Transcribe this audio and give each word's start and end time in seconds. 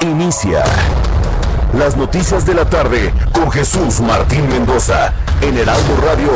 Inicia 0.00 0.62
las 1.78 1.96
noticias 1.96 2.46
de 2.46 2.54
la 2.54 2.64
tarde 2.64 3.12
con 3.32 3.50
Jesús 3.50 4.00
Martín 4.00 4.48
Mendoza 4.48 5.12
en 5.40 5.56
Heraldo 5.56 5.96
Radio. 6.04 6.30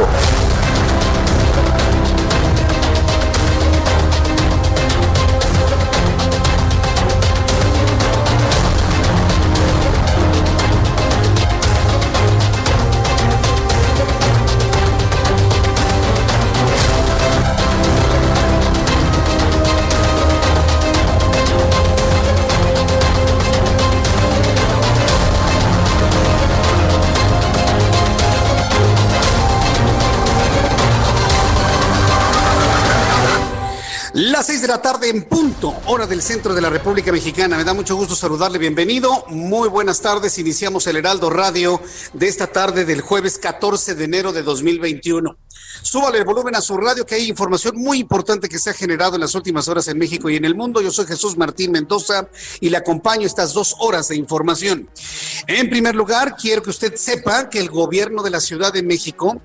La 34.69 34.83
tarde 34.83 35.09
en 35.09 35.23
punto, 35.23 35.74
hora 35.87 36.07
del 36.07 36.21
centro 36.21 36.52
de 36.52 36.61
la 36.61 36.69
República 36.69 37.11
Mexicana. 37.11 37.57
Me 37.57 37.65
da 37.65 37.73
mucho 37.73 37.97
gusto 37.97 38.15
saludarle, 38.15 38.59
bienvenido. 38.59 39.25
Muy 39.29 39.66
buenas 39.66 40.02
tardes. 40.02 40.38
Iniciamos 40.38 40.87
el 40.87 40.97
Heraldo 40.97 41.30
Radio 41.30 41.80
de 42.13 42.29
esta 42.29 42.49
tarde 42.49 42.85
del 42.85 43.01
jueves 43.01 43.38
14 43.38 43.95
de 43.95 44.05
enero 44.05 44.30
de 44.30 44.43
2021. 44.43 45.38
Súbale 45.80 46.19
el 46.19 46.27
volumen 46.27 46.55
a 46.55 46.60
su 46.60 46.77
radio 46.77 47.07
que 47.07 47.15
hay 47.15 47.30
información 47.30 47.79
muy 47.79 47.99
importante 47.99 48.47
que 48.47 48.59
se 48.59 48.69
ha 48.69 48.75
generado 48.75 49.15
en 49.15 49.23
las 49.23 49.35
últimas 49.35 49.69
horas 49.69 49.88
en 49.88 49.97
México 49.97 50.29
y 50.29 50.37
en 50.37 50.45
el 50.45 50.55
mundo. 50.55 50.82
Yo 50.82 50.91
soy 50.91 51.07
Jesús 51.07 51.38
Martín 51.38 51.73
Mendoza 51.73 52.29
y 52.60 52.69
le 52.69 52.77
acompaño 52.77 53.27
estas 53.27 53.55
dos 53.55 53.75
horas 53.79 54.09
de 54.09 54.16
información. 54.16 54.91
En 55.47 55.71
primer 55.71 55.95
lugar, 55.95 56.37
quiero 56.37 56.63
que 56.63 56.71
usted 56.71 56.95
sepa 56.95 57.49
que 57.49 57.59
el 57.59 57.71
gobierno 57.71 58.23
de 58.23 58.30
la 58.30 58.41
Ciudad 58.41 58.71
de 58.71 58.82
México 58.82 59.41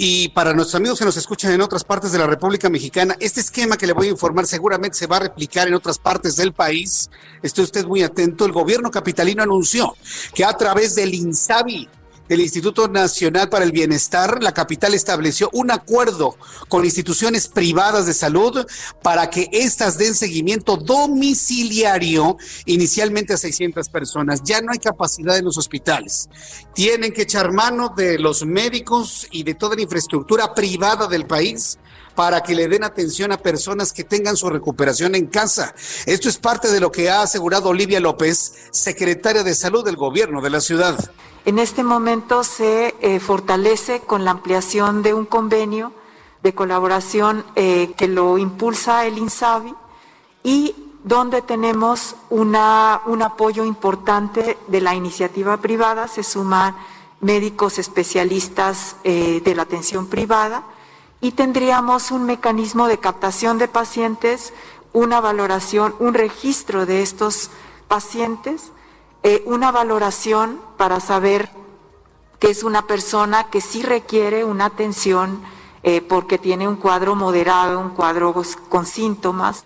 y 0.00 0.28
para 0.28 0.54
nuestros 0.54 0.76
amigos 0.76 1.00
que 1.00 1.04
nos 1.04 1.16
escuchan 1.16 1.50
en 1.50 1.60
otras 1.60 1.82
partes 1.82 2.12
de 2.12 2.18
la 2.20 2.26
República 2.28 2.70
Mexicana, 2.70 3.16
este 3.18 3.40
esquema 3.40 3.76
que 3.76 3.84
le 3.84 3.92
voy 3.92 4.06
a 4.06 4.10
informar 4.10 4.46
seguramente 4.46 4.96
se 4.96 5.08
va 5.08 5.16
a 5.16 5.20
replicar 5.20 5.66
en 5.66 5.74
otras 5.74 5.98
partes 5.98 6.36
del 6.36 6.52
país. 6.52 7.10
Esté 7.42 7.62
usted 7.62 7.84
muy 7.84 8.04
atento. 8.04 8.46
El 8.46 8.52
gobierno 8.52 8.92
capitalino 8.92 9.42
anunció 9.42 9.96
que 10.32 10.44
a 10.44 10.52
través 10.56 10.94
del 10.94 11.12
INSABI, 11.12 11.88
del 12.28 12.40
Instituto 12.40 12.88
Nacional 12.88 13.48
para 13.48 13.64
el 13.64 13.72
Bienestar, 13.72 14.42
la 14.42 14.52
capital 14.52 14.94
estableció 14.94 15.48
un 15.52 15.70
acuerdo 15.70 16.36
con 16.68 16.84
instituciones 16.84 17.48
privadas 17.48 18.06
de 18.06 18.14
salud 18.14 18.66
para 19.02 19.30
que 19.30 19.48
éstas 19.52 19.98
den 19.98 20.14
seguimiento 20.14 20.76
domiciliario 20.76 22.36
inicialmente 22.66 23.32
a 23.32 23.36
600 23.38 23.88
personas. 23.88 24.42
Ya 24.44 24.60
no 24.60 24.72
hay 24.72 24.78
capacidad 24.78 25.36
en 25.36 25.44
los 25.44 25.58
hospitales. 25.58 26.28
Tienen 26.74 27.12
que 27.12 27.22
echar 27.22 27.52
mano 27.52 27.94
de 27.96 28.18
los 28.18 28.44
médicos 28.44 29.26
y 29.30 29.42
de 29.42 29.54
toda 29.54 29.76
la 29.76 29.82
infraestructura 29.82 30.54
privada 30.54 31.06
del 31.06 31.26
país 31.26 31.78
para 32.14 32.42
que 32.42 32.56
le 32.56 32.66
den 32.66 32.82
atención 32.82 33.30
a 33.30 33.38
personas 33.38 33.92
que 33.92 34.02
tengan 34.02 34.36
su 34.36 34.50
recuperación 34.50 35.14
en 35.14 35.28
casa. 35.28 35.72
Esto 36.04 36.28
es 36.28 36.36
parte 36.36 36.68
de 36.68 36.80
lo 36.80 36.90
que 36.90 37.08
ha 37.08 37.22
asegurado 37.22 37.68
Olivia 37.68 38.00
López, 38.00 38.54
secretaria 38.72 39.44
de 39.44 39.54
Salud 39.54 39.84
del 39.84 39.94
gobierno 39.94 40.42
de 40.42 40.50
la 40.50 40.60
ciudad. 40.60 40.98
En 41.48 41.58
este 41.58 41.82
momento 41.82 42.44
se 42.44 42.94
eh, 43.00 43.20
fortalece 43.20 44.00
con 44.00 44.22
la 44.22 44.32
ampliación 44.32 45.02
de 45.02 45.14
un 45.14 45.24
convenio 45.24 45.92
de 46.42 46.54
colaboración 46.54 47.42
eh, 47.56 47.94
que 47.96 48.06
lo 48.06 48.36
impulsa 48.36 49.06
el 49.06 49.16
INSABI 49.16 49.74
y 50.44 50.74
donde 51.04 51.40
tenemos 51.40 52.16
un 52.28 52.54
apoyo 52.54 53.64
importante 53.64 54.58
de 54.66 54.80
la 54.82 54.94
iniciativa 54.94 55.56
privada, 55.56 56.06
se 56.06 56.22
suman 56.22 56.76
médicos 57.22 57.78
especialistas 57.78 58.96
eh, 59.02 59.40
de 59.42 59.54
la 59.54 59.62
atención 59.62 60.06
privada 60.06 60.64
y 61.22 61.32
tendríamos 61.32 62.10
un 62.10 62.24
mecanismo 62.24 62.88
de 62.88 62.98
captación 62.98 63.56
de 63.56 63.68
pacientes, 63.68 64.52
una 64.92 65.22
valoración, 65.22 65.94
un 65.98 66.12
registro 66.12 66.84
de 66.84 67.00
estos 67.00 67.48
pacientes 67.88 68.70
eh, 69.22 69.42
una 69.46 69.70
valoración 69.72 70.60
para 70.76 71.00
saber 71.00 71.50
que 72.38 72.50
es 72.50 72.62
una 72.62 72.86
persona 72.86 73.50
que 73.50 73.60
sí 73.60 73.82
requiere 73.82 74.44
una 74.44 74.66
atención 74.66 75.42
eh, 75.82 76.00
porque 76.00 76.38
tiene 76.38 76.68
un 76.68 76.76
cuadro 76.76 77.14
moderado, 77.14 77.80
un 77.80 77.90
cuadro 77.90 78.34
con 78.68 78.86
síntomas. 78.86 79.64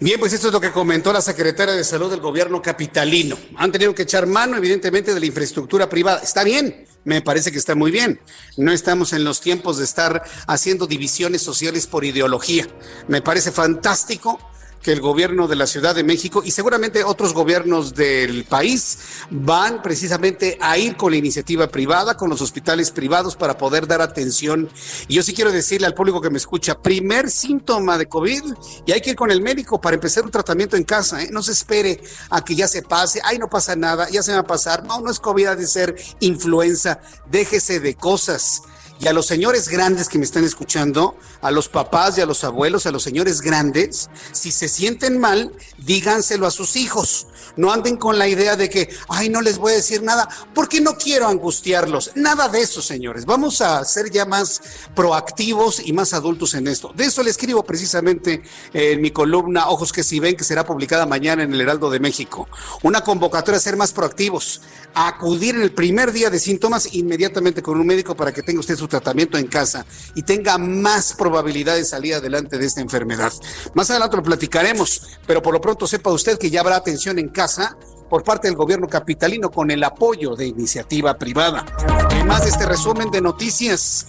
Bien, 0.00 0.18
pues 0.18 0.32
esto 0.32 0.48
es 0.48 0.52
lo 0.52 0.60
que 0.60 0.72
comentó 0.72 1.12
la 1.12 1.22
secretaria 1.22 1.74
de 1.74 1.84
Salud 1.84 2.10
del 2.10 2.20
gobierno 2.20 2.60
capitalino. 2.60 3.36
Han 3.56 3.72
tenido 3.72 3.94
que 3.94 4.02
echar 4.02 4.26
mano, 4.26 4.56
evidentemente, 4.56 5.14
de 5.14 5.20
la 5.20 5.26
infraestructura 5.26 5.88
privada. 5.88 6.20
Está 6.20 6.44
bien, 6.44 6.86
me 7.04 7.22
parece 7.22 7.52
que 7.52 7.58
está 7.58 7.74
muy 7.74 7.90
bien. 7.90 8.20
No 8.56 8.72
estamos 8.72 9.12
en 9.12 9.24
los 9.24 9.40
tiempos 9.40 9.78
de 9.78 9.84
estar 9.84 10.24
haciendo 10.46 10.86
divisiones 10.86 11.42
sociales 11.42 11.86
por 11.86 12.04
ideología. 12.04 12.66
Me 13.08 13.22
parece 13.22 13.52
fantástico 13.52 14.38
que 14.84 14.92
el 14.92 15.00
gobierno 15.00 15.48
de 15.48 15.56
la 15.56 15.66
Ciudad 15.66 15.94
de 15.94 16.04
México 16.04 16.42
y 16.44 16.50
seguramente 16.50 17.02
otros 17.04 17.32
gobiernos 17.32 17.94
del 17.94 18.44
país 18.44 18.98
van 19.30 19.80
precisamente 19.82 20.58
a 20.60 20.76
ir 20.76 20.96
con 20.96 21.10
la 21.10 21.16
iniciativa 21.16 21.68
privada, 21.68 22.18
con 22.18 22.28
los 22.28 22.42
hospitales 22.42 22.90
privados 22.90 23.34
para 23.34 23.56
poder 23.56 23.86
dar 23.86 24.02
atención. 24.02 24.68
Y 25.08 25.14
yo 25.14 25.22
sí 25.22 25.32
quiero 25.32 25.50
decirle 25.50 25.86
al 25.86 25.94
público 25.94 26.20
que 26.20 26.28
me 26.28 26.36
escucha, 26.36 26.78
primer 26.78 27.30
síntoma 27.30 27.96
de 27.96 28.06
COVID 28.06 28.44
y 28.86 28.92
hay 28.92 29.00
que 29.00 29.10
ir 29.10 29.16
con 29.16 29.30
el 29.30 29.40
médico 29.40 29.80
para 29.80 29.94
empezar 29.94 30.22
un 30.22 30.30
tratamiento 30.30 30.76
en 30.76 30.84
casa. 30.84 31.22
¿eh? 31.22 31.30
No 31.32 31.42
se 31.42 31.52
espere 31.52 32.02
a 32.28 32.44
que 32.44 32.54
ya 32.54 32.68
se 32.68 32.82
pase, 32.82 33.20
ay, 33.24 33.38
no 33.38 33.48
pasa 33.48 33.74
nada, 33.74 34.08
ya 34.10 34.22
se 34.22 34.34
va 34.34 34.40
a 34.40 34.46
pasar. 34.46 34.84
No, 34.84 35.00
no 35.00 35.10
es 35.10 35.18
COVID, 35.18 35.46
ha 35.46 35.56
de 35.56 35.66
ser 35.66 35.96
influenza. 36.20 37.00
Déjese 37.30 37.80
de 37.80 37.94
cosas 37.94 38.60
y 39.00 39.08
a 39.08 39.12
los 39.12 39.26
señores 39.26 39.68
grandes 39.68 40.08
que 40.08 40.18
me 40.18 40.24
están 40.24 40.44
escuchando, 40.44 41.16
a 41.42 41.50
los 41.50 41.68
papás 41.68 42.16
y 42.16 42.20
a 42.20 42.26
los 42.26 42.44
abuelos, 42.44 42.86
a 42.86 42.92
los 42.92 43.02
señores 43.02 43.40
grandes, 43.40 44.08
si 44.32 44.50
se 44.50 44.68
sienten 44.68 45.18
mal, 45.18 45.52
díganselo 45.78 46.46
a 46.46 46.50
sus 46.50 46.76
hijos. 46.76 47.26
No 47.56 47.72
anden 47.72 47.96
con 47.96 48.18
la 48.18 48.28
idea 48.28 48.56
de 48.56 48.70
que, 48.70 48.88
ay, 49.08 49.28
no 49.28 49.40
les 49.40 49.58
voy 49.58 49.72
a 49.72 49.76
decir 49.76 50.02
nada, 50.02 50.28
porque 50.54 50.80
no 50.80 50.96
quiero 50.96 51.28
angustiarlos. 51.28 52.12
Nada 52.14 52.48
de 52.48 52.60
eso, 52.60 52.80
señores. 52.82 53.26
Vamos 53.26 53.60
a 53.60 53.84
ser 53.84 54.10
ya 54.10 54.24
más 54.24 54.62
proactivos 54.94 55.80
y 55.84 55.92
más 55.92 56.14
adultos 56.14 56.54
en 56.54 56.66
esto. 56.66 56.92
De 56.96 57.04
eso 57.04 57.22
le 57.22 57.30
escribo 57.30 57.62
precisamente 57.64 58.42
en 58.72 59.00
mi 59.00 59.10
columna 59.10 59.68
Ojos 59.68 59.92
que 59.92 60.02
si 60.02 60.20
ven, 60.20 60.36
que 60.36 60.44
será 60.44 60.64
publicada 60.64 61.06
mañana 61.06 61.42
en 61.42 61.52
el 61.52 61.60
Heraldo 61.60 61.90
de 61.90 62.00
México. 62.00 62.48
Una 62.82 63.02
convocatoria 63.02 63.58
a 63.58 63.60
ser 63.60 63.76
más 63.76 63.92
proactivos, 63.92 64.62
a 64.94 65.08
acudir 65.08 65.54
en 65.54 65.62
el 65.62 65.72
primer 65.72 66.12
día 66.12 66.30
de 66.30 66.38
síntomas 66.38 66.94
inmediatamente 66.94 67.62
con 67.62 67.78
un 67.78 67.86
médico 67.86 68.16
para 68.16 68.32
que 68.32 68.42
tenga 68.42 68.60
usted 68.60 68.76
su 68.76 68.83
tratamiento 68.88 69.38
en 69.38 69.46
casa 69.46 69.86
y 70.14 70.22
tenga 70.22 70.58
más 70.58 71.14
probabilidad 71.14 71.76
de 71.76 71.84
salir 71.84 72.14
adelante 72.14 72.58
de 72.58 72.66
esta 72.66 72.80
enfermedad. 72.80 73.32
Más 73.74 73.90
adelante 73.90 74.16
lo 74.16 74.22
platicaremos, 74.22 75.18
pero 75.26 75.42
por 75.42 75.54
lo 75.54 75.60
pronto 75.60 75.86
sepa 75.86 76.10
usted 76.10 76.38
que 76.38 76.50
ya 76.50 76.60
habrá 76.60 76.76
atención 76.76 77.18
en 77.18 77.28
casa 77.28 77.76
por 78.08 78.22
parte 78.22 78.48
del 78.48 78.56
gobierno 78.56 78.86
capitalino 78.86 79.50
con 79.50 79.70
el 79.70 79.82
apoyo 79.82 80.36
de 80.36 80.46
iniciativa 80.46 81.18
privada. 81.18 81.64
Además 82.10 82.44
de 82.44 82.50
este 82.50 82.66
resumen 82.66 83.10
de 83.10 83.20
noticias, 83.20 84.06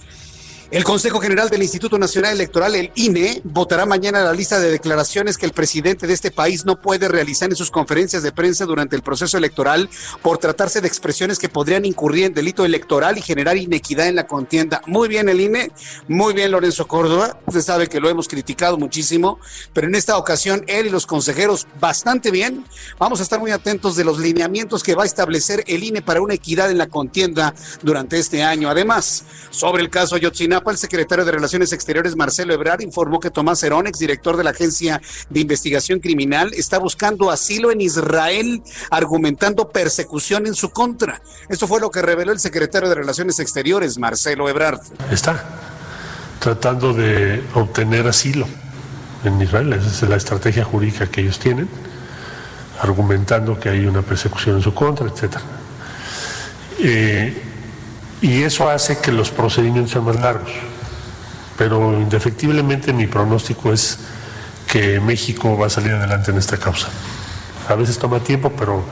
el 0.72 0.82
Consejo 0.82 1.20
General 1.20 1.48
del 1.48 1.62
Instituto 1.62 1.96
Nacional 1.96 2.32
Electoral, 2.32 2.74
el 2.74 2.90
INE, 2.96 3.40
votará 3.44 3.86
mañana 3.86 4.24
la 4.24 4.32
lista 4.32 4.58
de 4.58 4.72
declaraciones 4.72 5.38
que 5.38 5.46
el 5.46 5.52
presidente 5.52 6.08
de 6.08 6.12
este 6.12 6.32
país 6.32 6.64
no 6.64 6.80
puede 6.80 7.06
realizar 7.06 7.48
en 7.48 7.54
sus 7.54 7.70
conferencias 7.70 8.24
de 8.24 8.32
prensa 8.32 8.64
durante 8.64 8.96
el 8.96 9.02
proceso 9.02 9.38
electoral 9.38 9.88
por 10.22 10.38
tratarse 10.38 10.80
de 10.80 10.88
expresiones 10.88 11.38
que 11.38 11.48
podrían 11.48 11.84
incurrir 11.84 12.24
en 12.24 12.34
delito 12.34 12.64
electoral 12.64 13.16
y 13.16 13.22
generar 13.22 13.56
inequidad 13.56 14.08
en 14.08 14.16
la 14.16 14.26
contienda. 14.26 14.82
Muy 14.86 15.08
bien 15.08 15.28
el 15.28 15.40
INE, 15.40 15.70
muy 16.08 16.34
bien 16.34 16.50
Lorenzo 16.50 16.88
Córdoba, 16.88 17.38
usted 17.46 17.62
sabe 17.62 17.86
que 17.86 18.00
lo 18.00 18.08
hemos 18.08 18.26
criticado 18.26 18.76
muchísimo, 18.76 19.38
pero 19.72 19.86
en 19.86 19.94
esta 19.94 20.18
ocasión 20.18 20.64
él 20.66 20.86
y 20.86 20.90
los 20.90 21.06
consejeros 21.06 21.68
bastante 21.78 22.32
bien. 22.32 22.64
Vamos 22.98 23.20
a 23.20 23.22
estar 23.22 23.38
muy 23.38 23.52
atentos 23.52 23.94
de 23.94 24.04
los 24.04 24.18
lineamientos 24.18 24.82
que 24.82 24.96
va 24.96 25.04
a 25.04 25.06
establecer 25.06 25.62
el 25.68 25.84
INE 25.84 26.02
para 26.02 26.20
una 26.20 26.34
equidad 26.34 26.72
en 26.72 26.78
la 26.78 26.88
contienda 26.88 27.54
durante 27.82 28.18
este 28.18 28.42
año. 28.42 28.68
Además, 28.68 29.24
sobre 29.50 29.82
el 29.82 29.90
caso 29.90 30.16
Ayotzinapa, 30.16 30.55
El 30.66 30.78
secretario 30.78 31.24
de 31.24 31.32
Relaciones 31.32 31.72
Exteriores, 31.72 32.16
Marcelo 32.16 32.52
Ebrard, 32.52 32.80
informó 32.80 33.20
que 33.20 33.30
Tomás 33.30 33.62
Herón, 33.62 33.86
director 33.98 34.36
de 34.36 34.44
la 34.44 34.50
Agencia 34.50 35.00
de 35.30 35.40
Investigación 35.40 36.00
Criminal, 36.00 36.52
está 36.54 36.78
buscando 36.78 37.30
asilo 37.30 37.70
en 37.70 37.80
Israel, 37.80 38.62
argumentando 38.90 39.68
persecución 39.68 40.46
en 40.46 40.54
su 40.54 40.70
contra. 40.70 41.20
Esto 41.48 41.68
fue 41.68 41.80
lo 41.80 41.90
que 41.90 42.02
reveló 42.02 42.32
el 42.32 42.40
secretario 42.40 42.88
de 42.88 42.94
Relaciones 42.94 43.38
Exteriores, 43.38 43.98
Marcelo 43.98 44.48
Ebrard. 44.48 44.80
Está 45.10 45.44
tratando 46.40 46.92
de 46.92 47.42
obtener 47.54 48.06
asilo 48.06 48.46
en 49.24 49.40
Israel, 49.40 49.72
esa 49.72 49.88
es 49.88 50.02
la 50.02 50.16
estrategia 50.16 50.64
jurídica 50.64 51.06
que 51.06 51.20
ellos 51.20 51.38
tienen, 51.38 51.68
argumentando 52.80 53.58
que 53.58 53.68
hay 53.68 53.86
una 53.86 54.02
persecución 54.02 54.56
en 54.56 54.62
su 54.62 54.74
contra, 54.74 55.06
etcétera. 55.06 55.42
Eh, 56.78 57.42
y 58.22 58.42
eso 58.42 58.68
hace 58.68 58.98
que 58.98 59.12
los 59.12 59.30
procedimientos 59.30 59.92
sean 59.92 60.04
más 60.04 60.16
largos. 60.16 60.50
Pero 61.56 61.92
indefectiblemente 61.94 62.92
mi 62.92 63.06
pronóstico 63.06 63.72
es 63.72 63.98
que 64.66 65.00
México 65.00 65.56
va 65.56 65.66
a 65.66 65.70
salir 65.70 65.92
adelante 65.92 66.30
en 66.30 66.38
esta 66.38 66.56
causa. 66.56 66.88
A 67.68 67.74
veces 67.74 67.98
toma 67.98 68.20
tiempo, 68.20 68.52
pero 68.56 68.84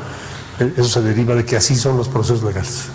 eso 0.58 0.84
se 0.84 1.02
deriva 1.02 1.34
de 1.34 1.44
que 1.44 1.56
así 1.56 1.76
son 1.76 1.96
los 1.96 2.08
procesos 2.08 2.42
legales. 2.42 2.86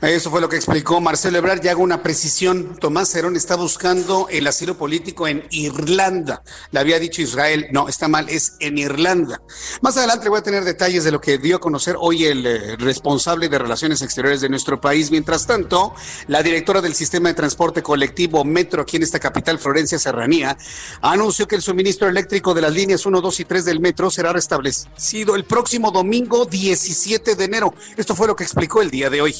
Eso 0.00 0.30
fue 0.30 0.40
lo 0.40 0.48
que 0.48 0.54
explicó 0.54 1.00
Marcelo 1.00 1.38
Ebrard. 1.38 1.60
Ya 1.60 1.72
hago 1.72 1.82
una 1.82 2.04
precisión. 2.04 2.76
Tomás 2.78 3.10
Cerón 3.10 3.34
está 3.34 3.56
buscando 3.56 4.28
el 4.30 4.46
asilo 4.46 4.78
político 4.78 5.26
en 5.26 5.44
Irlanda. 5.50 6.44
Le 6.70 6.78
había 6.78 7.00
dicho 7.00 7.20
Israel. 7.20 7.66
No, 7.72 7.88
está 7.88 8.06
mal, 8.06 8.28
es 8.28 8.52
en 8.60 8.78
Irlanda. 8.78 9.42
Más 9.80 9.96
adelante 9.96 10.28
voy 10.28 10.38
a 10.38 10.42
tener 10.42 10.62
detalles 10.62 11.02
de 11.02 11.10
lo 11.10 11.20
que 11.20 11.38
dio 11.38 11.56
a 11.56 11.60
conocer 11.60 11.96
hoy 11.98 12.26
el 12.26 12.46
eh, 12.46 12.76
responsable 12.76 13.48
de 13.48 13.58
Relaciones 13.58 14.00
Exteriores 14.00 14.40
de 14.40 14.48
nuestro 14.48 14.80
país. 14.80 15.10
Mientras 15.10 15.48
tanto, 15.48 15.92
la 16.28 16.44
directora 16.44 16.80
del 16.80 16.94
sistema 16.94 17.30
de 17.30 17.34
transporte 17.34 17.82
colectivo 17.82 18.44
Metro 18.44 18.82
aquí 18.82 18.98
en 18.98 19.02
esta 19.02 19.18
capital, 19.18 19.58
Florencia 19.58 19.98
Serranía, 19.98 20.56
anunció 21.02 21.48
que 21.48 21.56
el 21.56 21.62
suministro 21.62 22.08
eléctrico 22.08 22.54
de 22.54 22.60
las 22.60 22.72
líneas 22.72 23.04
1, 23.04 23.20
2 23.20 23.40
y 23.40 23.44
3 23.44 23.64
del 23.64 23.80
metro 23.80 24.12
será 24.12 24.32
restablecido 24.32 25.34
el 25.34 25.44
próximo 25.44 25.90
domingo 25.90 26.44
17 26.44 27.34
de 27.34 27.44
enero. 27.44 27.74
Esto 27.96 28.14
fue 28.14 28.28
lo 28.28 28.36
que 28.36 28.44
explicó 28.44 28.80
el 28.80 28.92
día 28.92 29.10
de 29.10 29.22
hoy. 29.22 29.34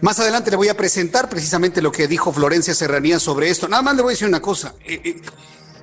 Más 0.00 0.18
adelante 0.20 0.50
le 0.50 0.56
voy 0.56 0.68
a 0.68 0.76
presentar 0.76 1.28
precisamente 1.28 1.80
lo 1.80 1.90
que 1.90 2.06
dijo 2.06 2.32
Florencia 2.32 2.74
Serranía 2.74 3.18
sobre 3.18 3.48
esto. 3.48 3.68
Nada 3.68 3.82
más 3.82 3.96
le 3.96 4.02
voy 4.02 4.10
a 4.10 4.14
decir 4.14 4.28
una 4.28 4.40
cosa. 4.40 4.74
Eh, 4.84 5.00
eh, 5.04 5.22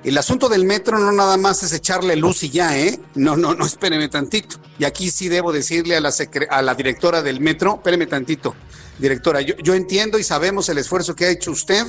el 0.04 0.18
asunto 0.18 0.48
del 0.48 0.66
metro 0.66 0.98
no 0.98 1.12
nada 1.12 1.36
más 1.36 1.62
es 1.62 1.72
echarle 1.72 2.14
luz 2.14 2.42
y 2.42 2.50
ya, 2.50 2.78
¿eh? 2.78 3.00
No, 3.14 3.36
no, 3.36 3.54
no, 3.54 3.64
espéreme 3.64 4.08
tantito. 4.08 4.58
Y 4.78 4.84
aquí 4.84 5.10
sí 5.10 5.28
debo 5.28 5.50
decirle 5.50 5.96
a 5.96 6.00
la, 6.00 6.12
a 6.50 6.62
la 6.62 6.74
directora 6.74 7.22
del 7.22 7.40
metro, 7.40 7.76
espéreme 7.76 8.06
tantito, 8.06 8.54
directora, 8.98 9.40
yo, 9.40 9.56
yo 9.56 9.72
entiendo 9.72 10.18
y 10.18 10.24
sabemos 10.24 10.68
el 10.68 10.76
esfuerzo 10.76 11.16
que 11.16 11.24
ha 11.24 11.30
hecho 11.30 11.50
usted 11.50 11.86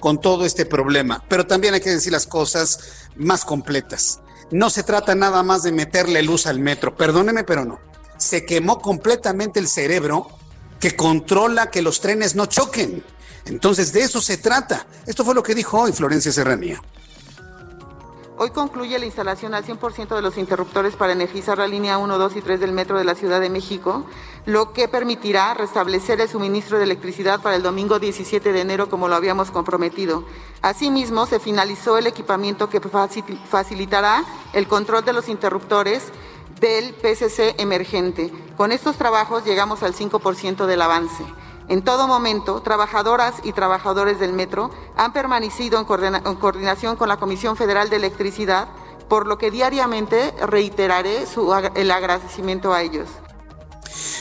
con 0.00 0.18
todo 0.20 0.46
este 0.46 0.64
problema, 0.64 1.22
pero 1.28 1.46
también 1.46 1.74
hay 1.74 1.80
que 1.80 1.90
decir 1.90 2.10
las 2.10 2.26
cosas 2.26 3.06
más 3.16 3.44
completas. 3.44 4.20
No 4.50 4.70
se 4.70 4.82
trata 4.82 5.14
nada 5.14 5.42
más 5.42 5.62
de 5.62 5.72
meterle 5.72 6.22
luz 6.22 6.46
al 6.46 6.60
metro, 6.60 6.96
perdóneme, 6.96 7.44
pero 7.44 7.66
no. 7.66 7.80
Se 8.16 8.46
quemó 8.46 8.78
completamente 8.80 9.60
el 9.60 9.68
cerebro 9.68 10.37
que 10.80 10.96
controla 10.96 11.70
que 11.70 11.82
los 11.82 12.00
trenes 12.00 12.34
no 12.34 12.46
choquen. 12.46 13.04
Entonces, 13.46 13.92
de 13.92 14.02
eso 14.02 14.20
se 14.20 14.38
trata. 14.38 14.86
Esto 15.06 15.24
fue 15.24 15.34
lo 15.34 15.42
que 15.42 15.54
dijo 15.54 15.80
hoy 15.80 15.92
Florencia 15.92 16.32
Serranía. 16.32 16.80
Hoy 18.40 18.50
concluye 18.50 18.96
la 19.00 19.06
instalación 19.06 19.52
al 19.52 19.64
100% 19.64 20.14
de 20.14 20.22
los 20.22 20.38
interruptores 20.38 20.94
para 20.94 21.12
energizar 21.12 21.58
la 21.58 21.66
línea 21.66 21.98
1, 21.98 22.18
2 22.18 22.36
y 22.36 22.40
3 22.40 22.60
del 22.60 22.70
metro 22.70 22.96
de 22.96 23.02
la 23.02 23.16
Ciudad 23.16 23.40
de 23.40 23.50
México, 23.50 24.06
lo 24.46 24.72
que 24.72 24.86
permitirá 24.86 25.54
restablecer 25.54 26.20
el 26.20 26.28
suministro 26.28 26.78
de 26.78 26.84
electricidad 26.84 27.40
para 27.40 27.56
el 27.56 27.64
domingo 27.64 27.98
17 27.98 28.52
de 28.52 28.60
enero 28.60 28.88
como 28.88 29.08
lo 29.08 29.16
habíamos 29.16 29.50
comprometido. 29.50 30.22
Asimismo, 30.62 31.26
se 31.26 31.40
finalizó 31.40 31.98
el 31.98 32.06
equipamiento 32.06 32.70
que 32.70 32.80
facilitará 32.80 34.22
el 34.52 34.68
control 34.68 35.04
de 35.04 35.14
los 35.14 35.28
interruptores 35.28 36.04
del 36.60 36.94
PCC 36.94 37.54
emergente. 37.58 38.32
Con 38.56 38.72
estos 38.72 38.96
trabajos 38.96 39.44
llegamos 39.44 39.82
al 39.82 39.94
5% 39.94 40.66
del 40.66 40.82
avance. 40.82 41.24
En 41.68 41.82
todo 41.82 42.08
momento, 42.08 42.62
trabajadoras 42.62 43.34
y 43.44 43.52
trabajadores 43.52 44.18
del 44.18 44.32
metro 44.32 44.70
han 44.96 45.12
permanecido 45.12 45.78
en, 45.78 45.84
coordinación 45.84 46.96
con 46.96 47.08
la 47.08 47.18
Comisión 47.18 47.56
Federal 47.56 47.90
de 47.90 47.96
Electricidad, 47.96 48.68
por 49.08 49.26
lo 49.26 49.36
que 49.36 49.50
diariamente 49.50 50.32
reiteraré 50.46 51.24
el 51.74 51.90
agradecimiento 51.90 52.72
a 52.72 52.82
ellos. 52.82 53.08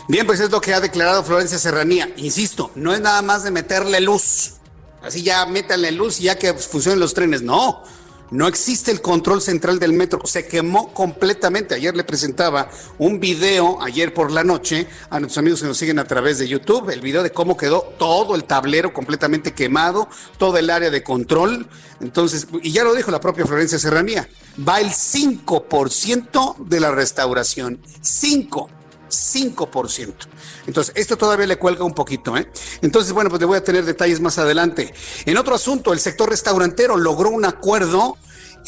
Bien, 0.10 0.26
pues 0.26 0.40
es 0.40 0.52
lo 0.52 0.62
que 0.62 0.74
ha 0.74 0.82
declarado 0.82 1.24
Florencia 1.24 1.58
Serranía. 1.58 2.10
Insisto, 2.18 2.72
no 2.76 2.94
es 2.94 3.02
nada 3.02 3.22
más 3.22 3.44
de 3.44 3.52
meterle 3.52 4.02
luz. 4.02 4.54
Así 5.02 5.24
ya 5.24 5.46
métanle 5.46 5.92
luz 5.92 6.20
y 6.20 6.24
ya 6.24 6.38
que 6.38 6.54
funcionen 6.54 7.00
los 7.00 7.14
trenes. 7.14 7.42
No, 7.42 7.84
no 8.32 8.48
existe 8.48 8.92
el 8.92 9.02
control 9.02 9.42
central 9.42 9.80
del 9.80 9.94
metro, 9.94 10.22
se 10.26 10.48
quemó 10.48 10.94
completamente. 10.94 11.76
Ayer 11.76 11.96
le 11.96 12.04
presentaba 12.04 12.70
un 12.98 13.20
video, 13.20 13.82
ayer 13.82 14.14
por 14.14 14.32
la 14.32 14.44
noche, 14.44 14.88
a 15.10 15.20
nuestros 15.20 15.38
amigos 15.40 15.62
que 15.62 15.68
nos 15.68 15.78
siguen 15.78 16.00
a 16.00 16.06
través 16.06 16.38
de 16.40 16.48
YouTube, 16.48 16.90
el 16.90 17.02
video 17.02 17.24
de 17.24 17.32
cómo 17.32 17.58
quedó 17.58 17.82
todo 17.98 18.36
el 18.36 18.44
tablero 18.44 18.94
completamente 18.94 19.54
quemado, 19.54 20.10
todo 20.38 20.58
el 20.58 20.70
área 20.70 20.90
de 20.90 21.04
control. 21.04 21.68
Entonces, 22.02 22.48
y 22.62 22.72
ya 22.72 22.84
lo 22.84 22.94
dijo 22.94 23.12
la 23.12 23.20
propia 23.20 23.46
Florencia 23.46 23.80
Serranía, 23.80 24.28
va 24.68 24.80
el 24.80 24.90
5% 24.90 26.58
de 26.66 26.80
la 26.80 26.92
restauración. 26.92 27.80
5. 28.02 28.70
5%. 29.09 30.13
Entonces, 30.68 30.94
esto 30.95 31.18
todavía 31.18 31.48
le 31.48 31.57
cuelga 31.57 31.83
un 31.83 31.94
poquito, 31.94 32.38
¿eh? 32.38 32.50
Entonces, 32.81 33.13
bueno, 33.13 33.30
pues 33.30 33.39
le 33.39 33.45
voy 33.45 33.57
a 33.57 33.63
tener 33.63 33.86
detalles 33.86 34.19
más 34.19 34.38
adelante. 34.38 34.94
En 35.25 35.38
otro 35.38 35.56
asunto, 35.56 35.94
el 35.94 36.00
sector 36.00 36.30
restaurantero 36.30 36.98
logró 36.98 37.30
un 37.30 37.45
acuerdo 37.45 38.18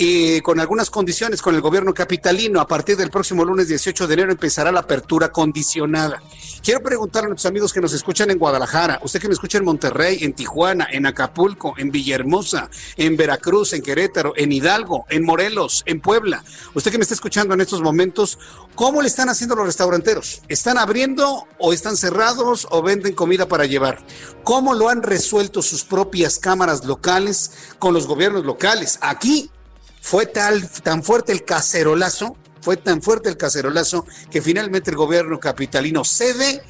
y 0.01 0.39
con 0.39 0.61
algunas 0.61 0.89
condiciones 0.89 1.41
con 1.41 1.55
el 1.55 1.61
gobierno 1.61 1.93
capitalino. 1.93 2.61
A 2.61 2.67
partir 2.67 2.95
del 2.95 3.09
próximo 3.09 3.43
lunes 3.43 3.67
18 3.67 4.07
de 4.07 4.13
enero 4.13 4.31
empezará 4.31 4.71
la 4.71 4.79
apertura 4.79 5.29
condicionada. 5.29 6.23
Quiero 6.63 6.81
preguntar 6.81 7.25
a 7.25 7.27
nuestros 7.27 7.47
amigos 7.47 7.73
que 7.73 7.81
nos 7.81 7.91
escuchan 7.91 8.31
en 8.31 8.39
Guadalajara, 8.39 9.01
usted 9.03 9.19
que 9.19 9.27
me 9.27 9.33
escucha 9.33 9.57
en 9.57 9.65
Monterrey, 9.65 10.19
en 10.21 10.31
Tijuana, 10.31 10.87
en 10.89 11.05
Acapulco, 11.05 11.73
en 11.77 11.91
Villahermosa, 11.91 12.69
en 12.95 13.17
Veracruz, 13.17 13.73
en 13.73 13.81
Querétaro, 13.81 14.31
en 14.37 14.53
Hidalgo, 14.53 15.05
en 15.09 15.25
Morelos, 15.25 15.83
en 15.85 15.99
Puebla, 15.99 16.45
usted 16.73 16.91
que 16.91 16.97
me 16.97 17.03
está 17.03 17.15
escuchando 17.15 17.53
en 17.53 17.59
estos 17.59 17.81
momentos, 17.81 18.39
¿cómo 18.75 19.01
le 19.01 19.09
están 19.09 19.27
haciendo 19.27 19.55
los 19.55 19.65
restauranteros? 19.65 20.43
¿Están 20.47 20.77
abriendo 20.77 21.45
o 21.57 21.73
están 21.73 21.97
cerrados 21.97 22.67
o 22.71 22.81
venden 22.81 23.15
comida 23.15 23.49
para 23.49 23.65
llevar? 23.65 23.99
¿Cómo 24.43 24.73
lo 24.73 24.87
han 24.87 25.03
resuelto 25.03 25.61
sus 25.61 25.83
propias 25.83 26.39
cámaras 26.39 26.85
locales 26.85 27.51
con 27.79 27.93
los 27.93 28.07
gobiernos 28.07 28.45
locales? 28.45 28.97
Aquí 29.01 29.51
fue 30.01 30.25
tan 30.25 31.03
fuerte 31.03 31.31
el 31.31 31.45
cacerolazo, 31.45 32.37
fue 32.61 32.77
tan 32.77 33.01
fuerte 33.01 33.29
el 33.29 33.37
cacerolazo 33.37 34.05
que 34.31 34.41
finalmente 34.41 34.89
el 34.91 34.97
gobierno 34.97 35.39
capitalino 35.39 36.03
cede 36.03 36.63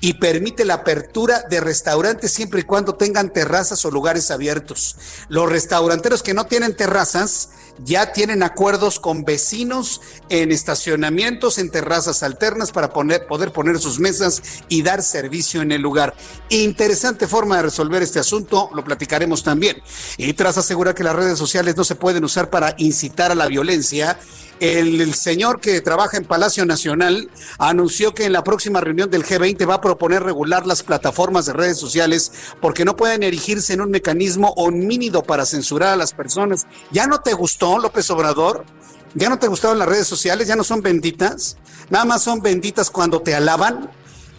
y 0.00 0.14
permite 0.14 0.64
la 0.64 0.74
apertura 0.74 1.42
de 1.48 1.60
restaurantes 1.60 2.32
siempre 2.32 2.60
y 2.60 2.64
cuando 2.64 2.94
tengan 2.94 3.32
terrazas 3.32 3.84
o 3.84 3.90
lugares 3.90 4.30
abiertos. 4.30 4.96
Los 5.28 5.48
restauranteros 5.48 6.22
que 6.22 6.34
no 6.34 6.46
tienen 6.46 6.76
terrazas 6.76 7.50
ya 7.84 8.12
tienen 8.12 8.42
acuerdos 8.42 9.00
con 9.00 9.24
vecinos 9.24 10.00
en 10.28 10.52
estacionamientos, 10.52 11.58
en 11.58 11.70
terrazas 11.70 12.22
alternas 12.22 12.72
para 12.72 12.90
poner, 12.90 13.26
poder 13.26 13.52
poner 13.52 13.78
sus 13.78 13.98
mesas 13.98 14.42
y 14.68 14.82
dar 14.82 15.02
servicio 15.02 15.62
en 15.62 15.72
el 15.72 15.82
lugar. 15.82 16.14
Interesante 16.48 17.26
forma 17.26 17.56
de 17.56 17.62
resolver 17.62 18.02
este 18.02 18.18
asunto, 18.18 18.70
lo 18.74 18.84
platicaremos 18.84 19.42
también. 19.42 19.82
Y 20.16 20.32
tras 20.32 20.58
asegurar 20.58 20.94
que 20.94 21.04
las 21.04 21.16
redes 21.16 21.38
sociales 21.38 21.76
no 21.76 21.84
se 21.84 21.94
pueden 21.94 22.24
usar 22.24 22.50
para 22.50 22.74
incitar 22.78 23.30
a 23.30 23.34
la 23.34 23.46
violencia, 23.46 24.18
el, 24.60 25.14
señor 25.14 25.60
que 25.60 25.80
trabaja 25.82 26.16
en 26.16 26.24
Palacio 26.24 26.64
Nacional 26.64 27.28
anunció 27.58 28.14
que 28.14 28.24
en 28.24 28.32
la 28.32 28.42
próxima 28.42 28.80
reunión 28.80 29.10
del 29.10 29.24
G20 29.24 29.68
va 29.68 29.74
a 29.74 29.80
proponer 29.82 30.22
regular 30.22 30.66
las 30.66 30.82
plataformas 30.82 31.46
de 31.46 31.52
redes 31.52 31.78
sociales 31.78 32.32
porque 32.60 32.84
no 32.84 32.96
pueden 32.96 33.22
erigirse 33.22 33.74
en 33.74 33.82
un 33.82 33.90
mecanismo 33.90 34.54
homínido 34.56 35.22
para 35.22 35.44
censurar 35.44 35.90
a 35.90 35.96
las 35.96 36.14
personas. 36.14 36.66
¿Ya 36.90 37.06
no 37.06 37.20
te 37.20 37.34
gustó, 37.34 37.65
López 37.78 38.10
Obrador? 38.10 38.64
¿Ya 39.14 39.28
no 39.28 39.38
te 39.38 39.48
gustaron 39.48 39.78
las 39.78 39.88
redes 39.88 40.06
sociales? 40.06 40.48
¿Ya 40.48 40.56
no 40.56 40.64
son 40.64 40.82
benditas? 40.82 41.56
Nada 41.90 42.04
más 42.04 42.22
son 42.22 42.40
benditas 42.40 42.90
cuando 42.90 43.22
te 43.22 43.34
alaban 43.34 43.90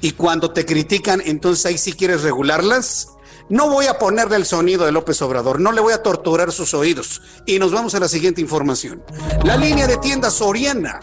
y 0.02 0.12
cuando 0.12 0.52
te 0.52 0.66
critican, 0.66 1.22
entonces 1.26 1.66
ahí 1.66 1.78
sí 1.78 1.94
quieres 1.94 2.24
regularlas. 2.24 3.10
No 3.50 3.70
voy 3.70 3.88
a 3.88 3.98
ponerle 3.98 4.36
el 4.36 4.46
sonido 4.46 4.86
de 4.86 4.92
López 4.92 5.22
Obrador, 5.22 5.60
no 5.60 5.72
le 5.72 5.82
voy 5.82 5.94
a 5.94 6.04
torturar 6.04 6.52
sus 6.52 6.74
oídos. 6.74 7.22
Y 7.46 7.60
nos 7.60 7.72
vamos 7.72 7.96
a 7.96 8.00
la 8.00 8.08
siguiente 8.08 8.42
información. 8.42 9.04
La 9.44 9.58
línea 9.58 9.88
de 9.88 9.98
tiendas 9.98 10.34
Soriana 10.34 11.00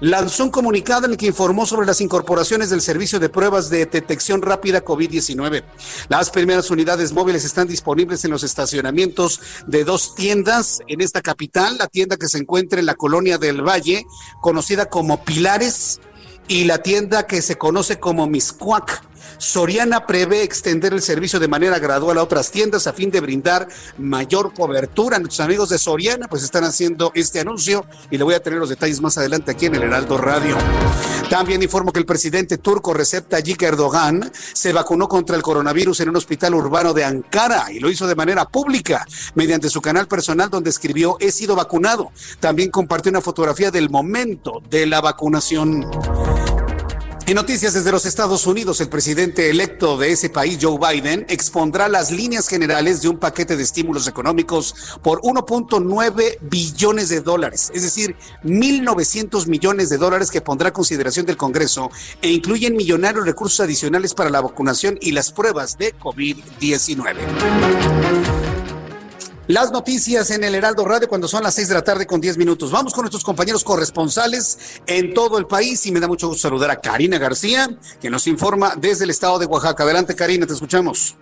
lanzó 0.00 0.44
un 0.44 0.50
comunicado 0.50 1.06
en 1.06 1.12
el 1.12 1.16
que 1.16 1.26
informó 1.26 1.66
sobre 1.66 1.86
las 1.86 2.00
incorporaciones 2.00 2.70
del 2.70 2.80
servicio 2.80 3.18
de 3.18 3.28
pruebas 3.28 3.70
de 3.70 3.86
detección 3.86 4.42
rápida 4.42 4.84
COVID-19. 4.84 5.64
Las 6.08 6.30
primeras 6.30 6.70
unidades 6.70 7.12
móviles 7.12 7.44
están 7.44 7.68
disponibles 7.68 8.24
en 8.24 8.30
los 8.30 8.42
estacionamientos 8.42 9.40
de 9.66 9.84
dos 9.84 10.14
tiendas 10.14 10.80
en 10.86 11.00
esta 11.00 11.22
capital, 11.22 11.78
la 11.78 11.88
tienda 11.88 12.16
que 12.16 12.28
se 12.28 12.38
encuentra 12.38 12.80
en 12.80 12.86
la 12.86 12.94
colonia 12.94 13.38
del 13.38 13.62
Valle, 13.62 14.06
conocida 14.40 14.86
como 14.86 15.24
Pilares, 15.24 16.00
y 16.48 16.64
la 16.64 16.78
tienda 16.78 17.26
que 17.26 17.42
se 17.42 17.56
conoce 17.56 18.00
como 18.00 18.26
Miscuac 18.26 19.07
Soriana 19.38 20.06
prevé 20.06 20.42
extender 20.42 20.92
el 20.92 21.02
servicio 21.02 21.38
de 21.38 21.48
manera 21.48 21.78
gradual 21.78 22.18
a 22.18 22.22
otras 22.22 22.50
tiendas 22.50 22.86
a 22.86 22.92
fin 22.92 23.10
de 23.10 23.20
brindar 23.20 23.68
mayor 23.98 24.52
cobertura. 24.54 25.18
Nuestros 25.18 25.40
amigos 25.40 25.68
de 25.68 25.78
Soriana 25.78 26.28
pues 26.28 26.42
están 26.42 26.64
haciendo 26.64 27.12
este 27.14 27.40
anuncio 27.40 27.84
y 28.10 28.18
le 28.18 28.24
voy 28.24 28.34
a 28.34 28.42
tener 28.42 28.58
los 28.58 28.68
detalles 28.68 29.00
más 29.00 29.18
adelante 29.18 29.50
aquí 29.52 29.66
en 29.66 29.74
el 29.76 29.82
Heraldo 29.82 30.18
Radio. 30.18 30.56
También 31.30 31.62
informo 31.62 31.92
que 31.92 32.00
el 32.00 32.06
presidente 32.06 32.58
turco 32.58 32.94
Recep 32.94 33.28
Tayyip 33.28 33.62
Erdogan 33.62 34.30
se 34.32 34.72
vacunó 34.72 35.08
contra 35.08 35.36
el 35.36 35.42
coronavirus 35.42 36.00
en 36.00 36.08
un 36.10 36.16
hospital 36.16 36.54
urbano 36.54 36.94
de 36.94 37.04
Ankara 37.04 37.70
y 37.70 37.80
lo 37.80 37.90
hizo 37.90 38.06
de 38.06 38.14
manera 38.14 38.46
pública 38.46 39.06
mediante 39.34 39.68
su 39.68 39.80
canal 39.80 40.08
personal 40.08 40.50
donde 40.50 40.70
escribió 40.70 41.16
he 41.20 41.30
sido 41.30 41.54
vacunado. 41.54 42.10
También 42.40 42.70
compartió 42.70 43.10
una 43.10 43.20
fotografía 43.20 43.70
del 43.70 43.90
momento 43.90 44.62
de 44.70 44.86
la 44.86 45.00
vacunación. 45.00 45.86
En 47.28 47.34
noticias 47.34 47.74
desde 47.74 47.92
los 47.92 48.06
Estados 48.06 48.46
Unidos, 48.46 48.80
el 48.80 48.88
presidente 48.88 49.50
electo 49.50 49.98
de 49.98 50.12
ese 50.12 50.30
país, 50.30 50.58
Joe 50.62 50.78
Biden, 50.78 51.26
expondrá 51.28 51.86
las 51.86 52.10
líneas 52.10 52.48
generales 52.48 53.02
de 53.02 53.10
un 53.10 53.18
paquete 53.18 53.54
de 53.54 53.62
estímulos 53.62 54.08
económicos 54.08 54.96
por 55.02 55.20
1.9 55.20 56.38
billones 56.40 57.10
de 57.10 57.20
dólares, 57.20 57.70
es 57.74 57.82
decir, 57.82 58.16
1.900 58.44 59.46
millones 59.46 59.90
de 59.90 59.98
dólares 59.98 60.30
que 60.30 60.40
pondrá 60.40 60.70
a 60.70 60.72
consideración 60.72 61.26
del 61.26 61.36
Congreso 61.36 61.90
e 62.22 62.30
incluyen 62.30 62.74
millonarios 62.74 63.26
recursos 63.26 63.60
adicionales 63.60 64.14
para 64.14 64.30
la 64.30 64.40
vacunación 64.40 64.96
y 64.98 65.10
las 65.10 65.30
pruebas 65.30 65.76
de 65.76 65.94
COVID-19. 65.98 68.57
Las 69.48 69.72
noticias 69.72 70.30
en 70.30 70.44
el 70.44 70.54
Heraldo 70.54 70.84
Radio 70.84 71.08
cuando 71.08 71.26
son 71.26 71.42
las 71.42 71.54
seis 71.54 71.68
de 71.68 71.74
la 71.74 71.82
tarde 71.82 72.06
con 72.06 72.20
diez 72.20 72.36
minutos. 72.36 72.70
Vamos 72.70 72.92
con 72.92 73.04
nuestros 73.04 73.24
compañeros 73.24 73.64
corresponsales 73.64 74.58
en 74.86 75.14
todo 75.14 75.38
el 75.38 75.46
país 75.46 75.86
y 75.86 75.90
me 75.90 76.00
da 76.00 76.06
mucho 76.06 76.28
gusto 76.28 76.42
saludar 76.42 76.70
a 76.70 76.82
Karina 76.82 77.16
García, 77.16 77.66
que 77.98 78.10
nos 78.10 78.26
informa 78.26 78.74
desde 78.76 79.04
el 79.04 79.10
estado 79.10 79.38
de 79.38 79.46
Oaxaca. 79.46 79.84
Adelante, 79.84 80.14
Karina, 80.14 80.46
te 80.46 80.52
escuchamos. 80.52 81.16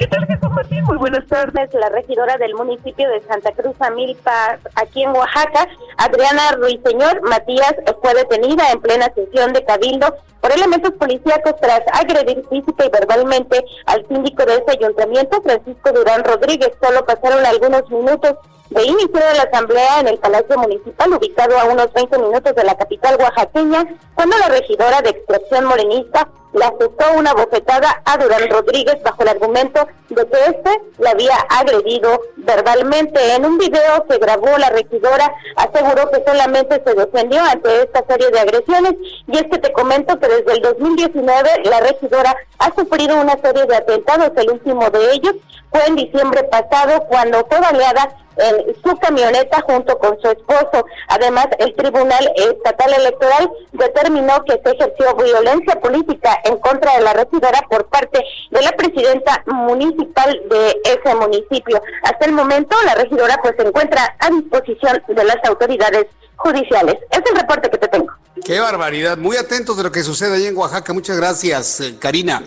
¿Qué 0.00 0.06
tal, 0.06 0.26
Jesús 0.26 0.50
Martín? 0.52 0.82
Muy 0.84 0.96
buenas 0.96 1.26
tardes. 1.26 1.68
La 1.74 1.90
regidora 1.90 2.38
del 2.38 2.54
municipio 2.54 3.06
de 3.10 3.20
Santa 3.28 3.52
Cruz, 3.52 3.76
Amilpa, 3.80 4.58
aquí 4.74 5.02
en 5.02 5.10
Oaxaca, 5.10 5.68
Adriana 5.98 6.52
Ruiseñor 6.52 7.20
Matías, 7.20 7.74
fue 8.00 8.14
detenida 8.14 8.70
en 8.72 8.80
plena 8.80 9.12
sesión 9.14 9.52
de 9.52 9.62
Cabildo 9.62 10.16
por 10.40 10.52
elementos 10.52 10.92
policíacos 10.92 11.54
tras 11.60 11.82
agredir 11.92 12.42
física 12.48 12.86
y 12.86 12.88
verbalmente 12.88 13.62
al 13.84 14.08
síndico 14.08 14.46
de 14.46 14.54
ese 14.54 14.70
ayuntamiento, 14.70 15.42
Francisco 15.42 15.92
Durán 15.92 16.24
Rodríguez. 16.24 16.70
Solo 16.82 17.04
pasaron 17.04 17.44
algunos 17.44 17.82
minutos 17.90 18.36
de 18.70 18.84
inicio 18.84 19.18
de 19.18 19.34
la 19.34 19.42
asamblea 19.42 20.00
en 20.00 20.08
el 20.08 20.18
Palacio 20.18 20.56
Municipal, 20.58 21.12
ubicado 21.12 21.58
a 21.58 21.64
unos 21.64 21.92
20 21.92 22.18
minutos 22.18 22.54
de 22.54 22.64
la 22.64 22.76
capital 22.76 23.16
oaxaqueña, 23.20 23.84
cuando 24.14 24.38
la 24.38 24.48
regidora 24.48 25.02
de 25.02 25.10
extracción 25.10 25.64
morenista 25.64 26.28
le 26.52 26.64
aceptó 26.64 27.04
una 27.16 27.32
bofetada 27.32 28.02
a 28.04 28.16
Durán 28.16 28.48
Rodríguez 28.48 29.00
bajo 29.02 29.22
el 29.22 29.28
argumento 29.28 29.86
de 30.08 30.26
que 30.26 30.44
éste 30.46 30.82
la 30.98 31.10
había 31.10 31.36
agredido 31.48 32.20
verbalmente. 32.38 33.34
En 33.34 33.44
un 33.44 33.58
video 33.58 34.04
que 34.08 34.18
grabó 34.18 34.58
la 34.58 34.70
regidora 34.70 35.32
aseguró 35.56 36.10
que 36.10 36.24
solamente 36.26 36.82
se 36.84 36.94
defendió 36.94 37.40
ante 37.42 37.82
esta 37.82 38.04
serie 38.08 38.30
de 38.30 38.40
agresiones 38.40 38.94
y 39.26 39.36
es 39.36 39.44
que 39.44 39.58
te 39.58 39.72
comento 39.72 40.18
que 40.18 40.28
desde 40.28 40.52
el 40.52 40.62
2019 40.62 41.50
la 41.64 41.80
regidora 41.80 42.36
ha 42.58 42.74
sufrido 42.74 43.20
una 43.20 43.36
serie 43.38 43.66
de 43.66 43.76
atentados, 43.76 44.30
el 44.36 44.50
último 44.50 44.90
de 44.90 45.12
ellos 45.12 45.34
fue 45.70 45.86
en 45.86 45.96
diciembre 45.96 46.42
pasado 46.44 47.04
cuando 47.08 47.46
fue 47.48 47.60
baleada 47.60 48.16
en 48.40 48.74
su 48.82 48.96
camioneta 48.96 49.60
junto 49.62 49.98
con 49.98 50.20
su 50.20 50.28
esposo. 50.28 50.84
Además, 51.08 51.46
el 51.58 51.74
Tribunal 51.74 52.32
Estatal 52.36 52.94
Electoral 52.94 53.50
determinó 53.72 54.44
que 54.44 54.60
se 54.64 54.70
ejerció 54.70 55.14
violencia 55.16 55.80
política 55.80 56.38
en 56.44 56.58
contra 56.58 56.96
de 56.96 57.02
la 57.02 57.12
regidora 57.12 57.64
por 57.68 57.86
parte 57.86 58.24
de 58.50 58.62
la 58.62 58.72
presidenta 58.72 59.42
municipal 59.46 60.40
de 60.48 60.80
ese 60.84 61.14
municipio. 61.14 61.82
Hasta 62.02 62.26
el 62.26 62.32
momento, 62.32 62.76
la 62.84 62.94
regidora 62.94 63.38
pues 63.42 63.54
se 63.56 63.66
encuentra 63.66 64.16
a 64.18 64.30
disposición 64.30 65.02
de 65.08 65.24
las 65.24 65.38
autoridades 65.44 66.06
judiciales. 66.36 66.96
Es 67.10 67.22
el 67.30 67.36
reporte 67.36 67.70
que 67.70 67.78
te 67.78 67.88
tengo. 67.88 68.12
Qué 68.44 68.58
barbaridad. 68.60 69.18
Muy 69.18 69.36
atentos 69.36 69.76
de 69.76 69.82
lo 69.82 69.92
que 69.92 70.02
sucede 70.02 70.36
ahí 70.36 70.46
en 70.46 70.56
Oaxaca. 70.56 70.92
Muchas 70.92 71.16
gracias, 71.16 71.80
eh, 71.80 71.96
Karina. 71.98 72.42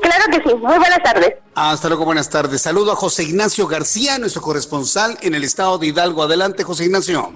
Claro 0.00 0.24
que 0.30 0.48
sí. 0.48 0.54
Muy 0.54 0.78
buenas 0.78 1.02
tardes. 1.02 1.34
Hasta 1.54 1.88
luego, 1.88 2.04
buenas 2.04 2.30
tardes. 2.30 2.62
Saludo 2.62 2.92
a 2.92 2.96
José 2.96 3.24
Ignacio 3.24 3.66
García, 3.66 4.18
nuestro 4.18 4.42
corresponsal 4.42 5.18
en 5.22 5.34
el 5.34 5.44
estado 5.44 5.78
de 5.78 5.88
Hidalgo. 5.88 6.22
Adelante, 6.22 6.64
José 6.64 6.84
Ignacio. 6.84 7.32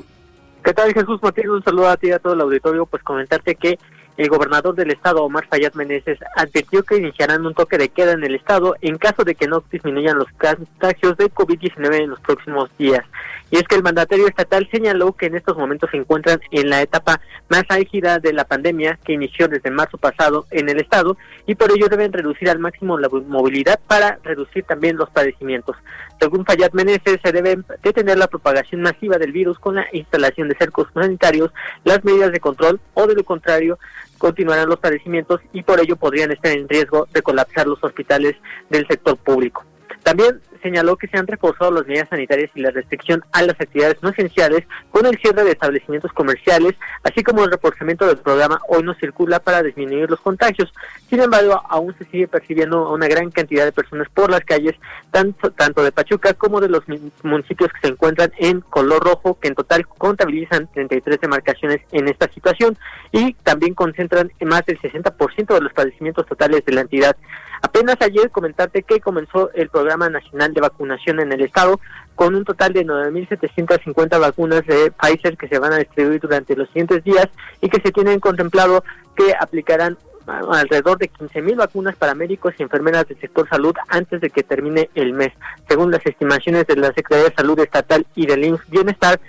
¿Qué 0.64 0.72
tal, 0.72 0.92
Jesús 0.92 1.20
Martínez? 1.22 1.50
Un 1.50 1.64
saludo 1.64 1.88
a 1.88 1.96
ti 1.96 2.08
y 2.08 2.12
a 2.12 2.18
todo 2.18 2.34
el 2.34 2.40
auditorio. 2.40 2.86
Pues 2.86 3.02
comentarte 3.02 3.56
que 3.56 3.78
el 4.16 4.28
gobernador 4.28 4.74
del 4.74 4.90
estado, 4.90 5.24
Omar 5.24 5.46
Fayad 5.48 5.74
Meneses, 5.74 6.18
advirtió 6.36 6.82
que 6.82 6.96
iniciarán 6.96 7.46
un 7.46 7.54
toque 7.54 7.78
de 7.78 7.88
queda 7.88 8.12
en 8.12 8.24
el 8.24 8.34
estado 8.34 8.76
en 8.80 8.98
caso 8.98 9.24
de 9.24 9.34
que 9.34 9.46
no 9.46 9.62
disminuyan 9.70 10.18
los 10.18 10.28
contagios 10.32 11.16
de 11.16 11.30
COVID-19 11.30 11.94
en 11.94 12.10
los 12.10 12.20
próximos 12.20 12.70
días. 12.78 13.04
Y 13.50 13.56
es 13.56 13.64
que 13.64 13.74
el 13.74 13.82
mandatario 13.82 14.26
estatal 14.26 14.68
señaló 14.70 15.12
que 15.12 15.26
en 15.26 15.36
estos 15.36 15.56
momentos 15.56 15.90
se 15.90 15.98
encuentran 15.98 16.40
en 16.50 16.70
la 16.70 16.80
etapa 16.80 17.20
más 17.48 17.64
álgida 17.68 18.18
de 18.18 18.32
la 18.32 18.44
pandemia 18.44 18.98
que 19.04 19.12
inició 19.12 19.48
desde 19.48 19.70
marzo 19.70 19.98
pasado 19.98 20.46
en 20.50 20.68
el 20.68 20.80
estado 20.80 21.16
y 21.46 21.54
por 21.54 21.70
ello 21.70 21.88
deben 21.88 22.12
reducir 22.12 22.48
al 22.48 22.58
máximo 22.58 22.98
la 22.98 23.08
movilidad 23.08 23.78
para 23.86 24.18
reducir 24.22 24.64
también 24.64 24.96
los 24.96 25.10
padecimientos. 25.10 25.76
Según 26.20 26.44
Fayad 26.44 26.72
Meneses, 26.72 27.20
se 27.22 27.32
debe 27.32 27.58
detener 27.82 28.16
la 28.16 28.28
propagación 28.28 28.82
masiva 28.82 29.18
del 29.18 29.32
virus 29.32 29.58
con 29.58 29.74
la 29.74 29.86
instalación 29.92 30.48
de 30.48 30.56
cercos 30.56 30.88
sanitarios, 30.94 31.50
las 31.84 32.04
medidas 32.04 32.32
de 32.32 32.40
control 32.40 32.80
o 32.94 33.06
de 33.06 33.14
lo 33.14 33.24
contrario 33.24 33.78
continuarán 34.18 34.68
los 34.68 34.78
padecimientos 34.78 35.40
y 35.52 35.62
por 35.62 35.80
ello 35.80 35.96
podrían 35.96 36.30
estar 36.30 36.52
en 36.52 36.68
riesgo 36.68 37.08
de 37.12 37.22
colapsar 37.22 37.66
los 37.66 37.82
hospitales 37.82 38.36
del 38.70 38.86
sector 38.86 39.16
público. 39.16 39.64
También 40.02 40.40
señaló 40.62 40.96
que 40.96 41.08
se 41.08 41.18
han 41.18 41.26
reforzado 41.26 41.70
las 41.70 41.86
medidas 41.86 42.08
sanitarias 42.08 42.50
y 42.54 42.60
la 42.60 42.70
restricción 42.70 43.22
a 43.32 43.42
las 43.42 43.60
actividades 43.60 44.02
no 44.02 44.10
esenciales 44.10 44.64
con 44.90 45.06
el 45.06 45.18
cierre 45.18 45.44
de 45.44 45.52
establecimientos 45.52 46.12
comerciales, 46.12 46.74
así 47.02 47.22
como 47.22 47.44
el 47.44 47.50
reforzamiento 47.50 48.06
del 48.06 48.18
programa 48.18 48.60
Hoy 48.68 48.82
no 48.82 48.94
circula 48.94 49.40
para 49.40 49.62
disminuir 49.62 50.10
los 50.10 50.20
contagios. 50.20 50.72
Sin 51.08 51.20
embargo, 51.20 51.60
aún 51.68 51.94
se 51.98 52.04
sigue 52.04 52.28
percibiendo 52.28 52.90
una 52.90 53.08
gran 53.08 53.30
cantidad 53.30 53.64
de 53.64 53.72
personas 53.72 54.08
por 54.10 54.30
las 54.30 54.40
calles, 54.40 54.74
tanto, 55.10 55.50
tanto 55.50 55.82
de 55.82 55.92
Pachuca 55.92 56.34
como 56.34 56.60
de 56.60 56.68
los 56.68 56.84
municipios 57.22 57.70
que 57.72 57.80
se 57.86 57.92
encuentran 57.92 58.32
en 58.38 58.60
color 58.60 59.04
rojo, 59.04 59.38
que 59.40 59.48
en 59.48 59.54
total 59.54 59.86
contabilizan 59.86 60.68
33 60.72 61.20
demarcaciones 61.20 61.80
en 61.90 62.08
esta 62.08 62.30
situación 62.32 62.78
y 63.10 63.34
también 63.34 63.74
concentran 63.74 64.32
más 64.40 64.64
del 64.66 64.80
60% 64.80 65.54
de 65.54 65.60
los 65.60 65.72
padecimientos 65.72 66.26
totales 66.26 66.64
de 66.64 66.72
la 66.72 66.82
entidad. 66.82 67.16
Apenas 67.62 67.96
ayer 68.00 68.30
comentarte 68.30 68.82
que 68.82 69.00
comenzó 69.00 69.50
el 69.52 69.68
programa 69.68 70.08
nacional 70.08 70.51
de 70.52 70.60
vacunación 70.60 71.20
en 71.20 71.32
el 71.32 71.42
estado 71.42 71.80
con 72.14 72.34
un 72.34 72.44
total 72.44 72.72
de 72.72 72.84
9.750 72.86 74.20
vacunas 74.20 74.66
de 74.66 74.92
Pfizer 74.92 75.36
que 75.36 75.48
se 75.48 75.58
van 75.58 75.72
a 75.72 75.78
distribuir 75.78 76.20
durante 76.20 76.56
los 76.56 76.68
siguientes 76.68 77.02
días 77.04 77.28
y 77.60 77.68
que 77.68 77.80
se 77.80 77.92
tienen 77.92 78.20
contemplado 78.20 78.84
que 79.16 79.34
aplicarán 79.38 79.96
alrededor 80.26 80.98
de 80.98 81.10
15.000 81.10 81.56
vacunas 81.56 81.96
para 81.96 82.14
médicos 82.14 82.54
y 82.58 82.62
enfermeras 82.62 83.06
del 83.08 83.20
sector 83.20 83.48
salud 83.48 83.74
antes 83.88 84.20
de 84.20 84.30
que 84.30 84.42
termine 84.42 84.90
el 84.94 85.12
mes. 85.12 85.32
Según 85.68 85.90
las 85.90 86.04
estimaciones 86.04 86.66
de 86.66 86.76
la 86.76 86.88
Secretaría 86.88 87.30
de 87.30 87.34
Salud 87.34 87.58
Estatal 87.60 88.06
y 88.14 88.26
del 88.26 88.44
INS 88.44 88.60
Bienestar, 88.68 89.20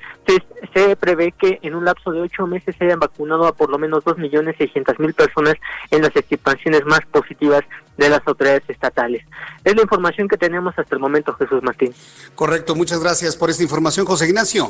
se, 0.73 0.95
prevé 0.95 1.31
que 1.31 1.59
en 1.61 1.75
un 1.75 1.85
lapso 1.85 2.11
de 2.11 2.21
ocho 2.21 2.47
meses 2.47 2.75
se 2.77 2.85
hayan 2.85 2.99
vacunado 2.99 3.45
a 3.45 3.53
por 3.53 3.69
lo 3.69 3.77
menos 3.77 4.03
2.600.000 4.03 5.13
personas 5.13 5.55
en 5.91 6.01
las 6.01 6.15
estimaciones 6.15 6.85
más 6.85 7.01
positivas 7.11 7.61
de 7.97 8.09
las 8.09 8.21
autoridades 8.25 8.63
estatales. 8.67 9.23
Es 9.63 9.75
la 9.75 9.81
información 9.81 10.27
que 10.27 10.37
tenemos 10.37 10.73
hasta 10.77 10.95
el 10.95 11.01
momento, 11.01 11.33
Jesús 11.33 11.61
Martín. 11.61 11.93
Correcto, 12.35 12.75
muchas 12.75 13.01
gracias 13.01 13.35
por 13.35 13.49
esta 13.49 13.63
información, 13.63 14.05
José 14.05 14.27
Ignacio. 14.27 14.69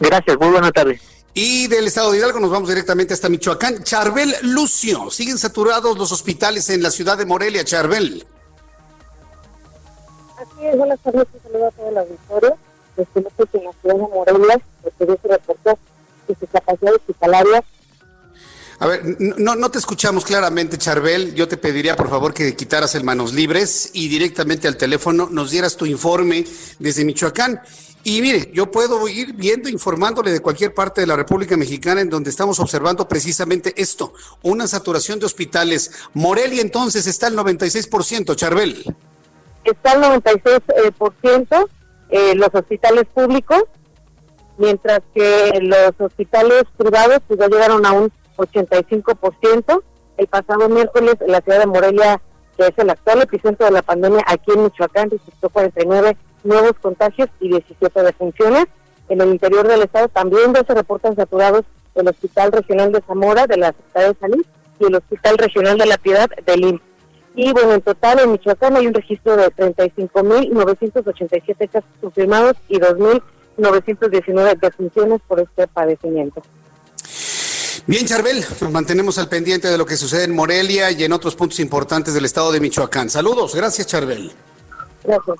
Gracias, 0.00 0.36
muy 0.38 0.50
buena 0.50 0.72
tarde. 0.72 0.98
Y 1.34 1.66
del 1.66 1.88
estado 1.88 2.12
de 2.12 2.18
Hidalgo 2.18 2.38
nos 2.38 2.50
vamos 2.50 2.68
directamente 2.68 3.12
hasta 3.12 3.28
Michoacán. 3.28 3.82
Charbel 3.82 4.36
Lucio, 4.42 5.10
siguen 5.10 5.36
saturados 5.36 5.98
los 5.98 6.12
hospitales 6.12 6.70
en 6.70 6.80
la 6.80 6.92
ciudad 6.92 7.18
de 7.18 7.26
Morelia, 7.26 7.64
Charbel. 7.64 8.24
Así 10.36 10.66
es, 10.66 10.76
buenas 10.76 11.00
tardes, 11.00 11.26
un 11.34 11.42
saludo 11.42 11.66
a 11.66 11.70
todo 11.72 11.88
el 11.88 11.98
auditorio. 11.98 12.56
Decimos 12.96 13.32
que 13.36 13.58
en 13.58 13.64
la 13.64 13.72
ciudad 13.72 13.96
de 13.96 14.14
Morelia 14.14 14.60
se 14.96 15.28
reportó 15.28 15.78
que 16.28 16.36
su 16.38 16.46
capacidad 16.46 16.94
hospitalaria 16.94 17.64
a 18.80 18.86
ver, 18.86 19.02
no, 19.38 19.54
no 19.54 19.70
te 19.70 19.78
escuchamos 19.78 20.24
claramente, 20.24 20.78
Charbel. 20.78 21.34
Yo 21.34 21.46
te 21.46 21.56
pediría, 21.56 21.94
por 21.94 22.10
favor, 22.10 22.34
que 22.34 22.56
quitaras 22.56 22.94
el 22.94 23.04
manos 23.04 23.32
libres 23.32 23.90
y 23.92 24.08
directamente 24.08 24.66
al 24.66 24.76
teléfono 24.76 25.28
nos 25.30 25.52
dieras 25.52 25.76
tu 25.76 25.86
informe 25.86 26.44
desde 26.78 27.04
Michoacán. 27.04 27.62
Y 28.06 28.20
mire, 28.20 28.50
yo 28.52 28.70
puedo 28.70 29.08
ir 29.08 29.32
viendo, 29.32 29.70
informándole 29.70 30.30
de 30.30 30.40
cualquier 30.40 30.74
parte 30.74 31.00
de 31.00 31.06
la 31.06 31.16
República 31.16 31.56
Mexicana 31.56 32.02
en 32.02 32.10
donde 32.10 32.28
estamos 32.28 32.60
observando 32.60 33.08
precisamente 33.08 33.72
esto, 33.78 34.12
una 34.42 34.66
saturación 34.66 35.18
de 35.18 35.24
hospitales. 35.24 35.90
Morelia 36.12 36.60
entonces 36.60 37.06
está 37.06 37.28
al 37.28 37.34
96%, 37.34 38.36
Charbel. 38.36 38.94
Está 39.64 39.92
al 39.92 40.22
96% 40.22 41.66
eh, 42.10 42.34
los 42.34 42.50
hospitales 42.52 43.06
públicos, 43.14 43.64
mientras 44.58 45.00
que 45.14 45.58
los 45.62 45.92
hospitales 45.98 46.64
privados 46.76 47.20
pues 47.26 47.40
ya 47.40 47.48
llegaron 47.48 47.86
a 47.86 47.92
un 47.92 48.12
85%. 48.36 49.82
el 50.18 50.26
pasado 50.26 50.68
miércoles 50.68 51.14
la 51.26 51.40
ciudad 51.40 51.60
de 51.60 51.66
Morelia, 51.66 52.20
que 52.58 52.66
es 52.66 52.72
el 52.76 52.90
actual 52.90 53.22
epicentro 53.22 53.64
de 53.64 53.72
la 53.72 53.80
pandemia, 53.80 54.22
aquí 54.26 54.52
en 54.52 54.64
Michoacán 54.64 55.08
registró 55.08 55.48
49 55.48 56.18
nuevos 56.44 56.74
contagios 56.80 57.28
y 57.40 57.48
17 57.48 58.02
defunciones. 58.02 58.66
En 59.08 59.20
el 59.20 59.30
interior 59.30 59.66
del 59.66 59.82
estado 59.82 60.08
también 60.08 60.54
ya 60.54 60.64
se 60.64 60.74
reportan 60.74 61.16
saturados 61.16 61.64
el 61.94 62.08
Hospital 62.08 62.52
Regional 62.52 62.92
de 62.92 63.02
Zamora 63.06 63.46
de 63.46 63.56
la 63.56 63.68
Secretaría 63.68 64.08
de 64.08 64.18
Salud 64.18 64.44
y 64.80 64.86
el 64.86 64.94
Hospital 64.94 65.38
Regional 65.38 65.78
de 65.78 65.86
la 65.86 65.96
Piedad 65.98 66.28
del 66.46 66.64
IMSS. 66.64 66.82
Y 67.36 67.52
bueno, 67.52 67.74
en 67.74 67.82
total 67.82 68.20
en 68.20 68.30
Michoacán 68.32 68.76
hay 68.76 68.86
un 68.86 68.94
registro 68.94 69.36
de 69.36 69.48
35.987 69.48 71.68
casos 71.68 71.90
confirmados 72.00 72.54
y 72.68 72.78
2.919 72.78 74.60
defunciones 74.60 75.20
por 75.26 75.40
este 75.40 75.66
padecimiento. 75.66 76.40
Bien, 77.86 78.06
Charbel, 78.06 78.42
nos 78.60 78.70
mantenemos 78.70 79.18
al 79.18 79.28
pendiente 79.28 79.68
de 79.68 79.76
lo 79.76 79.84
que 79.84 79.96
sucede 79.96 80.24
en 80.24 80.34
Morelia 80.34 80.90
y 80.90 81.04
en 81.04 81.12
otros 81.12 81.34
puntos 81.34 81.60
importantes 81.60 82.14
del 82.14 82.24
estado 82.24 82.50
de 82.52 82.60
Michoacán. 82.60 83.10
Saludos, 83.10 83.54
gracias, 83.54 83.88
Charbel. 83.88 84.32
Gracias. 85.02 85.36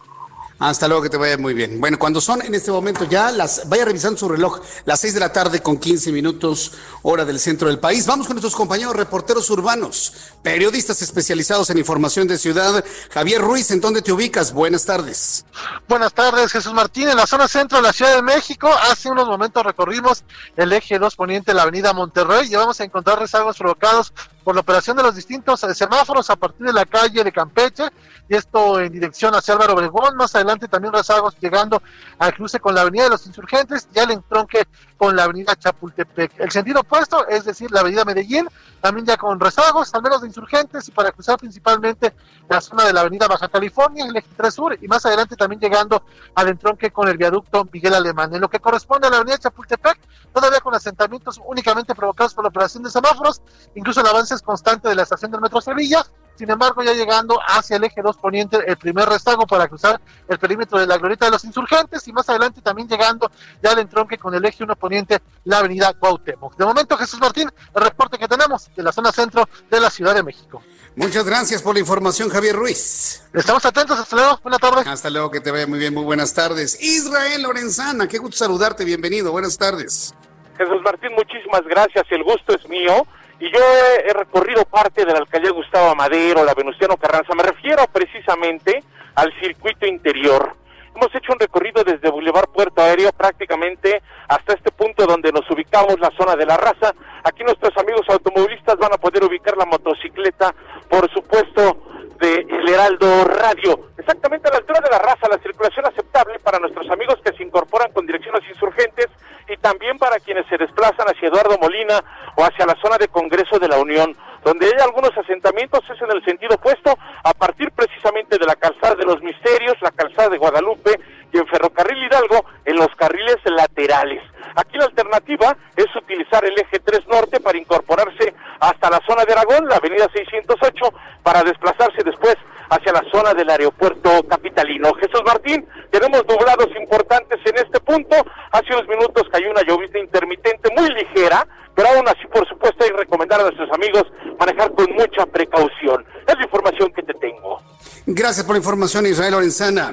Hasta 0.58 0.87
luego, 0.87 1.02
que 1.02 1.11
te 1.11 1.16
vaya 1.16 1.37
muy 1.37 1.52
bien. 1.52 1.80
Bueno, 1.80 1.99
cuando 1.99 2.20
son 2.20 2.40
en 2.42 2.54
este 2.54 2.70
momento 2.70 3.04
ya 3.04 3.32
las, 3.32 3.68
vaya 3.68 3.84
revisando 3.84 4.18
su 4.18 4.28
reloj, 4.28 4.61
las 4.84 5.00
6 5.00 5.14
de 5.14 5.20
la 5.20 5.32
tarde 5.32 5.61
con 5.61 5.78
15 5.78 6.12
minutos, 6.12 6.73
hora 7.02 7.25
del 7.25 7.40
centro 7.40 7.68
del 7.68 7.80
país. 7.80 8.06
Vamos 8.06 8.26
con 8.26 8.37
nuestros 8.37 8.54
compañeros 8.54 8.94
reporteros 8.94 9.50
urbanos, 9.50 10.12
periodistas 10.42 11.02
especializados 11.02 11.70
en 11.70 11.78
información 11.78 12.28
de 12.28 12.38
ciudad. 12.38 12.84
Javier 13.11 13.40
Ruiz, 13.40 13.70
¿en 13.73 13.80
dónde 13.80 14.00
te 14.00 14.12
ubicas? 14.12 14.52
Buenas 14.52 14.84
tardes. 14.84 15.44
Buenas 15.88 16.14
tardes, 16.14 16.52
Jesús 16.52 16.73
Martín. 16.73 17.08
En 17.08 17.16
la 17.16 17.26
zona 17.26 17.49
centro 17.49 17.78
de 17.78 17.82
la 17.82 17.92
Ciudad 17.92 18.14
de 18.14 18.23
México, 18.23 18.70
hace 18.90 19.11
unos 19.11 19.26
momentos 19.26 19.64
recorrimos 19.64 20.25
el 20.56 20.73
eje 20.73 20.99
2 20.99 21.16
poniente 21.16 21.52
la 21.52 21.62
avenida 21.62 21.92
Monterrey 21.92 22.49
y 22.50 22.54
vamos 22.54 22.80
a 22.80 22.84
encontrar 22.84 23.18
rezagos 23.18 23.58
provocados 23.58 24.12
por 24.44 24.54
la 24.54 24.60
operación 24.60 24.96
de 24.96 25.02
los 25.02 25.16
distintos 25.16 25.60
semáforos 25.74 26.28
a 26.28 26.36
partir 26.36 26.66
de 26.66 26.72
la 26.72 26.84
calle 26.84 27.24
de 27.24 27.32
Campeche 27.32 27.84
y 28.28 28.36
esto 28.36 28.78
en 28.78 28.92
dirección 28.92 29.34
hacia 29.34 29.54
Álvaro 29.54 29.72
Obregón. 29.74 30.16
Más 30.16 30.34
adelante 30.34 30.68
también 30.68 30.92
rezagos 30.92 31.36
llegando 31.40 31.82
al 32.18 32.34
cruce 32.34 32.60
con 32.60 32.74
la 32.74 32.82
Avenida 32.82 33.04
de 33.04 33.10
los 33.10 33.26
Insurgentes 33.26 33.88
y 33.94 33.98
al 33.98 34.10
entronque 34.10 34.64
con 35.04 35.16
la 35.16 35.25
Avenida 35.25 35.54
Chapultepec. 35.54 36.40
El 36.40 36.50
sentido 36.50 36.80
opuesto, 36.80 37.28
es 37.28 37.44
decir, 37.44 37.70
la 37.70 37.80
Avenida 37.80 38.06
Medellín, 38.06 38.49
también 38.80 39.04
ya 39.04 39.18
con 39.18 39.38
rezagos, 39.38 39.94
al 39.94 40.00
menos 40.00 40.23
de 40.23 40.28
Insurgentes 40.28 40.88
y 40.88 40.92
para 40.92 41.12
cruzar 41.12 41.38
principalmente 41.38 42.14
la 42.49 42.62
zona 42.62 42.87
de 42.87 42.94
la 42.94 43.02
Avenida 43.02 43.28
Baja 43.28 43.49
California, 43.49 44.06
el 44.06 44.16
eje 44.16 44.28
3 44.34 44.54
Sur 44.54 44.78
y 44.80 44.88
más 44.88 45.04
adelante 45.04 45.37
también 45.37 45.61
llegando 45.61 46.04
al 46.34 46.49
entronque 46.49 46.90
con 46.90 47.06
el 47.08 47.18
viaducto 47.18 47.68
Miguel 47.70 47.92
Alemán. 47.92 48.34
En 48.34 48.40
lo 48.40 48.49
que 48.49 48.61
corresponde 48.61 49.06
a 49.08 49.11
la 49.11 49.18
Avenida 49.18 49.37
Chapultepec, 49.37 49.99
todavía 50.32 50.61
con 50.61 50.75
asentamientos 50.75 51.38
únicamente 51.44 51.94
provocados 51.94 52.32
por 52.32 52.44
la 52.44 52.49
operación 52.49 52.82
de 52.82 52.90
semáforos, 52.90 53.42
incluso 53.75 54.00
el 54.00 54.06
avance 54.06 54.34
es 54.34 54.40
constante 54.40 54.88
de 54.88 54.94
la 54.94 55.02
estación 55.02 55.30
del 55.30 55.42
Metro 55.42 55.61
Sevilla, 55.61 56.02
sin 56.36 56.50
embargo, 56.50 56.82
ya 56.82 56.92
llegando 56.92 57.38
hacia 57.46 57.76
el 57.76 57.84
eje 57.84 58.02
2 58.02 58.16
poniente, 58.16 58.58
el 58.66 58.76
primer 58.76 59.08
rezago 59.08 59.46
para 59.46 59.68
cruzar 59.68 60.00
el 60.28 60.38
perímetro 60.38 60.78
de 60.78 60.86
la 60.86 60.98
glorieta 60.98 61.26
de 61.26 61.32
los 61.32 61.44
insurgentes 61.44 62.06
y 62.08 62.12
más 62.12 62.28
adelante 62.28 62.60
también 62.60 62.88
llegando 62.88 63.30
ya 63.62 63.70
al 63.70 63.78
entronque 63.78 64.18
con 64.18 64.34
el 64.34 64.44
eje 64.44 64.64
1 64.64 64.76
poniente, 64.76 65.20
la 65.44 65.58
avenida 65.58 65.92
Cuauhtémoc. 65.92 66.56
De 66.56 66.64
momento, 66.64 66.96
Jesús 66.96 67.20
Martín, 67.20 67.50
el 67.74 67.82
reporte 67.82 68.18
que 68.18 68.28
tenemos 68.28 68.70
de 68.74 68.82
la 68.82 68.92
zona 68.92 69.12
centro 69.12 69.48
de 69.70 69.80
la 69.80 69.90
Ciudad 69.90 70.14
de 70.14 70.22
México. 70.22 70.62
Muchas 70.96 71.24
gracias 71.24 71.60
por 71.60 71.74
la 71.74 71.80
información, 71.80 72.28
Javier 72.28 72.54
Ruiz. 72.54 73.24
Estamos 73.32 73.64
atentos, 73.64 73.98
hasta 73.98 74.14
luego, 74.14 74.38
buenas 74.42 74.60
tardes. 74.60 74.86
Hasta 74.86 75.10
luego, 75.10 75.30
que 75.30 75.40
te 75.40 75.50
vaya 75.50 75.66
muy 75.66 75.78
bien, 75.78 75.92
muy 75.92 76.04
buenas 76.04 76.34
tardes. 76.34 76.80
Israel 76.80 77.42
Lorenzana, 77.42 78.06
qué 78.06 78.18
gusto 78.18 78.36
saludarte, 78.36 78.84
bienvenido, 78.84 79.32
buenas 79.32 79.58
tardes. 79.58 80.14
Jesús 80.56 80.80
Martín, 80.84 81.10
muchísimas 81.16 81.62
gracias, 81.64 82.04
el 82.10 82.22
gusto 82.22 82.54
es 82.54 82.68
mío. 82.68 83.06
Y 83.40 83.50
yo 83.50 83.58
he, 84.04 84.12
recorrido 84.12 84.64
parte 84.64 85.04
de 85.04 85.12
la 85.12 85.18
alcaldía 85.18 85.50
Gustavo 85.50 85.90
Amadero, 85.90 86.44
la 86.44 86.54
Venustiano 86.54 86.96
Carranza. 86.96 87.34
Me 87.34 87.42
refiero 87.42 87.84
precisamente 87.92 88.82
al 89.16 89.32
circuito 89.40 89.86
interior. 89.86 90.54
Hemos 90.94 91.12
hecho 91.12 91.32
un 91.32 91.40
recorrido 91.40 91.82
desde 91.82 92.08
Boulevard 92.08 92.48
Puerto 92.50 92.80
Aéreo 92.80 93.10
prácticamente 93.12 94.00
hasta 94.28 94.54
este 94.54 94.70
punto 94.70 95.06
donde 95.06 95.32
nos 95.32 95.48
ubicamos, 95.50 95.98
la 95.98 96.12
zona 96.16 96.36
de 96.36 96.46
la 96.46 96.56
raza. 96.56 96.94
Aquí 97.24 97.42
nuestros 97.42 97.76
amigos 97.76 98.02
automovilistas 98.08 98.76
van 98.76 98.92
a 98.92 98.99
poder 98.99 99.25
ubicar 99.25 99.56
la 99.56 99.66
motocicleta, 99.66 100.54
por 100.88 101.10
supuesto, 101.10 101.82
de 102.20 102.47
El 102.49 102.68
Heraldo 102.68 103.25
Radio. 103.25 103.88
Exactamente 103.99 104.49
a 104.49 104.52
la 104.52 104.58
altura 104.58 104.80
de 104.80 104.90
la 104.90 104.99
raza, 104.99 105.28
la 105.28 105.38
circulación 105.38 105.84
aceptable 105.86 106.38
para 106.38 106.60
nuestros 106.60 106.88
amigos 106.88 107.16
que 107.25 107.36
se 107.36 107.42
incorporan 107.42 107.90
con 107.92 108.06
los 108.06 108.49
insurgentes 108.49 109.08
y 109.49 109.57
también 109.59 109.99
para 109.99 110.19
quienes 110.19 110.47
se 110.47 110.57
desplazan 110.57 111.07
hacia 111.09 111.28
Eduardo 111.28 111.59
Molina 111.59 112.02
o 112.37 112.45
hacia 112.45 112.67
la 112.67 112.76
zona 112.80 112.97
de 112.99 113.09
Congreso 113.09 113.59
de 113.59 113.69
la 113.69 113.78
Unión, 113.78 114.17
donde 114.45 114.67
hay 114.67 114.83
algunos 114.83 115.17
asentamientos, 115.17 115.80
es 115.89 116.00
en 116.02 116.11
el 116.11 116.25
sentido 116.25 116.57
opuesto, 116.57 116.97
a 117.23 117.33
partir 117.33 117.71
precisamente 117.73 118.39
de 118.39 118.47
la 118.47 118.57
calzada 118.57 118.95
de 118.95 119.04
los 119.04 119.21
Misterios, 119.23 119.76
la 119.80 119.91
calzada 119.91 120.28
de 120.28 120.39
Guadalupe 120.39 121.00
y 121.33 121.39
en 121.39 121.47
Ferrocarril 121.47 122.04
Hidalgo 122.04 122.45
en 122.65 122.76
los 122.76 122.89
carriles 122.97 123.39
laterales. 123.45 124.23
Aquí 124.57 124.78
la 124.78 124.85
alternativa 124.85 125.57
es 125.76 125.87
utilizar 125.97 126.45
el 126.45 126.59
eje 126.59 126.78
3 126.78 127.09
norte 127.09 127.41
para 127.41 127.59
incorporarse 127.59 128.35
hasta 128.61 128.91
la 128.91 129.00
zona 129.07 129.25
de 129.25 129.33
Aragón, 129.33 129.67
la 129.69 129.76
avenida 129.76 130.07
608, 130.13 130.93
para 131.23 131.43
desplazarse 131.43 132.02
después 132.04 132.37
hacia 132.70 132.92
la 132.92 133.02
zona 133.12 133.34
del 133.34 133.48
aeropuerto 133.50 134.10
capitalino. 134.28 134.92
Jesús 134.94 135.22
Martín, 135.26 135.66
tenemos 135.90 136.26
doblados 136.26 136.68
importantes 136.80 137.38
en 137.44 137.56
este 137.56 137.80
punto. 137.80 138.16
Hace 138.52 138.72
unos 138.72 138.88
minutos 138.88 139.24
cayó 139.30 139.50
una 139.50 139.62
llovizna 139.62 140.00
intermitente 140.00 140.70
muy 140.76 140.88
ligera, 140.90 141.46
pero 141.74 141.88
aún 141.88 142.06
así, 142.08 142.26
por 142.32 142.48
supuesto, 142.48 142.84
hay 142.84 142.90
que 142.90 142.96
recomendar 142.98 143.40
a 143.40 143.44
nuestros 143.44 143.70
amigos 143.72 144.04
manejar 144.38 144.72
con 144.74 144.90
mucha 144.92 145.26
precaución. 145.26 146.04
Es 146.26 146.36
la 146.36 146.44
información 146.44 146.92
que 146.92 147.02
te 147.02 147.14
tengo. 147.14 147.58
Gracias 148.06 148.44
por 148.44 148.54
la 148.54 148.58
información, 148.58 149.06
Israel 149.06 149.32
Lorenzana. 149.32 149.92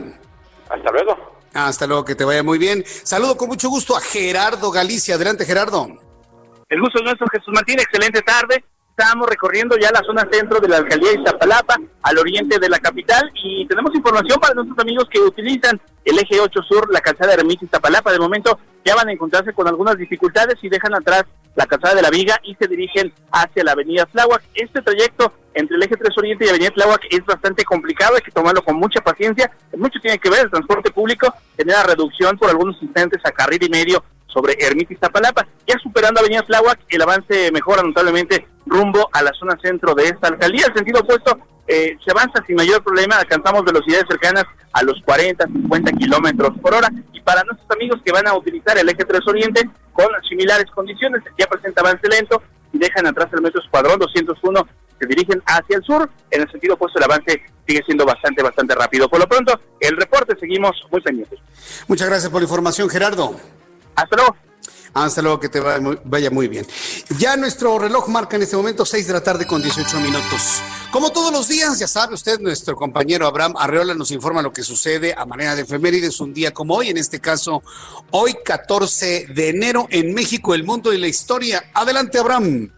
Hasta 0.69 0.91
luego. 0.91 1.17
Hasta 1.53 1.88
luego, 1.88 2.05
que 2.05 2.15
te 2.15 2.23
vaya 2.23 2.43
muy 2.43 2.57
bien. 2.57 2.84
Saludo 2.86 3.36
con 3.36 3.49
mucho 3.49 3.69
gusto 3.69 3.95
a 3.95 4.01
Gerardo 4.01 4.71
Galicia. 4.71 5.15
Adelante, 5.15 5.45
Gerardo. 5.45 5.88
El 6.69 6.79
gusto 6.79 6.99
es 6.99 7.03
nuestro, 7.03 7.27
Jesús 7.27 7.53
Martín. 7.53 7.79
Excelente 7.79 8.21
tarde. 8.21 8.63
Estamos 9.02 9.28
recorriendo 9.28 9.76
ya 9.78 9.90
la 9.90 10.04
zona 10.04 10.28
centro 10.32 10.60
de 10.60 10.68
la 10.68 10.78
alcaldía 10.78 11.10
de 11.10 11.18
Iztapalapa, 11.18 11.76
al 12.04 12.18
oriente 12.20 12.60
de 12.60 12.70
la 12.70 12.78
capital, 12.78 13.32
y 13.44 13.66
tenemos 13.66 13.96
información 13.96 14.40
para 14.40 14.54
nuestros 14.54 14.78
amigos 14.78 15.08
que 15.10 15.20
utilizan 15.20 15.82
el 16.06 16.20
eje 16.20 16.40
8 16.40 16.62
sur, 16.62 16.88
la 16.94 17.02
calzada 17.02 17.36
de 17.36 17.58
Iztapalapa. 17.60 18.12
De 18.12 18.20
momento 18.20 18.60
ya 18.86 18.94
van 18.94 19.10
a 19.10 19.12
encontrarse 19.12 19.54
con 19.54 19.68
algunas 19.68 19.98
dificultades 19.98 20.58
y 20.62 20.70
dejan 20.70 20.94
atrás 20.94 21.24
la 21.56 21.66
calzada 21.66 21.96
de 21.96 22.04
la 22.04 22.12
Viga 22.12 22.40
y 22.44 22.54
se 22.54 22.68
dirigen 22.68 23.12
hacia 23.32 23.64
la 23.64 23.72
avenida 23.72 24.06
Tláhuac. 24.06 24.44
Este 24.54 24.84
trayecto 24.84 25.34
entre 25.56 25.78
el 25.78 25.84
eje 25.84 25.98
3 25.98 26.16
Oriente 26.20 26.46
y 26.46 26.50
avenida 26.50 26.70
Tláhuac 26.70 27.02
es 27.10 27.26
bastante 27.26 27.64
complicado, 27.66 28.18
hay 28.18 28.22
que 28.22 28.32
tomarlo 28.32 28.62
con 28.62 28.76
mucha 28.76 29.02
paciencia. 29.02 29.50
Mucho 29.76 30.00
tiene 30.00 30.20
que 30.20 30.30
ver 30.30 30.42
el 30.46 30.52
transporte 30.52 30.92
público, 30.92 31.34
genera 31.58 31.82
reducción 31.82 32.38
por 32.38 32.52
algunos 32.52 32.78
instantes 32.84 33.20
a 33.26 33.32
carril 33.32 33.64
y 33.64 33.70
medio 33.70 34.04
sobre 34.28 34.56
Ermita 34.60 34.94
Iztapalapa. 34.94 35.48
Ya 35.68 35.80
superando 35.80 36.20
Avenida 36.20 36.44
Tláhuac, 36.44 36.80
el 36.88 37.02
avance 37.02 37.52
mejora 37.52 37.82
notablemente 37.82 38.48
rumbo 38.71 39.10
a 39.12 39.21
la 39.21 39.31
zona 39.34 39.57
centro 39.62 39.93
de 39.93 40.05
esta 40.05 40.29
alcaldía. 40.29 40.65
En 40.67 40.73
sentido 40.73 41.01
opuesto, 41.01 41.38
eh, 41.67 41.97
se 42.03 42.12
avanza 42.12 42.43
sin 42.47 42.55
mayor 42.55 42.84
problema, 42.84 43.17
alcanzamos 43.17 43.63
velocidades 43.63 44.05
cercanas 44.07 44.45
a 44.73 44.84
los 44.84 45.01
40, 45.03 45.45
50 45.45 45.91
kilómetros 45.93 46.57
por 46.60 46.73
hora. 46.73 46.89
Y 47.13 47.21
para 47.21 47.43
nuestros 47.43 47.69
amigos 47.71 48.01
que 48.03 48.12
van 48.12 48.27
a 48.27 48.34
utilizar 48.34 48.77
el 48.77 48.89
eje 48.89 49.05
3 49.05 49.21
Oriente, 49.27 49.69
con 49.93 50.07
similares 50.27 50.65
condiciones, 50.71 51.21
ya 51.38 51.47
presenta 51.47 51.81
avance 51.81 52.07
lento 52.07 52.41
y 52.73 52.79
dejan 52.79 53.05
atrás 53.05 53.27
el 53.34 53.41
metro 53.41 53.62
escuadrón 53.62 53.99
201 53.99 54.67
se 54.99 55.07
dirigen 55.07 55.41
hacia 55.45 55.77
el 55.77 55.84
sur. 55.84 56.10
En 56.29 56.41
el 56.41 56.51
sentido 56.51 56.75
opuesto, 56.75 56.99
el 56.99 57.05
avance 57.05 57.41
sigue 57.67 57.81
siendo 57.86 58.05
bastante, 58.05 58.43
bastante 58.43 58.75
rápido. 58.75 59.10
Por 59.10 59.19
lo 59.19 59.27
pronto, 59.27 59.60
el 59.79 59.97
reporte 59.97 60.38
seguimos 60.39 60.71
muy 60.91 61.01
pendientes. 61.01 61.39
Muchas 61.88 62.07
gracias 62.07 62.31
por 62.31 62.41
la 62.41 62.45
información, 62.45 62.89
Gerardo. 62.89 63.36
Hasta 63.95 64.15
luego. 64.15 64.36
Hasta 64.93 65.21
luego, 65.21 65.39
que 65.39 65.49
te 65.49 65.60
vaya 65.60 66.30
muy, 66.30 66.47
bien. 66.47 66.67
Ya 67.17 67.38
nuestro 67.38 67.80
reloj 67.80 68.10
marca 68.10 68.36
en 68.36 68.43
este 68.43 68.58
momento 68.58 68.86
6 68.86 69.08
de 69.08 69.13
la 69.13 69.23
tarde 69.23 69.47
con 69.47 69.62
18 69.62 69.99
minutos. 69.99 70.62
Como 70.91 71.12
todos 71.12 71.32
los 71.32 71.47
días, 71.47 71.80
ya 71.80 71.88
sabe 71.88 72.15
usted, 72.15 72.39
nuestro 72.39 72.75
compañero 72.75 73.25
Abraham 73.25 73.56
Arreola 73.58 73.93
nos 73.93 74.12
informa 74.12 74.41
lo 74.41 74.51
que 74.51 74.63
sucede 74.63 75.13
a 75.17 75.25
manera 75.25 75.56
de 75.56 75.62
efemérides 75.62 76.19
un 76.19 76.34
día 76.34 76.51
como 76.51 76.75
hoy, 76.75 76.89
en 76.89 76.97
este 76.97 77.21
caso, 77.21 77.63
hoy 78.12 78.36
14 78.43 79.27
de 79.34 79.49
enero 79.49 79.88
en 79.89 80.13
México, 80.13 80.54
el 80.54 80.65
mundo 80.65 80.91
y 80.91 80.97
la 80.97 81.08
historia. 81.08 81.63
Adelante, 81.73 82.19
Abraham. 82.19 82.71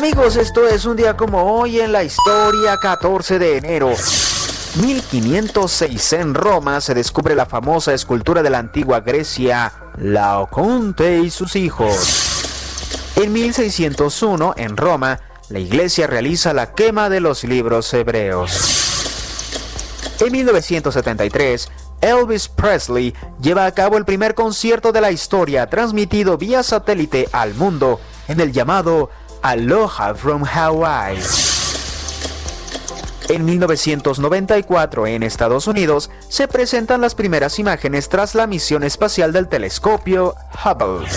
Amigos, 0.00 0.36
esto 0.36 0.66
es 0.66 0.86
un 0.86 0.96
día 0.96 1.14
como 1.14 1.42
hoy 1.42 1.78
en 1.78 1.92
la 1.92 2.02
historia, 2.02 2.78
14 2.78 3.38
de 3.38 3.58
enero. 3.58 3.92
1506 4.80 6.12
en 6.14 6.32
Roma 6.32 6.80
se 6.80 6.94
descubre 6.94 7.34
la 7.34 7.44
famosa 7.44 7.92
escultura 7.92 8.42
de 8.42 8.48
la 8.48 8.60
antigua 8.60 9.00
Grecia, 9.00 9.70
Laoconte 9.98 11.18
y 11.18 11.28
sus 11.28 11.54
hijos. 11.54 13.12
En 13.16 13.30
1601 13.30 14.54
en 14.56 14.78
Roma, 14.78 15.20
la 15.50 15.58
iglesia 15.58 16.06
realiza 16.06 16.54
la 16.54 16.72
quema 16.72 17.10
de 17.10 17.20
los 17.20 17.44
libros 17.44 17.92
hebreos. 17.92 18.56
En 20.18 20.32
1973, 20.32 21.70
Elvis 22.00 22.48
Presley 22.48 23.14
lleva 23.42 23.66
a 23.66 23.72
cabo 23.72 23.98
el 23.98 24.06
primer 24.06 24.34
concierto 24.34 24.92
de 24.92 25.02
la 25.02 25.10
historia 25.10 25.68
transmitido 25.68 26.38
vía 26.38 26.62
satélite 26.62 27.28
al 27.32 27.52
mundo 27.52 28.00
en 28.28 28.40
el 28.40 28.52
llamado 28.52 29.10
Aloha 29.42 30.14
from 30.14 30.44
Hawaii. 30.44 31.18
En 33.30 33.44
1994 33.44 35.06
en 35.06 35.22
Estados 35.22 35.66
Unidos 35.66 36.10
se 36.28 36.46
presentan 36.46 37.00
las 37.00 37.14
primeras 37.14 37.58
imágenes 37.58 38.08
tras 38.08 38.34
la 38.34 38.46
misión 38.46 38.82
espacial 38.82 39.32
del 39.32 39.48
telescopio 39.48 40.34
Hubble. 40.64 41.08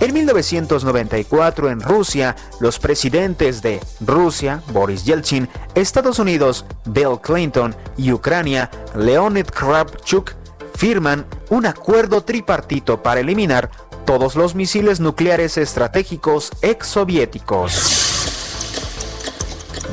En 0.00 0.14
1994 0.14 1.70
en 1.70 1.80
Rusia, 1.80 2.34
los 2.60 2.78
presidentes 2.78 3.60
de 3.60 3.80
Rusia, 4.00 4.62
Boris 4.72 5.04
Yeltsin, 5.04 5.48
Estados 5.74 6.18
Unidos, 6.18 6.64
Bill 6.86 7.20
Clinton 7.20 7.76
y 7.96 8.10
Ucrania, 8.10 8.70
Leonid 8.96 9.46
Kravchuk, 9.46 10.32
firman 10.74 11.26
un 11.50 11.66
acuerdo 11.66 12.22
tripartito 12.22 13.02
para 13.02 13.20
eliminar 13.20 13.70
todos 14.04 14.36
los 14.36 14.54
misiles 14.54 15.00
nucleares 15.00 15.56
estratégicos 15.56 16.50
exsoviéticos. 16.62 18.02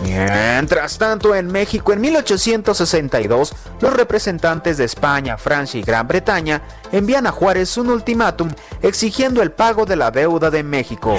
Mientras 0.04 0.98
tanto, 0.98 1.36
en 1.36 1.48
México, 1.48 1.94
en 1.94 2.02
1862, 2.02 3.54
los 3.82 3.94
representantes 3.94 4.78
de 4.78 4.86
España, 4.86 5.38
Francia 5.38 5.80
y 5.80 5.84
Gran 5.84 6.08
Bretaña 6.08 6.62
envían 6.92 7.28
a 7.28 7.32
Juárez 7.32 7.78
un 7.78 7.90
ultimátum 7.90 8.50
exigiendo 8.82 9.42
el 9.42 9.52
pago 9.52 9.86
de 9.86 9.96
la 9.96 10.12
deuda 10.12 10.50
de 10.50 10.64
México. 10.64 11.18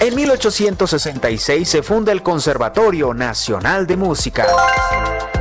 En 0.00 0.14
1866 0.14 1.68
se 1.68 1.82
funda 1.82 2.12
el 2.12 2.22
Conservatorio 2.22 3.14
Nacional 3.14 3.86
de 3.86 3.96
Música. 3.96 4.46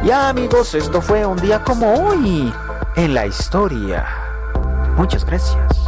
Ya 0.03 0.29
amigos, 0.29 0.73
esto 0.73 1.01
fue 1.01 1.25
un 1.25 1.37
día 1.37 1.63
como 1.63 1.93
hoy 1.93 2.53
en 2.95 3.13
la 3.13 3.27
historia. 3.27 4.05
Muchas 4.95 5.23
gracias. 5.25 5.86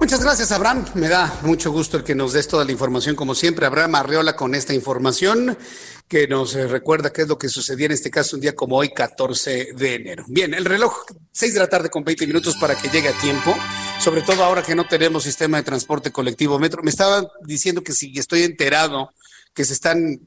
Muchas 0.00 0.22
gracias, 0.22 0.52
Abraham. 0.52 0.84
Me 0.94 1.08
da 1.08 1.40
mucho 1.42 1.72
gusto 1.72 1.96
el 1.96 2.04
que 2.04 2.14
nos 2.14 2.32
des 2.32 2.46
toda 2.46 2.64
la 2.64 2.72
información, 2.72 3.16
como 3.16 3.34
siempre. 3.34 3.64
Abraham 3.66 3.94
Arreola 3.94 4.36
con 4.36 4.54
esta 4.54 4.74
información 4.74 5.56
que 6.08 6.28
nos 6.28 6.54
eh, 6.54 6.66
recuerda 6.66 7.12
qué 7.12 7.22
es 7.22 7.28
lo 7.28 7.38
que 7.38 7.48
sucedía 7.48 7.86
en 7.86 7.92
este 7.92 8.10
caso 8.10 8.36
un 8.36 8.42
día 8.42 8.54
como 8.54 8.76
hoy, 8.76 8.90
14 8.90 9.72
de 9.74 9.94
enero. 9.94 10.24
Bien, 10.28 10.52
el 10.52 10.64
reloj, 10.64 11.04
6 11.32 11.54
de 11.54 11.60
la 11.60 11.68
tarde 11.68 11.88
con 11.88 12.04
20 12.04 12.26
minutos 12.26 12.56
para 12.56 12.74
que 12.74 12.88
llegue 12.88 13.08
a 13.08 13.18
tiempo, 13.18 13.54
sobre 14.00 14.22
todo 14.22 14.44
ahora 14.44 14.62
que 14.62 14.74
no 14.74 14.86
tenemos 14.86 15.22
sistema 15.22 15.56
de 15.56 15.62
transporte 15.62 16.12
colectivo 16.12 16.58
metro. 16.58 16.82
Me 16.82 16.90
estaba 16.90 17.26
diciendo 17.42 17.82
que 17.82 17.92
si 17.92 18.18
estoy 18.18 18.42
enterado 18.42 19.12
que 19.54 19.64
se 19.64 19.72
están 19.72 20.20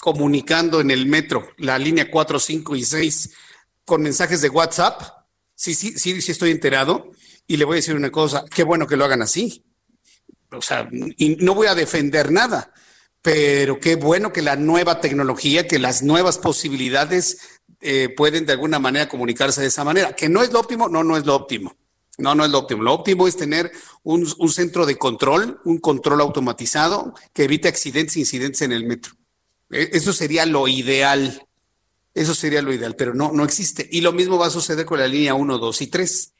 comunicando 0.00 0.80
en 0.80 0.90
el 0.90 1.06
metro, 1.06 1.48
la 1.58 1.78
línea 1.78 2.10
4, 2.10 2.40
5 2.40 2.76
y 2.76 2.84
6, 2.84 3.30
con 3.84 4.02
mensajes 4.02 4.40
de 4.40 4.48
WhatsApp. 4.48 5.00
Sí, 5.54 5.74
sí, 5.74 5.98
sí, 5.98 6.20
sí 6.20 6.32
estoy 6.32 6.50
enterado. 6.50 7.12
Y 7.46 7.56
le 7.56 7.64
voy 7.64 7.74
a 7.74 7.76
decir 7.76 7.94
una 7.94 8.10
cosa, 8.10 8.44
qué 8.52 8.64
bueno 8.64 8.86
que 8.86 8.96
lo 8.96 9.04
hagan 9.04 9.22
así. 9.22 9.64
O 10.50 10.62
sea, 10.62 10.88
y 10.92 11.36
no 11.36 11.54
voy 11.54 11.66
a 11.66 11.74
defender 11.74 12.30
nada, 12.30 12.72
pero 13.22 13.80
qué 13.80 13.96
bueno 13.96 14.32
que 14.32 14.42
la 14.42 14.56
nueva 14.56 15.00
tecnología, 15.00 15.66
que 15.66 15.78
las 15.78 16.02
nuevas 16.02 16.38
posibilidades 16.38 17.38
eh, 17.80 18.08
pueden 18.16 18.46
de 18.46 18.52
alguna 18.52 18.78
manera 18.78 19.08
comunicarse 19.08 19.60
de 19.60 19.68
esa 19.68 19.84
manera. 19.84 20.14
Que 20.14 20.28
no 20.28 20.42
es 20.42 20.52
lo 20.52 20.60
óptimo, 20.60 20.88
no, 20.88 21.04
no 21.04 21.16
es 21.16 21.26
lo 21.26 21.34
óptimo. 21.34 21.76
No, 22.18 22.34
no 22.34 22.44
es 22.44 22.50
lo 22.50 22.58
óptimo. 22.58 22.82
Lo 22.82 22.94
óptimo 22.94 23.28
es 23.28 23.36
tener 23.36 23.70
un, 24.02 24.26
un 24.38 24.48
centro 24.50 24.86
de 24.86 24.96
control, 24.96 25.60
un 25.64 25.78
control 25.78 26.20
automatizado 26.20 27.14
que 27.34 27.44
evite 27.44 27.68
accidentes 27.68 28.16
e 28.16 28.20
incidentes 28.20 28.62
en 28.62 28.72
el 28.72 28.86
metro. 28.86 29.12
E, 29.70 29.90
eso 29.92 30.12
sería 30.12 30.46
lo 30.46 30.66
ideal. 30.68 31.46
Eso 32.14 32.34
sería 32.34 32.62
lo 32.62 32.72
ideal, 32.72 32.96
pero 32.96 33.12
no, 33.12 33.32
no 33.32 33.44
existe. 33.44 33.86
Y 33.90 34.00
lo 34.00 34.12
mismo 34.12 34.38
va 34.38 34.46
a 34.46 34.50
suceder 34.50 34.86
con 34.86 34.98
la 34.98 35.06
línea 35.06 35.34
1, 35.34 35.58
2 35.58 35.82
y 35.82 35.86
3. 35.88 36.32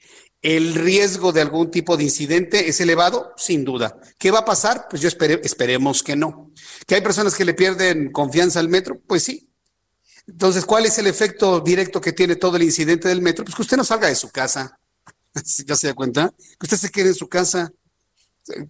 ¿El 0.43 0.75
riesgo 0.75 1.33
de 1.33 1.41
algún 1.41 1.71
tipo 1.71 1.97
de 1.97 2.05
incidente 2.05 2.69
es 2.69 2.81
elevado? 2.81 3.33
Sin 3.37 3.65
duda. 3.65 3.99
¿Qué 4.19 4.31
va 4.31 4.41
a 4.41 4.45
pasar? 4.45 4.87
Pues 4.89 5.03
yo 5.03 5.09
esperemos 5.09 6.03
que 6.03 6.15
no. 6.15 6.53
¿Que 6.87 6.95
hay 6.95 7.01
personas 7.01 7.35
que 7.35 7.45
le 7.45 7.55
pierden 7.55 8.13
confianza 8.13 8.61
al 8.61 8.69
metro? 8.69 9.01
Pues 9.07 9.23
sí. 9.23 9.51
Entonces, 10.27 10.65
¿cuál 10.65 10.87
es 10.87 10.99
el 10.99 11.07
efecto 11.07 11.61
directo 11.61 12.01
que 12.01 12.13
tiene 12.13 12.37
todo 12.37 12.57
el 12.57 12.65
incidente 12.65 13.09
del 13.09 13.23
metro? 13.23 13.45
Pues 13.45 13.55
que 13.55 13.63
usted 13.63 13.77
no 13.77 13.85
salga 13.85 14.09
de 14.09 14.15
su 14.15 14.31
casa. 14.31 14.79
¿Ya 15.67 15.77
se 15.77 15.89
da 15.89 15.95
cuenta? 15.95 16.33
Que 16.59 16.65
usted 16.67 16.77
se 16.77 16.91
quede 16.91 17.09
en 17.09 17.15
su 17.15 17.29
casa. 17.29 17.73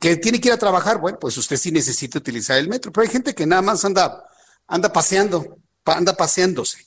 Que 0.00 0.16
tiene 0.16 0.40
que 0.40 0.48
ir 0.48 0.54
a 0.54 0.58
trabajar, 0.58 0.98
bueno, 0.98 1.18
pues 1.18 1.36
usted 1.36 1.56
sí 1.56 1.70
necesita 1.70 2.18
utilizar 2.18 2.58
el 2.58 2.68
metro. 2.68 2.92
Pero 2.92 3.02
hay 3.02 3.12
gente 3.12 3.34
que 3.34 3.46
nada 3.46 3.62
más 3.62 3.84
anda, 3.84 4.24
anda 4.66 4.92
paseando, 4.92 5.58
anda 5.84 6.14
paseándose. 6.14 6.85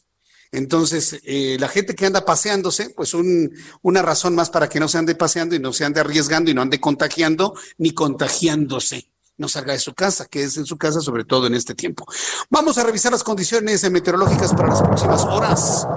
Entonces, 0.52 1.20
eh, 1.26 1.58
la 1.60 1.68
gente 1.68 1.96
que 1.96 2.06
anda 2.06 2.26
paseándose, 2.26 2.90
pues 2.90 3.14
un, 3.14 3.52
una 3.82 4.02
razón 4.02 4.34
más 4.36 4.50
para 4.50 4.68
que 4.68 4.80
no 4.80 4.88
se 4.88 4.98
ande 4.98 5.16
paseando 5.16 5.56
y 5.56 5.60
no 5.60 5.74
se 5.74 5.86
ande 5.86 6.00
arriesgando 6.00 6.50
y 6.50 6.54
no 6.54 6.62
ande 6.62 6.80
contagiando 6.80 7.54
ni 7.78 7.92
contagiándose. 7.92 9.10
No 9.38 9.48
salga 9.48 9.74
de 9.74 9.80
su 9.80 9.94
casa, 9.94 10.26
que 10.26 10.44
es 10.44 10.58
en 10.58 10.66
su 10.66 10.78
casa, 10.78 11.00
sobre 11.00 11.24
todo 11.24 11.48
en 11.48 11.54
este 11.54 11.74
tiempo. 11.74 12.06
Vamos 12.50 12.78
a 12.78 12.84
revisar 12.84 13.12
las 13.12 13.24
condiciones 13.24 13.90
meteorológicas 13.90 14.54
para 14.54 14.70
las 14.70 14.82
próximas 14.82 15.24
horas. 15.24 15.88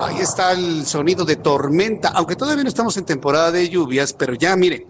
Ahí 0.00 0.18
está 0.20 0.52
el 0.52 0.86
sonido 0.86 1.24
de 1.24 1.36
tormenta, 1.36 2.10
aunque 2.10 2.36
todavía 2.36 2.62
no 2.62 2.68
estamos 2.68 2.96
en 2.96 3.04
temporada 3.04 3.50
de 3.50 3.68
lluvias, 3.68 4.12
pero 4.12 4.34
ya 4.34 4.54
mire, 4.56 4.86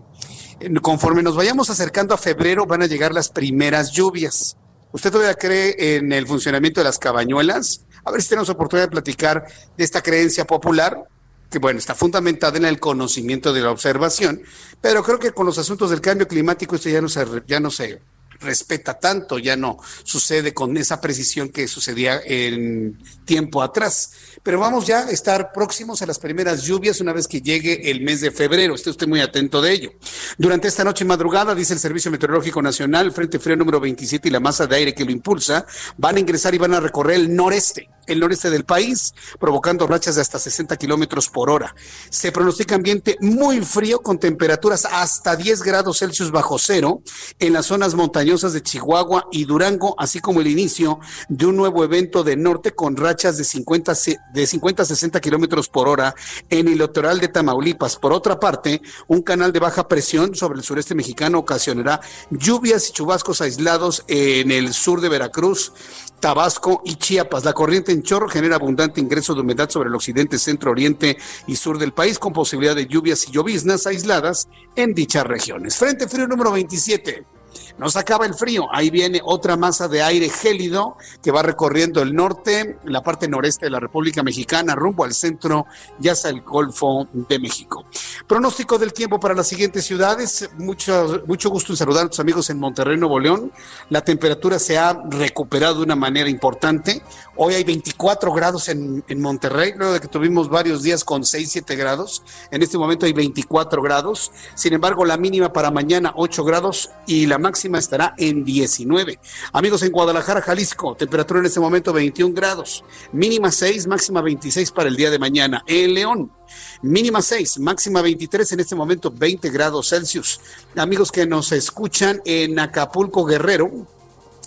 conforme 0.83 1.23
nos 1.23 1.37
vayamos 1.37 1.71
acercando 1.71 2.15
a 2.15 2.19
febrero 2.19 2.67
van 2.67 2.83
a 2.83 2.87
llegar 2.87 3.15
las 3.15 3.29
primeras 3.29 3.93
lluvias. 3.93 4.57
¿Usted 4.93 5.11
todavía 5.11 5.35
cree 5.35 5.97
en 5.97 6.13
el 6.13 6.27
funcionamiento 6.27 6.81
de 6.81 6.85
las 6.85 6.99
cabañuelas? 6.99 7.87
A 8.05 8.11
ver 8.11 8.23
si 8.23 8.29
tenemos 8.29 8.49
oportunidad 8.49 8.87
de 8.87 8.93
platicar 8.93 9.47
de 9.77 9.85
esta 9.85 10.03
creencia 10.03 10.47
popular, 10.47 11.05
que 11.51 11.59
bueno, 11.59 11.79
está 11.79 11.95
fundamentada 11.95 12.57
en 12.57 12.65
el 12.65 12.81
conocimiento 12.81 13.53
de 13.53 13.61
la 13.61 13.71
observación, 13.71 14.43
pero 14.81 15.03
creo 15.03 15.19
que 15.19 15.33
con 15.33 15.47
los 15.47 15.59
asuntos 15.59 15.91
del 15.91 16.01
cambio 16.01 16.27
climático 16.27 16.77
esto 16.77 16.89
ya 16.89 17.01
no 17.01 17.09
se, 17.09 17.25
ya 17.47 17.61
no 17.61 17.71
se 17.71 18.01
respeta 18.43 18.99
tanto, 18.99 19.39
ya 19.39 19.57
no 19.57 19.79
sucede 20.03 20.53
con 20.53 20.77
esa 20.77 21.01
precisión 21.01 21.49
que 21.51 21.69
sucedía 21.69 22.21
en 22.25 22.99
tiempo 23.25 23.63
atrás. 23.63 24.13
Pero 24.43 24.59
vamos 24.59 24.87
ya 24.87 25.01
a 25.01 25.11
estar 25.11 25.53
próximos 25.53 26.03
a 26.03 26.07
las 26.07 26.19
primeras 26.19 26.65
lluvias 26.65 27.01
una 27.01 27.13
vez 27.13 27.29
que 27.29 27.41
llegue 27.41 27.91
el 27.91 28.01
mes 28.01 28.21
de 28.21 28.31
febrero. 28.31 28.75
Esté 28.75 28.91
usted 28.91 29.07
muy 29.07 29.21
atento 29.21 29.63
de 29.63 29.73
ello. 29.73 29.93
Durante 30.37 30.67
esta 30.67 30.83
noche 30.83 31.05
y 31.05 31.07
madrugada, 31.07 31.55
dice 31.55 31.75
el 31.75 31.79
Servicio 31.79 32.11
Meteorológico 32.11 32.61
Nacional, 32.61 33.13
Frente 33.13 33.39
Frío 33.39 33.57
número 33.57 33.79
27 33.79 34.29
y 34.29 34.33
la 34.33 34.41
masa 34.41 34.67
de 34.67 34.77
aire 34.77 34.95
que 34.95 35.05
lo 35.05 35.13
impulsa, 35.13 35.65
van 35.97 36.17
a 36.17 36.21
ingresar 36.21 36.55
y 36.55 36.59
van 36.59 36.75
a 36.75 36.81
recorrer 36.81 37.17
el 37.17 37.35
noreste 37.35 37.89
el 38.07 38.21
noreste 38.21 38.51
del 38.51 38.65
país, 38.65 39.15
provocando 39.39 39.87
rachas 39.87 40.17
de 40.17 40.23
hasta 40.23 40.39
60 40.39 40.77
kilómetros 40.77 41.29
por 41.29 41.51
hora. 41.51 41.75
Se 42.11 42.33
pronostica 42.33 42.75
ambiente 42.75 43.17
muy 43.21 43.61
frío 43.61 44.01
con 44.01 44.19
temperaturas 44.19 44.87
hasta 44.91 45.37
10 45.37 45.63
grados 45.63 45.99
Celsius 45.99 46.31
bajo 46.31 46.59
cero 46.59 47.03
en 47.39 47.53
las 47.53 47.67
zonas 47.67 47.95
montañosas 47.95 48.53
de 48.53 48.63
Chihuahua 48.63 49.29
y 49.31 49.45
Durango, 49.45 49.95
así 49.99 50.21
como 50.21 50.41
el 50.41 50.49
inicio 50.49 50.99
de 51.29 51.47
un 51.47 51.57
nuevo 51.57 51.85
evento 51.85 52.25
de 52.25 52.37
norte 52.37 52.73
con 52.73 52.97
rachas 52.97 53.37
de 53.37 53.45
50, 53.45 53.95
de 54.33 54.47
50 54.47 54.83
a 54.83 54.87
60 54.87 55.21
kilómetros 55.21 55.69
por 55.69 55.89
hora 55.89 56.15
en 56.51 56.69
el 56.69 56.79
litoral 56.79 57.21
de 57.21 57.29
Tamaulipas. 57.29 57.97
Por 57.97 58.13
otra 58.13 58.41
parte, 58.41 58.83
un 59.09 59.23
canal 59.23 59.53
de 59.53 59.61
baja 59.61 59.89
presión 59.89 60.35
sobre 60.35 60.59
el 60.59 60.65
sureste 60.65 60.95
mexicano 60.95 61.39
ocasionará 61.39 62.01
lluvias 62.31 62.89
y 62.89 62.93
chubascos 62.93 63.41
aislados 63.41 64.05
en 64.09 64.51
el 64.51 64.73
sur 64.73 65.01
de 65.01 65.09
Veracruz, 65.09 65.73
Tabasco 66.21 66.83
y 66.85 66.97
Chiapas. 66.97 67.45
La 67.45 67.53
corriente 67.53 67.93
en 67.93 68.03
chorro 68.03 68.29
genera 68.29 68.57
abundante 68.57 69.01
ingreso 69.01 69.35
de 69.35 69.41
humedad 69.41 69.69
sobre 69.69 69.89
el 69.89 69.95
occidente, 69.95 70.39
centro, 70.39 70.71
oriente 70.71 71.17
y 71.47 71.57
sur 71.57 71.79
del 71.79 71.93
país, 71.93 72.19
con 72.19 72.33
posibilidad 72.33 72.77
de 72.77 72.87
lluvias 72.87 73.29
y 73.29 73.33
lloviznas 73.33 73.87
aisladas 73.87 74.49
en 74.77 74.95
dichas 74.95 75.27
regiones. 75.27 75.77
Frente 75.77 76.09
frío 76.09 76.27
número 76.27 76.53
27. 76.53 77.32
Nos 77.79 77.97
acaba 77.97 78.27
el 78.27 78.35
frío, 78.35 78.67
ahí 78.73 78.91
viene 78.91 79.21
otra 79.25 79.57
masa 79.57 79.89
de 79.89 80.03
aire 80.03 80.29
gélido 80.29 80.97
que 81.23 81.31
va 81.31 81.43
recorriendo 81.43 82.03
el 82.03 82.15
norte, 82.15 82.79
la 82.85 83.03
parte 83.03 83.29
noreste 83.29 83.67
de 83.67 83.71
la 83.71 83.81
República 83.81 84.23
Mexicana, 84.23 84.75
rumbo 84.75 85.05
al 85.05 85.15
centro 85.15 85.67
y 86.01 86.09
hasta 86.09 86.29
el 86.29 86.43
Golfo 86.43 87.09
de 87.13 87.39
México. 87.39 87.85
Pronóstico 88.27 88.79
del 88.79 88.93
tiempo 88.93 89.19
para 89.19 89.35
las 89.35 89.49
siguientes 89.49 89.85
ciudades. 89.85 90.49
Mucho, 90.59 91.23
mucho 91.27 91.51
gusto 91.51 91.73
en 91.73 91.77
saludar 91.77 92.07
a 92.07 92.09
tus 92.09 92.21
amigos 92.21 92.51
en 92.51 92.59
Monterrey, 92.59 92.97
Nuevo 92.97 93.19
León. 93.19 93.53
La 93.91 94.03
temperatura 94.03 94.59
se 94.59 94.79
ha 94.79 95.01
recuperado 95.11 95.77
de 95.77 95.83
una 95.83 95.97
manera 95.97 96.29
importante. 96.29 97.03
Hoy 97.37 97.55
hay 97.55 97.65
24 97.65 98.33
grados 98.33 98.69
en, 98.69 99.05
en 99.09 99.21
Monterrey, 99.21 99.75
luego 99.77 99.95
de 99.95 100.01
que 100.01 100.09
tuvimos 100.09 100.49
varios 100.49 100.83
días 100.83 101.05
con 101.05 101.25
6, 101.25 101.51
7 101.51 101.77
grados. 101.77 102.23
En 102.51 102.63
este 102.63 102.79
momento 102.79 103.07
hay 103.07 103.13
24 103.13 103.83
grados. 103.83 104.31
Sin 104.55 104.73
embargo, 104.73 105.05
la 105.05 105.17
mínima 105.17 105.53
para 105.53 105.71
mañana 105.71 106.13
8 106.17 106.45
grados 106.45 106.91
y 107.07 107.27
la 107.27 107.39
máxima 107.43 107.79
estará 107.79 108.15
en 108.17 108.45
19. 108.45 109.19
Amigos, 109.53 109.83
en 109.83 109.93
Guadalajara, 109.93 110.41
Jalisco, 110.41 110.95
temperatura 110.97 111.41
en 111.41 111.47
este 111.47 111.61
momento 111.61 111.93
21 111.93 112.35
grados, 112.35 112.85
mínima 113.13 113.53
6, 113.53 113.87
máxima 113.87 114.23
26 114.23 114.71
para 114.71 114.89
el 114.89 114.97
día 114.97 115.11
de 115.11 115.19
mañana. 115.19 115.63
En 115.67 115.93
León, 115.93 116.33
mínima 116.81 117.21
6, 117.21 117.59
máxima 117.59 118.01
23, 118.01 118.53
en 118.53 118.61
este 118.61 118.75
momento 118.75 119.11
20 119.11 119.51
grados 119.51 119.91
Celsius. 119.91 120.41
Amigos 120.77 121.13
que 121.13 121.27
nos 121.27 121.53
escuchan 121.53 122.23
en 122.25 122.59
Acapulco, 122.59 123.25
Guerrero, 123.25 123.87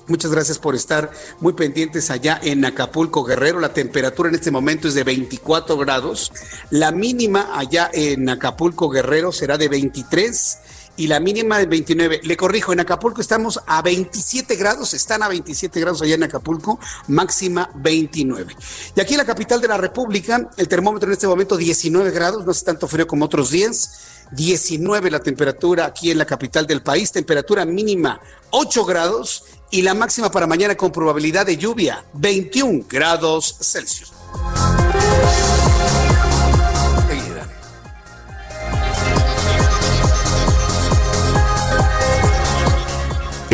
Muchas 0.07 0.29
gracias 0.29 0.59
por 0.59 0.75
estar 0.75 1.09
muy 1.39 1.53
pendientes 1.53 2.11
allá 2.11 2.39
en 2.43 2.63
Acapulco, 2.63 3.23
Guerrero. 3.23 3.59
La 3.59 3.73
temperatura 3.73 4.29
en 4.29 4.35
este 4.35 4.51
momento 4.51 4.87
es 4.87 4.93
de 4.93 5.03
24 5.03 5.77
grados. 5.77 6.31
La 6.69 6.91
mínima 6.91 7.57
allá 7.57 7.89
en 7.91 8.29
Acapulco, 8.29 8.89
Guerrero 8.89 9.31
será 9.31 9.57
de 9.57 9.67
23 9.67 10.59
y 10.97 11.07
la 11.07 11.19
mínima 11.19 11.57
de 11.59 11.65
29. 11.65 12.21
Le 12.23 12.37
corrijo, 12.37 12.73
en 12.73 12.79
Acapulco 12.79 13.21
estamos 13.21 13.59
a 13.65 13.81
27 13.81 14.55
grados, 14.55 14.93
están 14.93 15.23
a 15.23 15.27
27 15.27 15.79
grados 15.79 16.01
allá 16.01 16.15
en 16.15 16.23
Acapulco, 16.23 16.79
máxima 17.07 17.69
29. 17.75 18.55
Y 18.95 18.99
aquí 18.99 19.13
en 19.13 19.19
la 19.19 19.25
capital 19.25 19.61
de 19.61 19.67
la 19.67 19.77
República, 19.77 20.49
el 20.57 20.67
termómetro 20.67 21.07
en 21.07 21.13
este 21.13 21.27
momento 21.27 21.57
19 21.57 22.11
grados, 22.11 22.45
no 22.45 22.51
es 22.51 22.63
tanto 22.63 22.87
frío 22.87 23.07
como 23.07 23.25
otros 23.25 23.51
días. 23.51 24.11
19 24.31 25.11
la 25.11 25.19
temperatura 25.19 25.85
aquí 25.85 26.09
en 26.09 26.17
la 26.17 26.25
capital 26.25 26.65
del 26.65 26.81
país, 26.81 27.11
temperatura 27.11 27.63
mínima 27.63 28.19
8 28.49 28.85
grados 28.85 29.43
y 29.69 29.83
la 29.83 29.93
máxima 29.93 30.31
para 30.31 30.47
mañana 30.47 30.75
con 30.75 30.91
probabilidad 30.91 31.45
de 31.45 31.57
lluvia 31.57 32.03
21 32.13 32.85
grados 32.89 33.55
Celsius. 33.61 34.11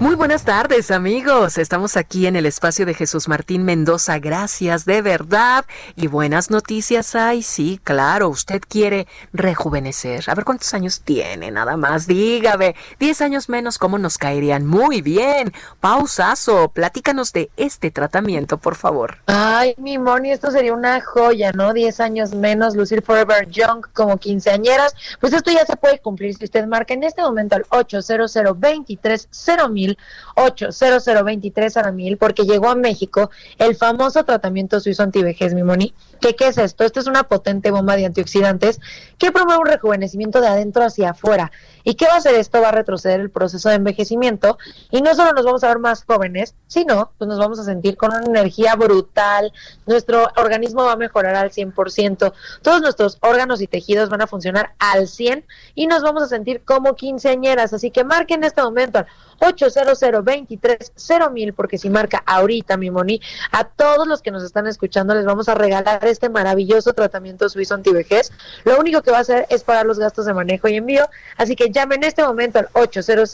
Muy 0.00 0.14
buenas 0.14 0.44
tardes 0.44 0.92
amigos, 0.92 1.58
estamos 1.58 1.96
aquí 1.96 2.28
en 2.28 2.36
el 2.36 2.46
espacio 2.46 2.86
de 2.86 2.94
Jesús 2.94 3.26
Martín 3.26 3.64
Mendoza, 3.64 4.20
gracias 4.20 4.84
de 4.84 5.02
verdad. 5.02 5.64
Y 5.96 6.06
buenas 6.06 6.52
noticias. 6.52 7.16
Hay, 7.16 7.42
sí, 7.42 7.80
claro, 7.82 8.28
usted 8.28 8.60
quiere 8.66 9.08
rejuvenecer, 9.32 10.22
a 10.28 10.36
ver 10.36 10.44
cuántos 10.44 10.72
años 10.72 11.00
tiene, 11.00 11.50
nada 11.50 11.76
más, 11.76 12.06
dígame, 12.06 12.76
10 13.00 13.22
años 13.22 13.48
menos, 13.48 13.76
¿cómo 13.76 13.98
nos 13.98 14.18
caerían? 14.18 14.66
Muy 14.66 15.02
bien, 15.02 15.52
pausazo, 15.80 16.68
platícanos 16.68 17.32
de 17.32 17.50
este 17.56 17.90
tratamiento, 17.90 18.56
por 18.56 18.76
favor. 18.76 19.16
Ay, 19.26 19.74
mi 19.78 19.98
Moni, 19.98 20.30
esto 20.30 20.52
sería 20.52 20.74
una 20.74 21.00
joya, 21.00 21.50
¿no? 21.50 21.72
10 21.72 21.98
años 21.98 22.34
menos, 22.34 22.76
lucir 22.76 23.02
forever 23.02 23.48
young 23.48 23.84
como 23.94 24.16
quinceañeras, 24.16 24.94
pues 25.20 25.32
esto 25.32 25.50
ya 25.50 25.66
se 25.66 25.76
puede 25.76 25.98
cumplir. 25.98 26.36
Si 26.36 26.44
usted 26.44 26.66
marca 26.66 26.94
en 26.94 27.02
este 27.02 27.20
momento 27.20 27.56
al 27.56 27.66
800 27.70 28.32
23 28.60 29.28
mil 29.70 29.87
80023 30.36 31.76
a 31.76 31.92
mil 31.92 32.16
porque 32.18 32.44
llegó 32.44 32.68
a 32.68 32.74
México 32.74 33.30
el 33.58 33.76
famoso 33.76 34.24
tratamiento 34.24 34.80
suizo 34.80 35.02
antivejez, 35.02 35.54
mi 35.54 35.62
moni. 35.62 35.94
¿Qué, 36.20 36.34
¿Qué 36.34 36.48
es 36.48 36.58
esto? 36.58 36.84
Esto 36.84 37.00
es 37.00 37.06
una 37.06 37.24
potente 37.24 37.70
bomba 37.70 37.96
de 37.96 38.06
antioxidantes 38.06 38.80
que 39.18 39.30
promueve 39.30 39.60
un 39.60 39.66
rejuvenecimiento 39.66 40.40
de 40.40 40.48
adentro 40.48 40.84
hacia 40.84 41.10
afuera. 41.10 41.52
¿Y 41.84 41.94
qué 41.94 42.06
va 42.06 42.14
a 42.14 42.18
hacer 42.18 42.34
esto? 42.34 42.60
Va 42.60 42.68
a 42.68 42.72
retroceder 42.72 43.20
el 43.20 43.30
proceso 43.30 43.68
de 43.68 43.76
envejecimiento 43.76 44.58
y 44.90 45.00
no 45.00 45.14
solo 45.14 45.32
nos 45.32 45.44
vamos 45.44 45.64
a 45.64 45.68
ver 45.68 45.78
más 45.78 46.04
jóvenes, 46.04 46.54
sino 46.66 47.12
pues 47.18 47.28
nos 47.28 47.38
vamos 47.38 47.58
a 47.58 47.64
sentir 47.64 47.96
con 47.96 48.10
una 48.10 48.26
energía 48.26 48.74
brutal, 48.74 49.52
nuestro 49.86 50.28
organismo 50.36 50.84
va 50.84 50.92
a 50.92 50.96
mejorar 50.96 51.34
al 51.34 51.50
100%, 51.50 52.32
todos 52.62 52.80
nuestros 52.80 53.18
órganos 53.20 53.60
y 53.60 53.66
tejidos 53.66 54.08
van 54.08 54.22
a 54.22 54.26
funcionar 54.26 54.74
al 54.78 55.08
100 55.08 55.44
y 55.74 55.86
nos 55.86 56.02
vamos 56.02 56.22
a 56.22 56.28
sentir 56.28 56.62
como 56.64 56.94
quinceañeras. 56.94 57.72
Así 57.72 57.90
que 57.90 58.04
marquen 58.04 58.40
en 58.40 58.44
este 58.44 58.62
momento 58.62 59.04
al 59.40 59.48
800 59.48 61.32
mil 61.32 61.52
porque 61.52 61.78
si 61.78 61.90
marca 61.90 62.22
ahorita, 62.26 62.76
mi 62.76 62.90
Moni, 62.90 63.20
a 63.52 63.64
todos 63.64 64.06
los 64.06 64.22
que 64.22 64.30
nos 64.30 64.42
están 64.42 64.66
escuchando 64.66 65.14
les 65.14 65.24
vamos 65.24 65.48
a 65.48 65.54
regalar 65.54 66.04
este 66.06 66.28
maravilloso 66.28 66.92
tratamiento 66.92 67.48
suizo 67.48 67.74
antivejez. 67.74 68.32
Lo 68.64 68.78
único 68.78 69.02
que 69.02 69.10
va 69.10 69.18
a 69.18 69.22
hacer 69.22 69.46
es 69.50 69.64
pagar 69.64 69.86
los 69.86 69.98
gastos 69.98 70.26
de 70.26 70.34
manejo 70.34 70.68
y 70.68 70.76
envío, 70.76 71.08
así 71.36 71.56
que 71.56 71.70
llame 71.70 71.96
en 71.96 72.04
este 72.04 72.22
momento 72.22 72.58
al 72.58 72.68
800 72.72 73.32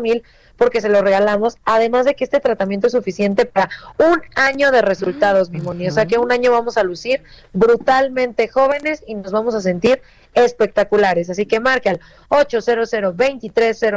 mil 0.00 0.22
porque 0.60 0.82
se 0.82 0.90
lo 0.90 1.00
regalamos, 1.00 1.56
además 1.64 2.04
de 2.04 2.14
que 2.14 2.22
este 2.22 2.38
tratamiento 2.38 2.88
es 2.88 2.92
suficiente 2.92 3.46
para 3.46 3.70
un 3.96 4.20
año 4.34 4.70
de 4.70 4.82
resultados, 4.82 5.48
mi 5.48 5.58
Moni. 5.58 5.88
O 5.88 5.90
sea 5.90 6.04
que 6.04 6.18
un 6.18 6.30
año 6.30 6.52
vamos 6.52 6.76
a 6.76 6.82
lucir 6.82 7.22
brutalmente 7.54 8.46
jóvenes 8.46 9.02
y 9.06 9.14
nos 9.14 9.32
vamos 9.32 9.54
a 9.54 9.62
sentir 9.62 10.02
espectaculares. 10.34 11.30
Así 11.30 11.46
que 11.46 11.60
marque 11.60 11.90
al 11.90 12.00
800 12.28 12.90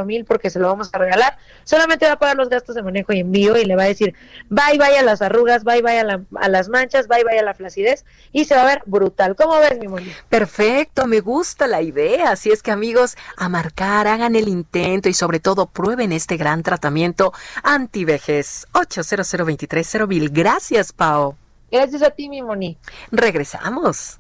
mil 0.06 0.26
porque 0.26 0.50
se 0.50 0.60
lo 0.60 0.68
vamos 0.68 0.90
a 0.94 0.98
regalar. 0.98 1.38
Solamente 1.64 2.06
va 2.06 2.14
a 2.14 2.20
pagar 2.20 2.36
los 2.36 2.50
gastos 2.50 2.76
de 2.76 2.84
manejo 2.84 3.14
y 3.14 3.20
envío 3.20 3.58
y 3.58 3.66
le 3.66 3.76
va 3.76 3.84
a 3.84 3.88
decir 3.88 4.16
bye 4.50 4.78
bye 4.78 4.98
a 4.98 5.04
las 5.04 5.22
arrugas, 5.22 5.64
bye 5.64 5.82
bye 5.82 6.00
a, 6.00 6.48
las 6.50 6.70
manchas, 6.70 7.08
bye 7.08 7.24
bye 7.24 7.40
a 7.40 7.44
la 7.44 7.54
flacidez 7.54 8.06
y 8.32 8.46
se 8.46 8.56
va 8.56 8.64
a 8.64 8.66
ver 8.66 8.84
brutal. 8.86 9.36
¿Cómo 9.36 9.60
ves, 9.60 9.78
mi 9.80 9.88
Moni? 9.88 10.12
Perfecto, 10.30 11.08
me 11.08 11.20
gusta 11.20 11.68
la 11.68 11.82
idea. 11.82 12.32
Así 12.32 12.52
es 12.52 12.64
que 12.64 12.72
amigos, 12.72 13.18
a 13.38 13.50
marcar, 13.50 14.08
hagan 14.08 14.36
el 14.36 14.48
intento 14.48 15.10
y 15.10 15.14
sobre 15.14 15.40
todo 15.40 15.68
prueben 15.68 16.12
este 16.12 16.38
gran 16.38 16.64
tratamiento 16.64 17.34
antivejez. 17.64 18.68
800 18.74 20.08
mil 20.08 20.30
Gracias, 20.30 20.92
Pau. 20.92 21.36
Gracias 21.72 22.04
a 22.04 22.12
ti, 22.12 22.30
mi 22.30 22.42
Moni. 22.42 22.78
Regresamos. 23.12 24.20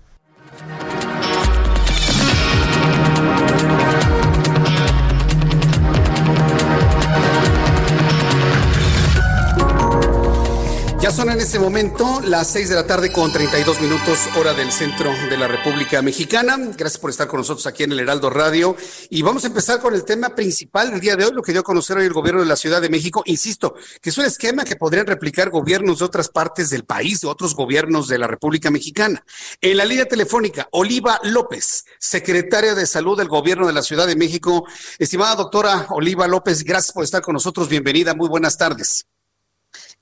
Ya 11.03 11.11
son 11.11 11.29
en 11.29 11.41
este 11.41 11.59
momento 11.59 12.21
las 12.21 12.47
6 12.47 12.69
de 12.69 12.75
la 12.75 12.87
tarde 12.87 13.11
con 13.11 13.29
32 13.29 13.81
minutos 13.81 14.19
hora 14.37 14.53
del 14.53 14.71
centro 14.71 15.11
de 15.29 15.35
la 15.35 15.49
República 15.49 16.01
Mexicana. 16.01 16.55
Gracias 16.57 16.97
por 16.97 17.09
estar 17.09 17.27
con 17.27 17.39
nosotros 17.39 17.67
aquí 17.67 17.83
en 17.83 17.91
el 17.91 17.99
Heraldo 17.99 18.29
Radio. 18.29 18.77
Y 19.09 19.21
vamos 19.21 19.43
a 19.43 19.47
empezar 19.47 19.81
con 19.81 19.95
el 19.95 20.05
tema 20.05 20.29
principal 20.29 20.91
del 20.91 21.01
día 21.01 21.17
de 21.17 21.25
hoy, 21.25 21.33
lo 21.33 21.41
que 21.41 21.51
dio 21.51 21.59
a 21.59 21.65
conocer 21.65 21.97
hoy 21.97 22.05
el 22.05 22.13
gobierno 22.13 22.39
de 22.39 22.47
la 22.47 22.55
Ciudad 22.55 22.81
de 22.81 22.87
México. 22.87 23.21
Insisto, 23.25 23.75
que 24.01 24.11
es 24.11 24.17
un 24.17 24.23
esquema 24.23 24.63
que 24.63 24.77
podrían 24.77 25.05
replicar 25.05 25.49
gobiernos 25.49 25.99
de 25.99 26.05
otras 26.05 26.29
partes 26.29 26.69
del 26.69 26.85
país, 26.85 27.19
de 27.19 27.27
otros 27.27 27.53
gobiernos 27.53 28.07
de 28.07 28.19
la 28.19 28.27
República 28.27 28.71
Mexicana. 28.71 29.25
En 29.59 29.75
la 29.75 29.83
línea 29.83 30.05
telefónica, 30.05 30.69
Oliva 30.71 31.19
López, 31.23 31.83
secretaria 31.99 32.75
de 32.75 32.87
Salud 32.87 33.17
del 33.17 33.27
gobierno 33.27 33.67
de 33.67 33.73
la 33.73 33.81
Ciudad 33.81 34.07
de 34.07 34.15
México. 34.15 34.65
Estimada 34.97 35.35
doctora 35.35 35.87
Oliva 35.89 36.29
López, 36.29 36.63
gracias 36.63 36.93
por 36.93 37.03
estar 37.03 37.21
con 37.21 37.33
nosotros. 37.33 37.67
Bienvenida, 37.67 38.13
muy 38.13 38.29
buenas 38.29 38.57
tardes. 38.57 39.05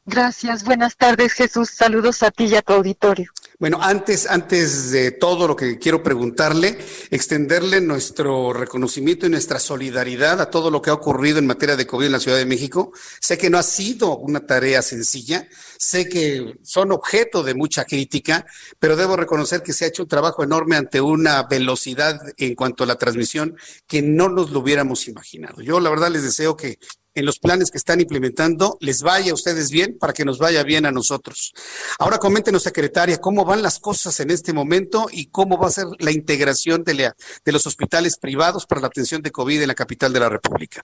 Gracias, 0.06 0.64
buenas 0.64 0.98
tardes 0.98 1.34
Jesús, 1.34 1.70
saludos 1.70 2.24
a 2.24 2.32
ti 2.32 2.46
y 2.46 2.56
a 2.56 2.64
tu 2.64 2.74
auditorio. 2.74 3.32
Bueno, 3.60 3.78
antes, 3.80 4.26
antes 4.26 4.90
de 4.90 5.12
todo 5.12 5.48
lo 5.48 5.56
que 5.56 5.78
quiero 5.78 6.02
preguntarle, 6.02 6.80
extenderle 7.12 7.80
nuestro 7.80 8.54
reconocimiento 8.54 9.28
y 9.28 9.30
nuestra 9.30 9.60
solidaridad 9.60 10.42
a 10.42 10.50
todo 10.50 10.72
lo 10.72 10.82
que 10.82 10.90
ha 10.90 10.96
ocurrido 10.96 11.38
en 11.38 11.46
materia 11.46 11.76
de 11.76 11.86
COVID 11.86 12.08
en 12.08 12.12
la 12.14 12.20
Ciudad 12.20 12.38
de 12.38 12.48
México. 12.48 12.92
Sé 13.20 13.38
que 13.38 13.52
no 13.52 13.60
ha 13.60 13.64
sido 13.64 14.18
una 14.18 14.48
tarea 14.48 14.82
sencilla, 14.82 15.48
sé 15.78 16.10
que 16.10 16.56
son 16.64 16.92
objeto 16.92 17.44
de 17.44 17.54
mucha 17.54 17.86
crítica, 17.86 18.48
pero 18.80 18.96
debo 18.96 19.16
reconocer 19.16 19.62
que 19.62 19.74
se 19.74 19.86
ha 19.86 19.90
hecho 19.90 20.02
un 20.02 20.10
trabajo 20.10 20.44
enorme 20.44 20.76
ante 20.76 21.00
una 21.00 21.44
velocidad 21.44 22.20
en 22.38 22.56
cuanto 22.56 22.84
a 22.84 22.88
la 22.88 22.96
transmisión 22.96 23.56
que 23.86 24.02
no 24.02 24.28
nos 24.30 24.50
lo 24.50 24.62
hubiéramos 24.62 25.08
imaginado. 25.08 25.62
Yo 25.62 25.80
la 25.80 25.92
verdad 25.92 26.10
les 26.10 26.24
deseo 26.24 26.58
que 26.58 26.80
en 27.13 27.26
los 27.26 27.39
planes 27.39 27.71
que 27.71 27.78
están 27.78 28.00
implementando 28.00 28.78
les 28.80 29.02
vaya 29.02 29.32
a 29.32 29.36
ustedes 29.36 29.69
bien 29.69 29.97
para 30.00 30.13
que 30.13 30.26
nos 30.26 30.38
vaya 30.38 30.63
bien 30.63 30.86
a 30.86 30.91
nosotros. 30.91 31.54
Ahora 32.00 32.17
coméntenos, 32.17 32.63
secretaria, 32.63 33.19
cómo 33.19 33.45
van 33.45 33.62
las 33.62 33.80
cosas 33.80 34.19
en 34.19 34.32
este 34.32 34.54
momento 34.54 35.08
y 35.12 35.28
cómo 35.28 35.58
va 35.58 35.67
a 35.67 35.71
ser 35.71 35.88
la 36.00 36.12
integración 36.12 36.84
de, 36.84 37.12
de 37.45 37.52
los 37.52 37.67
hospitales 37.67 38.17
privados 38.17 38.65
para 38.65 38.82
la 38.82 38.88
atención 38.88 39.21
de 39.21 39.32
COVID 39.32 39.62
en 39.62 39.67
la 39.67 39.76
capital 39.76 40.13
de 40.13 40.19
la 40.19 40.30
República. 40.30 40.84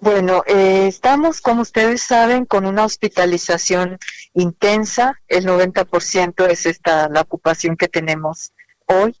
Bueno, 0.00 0.42
eh, 0.46 0.86
estamos, 0.86 1.40
como 1.40 1.62
ustedes 1.62 2.02
saben, 2.02 2.44
con 2.44 2.66
una 2.66 2.84
hospitalización 2.84 3.98
intensa. 4.34 5.18
El 5.28 5.46
90% 5.46 6.46
es 6.48 6.66
esta 6.66 7.08
la 7.08 7.22
ocupación 7.22 7.76
que 7.76 7.88
tenemos 7.88 8.52
hoy. 8.86 9.16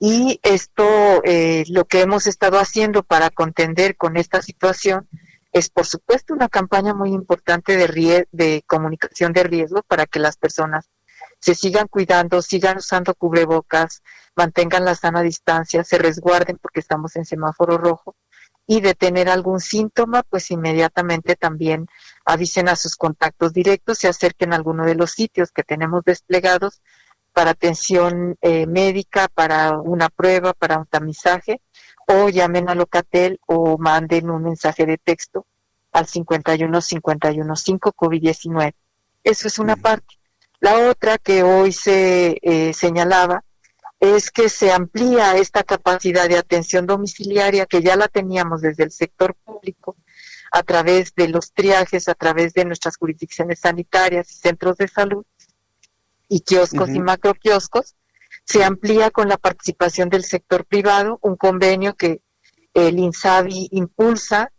Y 0.00 0.38
esto, 0.42 1.22
eh, 1.24 1.64
lo 1.68 1.84
que 1.86 2.02
hemos 2.02 2.26
estado 2.26 2.58
haciendo 2.58 3.02
para 3.02 3.30
contender 3.30 3.96
con 3.96 4.16
esta 4.16 4.42
situación 4.42 5.08
es, 5.52 5.70
por 5.70 5.86
supuesto, 5.86 6.34
una 6.34 6.48
campaña 6.48 6.94
muy 6.94 7.10
importante 7.10 7.76
de, 7.76 8.28
de 8.30 8.62
comunicación 8.66 9.32
de 9.32 9.42
riesgo 9.42 9.82
para 9.82 10.06
que 10.06 10.20
las 10.20 10.36
personas 10.36 10.88
se 11.40 11.54
sigan 11.54 11.88
cuidando, 11.88 12.42
sigan 12.42 12.78
usando 12.78 13.14
cubrebocas, 13.14 14.02
mantengan 14.36 14.84
la 14.84 14.94
sana 14.94 15.22
distancia, 15.22 15.84
se 15.84 15.98
resguarden 15.98 16.58
porque 16.58 16.80
estamos 16.80 17.16
en 17.16 17.24
semáforo 17.24 17.78
rojo 17.78 18.14
y 18.66 18.80
de 18.80 18.94
tener 18.94 19.28
algún 19.28 19.60
síntoma, 19.60 20.22
pues 20.22 20.50
inmediatamente 20.50 21.36
también 21.36 21.86
avisen 22.24 22.68
a 22.68 22.76
sus 22.76 22.96
contactos 22.96 23.52
directos, 23.52 23.98
se 23.98 24.08
acerquen 24.08 24.52
a 24.52 24.56
alguno 24.56 24.84
de 24.84 24.94
los 24.94 25.12
sitios 25.12 25.50
que 25.50 25.64
tenemos 25.64 26.04
desplegados 26.04 26.82
para 27.38 27.52
atención 27.52 28.36
eh, 28.40 28.66
médica, 28.66 29.28
para 29.32 29.78
una 29.78 30.08
prueba, 30.08 30.54
para 30.54 30.76
un 30.76 30.86
tamizaje, 30.86 31.60
o 32.08 32.30
llamen 32.30 32.68
a 32.68 32.74
Locatel 32.74 33.38
o 33.46 33.78
manden 33.78 34.28
un 34.28 34.42
mensaje 34.42 34.84
de 34.86 34.98
texto 34.98 35.46
al 35.92 36.08
51 36.08 36.80
51 36.80 37.54
5 37.54 37.92
COVID-19. 37.92 38.72
Eso 39.22 39.46
es 39.46 39.60
una 39.60 39.76
parte. 39.76 40.16
La 40.58 40.90
otra 40.90 41.16
que 41.16 41.44
hoy 41.44 41.70
se 41.70 42.38
eh, 42.42 42.72
señalaba 42.74 43.44
es 44.00 44.32
que 44.32 44.48
se 44.48 44.72
amplía 44.72 45.36
esta 45.36 45.62
capacidad 45.62 46.28
de 46.28 46.38
atención 46.38 46.88
domiciliaria 46.88 47.66
que 47.66 47.82
ya 47.82 47.94
la 47.94 48.08
teníamos 48.08 48.62
desde 48.62 48.82
el 48.82 48.90
sector 48.90 49.36
público 49.44 49.94
a 50.50 50.64
través 50.64 51.14
de 51.14 51.28
los 51.28 51.52
triajes, 51.52 52.08
a 52.08 52.14
través 52.14 52.52
de 52.54 52.64
nuestras 52.64 52.96
jurisdicciones 52.96 53.60
sanitarias 53.60 54.28
y 54.32 54.34
centros 54.34 54.76
de 54.76 54.88
salud 54.88 55.24
y 56.28 56.40
kioscos 56.40 56.90
y 56.90 57.00
macro 57.00 57.34
kioscos. 57.34 57.94
Se 58.44 58.64
amplía 58.64 59.10
con 59.10 59.28
la 59.28 59.36
participación 59.36 60.08
del 60.08 60.24
sector 60.24 60.64
privado, 60.64 61.18
un 61.22 61.36
convenio 61.36 61.96
que 61.96 62.22
el 62.74 62.98
INSABI 62.98 63.68
impulsa, 63.72 64.52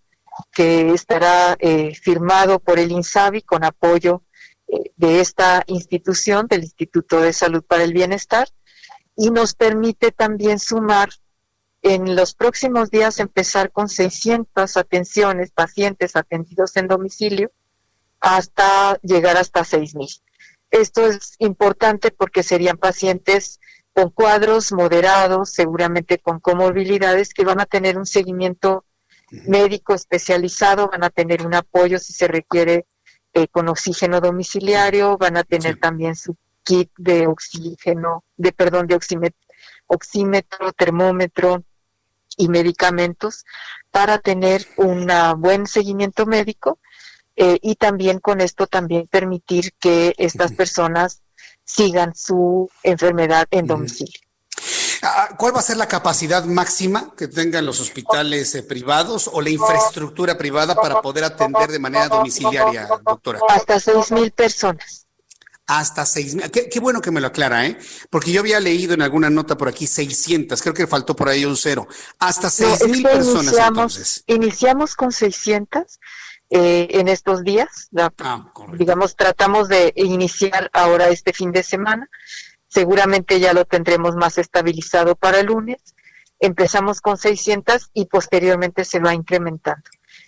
que 0.51 0.93
estará 0.93 1.55
eh, 1.59 1.95
firmado 1.95 2.59
por 2.59 2.79
el 2.79 2.91
INSABI 2.91 3.41
con 3.41 3.63
apoyo 3.63 4.23
eh, 4.67 4.91
de 4.95 5.19
esta 5.21 5.63
institución, 5.67 6.47
del 6.47 6.63
Instituto 6.63 7.21
de 7.21 7.33
Salud 7.33 7.63
para 7.63 7.83
el 7.83 7.93
Bienestar, 7.93 8.47
y 9.15 9.31
nos 9.31 9.53
permite 9.53 10.11
también 10.11 10.59
sumar 10.59 11.09
en 11.81 12.15
los 12.15 12.35
próximos 12.35 12.89
días 12.89 13.19
empezar 13.19 13.71
con 13.71 13.89
600 13.89 14.77
atenciones, 14.77 15.51
pacientes 15.51 16.15
atendidos 16.15 16.75
en 16.75 16.87
domicilio, 16.87 17.51
hasta 18.19 18.99
llegar 19.01 19.37
hasta 19.37 19.61
6.000. 19.61 20.21
Esto 20.71 21.07
es 21.07 21.35
importante 21.39 22.11
porque 22.11 22.43
serían 22.43 22.77
pacientes 22.77 23.59
con 23.93 24.11
cuadros 24.11 24.71
moderados, 24.71 25.49
seguramente 25.49 26.19
con 26.19 26.39
comorbilidades, 26.39 27.33
que 27.33 27.43
van 27.43 27.59
a 27.59 27.65
tener 27.65 27.97
un 27.97 28.05
seguimiento 28.05 28.85
médico 29.31 29.93
especializado, 29.93 30.89
van 30.89 31.03
a 31.03 31.09
tener 31.09 31.45
un 31.45 31.53
apoyo 31.53 31.99
si 31.99 32.13
se 32.13 32.27
requiere 32.27 32.85
eh, 33.33 33.47
con 33.47 33.67
oxígeno 33.67 34.21
domiciliario, 34.21 35.17
van 35.17 35.37
a 35.37 35.43
tener 35.43 35.79
también 35.79 36.15
su 36.15 36.35
kit 36.63 36.91
de 36.97 37.27
oxígeno, 37.27 38.23
de 38.37 38.51
perdón, 38.51 38.87
de 38.87 38.95
oxímetro, 39.87 40.73
termómetro 40.73 41.63
y 42.37 42.47
medicamentos 42.47 43.45
para 43.91 44.19
tener 44.19 44.65
un 44.77 45.07
buen 45.37 45.67
seguimiento 45.67 46.25
médico 46.25 46.79
eh, 47.41 47.57
y 47.61 47.75
también 47.75 48.19
con 48.19 48.41
esto 48.41 48.67
también 48.67 49.07
permitir 49.07 49.71
que 49.79 50.13
estas 50.17 50.51
personas 50.51 51.21
sigan 51.63 52.13
su 52.13 52.69
enfermedad 52.83 53.47
en 53.51 53.65
domicilio. 53.65 54.19
Ah, 55.01 55.29
¿Cuál 55.37 55.55
va 55.55 55.59
a 55.59 55.63
ser 55.63 55.77
la 55.77 55.87
capacidad 55.87 56.43
máxima 56.43 57.13
que 57.15 57.29
tengan 57.29 57.65
los 57.65 57.79
hospitales 57.79 58.53
eh, 58.55 58.63
privados 58.63 59.29
o 59.31 59.39
la 59.39 59.51
infraestructura 59.51 60.37
privada 60.37 60.75
para 60.75 61.01
poder 61.01 61.23
atender 61.23 61.71
de 61.71 61.79
manera 61.79 62.09
domiciliaria, 62.09 62.89
doctora? 63.05 63.39
Hasta 63.47 63.79
seis 63.79 64.11
mil 64.11 64.31
personas 64.31 65.05
hasta 65.65 66.03
seis 66.03 66.33
mil. 66.33 66.49
Qué, 66.49 66.79
bueno 66.81 66.99
que 66.99 67.11
me 67.11 67.21
lo 67.21 67.27
aclara, 67.27 67.65
¿eh? 67.67 67.77
Porque 68.09 68.31
yo 68.31 68.41
había 68.41 68.59
leído 68.59 68.95
en 68.95 69.03
alguna 69.03 69.29
nota 69.29 69.55
por 69.55 69.69
aquí 69.69 69.85
600, 69.85 70.59
creo 70.61 70.73
que 70.73 70.87
faltó 70.87 71.15
por 71.15 71.29
ahí 71.29 71.45
un 71.45 71.55
cero. 71.55 71.87
Hasta 72.17 72.49
seis 72.49 72.85
mil 72.85 73.03
personas 73.03 73.53
iniciamos, 73.53 73.77
entonces. 73.77 74.23
Iniciamos 74.25 74.95
con 74.95 75.11
600 75.11 75.99
eh, 76.49 76.87
en 76.91 77.07
estos 77.07 77.43
días. 77.43 77.89
Ah, 77.95 78.51
digamos, 78.73 79.15
tratamos 79.15 79.67
de 79.67 79.93
iniciar 79.95 80.69
ahora 80.73 81.09
este 81.09 81.33
fin 81.33 81.51
de 81.51 81.63
semana. 81.63 82.09
Seguramente 82.67 83.39
ya 83.39 83.53
lo 83.53 83.65
tendremos 83.65 84.15
más 84.15 84.37
estabilizado 84.37 85.15
para 85.15 85.39
el 85.39 85.47
lunes. 85.47 85.95
Empezamos 86.39 87.01
con 87.01 87.17
600 87.17 87.89
y 87.93 88.05
posteriormente 88.05 88.85
se 88.85 88.99
va 88.99 89.13
incrementando. 89.13 89.83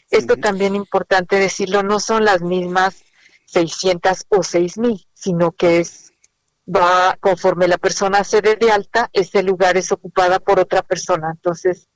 Esto 0.09 0.35
también 0.35 0.75
importante 0.75 1.37
decirlo, 1.37 1.83
no 1.83 1.99
son 1.99 2.25
las 2.25 2.41
mismas 2.41 3.03
600 3.45 4.25
o 4.29 4.43
6000, 4.43 5.07
sino 5.13 5.51
que 5.53 5.79
es 5.79 6.11
va 6.67 7.17
conforme 7.19 7.67
la 7.67 7.77
persona 7.77 8.23
se 8.23 8.41
dé 8.41 8.55
de 8.55 8.71
alta, 8.71 9.09
ese 9.13 9.43
lugar 9.43 9.77
es 9.77 9.91
ocupada 9.91 10.39
por 10.39 10.59
otra 10.59 10.81
persona. 10.81 11.31
Entonces, 11.31 11.87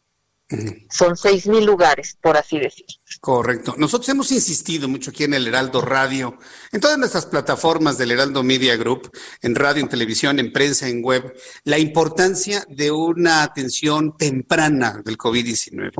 son 0.91 1.17
seis 1.17 1.47
mil 1.47 1.65
lugares, 1.65 2.17
por 2.21 2.37
así 2.37 2.59
decir. 2.59 2.85
Correcto. 3.19 3.73
Nosotros 3.77 4.07
hemos 4.09 4.31
insistido 4.31 4.87
mucho 4.87 5.09
aquí 5.09 5.23
en 5.23 5.33
el 5.33 5.47
Heraldo 5.47 5.81
Radio, 5.81 6.37
en 6.71 6.79
todas 6.79 6.97
nuestras 6.99 7.25
plataformas 7.25 7.97
del 7.97 8.11
Heraldo 8.11 8.43
Media 8.43 8.75
Group, 8.75 9.09
en 9.41 9.55
radio, 9.55 9.81
en 9.81 9.89
televisión, 9.89 10.37
en 10.39 10.53
prensa, 10.53 10.87
en 10.87 11.03
web, 11.03 11.35
la 11.63 11.79
importancia 11.79 12.65
de 12.69 12.91
una 12.91 13.41
atención 13.41 14.15
temprana 14.17 15.01
del 15.03 15.17
COVID-19. 15.17 15.91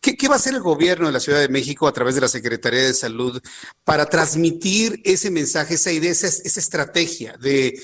¿Qué, 0.00 0.28
va 0.28 0.34
a 0.34 0.38
hacer 0.38 0.54
el 0.54 0.60
gobierno 0.60 1.06
de 1.06 1.12
la 1.12 1.20
Ciudad 1.20 1.40
de 1.40 1.48
México 1.48 1.88
a 1.88 1.92
través 1.92 2.14
de 2.14 2.20
la 2.20 2.28
Secretaría 2.28 2.84
de 2.84 2.94
Salud 2.94 3.40
para 3.82 4.06
transmitir 4.06 5.00
ese 5.04 5.30
mensaje, 5.30 5.74
esa 5.74 5.90
idea, 5.90 6.12
esa 6.12 6.60
estrategia 6.60 7.36
de 7.40 7.80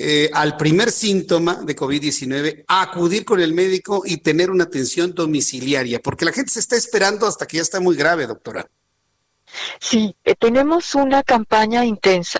eh, 0.00 0.30
al 0.32 0.56
primer 0.56 0.92
síntoma 0.92 1.56
de 1.56 1.74
COVID-19 1.74 2.64
acudir 2.68 3.24
con 3.24 3.40
el 3.40 3.52
médico 3.52 4.02
y 4.04 4.18
tener 4.18 4.48
una 4.48 4.62
atención 4.62 5.12
domiciliaria, 5.12 5.98
porque 5.98 6.24
la 6.24 6.30
gente 6.30 6.52
se 6.52 6.60
está 6.60 6.76
esperando 6.76 7.26
hasta 7.26 7.46
que 7.46 7.56
ya 7.56 7.62
está 7.62 7.80
muy 7.80 7.96
grave, 7.96 8.28
doctora. 8.28 8.64
Sí, 9.80 10.14
eh, 10.22 10.36
tenemos 10.36 10.94
una 10.94 11.24
campaña 11.24 11.84
intensa 11.84 12.38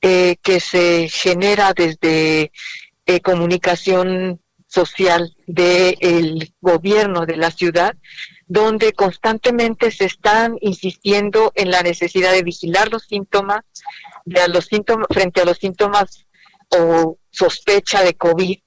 eh, 0.00 0.38
que 0.42 0.58
se 0.58 1.08
genera 1.08 1.72
desde 1.72 2.50
comunicación 3.22 4.40
social 4.66 5.34
del 5.46 6.52
gobierno 6.60 7.26
de 7.26 7.36
la 7.36 7.52
ciudad, 7.52 7.94
donde 8.48 8.92
constantemente 8.92 9.92
se 9.92 10.06
están 10.06 10.56
insistiendo 10.60 11.52
en 11.54 11.70
la 11.70 11.82
necesidad 11.82 12.32
de 12.32 12.42
vigilar 12.42 12.90
los 12.90 13.04
síntomas, 13.04 13.62
de 14.24 14.48
los 14.48 14.66
síntomas 14.66 15.06
frente 15.10 15.40
a 15.40 15.44
los 15.44 15.58
síntomas 15.58 16.26
o 16.70 17.18
sospecha 17.30 18.02
de 18.02 18.14
COVID, 18.14 18.58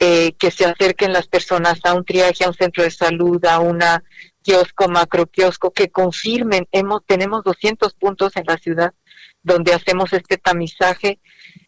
eh, 0.00 0.32
que 0.38 0.50
se 0.50 0.64
acerquen 0.64 1.12
las 1.12 1.26
personas 1.26 1.80
a 1.84 1.94
un 1.94 2.04
triaje, 2.04 2.44
a 2.44 2.48
un 2.48 2.54
centro 2.54 2.84
de 2.84 2.90
salud, 2.90 3.44
a 3.44 3.58
una 3.58 4.04
kiosco, 4.42 4.88
macro 4.88 5.26
kiosco, 5.26 5.72
que 5.72 5.90
confirmen, 5.90 6.68
hemos, 6.72 7.04
tenemos 7.04 7.42
200 7.44 7.94
puntos 7.94 8.36
en 8.36 8.44
la 8.46 8.58
ciudad 8.58 8.94
donde 9.42 9.72
hacemos 9.72 10.12
este 10.12 10.36
tamizaje, 10.36 11.20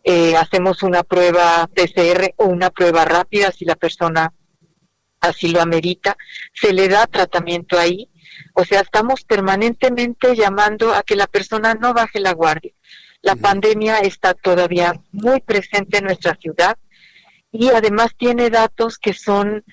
eh, 0.05 0.37
hacemos 0.37 0.83
una 0.83 1.03
prueba 1.03 1.69
PCR 1.75 2.35
o 2.37 2.47
una 2.47 2.71
prueba 2.71 3.05
rápida 3.05 3.53
si 3.53 3.65
la 3.65 3.77
persona 3.77 4.33
así 5.21 5.49
lo 5.49 5.61
amerita, 5.61 6.17
se 6.55 6.73
le 6.73 6.89
da 6.89 7.07
tratamiento 7.07 7.79
ahí, 7.79 8.11
o 8.55 8.65
sea, 8.65 8.81
estamos 8.81 9.25
permanentemente 9.25 10.35
llamando 10.35 10.95
a 10.95 11.03
que 11.03 11.17
la 11.17 11.27
persona 11.27 11.75
no 11.75 11.93
baje 11.93 12.21
la 12.21 12.33
guardia. 12.33 12.73
La 13.23 13.37
pandemia 13.37 13.99
está 13.99 14.35
todavía 14.35 14.95
muy 15.13 15.41
presente 15.41 15.99
en 15.99 16.05
nuestra 16.05 16.35
ciudad 16.37 16.79
y 17.53 17.69
además 17.69 18.15
tiene 18.17 18.49
datos 18.51 18.99
que 18.99 19.13
son 19.13 19.65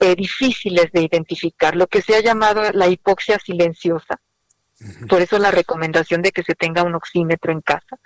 eh, 0.00 0.14
difíciles 0.16 0.90
de 0.92 1.02
identificar, 1.02 1.76
lo 1.76 1.86
que 1.86 2.02
se 2.02 2.16
ha 2.16 2.20
llamado 2.20 2.72
la 2.72 2.88
hipoxia 2.88 3.38
silenciosa. 3.38 4.20
Por 5.08 5.22
eso 5.22 5.38
la 5.38 5.50
recomendación 5.50 6.20
de 6.20 6.32
que 6.32 6.42
se 6.42 6.54
tenga 6.54 6.82
un 6.82 6.94
oxímetro 6.94 7.50
en 7.50 7.62
casa, 7.62 7.98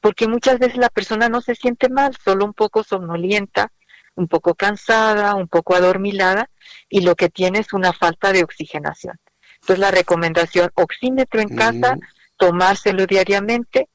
porque 0.00 0.26
muchas 0.26 0.58
veces 0.58 0.78
la 0.78 0.88
persona 0.88 1.28
no 1.28 1.42
se 1.42 1.54
siente 1.54 1.90
mal, 1.90 2.16
solo 2.24 2.46
un 2.46 2.54
poco 2.54 2.82
somnolienta, 2.82 3.72
un 4.14 4.26
poco 4.26 4.54
cansada, 4.54 5.34
un 5.34 5.48
poco 5.48 5.74
adormilada 5.74 6.50
y 6.88 7.02
lo 7.02 7.14
que 7.14 7.28
tiene 7.28 7.58
es 7.58 7.72
una 7.72 7.92
falta 7.92 8.32
de 8.32 8.42
oxigenación. 8.42 9.18
Entonces 9.60 9.78
la 9.78 9.90
recomendación 9.90 10.70
oxímetro 10.74 11.40
en 11.40 11.54
casa, 11.54 11.96
tomárselo 12.36 13.06
diariamente 13.06 13.88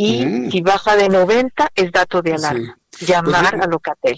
y 0.00 0.24
mm. 0.24 0.50
si 0.50 0.62
baja 0.62 0.96
de 0.96 1.10
90 1.10 1.72
es 1.74 1.92
dato 1.92 2.22
de 2.22 2.32
alarma. 2.32 2.78
Llamar 3.00 3.50
pues, 3.50 3.62
a 3.62 3.66
Locatel. 3.66 4.16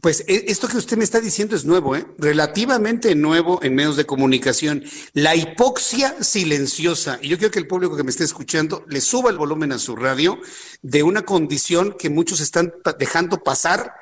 Pues 0.00 0.24
e, 0.26 0.46
esto 0.48 0.68
que 0.68 0.78
usted 0.78 0.96
me 0.96 1.04
está 1.04 1.20
diciendo 1.20 1.54
es 1.54 1.66
nuevo, 1.66 1.94
¿eh? 1.94 2.06
relativamente 2.16 3.14
nuevo 3.14 3.60
en 3.62 3.74
medios 3.74 3.96
de 3.96 4.06
comunicación. 4.06 4.84
La 5.12 5.36
hipoxia 5.36 6.22
silenciosa. 6.22 7.18
Y 7.20 7.28
yo 7.28 7.36
quiero 7.36 7.50
que 7.50 7.58
el 7.58 7.66
público 7.66 7.94
que 7.94 8.04
me 8.04 8.10
esté 8.10 8.24
escuchando 8.24 8.86
le 8.88 9.02
suba 9.02 9.28
el 9.28 9.36
volumen 9.36 9.72
a 9.72 9.78
su 9.78 9.96
radio 9.96 10.40
de 10.80 11.02
una 11.02 11.20
condición 11.20 11.94
que 11.98 12.08
muchos 12.08 12.40
están 12.40 12.72
dejando 12.98 13.42
pasar. 13.42 13.92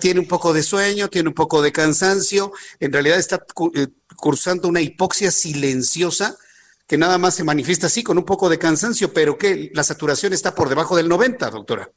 Tiene 0.00 0.20
un 0.20 0.26
poco 0.26 0.54
de 0.54 0.62
sueño, 0.62 1.08
tiene 1.08 1.28
un 1.28 1.34
poco 1.34 1.60
de 1.60 1.70
cansancio. 1.70 2.52
En 2.80 2.94
realidad 2.94 3.18
está 3.18 3.44
eh, 3.74 3.88
cursando 4.16 4.68
una 4.68 4.80
hipoxia 4.80 5.30
silenciosa 5.30 6.38
que 6.86 6.98
nada 6.98 7.18
más 7.18 7.34
se 7.34 7.44
manifiesta 7.44 7.86
así 7.86 8.02
con 8.02 8.18
un 8.18 8.24
poco 8.24 8.48
de 8.48 8.58
cansancio, 8.58 9.12
pero 9.12 9.36
que 9.36 9.70
la 9.74 9.82
saturación 9.82 10.32
está 10.32 10.54
por 10.54 10.68
debajo 10.68 10.96
del 10.96 11.08
90, 11.08 11.50
doctora. 11.50 11.90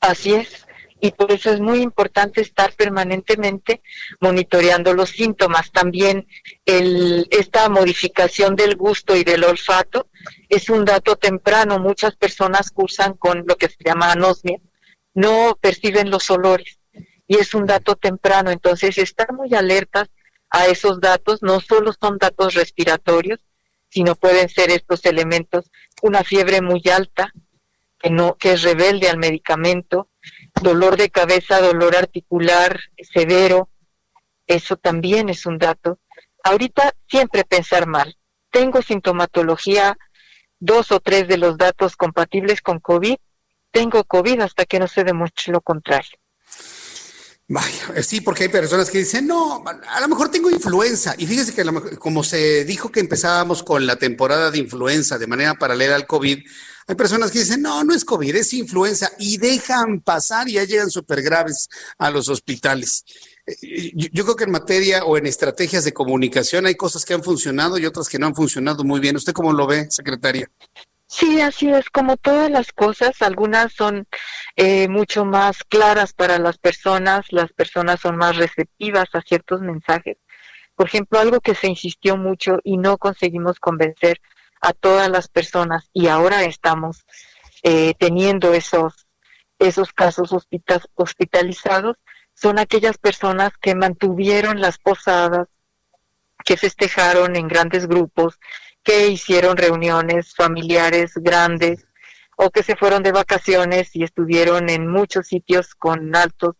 Así 0.00 0.34
es. 0.34 0.66
y 1.04 1.10
por 1.10 1.32
eso 1.32 1.50
es 1.50 1.58
muy 1.58 1.80
importante 1.80 2.40
estar 2.40 2.72
permanentemente 2.74 3.82
monitoreando 4.20 4.94
los 4.94 5.10
síntomas. 5.10 5.72
También 5.72 6.28
el, 6.64 7.26
esta 7.30 7.68
modificación 7.68 8.54
del 8.54 8.76
gusto 8.76 9.16
y 9.16 9.24
del 9.24 9.42
olfato 9.42 10.08
es 10.48 10.70
un 10.70 10.84
dato 10.84 11.16
temprano. 11.16 11.80
Muchas 11.80 12.14
personas 12.14 12.70
cursan 12.70 13.14
con 13.14 13.44
lo 13.48 13.56
que 13.56 13.68
se 13.68 13.82
llama 13.84 14.12
anosmia, 14.12 14.58
no 15.12 15.58
perciben 15.60 16.08
los 16.08 16.30
olores 16.30 16.78
y 17.26 17.36
es 17.36 17.54
un 17.54 17.66
dato 17.66 17.96
temprano. 17.96 18.50
Entonces, 18.50 18.96
estar 18.98 19.32
muy 19.32 19.52
alertas 19.54 20.08
a 20.50 20.66
esos 20.66 21.00
datos 21.00 21.42
no 21.42 21.60
solo 21.60 21.92
son 21.98 22.18
datos 22.18 22.54
respiratorios, 22.54 23.40
sino 23.92 24.14
pueden 24.14 24.48
ser 24.48 24.70
estos 24.70 25.04
elementos, 25.04 25.70
una 26.00 26.24
fiebre 26.24 26.62
muy 26.62 26.82
alta, 26.90 27.30
que 27.98 28.08
no 28.08 28.36
que 28.36 28.52
es 28.52 28.62
rebelde 28.62 29.10
al 29.10 29.18
medicamento, 29.18 30.08
dolor 30.62 30.96
de 30.96 31.10
cabeza, 31.10 31.60
dolor 31.60 31.94
articular 31.94 32.80
severo, 33.12 33.68
eso 34.46 34.76
también 34.76 35.28
es 35.28 35.44
un 35.44 35.58
dato. 35.58 35.98
Ahorita 36.42 36.94
siempre 37.06 37.44
pensar 37.44 37.86
mal. 37.86 38.16
Tengo 38.50 38.80
sintomatología, 38.80 39.98
dos 40.58 40.90
o 40.90 40.98
tres 40.98 41.28
de 41.28 41.36
los 41.36 41.58
datos 41.58 41.94
compatibles 41.94 42.62
con 42.62 42.80
COVID, 42.80 43.16
tengo 43.72 44.04
COVID 44.04 44.40
hasta 44.40 44.64
que 44.64 44.78
no 44.78 44.88
se 44.88 45.04
demuestre 45.04 45.52
lo 45.52 45.60
contrario. 45.60 46.18
Vaya, 47.48 47.92
eh, 47.96 48.02
sí, 48.02 48.20
porque 48.20 48.44
hay 48.44 48.48
personas 48.48 48.88
que 48.88 48.98
dicen, 48.98 49.26
no, 49.26 49.62
a 49.66 50.00
lo 50.00 50.08
mejor 50.08 50.30
tengo 50.30 50.48
influenza. 50.48 51.14
Y 51.18 51.26
fíjese 51.26 51.52
que 51.52 51.64
como 51.98 52.24
se 52.24 52.64
dijo 52.64 52.90
que 52.90 53.00
empezábamos 53.00 53.62
con 53.62 53.86
la 53.86 53.96
temporada 53.96 54.50
de 54.50 54.58
influenza 54.58 55.18
de 55.18 55.26
manera 55.26 55.54
paralela 55.54 55.96
al 55.96 56.06
COVID, 56.06 56.38
hay 56.86 56.94
personas 56.94 57.30
que 57.30 57.40
dicen, 57.40 57.62
no, 57.62 57.84
no 57.84 57.94
es 57.94 58.04
COVID, 58.04 58.34
es 58.34 58.52
influenza 58.54 59.12
y 59.18 59.38
dejan 59.38 60.00
pasar 60.00 60.48
y 60.48 60.52
ya 60.52 60.64
llegan 60.64 60.90
súper 60.90 61.22
graves 61.22 61.68
a 61.98 62.10
los 62.10 62.28
hospitales. 62.28 63.04
Eh, 63.46 63.92
yo, 63.94 64.24
creo 64.24 64.36
que 64.36 64.44
en 64.44 64.50
materia 64.50 65.04
o 65.04 65.16
en 65.16 65.26
estrategias 65.26 65.84
de 65.84 65.92
comunicación 65.92 66.66
hay 66.66 66.74
cosas 66.74 67.04
que 67.04 67.14
han 67.14 67.22
funcionado 67.22 67.76
y 67.78 67.86
otras 67.86 68.08
que 68.08 68.18
no 68.18 68.26
han 68.26 68.34
funcionado 68.34 68.84
muy 68.84 69.00
bien. 69.00 69.16
¿Usted 69.16 69.32
cómo 69.32 69.52
lo 69.52 69.66
ve, 69.66 69.88
secretaria? 69.90 70.50
Sí, 71.14 71.42
así 71.42 71.68
es, 71.68 71.90
como 71.90 72.16
todas 72.16 72.50
las 72.50 72.72
cosas, 72.72 73.20
algunas 73.20 73.74
son 73.74 74.08
eh, 74.56 74.88
mucho 74.88 75.26
más 75.26 75.62
claras 75.62 76.14
para 76.14 76.38
las 76.38 76.56
personas, 76.56 77.26
las 77.30 77.52
personas 77.52 78.00
son 78.00 78.16
más 78.16 78.36
receptivas 78.36 79.10
a 79.12 79.20
ciertos 79.20 79.60
mensajes. 79.60 80.16
Por 80.74 80.86
ejemplo, 80.86 81.18
algo 81.18 81.40
que 81.40 81.54
se 81.54 81.68
insistió 81.68 82.16
mucho 82.16 82.60
y 82.64 82.78
no 82.78 82.96
conseguimos 82.96 83.60
convencer 83.60 84.22
a 84.62 84.72
todas 84.72 85.10
las 85.10 85.28
personas 85.28 85.90
y 85.92 86.06
ahora 86.08 86.44
estamos 86.44 87.04
eh, 87.62 87.92
teniendo 87.98 88.54
esos, 88.54 89.06
esos 89.58 89.92
casos 89.92 90.32
hospitalizados 90.94 91.98
son 92.32 92.58
aquellas 92.58 92.96
personas 92.96 93.52
que 93.60 93.74
mantuvieron 93.74 94.62
las 94.62 94.78
posadas, 94.78 95.48
que 96.42 96.56
festejaron 96.56 97.36
en 97.36 97.48
grandes 97.48 97.86
grupos, 97.86 98.38
que 98.82 99.08
hicieron 99.08 99.56
reuniones 99.56 100.34
familiares 100.34 101.12
grandes 101.16 101.86
o 102.36 102.50
que 102.50 102.62
se 102.62 102.76
fueron 102.76 103.02
de 103.02 103.12
vacaciones 103.12 103.94
y 103.94 104.02
estuvieron 104.02 104.68
en 104.68 104.88
muchos 104.88 105.28
sitios 105.28 105.74
con 105.74 106.14
altos 106.16 106.56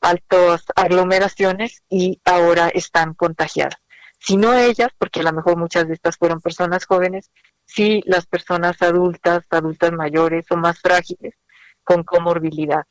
altas 0.00 0.64
aglomeraciones 0.74 1.82
y 1.88 2.20
ahora 2.24 2.68
están 2.68 3.14
contagiadas 3.14 3.82
si 4.24 4.36
no 4.36 4.54
ellas, 4.54 4.90
porque 4.98 5.20
a 5.20 5.24
lo 5.24 5.32
mejor 5.32 5.56
muchas 5.56 5.88
de 5.88 5.94
estas 5.94 6.16
fueron 6.16 6.40
personas 6.40 6.86
jóvenes, 6.86 7.30
sí 7.64 8.02
las 8.06 8.26
personas 8.26 8.80
adultas, 8.80 9.44
adultas 9.50 9.92
mayores 9.92 10.46
o 10.50 10.56
más 10.56 10.78
frágiles 10.80 11.34
con 11.82 12.04
comorbilidad. 12.04 12.84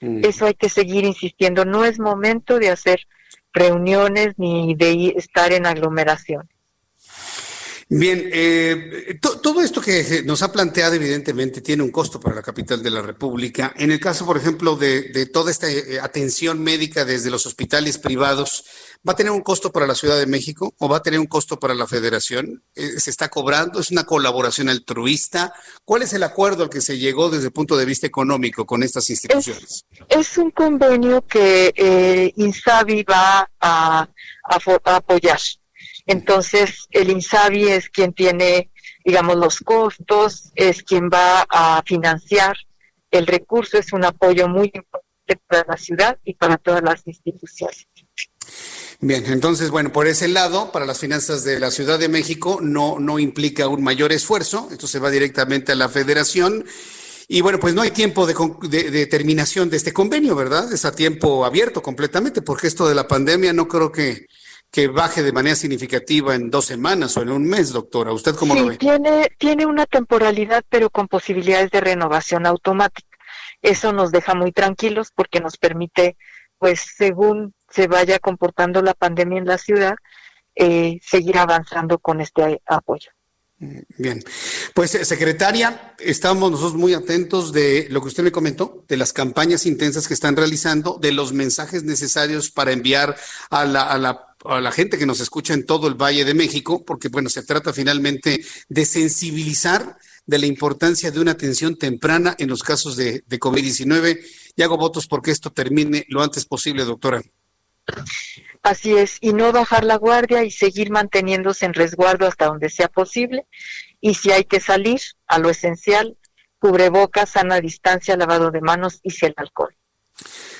Mm. 0.00 0.24
Eso 0.24 0.46
hay 0.46 0.54
que 0.54 0.70
seguir 0.70 1.04
insistiendo, 1.04 1.64
no 1.64 1.84
es 1.84 1.98
momento 1.98 2.58
de 2.58 2.70
hacer 2.70 3.00
reuniones 3.52 4.34
ni 4.38 4.74
de 4.74 5.14
estar 5.16 5.52
en 5.52 5.66
aglomeración. 5.66 6.48
Bien, 7.90 8.28
eh, 8.34 9.18
todo 9.42 9.62
esto 9.62 9.80
que 9.80 10.22
nos 10.22 10.42
ha 10.42 10.52
planteado 10.52 10.94
evidentemente 10.94 11.62
tiene 11.62 11.82
un 11.82 11.90
costo 11.90 12.20
para 12.20 12.36
la 12.36 12.42
capital 12.42 12.82
de 12.82 12.90
la 12.90 13.00
República. 13.00 13.72
En 13.78 13.90
el 13.90 13.98
caso, 13.98 14.26
por 14.26 14.36
ejemplo, 14.36 14.76
de, 14.76 15.24
toda 15.32 15.50
esta 15.50 15.70
eh, 15.70 15.98
atención 15.98 16.62
médica 16.62 17.06
desde 17.06 17.30
los 17.30 17.46
hospitales 17.46 17.96
privados, 17.96 18.66
¿va 19.08 19.14
a 19.14 19.16
tener 19.16 19.32
un 19.32 19.40
costo 19.40 19.72
para 19.72 19.86
la 19.86 19.94
Ciudad 19.94 20.18
de 20.18 20.26
México 20.26 20.74
o 20.78 20.86
va 20.86 20.98
a 20.98 21.02
tener 21.02 21.18
un 21.18 21.26
costo 21.26 21.58
para 21.58 21.72
la 21.72 21.86
Federación? 21.86 22.62
Eh, 22.74 23.00
¿Se 23.00 23.08
está 23.08 23.30
cobrando? 23.30 23.80
¿Es 23.80 23.90
una 23.90 24.04
colaboración 24.04 24.68
altruista? 24.68 25.54
¿Cuál 25.86 26.02
es 26.02 26.12
el 26.12 26.24
acuerdo 26.24 26.64
al 26.64 26.70
que 26.70 26.82
se 26.82 26.98
llegó 26.98 27.30
desde 27.30 27.46
el 27.46 27.52
punto 27.52 27.74
de 27.78 27.86
vista 27.86 28.06
económico 28.06 28.66
con 28.66 28.82
estas 28.82 29.08
instituciones? 29.08 29.86
Es, 30.10 30.36
un 30.36 30.50
convenio 30.50 31.26
que 31.26 31.72
eh, 31.74 32.34
Insabi 32.36 33.02
va 33.04 33.48
a 33.60 34.08
apoyar. 34.84 35.40
Entonces, 36.08 36.88
el 36.90 37.10
INSABI 37.10 37.68
es 37.68 37.90
quien 37.90 38.14
tiene, 38.14 38.70
digamos, 39.04 39.36
los 39.36 39.60
costos, 39.60 40.50
es 40.54 40.82
quien 40.82 41.10
va 41.10 41.46
a 41.50 41.82
financiar 41.84 42.56
el 43.10 43.26
recurso, 43.26 43.76
es 43.76 43.92
un 43.92 44.06
apoyo 44.06 44.48
muy 44.48 44.72
importante 44.74 45.42
para 45.46 45.66
la 45.68 45.76
ciudad 45.76 46.18
y 46.24 46.32
para 46.32 46.56
todas 46.56 46.82
las 46.82 47.06
instituciones. 47.06 47.86
Bien, 49.00 49.22
entonces, 49.26 49.70
bueno, 49.70 49.92
por 49.92 50.06
ese 50.06 50.28
lado, 50.28 50.72
para 50.72 50.86
las 50.86 50.98
finanzas 50.98 51.44
de 51.44 51.60
la 51.60 51.70
Ciudad 51.70 51.98
de 51.98 52.08
México 52.08 52.58
no, 52.62 52.98
no 52.98 53.18
implica 53.18 53.68
un 53.68 53.82
mayor 53.82 54.10
esfuerzo, 54.10 54.68
esto 54.72 54.86
se 54.86 54.98
va 54.98 55.10
directamente 55.10 55.72
a 55.72 55.76
la 55.76 55.90
federación. 55.90 56.64
Y 57.28 57.42
bueno, 57.42 57.60
pues 57.60 57.74
no 57.74 57.82
hay 57.82 57.90
tiempo 57.90 58.26
de, 58.26 58.90
de, 58.90 59.06
terminación 59.06 59.68
de 59.68 59.76
este 59.76 59.92
convenio, 59.92 60.34
¿verdad? 60.34 60.72
Es 60.72 60.86
a 60.86 60.94
tiempo 60.96 61.44
abierto 61.44 61.82
completamente, 61.82 62.40
porque 62.40 62.66
esto 62.66 62.88
de 62.88 62.94
la 62.94 63.06
pandemia 63.06 63.52
no 63.52 63.68
creo 63.68 63.92
que, 63.92 64.26
que 64.70 64.88
baje 64.88 65.22
de 65.22 65.32
manera 65.32 65.56
significativa 65.56 66.34
en 66.34 66.50
dos 66.50 66.66
semanas 66.66 67.16
o 67.16 67.22
en 67.22 67.30
un 67.30 67.44
mes, 67.44 67.72
doctora. 67.72 68.12
¿Usted 68.12 68.34
cómo 68.34 68.54
lo 68.54 68.66
ve? 68.66 68.76
Tiene, 68.76 69.30
tiene 69.38 69.66
una 69.66 69.86
temporalidad, 69.86 70.64
pero 70.68 70.90
con 70.90 71.08
posibilidades 71.08 71.70
de 71.70 71.80
renovación 71.80 72.46
automática. 72.46 73.18
Eso 73.62 73.92
nos 73.92 74.12
deja 74.12 74.34
muy 74.34 74.52
tranquilos 74.52 75.10
porque 75.14 75.40
nos 75.40 75.56
permite, 75.56 76.16
pues, 76.58 76.84
según 76.96 77.54
se 77.70 77.86
vaya 77.86 78.18
comportando 78.18 78.82
la 78.82 78.94
pandemia 78.94 79.38
en 79.38 79.46
la 79.46 79.58
ciudad, 79.58 79.96
eh, 80.54 80.98
seguir 81.02 81.38
avanzando 81.38 81.98
con 81.98 82.20
este 82.20 82.60
apoyo. 82.66 83.10
Bien, 83.60 84.22
pues 84.72 84.92
secretaria, 84.92 85.94
estamos 85.98 86.48
nosotros 86.48 86.76
muy 86.76 86.94
atentos 86.94 87.52
de 87.52 87.88
lo 87.90 88.00
que 88.00 88.06
usted 88.06 88.22
me 88.22 88.30
comentó, 88.30 88.84
de 88.86 88.96
las 88.96 89.12
campañas 89.12 89.66
intensas 89.66 90.06
que 90.06 90.14
están 90.14 90.36
realizando, 90.36 90.96
de 91.00 91.10
los 91.10 91.32
mensajes 91.32 91.82
necesarios 91.82 92.52
para 92.52 92.70
enviar 92.70 93.16
a 93.50 93.64
la, 93.64 93.82
a 93.82 93.98
la 93.98 94.27
a 94.44 94.60
la 94.60 94.72
gente 94.72 94.98
que 94.98 95.06
nos 95.06 95.20
escucha 95.20 95.54
en 95.54 95.66
todo 95.66 95.88
el 95.88 95.94
Valle 95.94 96.24
de 96.24 96.34
México, 96.34 96.84
porque 96.84 97.08
bueno, 97.08 97.28
se 97.28 97.42
trata 97.42 97.72
finalmente 97.72 98.44
de 98.68 98.84
sensibilizar 98.84 99.96
de 100.26 100.38
la 100.38 100.46
importancia 100.46 101.10
de 101.10 101.20
una 101.20 101.32
atención 101.32 101.76
temprana 101.76 102.36
en 102.38 102.48
los 102.48 102.62
casos 102.62 102.96
de, 102.96 103.24
de 103.26 103.40
COVID-19 103.40 104.20
y 104.56 104.62
hago 104.62 104.76
votos 104.76 105.06
porque 105.06 105.30
esto 105.30 105.50
termine 105.50 106.04
lo 106.08 106.22
antes 106.22 106.44
posible, 106.44 106.84
doctora. 106.84 107.22
Así 108.62 108.96
es, 108.96 109.18
y 109.20 109.32
no 109.32 109.52
bajar 109.52 109.84
la 109.84 109.96
guardia 109.96 110.44
y 110.44 110.50
seguir 110.50 110.90
manteniéndose 110.90 111.64
en 111.64 111.74
resguardo 111.74 112.26
hasta 112.26 112.46
donde 112.46 112.68
sea 112.68 112.88
posible. 112.88 113.46
Y 114.00 114.14
si 114.14 114.30
hay 114.30 114.44
que 114.44 114.60
salir, 114.60 115.00
a 115.26 115.38
lo 115.38 115.48
esencial, 115.48 116.18
cubrebocas, 116.58 117.30
sana 117.30 117.60
distancia, 117.60 118.16
lavado 118.16 118.50
de 118.50 118.60
manos 118.60 119.00
y 119.02 119.12
el 119.24 119.34
alcohol. 119.36 119.77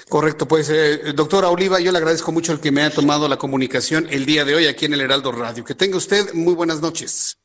Correcto, 0.08 0.48
pues 0.48 0.70
eh, 0.70 1.12
doctora 1.14 1.50
Oliva, 1.50 1.80
yo 1.80 1.92
le 1.92 1.98
agradezco 1.98 2.32
mucho 2.32 2.52
el 2.52 2.60
que 2.60 2.72
me 2.72 2.82
haya 2.82 2.94
tomado 2.94 3.28
la 3.28 3.36
comunicación 3.36 4.06
el 4.10 4.24
día 4.24 4.44
de 4.44 4.54
hoy 4.54 4.66
aquí 4.66 4.86
en 4.86 4.94
el 4.94 5.02
Heraldo 5.02 5.32
Radio. 5.32 5.64
Que 5.64 5.74
tenga 5.74 5.98
usted 5.98 6.32
muy 6.32 6.54
buenas 6.54 6.80
noches. 6.80 7.38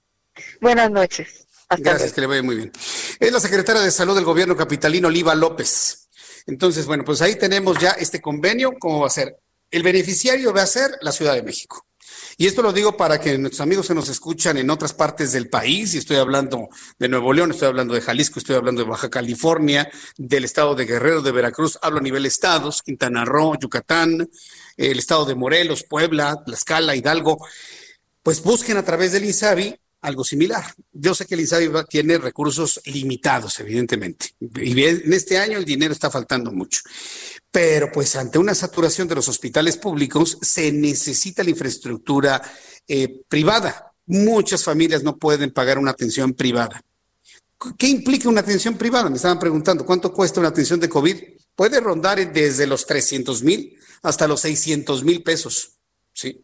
Buenas 0.62 0.90
noches. 0.90 1.46
Gracias, 1.78 2.14
que 2.14 2.22
le 2.22 2.28
vaya 2.28 2.44
muy 2.44 2.56
bien. 2.56 2.72
Es 3.20 3.32
la 3.32 3.40
secretaria 3.40 3.82
de 3.82 3.92
Salud 3.92 4.16
del 4.16 4.24
Gobierno 4.24 4.56
Capitalino, 4.56 5.10
Oliva 5.10 5.36
López. 5.36 6.10
Entonces, 6.46 6.86
bueno, 6.86 7.04
pues 7.04 7.22
ahí 7.22 7.36
tenemos 7.36 7.80
ya 7.80 7.92
este 7.92 8.22
convenio, 8.22 8.74
¿cómo 8.80 9.02
va 9.02 9.08
a 9.08 9.12
ser? 9.12 9.38
El 9.70 9.84
beneficiario 9.84 10.54
va 10.54 10.62
a 10.62 10.68
ser 10.68 10.92
la 11.02 11.12
Ciudad 11.12 11.34
de 11.34 11.44
México. 11.44 11.86
Y 12.38 12.48
esto 12.48 12.62
lo 12.62 12.74
digo 12.74 12.98
para 12.98 13.20
que 13.20 13.38
nuestros 13.38 13.62
amigos 13.62 13.88
que 13.88 13.94
nos 13.94 14.10
escuchan 14.10 14.58
en 14.58 14.70
otras 14.70 14.94
partes 14.94 15.32
del 15.32 15.50
país, 15.50 15.94
y 15.94 16.00
estoy 16.00 16.18
hablando 16.18 16.70
de 16.98 17.10
Nuevo 17.10 17.34
León, 17.34 17.52
estoy 17.52 17.68
hablando 17.68 17.94
de 17.94 18.02
Jalisco, 18.02 18.40
estoy 18.40 18.56
hablando 18.56 18.84
de 18.84 18.90
Baja 18.90 19.10
California, 19.10 19.90
del 20.18 20.46
estado 20.46 20.76
de 20.76 20.86
Guerrero, 20.86 21.22
de 21.22 21.32
Veracruz, 21.32 21.78
hablo 21.82 22.00
a 22.00 22.02
nivel 22.02 22.26
estados, 22.26 22.82
Quintana 22.82 23.26
Roo, 23.26 23.58
Yucatán, 23.60 24.30
el 24.78 25.00
estado 25.00 25.26
de 25.26 25.36
Morelos, 25.36 25.84
Puebla, 25.84 26.42
Tlaxcala, 26.46 26.96
Hidalgo, 26.96 27.46
pues 28.24 28.42
busquen 28.42 28.78
a 28.78 28.86
través 28.86 29.12
del 29.12 29.26
INSABI 29.26 29.80
algo 30.04 30.24
similar. 30.24 30.64
Yo 30.92 31.16
sé 31.16 31.26
que 31.26 31.34
el 31.34 31.42
INSABI 31.42 31.70
tiene 31.90 32.18
recursos 32.18 32.80
limitados, 32.86 33.60
evidentemente, 33.60 34.36
y 34.40 34.84
en 34.84 35.12
este 35.14 35.38
año 35.38 35.58
el 35.58 35.66
dinero 35.66 35.94
está 35.94 36.12
faltando 36.12 36.52
mucho. 36.52 36.82
Pero 37.52 37.92
pues 37.92 38.16
ante 38.16 38.38
una 38.38 38.54
saturación 38.54 39.08
de 39.08 39.16
los 39.16 39.28
hospitales 39.28 39.78
públicos 39.78 40.38
se 40.42 40.72
necesita 40.72 41.44
la 41.44 41.50
infraestructura 41.50 42.42
eh, 42.88 43.22
privada. 43.28 43.94
Muchas 44.06 44.64
familias 44.64 45.04
no 45.04 45.18
pueden 45.18 45.52
pagar 45.52 45.78
una 45.80 45.92
atención 45.92 46.34
privada. 46.34 46.84
¿Qué 47.78 47.88
implica 47.88 48.30
una 48.30 48.42
atención 48.42 48.78
privada? 48.78 49.10
Me 49.10 49.16
estaban 49.16 49.40
preguntando, 49.40 49.86
¿cuánto 49.86 50.12
cuesta 50.12 50.40
una 50.40 50.50
atención 50.50 50.80
de 50.80 50.90
COVID? 50.90 51.16
puede 51.56 51.80
rondar 51.80 52.32
desde 52.32 52.68
los 52.68 52.86
300 52.86 53.44
mil 53.44 53.78
hasta 54.02 54.28
los 54.28 54.42
600 54.42 55.04
mil 55.04 55.24
pesos, 55.24 55.78
¿sí? 56.14 56.44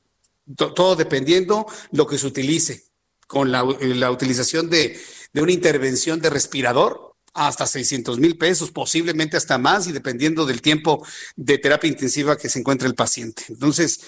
Todo 0.55 0.95
dependiendo 0.95 1.65
lo 1.91 2.07
que 2.07 2.17
se 2.17 2.27
utilice. 2.27 2.88
Con 3.29 3.51
la, 3.51 3.63
la 3.79 4.09
utilización 4.09 4.71
de, 4.71 4.99
de 5.33 5.41
una 5.41 5.51
intervención 5.51 6.19
de 6.19 6.31
respirador, 6.31 7.15
hasta 7.35 7.67
600 7.67 8.17
mil 8.17 8.39
pesos, 8.39 8.71
posiblemente 8.71 9.37
hasta 9.37 9.59
más, 9.59 9.85
y 9.85 9.91
dependiendo 9.91 10.47
del 10.47 10.63
tiempo 10.63 11.05
de 11.35 11.59
terapia 11.59 11.87
intensiva 11.87 12.37
que 12.37 12.49
se 12.49 12.57
encuentre 12.57 12.87
el 12.87 12.95
paciente. 12.95 13.43
Entonces, 13.49 14.01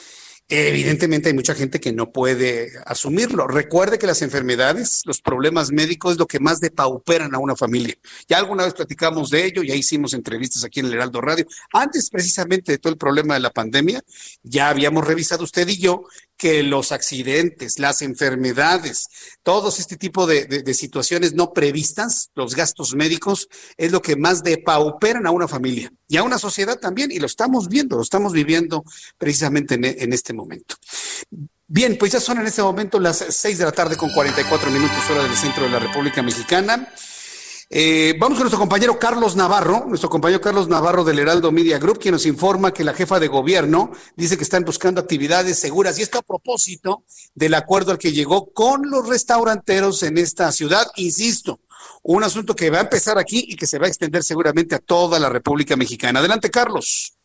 Evidentemente 0.53 1.29
hay 1.29 1.33
mucha 1.33 1.55
gente 1.55 1.79
que 1.79 1.93
no 1.93 2.11
puede 2.11 2.73
asumirlo. 2.85 3.47
Recuerde 3.47 3.97
que 3.97 4.05
las 4.05 4.21
enfermedades, 4.21 5.01
los 5.05 5.21
problemas 5.21 5.71
médicos 5.71 6.11
es 6.11 6.17
lo 6.17 6.27
que 6.27 6.41
más 6.41 6.59
depauperan 6.59 7.33
a 7.33 7.39
una 7.39 7.55
familia. 7.55 7.95
Ya 8.27 8.37
alguna 8.37 8.65
vez 8.65 8.73
platicamos 8.73 9.29
de 9.29 9.45
ello, 9.45 9.63
ya 9.63 9.75
hicimos 9.75 10.13
entrevistas 10.13 10.65
aquí 10.65 10.81
en 10.81 10.87
el 10.87 10.95
Heraldo 10.95 11.21
Radio. 11.21 11.45
Antes 11.71 12.09
precisamente 12.09 12.73
de 12.73 12.79
todo 12.79 12.91
el 12.91 12.97
problema 12.99 13.35
de 13.35 13.39
la 13.39 13.51
pandemia, 13.51 14.03
ya 14.43 14.67
habíamos 14.67 15.07
revisado 15.07 15.45
usted 15.45 15.65
y 15.69 15.77
yo 15.77 16.03
que 16.41 16.63
los 16.63 16.91
accidentes, 16.91 17.77
las 17.77 18.01
enfermedades, 18.01 19.09
todos 19.43 19.79
este 19.79 19.95
tipo 19.95 20.25
de, 20.25 20.73
situaciones 20.73 21.35
no 21.35 21.53
previstas, 21.53 22.31
los 22.33 22.55
gastos 22.55 22.95
médicos, 22.95 23.47
es 23.77 23.91
lo 23.91 24.01
que 24.01 24.15
más 24.15 24.41
depauperan 24.41 25.27
a 25.27 25.31
una 25.31 25.47
familia 25.47 25.93
y 26.07 26.17
a 26.17 26.23
una 26.23 26.39
sociedad 26.39 26.79
también, 26.79 27.11
y 27.11 27.19
lo 27.19 27.27
estamos 27.27 27.67
viendo, 27.67 27.95
lo 27.95 28.01
estamos 28.01 28.33
viviendo 28.33 28.83
precisamente 29.19 29.75
en, 29.75 29.85
en 29.85 30.13
este 30.13 30.33
momento. 30.33 30.73
Bien, 31.67 31.95
pues 31.99 32.11
ya 32.13 32.19
son 32.19 32.39
en 32.39 32.47
este 32.47 32.63
momento 32.63 32.99
las 32.99 33.23
seis 33.29 33.59
de 33.59 33.65
la 33.65 33.71
tarde 33.71 33.95
con 33.95 34.09
44 34.09 34.71
minutos 34.71 34.97
hora 35.11 35.21
del 35.21 35.37
centro 35.37 35.65
de 35.65 35.69
la 35.69 35.77
República 35.77 36.23
Mexicana. 36.23 36.91
Eh, 37.73 38.15
vamos 38.19 38.37
con 38.37 38.43
nuestro 38.43 38.59
compañero 38.59 38.99
Carlos 38.99 39.37
Navarro, 39.37 39.85
nuestro 39.87 40.09
compañero 40.09 40.41
Carlos 40.41 40.67
Navarro 40.67 41.05
del 41.05 41.19
Heraldo 41.19 41.53
Media 41.53 41.79
Group, 41.79 41.99
quien 41.99 42.11
nos 42.11 42.25
informa 42.25 42.73
que 42.73 42.83
la 42.83 42.93
jefa 42.93 43.17
de 43.17 43.29
gobierno 43.29 43.93
dice 44.17 44.35
que 44.35 44.43
están 44.43 44.65
buscando 44.65 44.99
actividades 44.99 45.57
seguras 45.57 45.97
y 45.97 46.01
esto 46.01 46.17
a 46.17 46.21
propósito 46.21 47.05
del 47.33 47.53
acuerdo 47.53 47.93
al 47.93 47.97
que 47.97 48.11
llegó 48.11 48.51
con 48.51 48.89
los 48.89 49.07
restauranteros 49.07 50.03
en 50.03 50.17
esta 50.17 50.51
ciudad. 50.51 50.85
Insisto, 50.97 51.61
un 52.03 52.25
asunto 52.25 52.57
que 52.57 52.69
va 52.69 52.79
a 52.79 52.81
empezar 52.81 53.17
aquí 53.17 53.45
y 53.47 53.55
que 53.55 53.65
se 53.65 53.79
va 53.79 53.85
a 53.85 53.89
extender 53.89 54.21
seguramente 54.21 54.75
a 54.75 54.79
toda 54.79 55.17
la 55.17 55.29
República 55.29 55.77
Mexicana. 55.77 56.19
Adelante, 56.19 56.49
Carlos. 56.49 57.20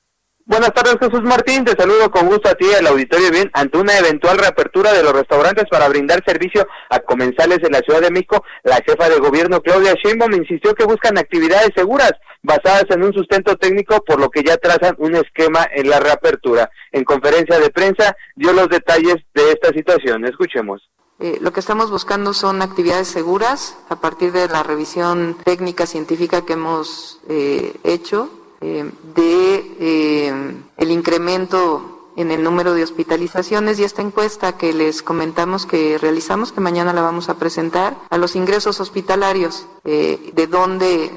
Buenas 0.48 0.72
tardes, 0.72 0.96
Jesús 1.00 1.22
Martín. 1.24 1.64
Te 1.64 1.72
saludo 1.72 2.08
con 2.08 2.28
gusto 2.28 2.48
a 2.48 2.54
ti 2.54 2.66
y 2.70 2.74
al 2.74 2.86
auditorio 2.86 3.32
bien 3.32 3.50
ante 3.52 3.78
una 3.78 3.98
eventual 3.98 4.38
reapertura 4.38 4.92
de 4.92 5.02
los 5.02 5.12
restaurantes 5.12 5.64
para 5.68 5.88
brindar 5.88 6.22
servicio 6.24 6.64
a 6.88 7.00
comensales 7.00 7.58
en 7.64 7.72
la 7.72 7.80
Ciudad 7.80 8.00
de 8.00 8.12
México. 8.12 8.44
La 8.62 8.76
jefa 8.76 9.08
de 9.08 9.18
gobierno 9.18 9.60
Claudia 9.60 9.94
Sheinbaum 9.94 10.34
insistió 10.34 10.72
que 10.76 10.84
buscan 10.84 11.18
actividades 11.18 11.70
seguras 11.74 12.12
basadas 12.42 12.84
en 12.90 13.02
un 13.02 13.12
sustento 13.12 13.56
técnico, 13.56 14.00
por 14.04 14.20
lo 14.20 14.30
que 14.30 14.44
ya 14.44 14.56
trazan 14.56 14.94
un 14.98 15.16
esquema 15.16 15.66
en 15.74 15.90
la 15.90 15.98
reapertura. 15.98 16.70
En 16.92 17.02
conferencia 17.02 17.58
de 17.58 17.70
prensa 17.70 18.16
dio 18.36 18.52
los 18.52 18.68
detalles 18.68 19.16
de 19.34 19.50
esta 19.50 19.70
situación. 19.70 20.24
Escuchemos. 20.26 20.88
Eh, 21.18 21.38
lo 21.40 21.52
que 21.52 21.58
estamos 21.58 21.90
buscando 21.90 22.32
son 22.32 22.62
actividades 22.62 23.08
seguras 23.08 23.76
a 23.88 23.96
partir 23.96 24.30
de 24.30 24.46
la 24.46 24.62
revisión 24.62 25.36
técnica 25.44 25.86
científica 25.86 26.46
que 26.46 26.52
hemos 26.52 27.20
eh, 27.28 27.72
hecho 27.82 28.30
eh, 28.68 28.90
de 29.14 29.76
eh, 29.78 30.54
el 30.76 30.90
incremento 30.90 32.10
en 32.16 32.32
el 32.32 32.42
número 32.42 32.74
de 32.74 32.82
hospitalizaciones 32.82 33.78
y 33.78 33.84
esta 33.84 34.02
encuesta 34.02 34.56
que 34.56 34.72
les 34.72 35.02
comentamos 35.02 35.66
que 35.66 35.98
realizamos, 35.98 36.50
que 36.50 36.60
mañana 36.60 36.92
la 36.92 37.02
vamos 37.02 37.28
a 37.28 37.34
presentar, 37.34 37.96
a 38.10 38.18
los 38.18 38.34
ingresos 38.34 38.80
hospitalarios, 38.80 39.66
eh, 39.84 40.32
de 40.34 40.46
dónde 40.48 41.12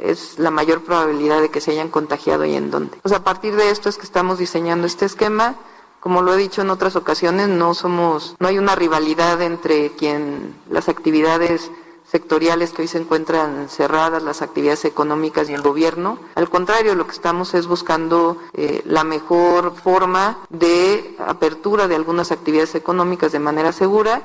es 0.00 0.38
la 0.38 0.50
mayor 0.50 0.82
probabilidad 0.82 1.40
de 1.40 1.48
que 1.48 1.62
se 1.62 1.70
hayan 1.70 1.88
contagiado 1.88 2.44
y 2.44 2.54
en 2.54 2.70
dónde. 2.70 2.98
Pues 3.00 3.14
a 3.14 3.24
partir 3.24 3.56
de 3.56 3.70
esto 3.70 3.88
es 3.88 3.96
que 3.96 4.04
estamos 4.04 4.38
diseñando 4.38 4.86
este 4.86 5.06
esquema. 5.06 5.54
Como 6.00 6.20
lo 6.20 6.34
he 6.34 6.36
dicho 6.36 6.62
en 6.62 6.70
otras 6.70 6.96
ocasiones, 6.96 7.48
no 7.48 7.72
somos, 7.72 8.34
no 8.38 8.48
hay 8.48 8.58
una 8.58 8.74
rivalidad 8.74 9.40
entre 9.40 9.92
quien 9.92 10.54
las 10.70 10.88
actividades 10.88 11.70
sectoriales 12.10 12.72
que 12.72 12.82
hoy 12.82 12.88
se 12.88 12.98
encuentran 12.98 13.68
cerradas, 13.68 14.22
las 14.22 14.42
actividades 14.42 14.84
económicas 14.84 15.48
y 15.48 15.54
el 15.54 15.62
gobierno. 15.62 16.18
Al 16.34 16.50
contrario, 16.50 16.94
lo 16.96 17.06
que 17.06 17.12
estamos 17.12 17.54
es 17.54 17.66
buscando 17.66 18.36
eh, 18.52 18.82
la 18.84 19.04
mejor 19.04 19.74
forma 19.76 20.38
de 20.50 21.14
apertura 21.18 21.86
de 21.86 21.94
algunas 21.94 22.32
actividades 22.32 22.74
económicas 22.74 23.30
de 23.30 23.38
manera 23.38 23.72
segura 23.72 24.22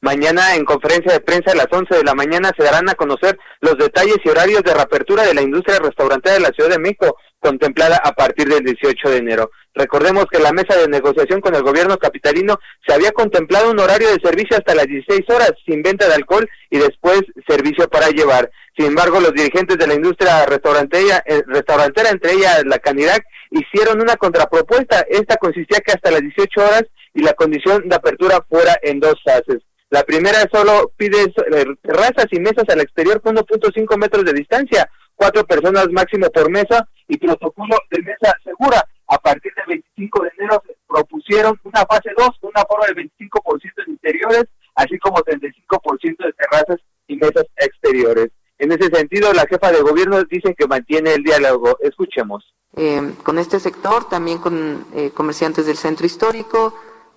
Mañana 0.00 0.54
en 0.54 0.64
conferencia 0.64 1.12
de 1.12 1.20
prensa 1.20 1.52
a 1.52 1.54
las 1.54 1.68
11 1.70 1.96
de 1.96 2.04
la 2.04 2.14
mañana 2.14 2.50
se 2.56 2.64
darán 2.64 2.88
a 2.88 2.94
conocer 2.94 3.38
los 3.60 3.76
detalles 3.78 4.16
y 4.24 4.28
horarios 4.28 4.62
de 4.62 4.74
reapertura 4.74 5.24
de 5.24 5.34
la 5.34 5.42
industria 5.42 5.78
restaurantera 5.78 6.34
de 6.34 6.40
la 6.40 6.50
Ciudad 6.50 6.70
de 6.70 6.78
México, 6.78 7.16
contemplada 7.40 8.00
a 8.02 8.12
partir 8.12 8.48
del 8.48 8.64
18 8.64 9.10
de 9.10 9.16
enero. 9.16 9.50
Recordemos 9.74 10.26
que 10.30 10.38
la 10.38 10.52
mesa 10.52 10.76
de 10.76 10.88
negociación 10.88 11.40
con 11.40 11.54
el 11.54 11.62
gobierno 11.62 11.96
capitalino 11.96 12.58
se 12.86 12.94
había 12.94 13.12
contemplado 13.12 13.70
un 13.70 13.80
horario 13.80 14.08
de 14.08 14.20
servicio 14.22 14.56
hasta 14.56 14.74
las 14.74 14.86
16 14.86 15.22
horas 15.30 15.52
sin 15.66 15.82
venta 15.82 16.06
de 16.08 16.14
alcohol 16.14 16.48
y 16.70 16.78
después 16.78 17.22
servicio 17.48 17.88
para 17.88 18.10
llevar. 18.10 18.50
Sin 18.76 18.86
embargo, 18.86 19.20
los 19.20 19.32
dirigentes 19.32 19.78
de 19.78 19.86
la 19.86 19.94
industria 19.94 20.46
restaurantera, 20.46 21.22
eh, 21.26 21.42
restaurantera 21.46 22.10
entre 22.10 22.32
ellas 22.32 22.62
la 22.66 22.78
Canirac, 22.78 23.24
hicieron 23.50 24.00
una 24.00 24.16
contrapropuesta. 24.16 25.04
Esta 25.08 25.36
consistía 25.36 25.80
que 25.80 25.92
hasta 25.92 26.10
las 26.10 26.20
18 26.20 26.60
horas 26.60 26.84
y 27.14 27.22
la 27.22 27.34
condición 27.34 27.88
de 27.88 27.96
apertura 27.96 28.44
fuera 28.48 28.76
en 28.82 29.00
dos 29.00 29.14
fases. 29.24 29.62
La 29.92 30.04
primera 30.04 30.48
solo 30.50 30.90
pide 30.96 31.24
eh, 31.24 31.66
terrazas 31.82 32.24
y 32.30 32.40
mesas 32.40 32.64
al 32.66 32.80
exterior 32.80 33.20
con 33.20 33.36
1.5 33.36 33.98
metros 33.98 34.24
de 34.24 34.32
distancia, 34.32 34.90
cuatro 35.14 35.44
personas 35.44 35.86
máximo 35.92 36.30
por 36.30 36.50
mesa 36.50 36.88
y 37.08 37.18
protocolo 37.18 37.76
de 37.90 38.00
mesa 38.00 38.34
segura. 38.42 38.82
A 39.08 39.18
partir 39.18 39.52
del 39.54 39.66
25 39.66 40.22
de 40.22 40.30
enero 40.38 40.62
se 40.66 40.74
propusieron 40.88 41.60
una 41.64 41.84
fase 41.84 42.08
2, 42.16 42.26
una 42.40 42.62
forma 42.66 42.86
del 42.86 43.06
25% 43.06 43.84
de 43.84 43.92
interiores, 43.92 44.44
así 44.76 44.98
como 44.98 45.18
35% 45.18 46.24
de 46.24 46.32
terrazas 46.32 46.80
y 47.06 47.16
mesas 47.16 47.44
exteriores. 47.56 48.30
En 48.56 48.72
ese 48.72 48.86
sentido, 48.86 49.30
la 49.34 49.44
jefa 49.46 49.72
de 49.72 49.82
gobierno 49.82 50.24
dice 50.24 50.54
que 50.54 50.66
mantiene 50.66 51.12
el 51.12 51.22
diálogo. 51.22 51.76
Escuchemos. 51.82 52.54
Eh, 52.76 53.12
con 53.24 53.38
este 53.38 53.60
sector, 53.60 54.08
también 54.08 54.38
con 54.38 54.86
eh, 54.94 55.10
comerciantes 55.12 55.66
del 55.66 55.76
centro 55.76 56.06
histórico, 56.06 56.74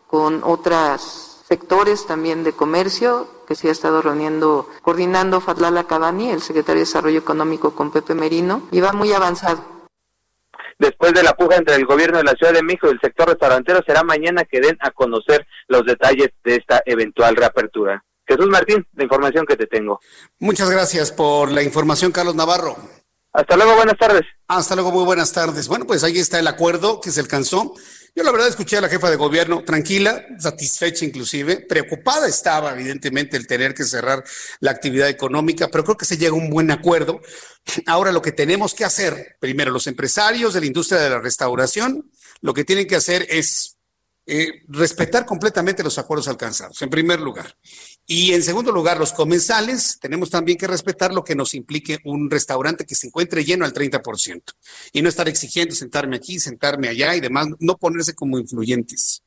con 0.07 0.43
otras 0.43 1.24
sectores 1.47 2.07
también 2.07 2.43
de 2.43 2.53
comercio, 2.53 3.27
que 3.47 3.55
se 3.55 3.69
ha 3.69 3.71
estado 3.71 4.01
reuniendo, 4.01 4.67
coordinando 4.81 5.41
Fatlala 5.41 5.85
Cabani, 5.85 6.31
el 6.31 6.41
secretario 6.41 6.79
de 6.79 6.85
Desarrollo 6.85 7.19
Económico 7.19 7.75
con 7.75 7.91
Pepe 7.91 8.15
Merino, 8.15 8.67
y 8.71 8.79
va 8.79 8.93
muy 8.93 9.13
avanzado. 9.13 9.63
Después 10.77 11.13
de 11.13 11.23
la 11.23 11.37
puja 11.37 11.55
entre 11.55 11.75
el 11.75 11.85
gobierno 11.85 12.17
de 12.17 12.25
la 12.25 12.33
Ciudad 12.33 12.53
de 12.53 12.63
México 12.63 12.87
y 12.87 12.91
el 12.91 12.99
sector 12.99 13.29
restaurantero, 13.29 13.81
será 13.85 14.03
mañana 14.03 14.43
que 14.43 14.59
den 14.59 14.77
a 14.81 14.91
conocer 14.91 15.45
los 15.67 15.85
detalles 15.85 16.31
de 16.43 16.55
esta 16.55 16.81
eventual 16.85 17.35
reapertura. 17.35 18.03
Jesús 18.27 18.47
Martín, 18.47 18.85
la 18.93 19.03
información 19.03 19.45
que 19.45 19.55
te 19.55 19.67
tengo. 19.67 19.99
Muchas 20.39 20.69
gracias 20.69 21.11
por 21.11 21.51
la 21.51 21.61
información, 21.61 22.11
Carlos 22.11 22.35
Navarro. 22.35 22.75
Hasta 23.31 23.55
luego, 23.55 23.75
buenas 23.75 23.97
tardes. 23.97 24.23
Hasta 24.47 24.75
luego, 24.75 24.91
muy 24.91 25.03
buenas 25.03 25.31
tardes. 25.31 25.67
Bueno, 25.67 25.85
pues 25.85 26.03
ahí 26.03 26.17
está 26.17 26.39
el 26.39 26.47
acuerdo 26.47 27.01
que 27.01 27.11
se 27.11 27.19
alcanzó 27.19 27.73
yo 28.15 28.23
la 28.23 28.31
verdad 28.31 28.47
escuché 28.47 28.77
a 28.77 28.81
la 28.81 28.87
jefa 28.87 29.09
de 29.09 29.17
gobierno 29.17 29.63
tranquila, 29.65 30.25
satisfecha 30.39 31.03
inclusive, 31.03 31.57
preocupada 31.57 32.27
estaba 32.27 32.71
evidentemente 32.71 33.35
el 33.35 33.45
tener 33.45 33.73
que 33.73 33.83
cerrar 33.83 34.23
la 34.61 34.71
actividad 34.71 35.09
económica, 35.09 35.67
pero 35.67 35.83
creo 35.83 35.97
que 35.97 36.05
se 36.05 36.17
llega 36.17 36.31
a 36.31 36.37
un 36.39 36.49
buen 36.49 36.71
acuerdo. 36.71 37.21
Ahora 37.85 38.13
lo 38.13 38.21
que 38.21 38.31
tenemos 38.31 38.73
que 38.73 38.85
hacer, 38.85 39.35
primero 39.41 39.69
los 39.69 39.87
empresarios 39.87 40.53
de 40.53 40.61
la 40.61 40.65
industria 40.65 41.01
de 41.01 41.09
la 41.09 41.19
restauración, 41.19 42.09
lo 42.39 42.53
que 42.53 42.63
tienen 42.63 42.87
que 42.87 42.95
hacer 42.95 43.27
es 43.29 43.75
eh, 44.27 44.63
respetar 44.69 45.25
completamente 45.25 45.83
los 45.83 45.97
acuerdos 45.97 46.29
alcanzados, 46.29 46.81
en 46.81 46.89
primer 46.89 47.19
lugar. 47.19 47.57
Y 48.07 48.33
en 48.33 48.43
segundo 48.43 48.71
lugar, 48.71 48.99
los 48.99 49.13
comensales, 49.13 49.97
tenemos 49.99 50.29
también 50.29 50.57
que 50.57 50.67
respetar 50.67 51.13
lo 51.13 51.23
que 51.23 51.33
nos 51.33 51.55
implique 51.55 51.99
un 52.05 52.29
restaurante 52.29 52.85
que 52.85 52.93
se 52.93 53.07
encuentre 53.07 53.43
lleno 53.43 53.65
al 53.65 53.73
30% 53.73 54.41
y 54.93 55.01
no 55.01 55.09
estar 55.09 55.27
exigiendo 55.27 55.73
sentarme 55.73 56.17
aquí, 56.17 56.39
sentarme 56.39 56.87
allá 56.87 57.15
y 57.15 57.19
demás, 57.19 57.47
no 57.59 57.77
ponerse 57.77 58.13
como 58.13 58.37
influyentes. 58.37 59.23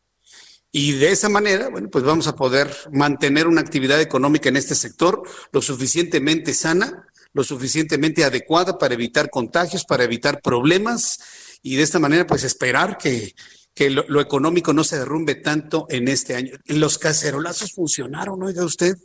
Y 0.70 0.93
de 0.93 1.11
esa 1.11 1.29
manera, 1.29 1.70
bueno, 1.70 1.89
pues 1.91 2.05
vamos 2.05 2.29
a 2.29 2.37
poder 2.37 2.72
mantener 2.93 3.49
una 3.49 3.62
actividad 3.62 4.01
económica 4.01 4.49
en 4.49 4.57
este 4.57 4.74
sector 4.74 5.22
lo 5.51 5.61
suficientemente 5.61 6.55
sana, 6.55 7.07
lo 7.33 7.43
suficientemente 7.43 8.22
adecuada 8.22 8.79
para 8.79 8.95
evitar 8.95 9.31
contagios, 9.31 9.85
para 9.85 10.05
evitar 10.05 10.41
problemas 10.41 11.18
y 11.62 11.76
de 11.76 11.83
esta 11.83 11.99
manera, 11.99 12.26
pues 12.26 12.45
esperar 12.45 12.99
que 12.99 13.35
que 13.79 13.91
lo, 13.91 14.20
económico 14.20 14.72
no 14.72 14.83
se 14.83 14.99
derrumbe 14.99 15.37
tanto 15.37 15.87
en 15.89 16.09
este 16.09 16.35
año. 16.35 16.59
Los 16.66 16.99
cacerolazos 16.99 17.72
funcionaron, 17.72 18.43
oiga 18.43 18.64
usted. 18.64 18.97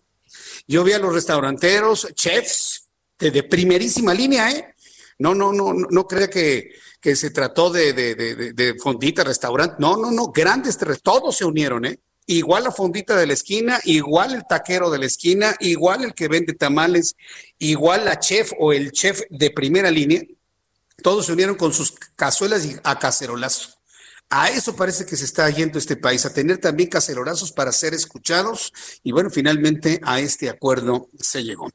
Yo 0.67 0.83
vi 0.83 0.93
a 0.93 0.97
los 0.97 1.13
restauranteros, 1.13 2.07
chefs, 2.15 2.89
de, 3.19 3.43
primerísima 3.43 4.15
línea, 4.15 4.49
¿eh? 4.49 4.73
No, 5.19 5.35
no, 5.35 5.53
no, 5.53 5.75
no, 5.75 5.87
no 5.91 6.07
crea 6.07 6.27
que, 6.27 6.71
que 6.99 7.15
se 7.15 7.29
trató 7.29 7.69
de, 7.69 7.93
de, 7.93 8.15
de, 8.15 8.75
fondita, 8.81 9.23
restaurante. 9.23 9.75
No, 9.77 9.95
no, 9.95 10.09
no, 10.09 10.31
grandes, 10.31 10.75
todos 11.03 11.37
se 11.37 11.45
unieron, 11.45 11.85
¿eh? 11.85 11.99
Igual 12.25 12.63
la 12.63 12.71
fondita 12.71 13.15
de 13.15 13.27
la 13.27 13.33
esquina, 13.33 13.79
igual 13.83 14.33
el 14.33 14.43
taquero 14.49 14.89
de 14.89 14.97
la 14.97 15.05
esquina, 15.05 15.55
igual 15.59 16.03
el 16.03 16.15
que 16.15 16.29
vende 16.29 16.53
tamales, 16.53 17.15
igual 17.59 18.05
la 18.05 18.17
chef 18.17 18.53
o 18.57 18.73
el 18.73 18.91
chef 18.91 19.21
de 19.29 19.51
primera 19.51 19.91
línea 19.91 20.23
Todos 21.03 21.27
se 21.27 21.33
unieron 21.33 21.57
con 21.57 21.73
sus 21.73 21.91
cazuelas 22.15 22.65
y 22.65 22.75
a 22.83 22.97
cacerolazos. 22.97 23.72
A 24.35 24.49
eso 24.49 24.75
parece 24.75 25.05
que 25.05 25.15
se 25.15 25.25
está 25.25 25.47
yendo 25.51 25.77
este 25.77 25.95
país, 25.95 26.25
a 26.25 26.33
tener 26.33 26.57
también 26.57 26.89
cacerolazos 26.89 27.51
para 27.51 27.71
ser 27.71 27.93
escuchados. 27.93 28.73
Y 29.03 29.11
bueno, 29.11 29.29
finalmente 29.29 30.01
a 30.03 30.19
este 30.19 30.49
acuerdo 30.49 31.07
se 31.19 31.43
llegó. 31.43 31.69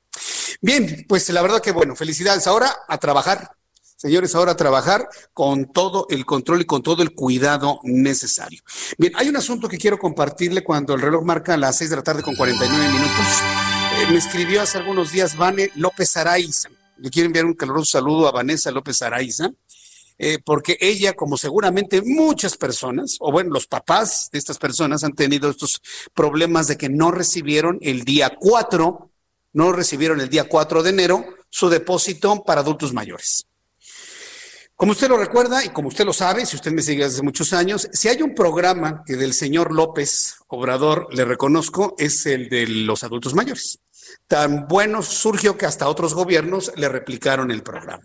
Bien, 0.61 1.07
pues 1.09 1.29
la 1.31 1.41
verdad 1.41 1.63
que 1.63 1.71
bueno, 1.71 1.95
felicidades. 1.95 2.49
Ahora 2.49 2.75
a 2.89 2.99
trabajar, 2.99 3.53
señores, 3.97 4.35
ahora 4.35 4.53
a 4.53 4.57
trabajar 4.57 5.09
con 5.33 5.71
todo 5.71 6.09
el 6.11 6.27
control 6.27 6.63
y 6.63 6.65
con 6.65 6.83
todo 6.83 7.05
el 7.05 7.15
cuidado 7.15 7.79
necesario. 7.85 8.61
Bien, 8.99 9.13
hay 9.15 9.29
un 9.29 9.37
asunto 9.37 9.69
que 9.69 9.79
quiero 9.79 9.97
compartirle 9.97 10.65
cuando 10.65 10.95
el 10.95 11.01
reloj 11.01 11.23
marca 11.23 11.57
las 11.57 11.79
seis 11.79 11.91
de 11.91 11.97
la 11.97 12.03
tarde 12.03 12.25
con 12.25 12.35
49 12.35 12.89
minutos. 12.89 13.27
Eh, 14.01 14.07
me 14.11 14.19
escribió 14.19 14.63
hace 14.63 14.79
algunos 14.79 15.13
días 15.13 15.37
Vane 15.37 15.71
López 15.77 16.17
Araiza. 16.17 16.69
Le 16.97 17.09
quiero 17.09 17.27
enviar 17.27 17.45
un 17.45 17.55
caluroso 17.55 17.93
saludo 17.93 18.27
a 18.27 18.33
Vanessa 18.33 18.73
López 18.73 19.01
Araiza. 19.03 19.49
Eh, 20.19 20.39
porque 20.45 20.77
ella, 20.81 21.13
como 21.13 21.37
seguramente 21.37 22.03
muchas 22.03 22.57
personas, 22.57 23.17
o 23.21 23.31
bueno, 23.31 23.51
los 23.51 23.69
papás 23.69 24.29
de 24.33 24.39
estas 24.39 24.59
personas 24.59 25.05
han 25.05 25.13
tenido 25.13 25.49
estos 25.49 25.81
problemas 26.13 26.67
de 26.67 26.77
que 26.77 26.89
no 26.89 27.13
recibieron 27.13 27.79
el 27.83 28.03
día 28.03 28.35
4, 28.39 29.11
no 29.53 29.73
recibieron 29.73 30.21
el 30.21 30.29
día 30.29 30.49
4 30.49 30.83
de 30.83 30.91
enero 30.91 31.25
su 31.51 31.69
depósito 31.69 32.43
para 32.45 32.63
adultos 32.63 32.93
mayores. 32.93 33.47
Como 34.75 34.93
usted 34.93 35.09
lo 35.09 35.17
recuerda 35.17 35.65
y 35.65 35.71
como 35.71 35.89
usted 35.89 36.05
lo 36.05 36.13
sabe, 36.13 36.47
si 36.47 36.55
usted 36.55 36.71
me 36.71 36.83
sigue 36.83 37.03
desde 37.03 37.23
muchos 37.23 37.53
años, 37.53 37.89
si 37.93 38.09
hay 38.09 38.23
un 38.23 38.35
programa 38.35 39.03
que 39.05 39.17
del 39.17 39.35
señor 39.35 39.75
López 39.75 40.37
Obrador 40.47 41.09
le 41.13 41.25
reconozco, 41.25 41.97
es 41.99 42.27
el 42.27 42.49
de 42.49 42.67
los 42.69 43.03
adultos 43.03 43.35
mayores. 43.35 43.81
Tan 44.29 44.69
bueno 44.69 45.03
surgió 45.03 45.57
que 45.57 45.67
hasta 45.67 45.89
otros 45.89 46.15
gobiernos 46.15 46.73
le 46.77 46.89
replicaron 46.89 47.51
el 47.51 47.63
programa. 47.63 48.05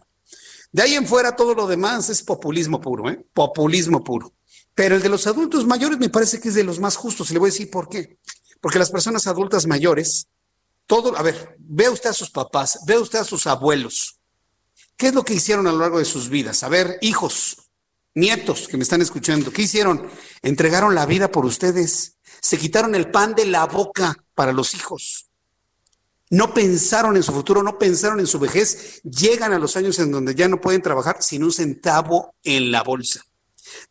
De 0.73 0.81
ahí 0.81 0.95
en 0.95 1.05
fuera 1.05 1.35
todo 1.35 1.53
lo 1.53 1.67
demás 1.67 2.09
es 2.09 2.23
populismo 2.23 2.81
puro, 2.81 3.07
¿eh? 3.07 3.23
Populismo 3.31 4.03
puro. 4.03 4.33
Pero 4.73 4.95
el 4.95 5.03
de 5.03 5.09
los 5.09 5.27
adultos 5.27 5.67
mayores 5.67 5.99
me 5.99 6.09
parece 6.09 6.41
que 6.41 6.49
es 6.49 6.55
de 6.55 6.63
los 6.63 6.79
más 6.79 6.95
justos 6.95 7.29
y 7.29 7.33
le 7.33 7.39
voy 7.39 7.49
a 7.49 7.51
decir 7.51 7.69
por 7.69 7.87
qué. 7.87 8.17
Porque 8.59 8.79
las 8.79 8.89
personas 8.89 9.27
adultas 9.27 9.67
mayores, 9.67 10.27
todo, 10.87 11.15
a 11.15 11.21
ver, 11.21 11.55
vea 11.59 11.91
usted 11.91 12.09
a 12.09 12.13
sus 12.13 12.31
papás, 12.31 12.79
vea 12.87 12.99
usted 12.99 13.19
a 13.19 13.23
sus 13.23 13.45
abuelos. 13.45 14.17
¿Qué 14.97 15.07
es 15.07 15.13
lo 15.13 15.23
que 15.23 15.35
hicieron 15.35 15.67
a 15.67 15.71
lo 15.71 15.77
largo 15.77 15.99
de 15.99 16.05
sus 16.05 16.29
vidas? 16.29 16.63
A 16.63 16.69
ver, 16.69 16.97
hijos, 17.01 17.69
nietos 18.15 18.67
que 18.67 18.77
me 18.77 18.83
están 18.83 19.03
escuchando, 19.03 19.53
¿qué 19.53 19.61
hicieron? 19.61 20.09
Entregaron 20.41 20.95
la 20.95 21.05
vida 21.05 21.31
por 21.31 21.45
ustedes, 21.45 22.17
se 22.41 22.57
quitaron 22.57 22.95
el 22.95 23.11
pan 23.11 23.35
de 23.35 23.45
la 23.45 23.67
boca 23.67 24.17
para 24.33 24.51
los 24.51 24.73
hijos 24.73 25.29
no 26.33 26.51
pensaron 26.51 27.15
en 27.15 27.21
su 27.21 27.31
futuro, 27.31 27.61
no 27.61 27.77
pensaron 27.77 28.19
en 28.19 28.25
su 28.25 28.39
vejez, 28.39 29.01
llegan 29.03 29.53
a 29.53 29.59
los 29.59 29.77
años 29.77 29.99
en 29.99 30.11
donde 30.11 30.33
ya 30.33 30.47
no 30.47 30.59
pueden 30.59 30.81
trabajar 30.81 31.17
sin 31.21 31.43
un 31.43 31.51
centavo 31.51 32.33
en 32.43 32.71
la 32.71 32.81
bolsa. 32.81 33.23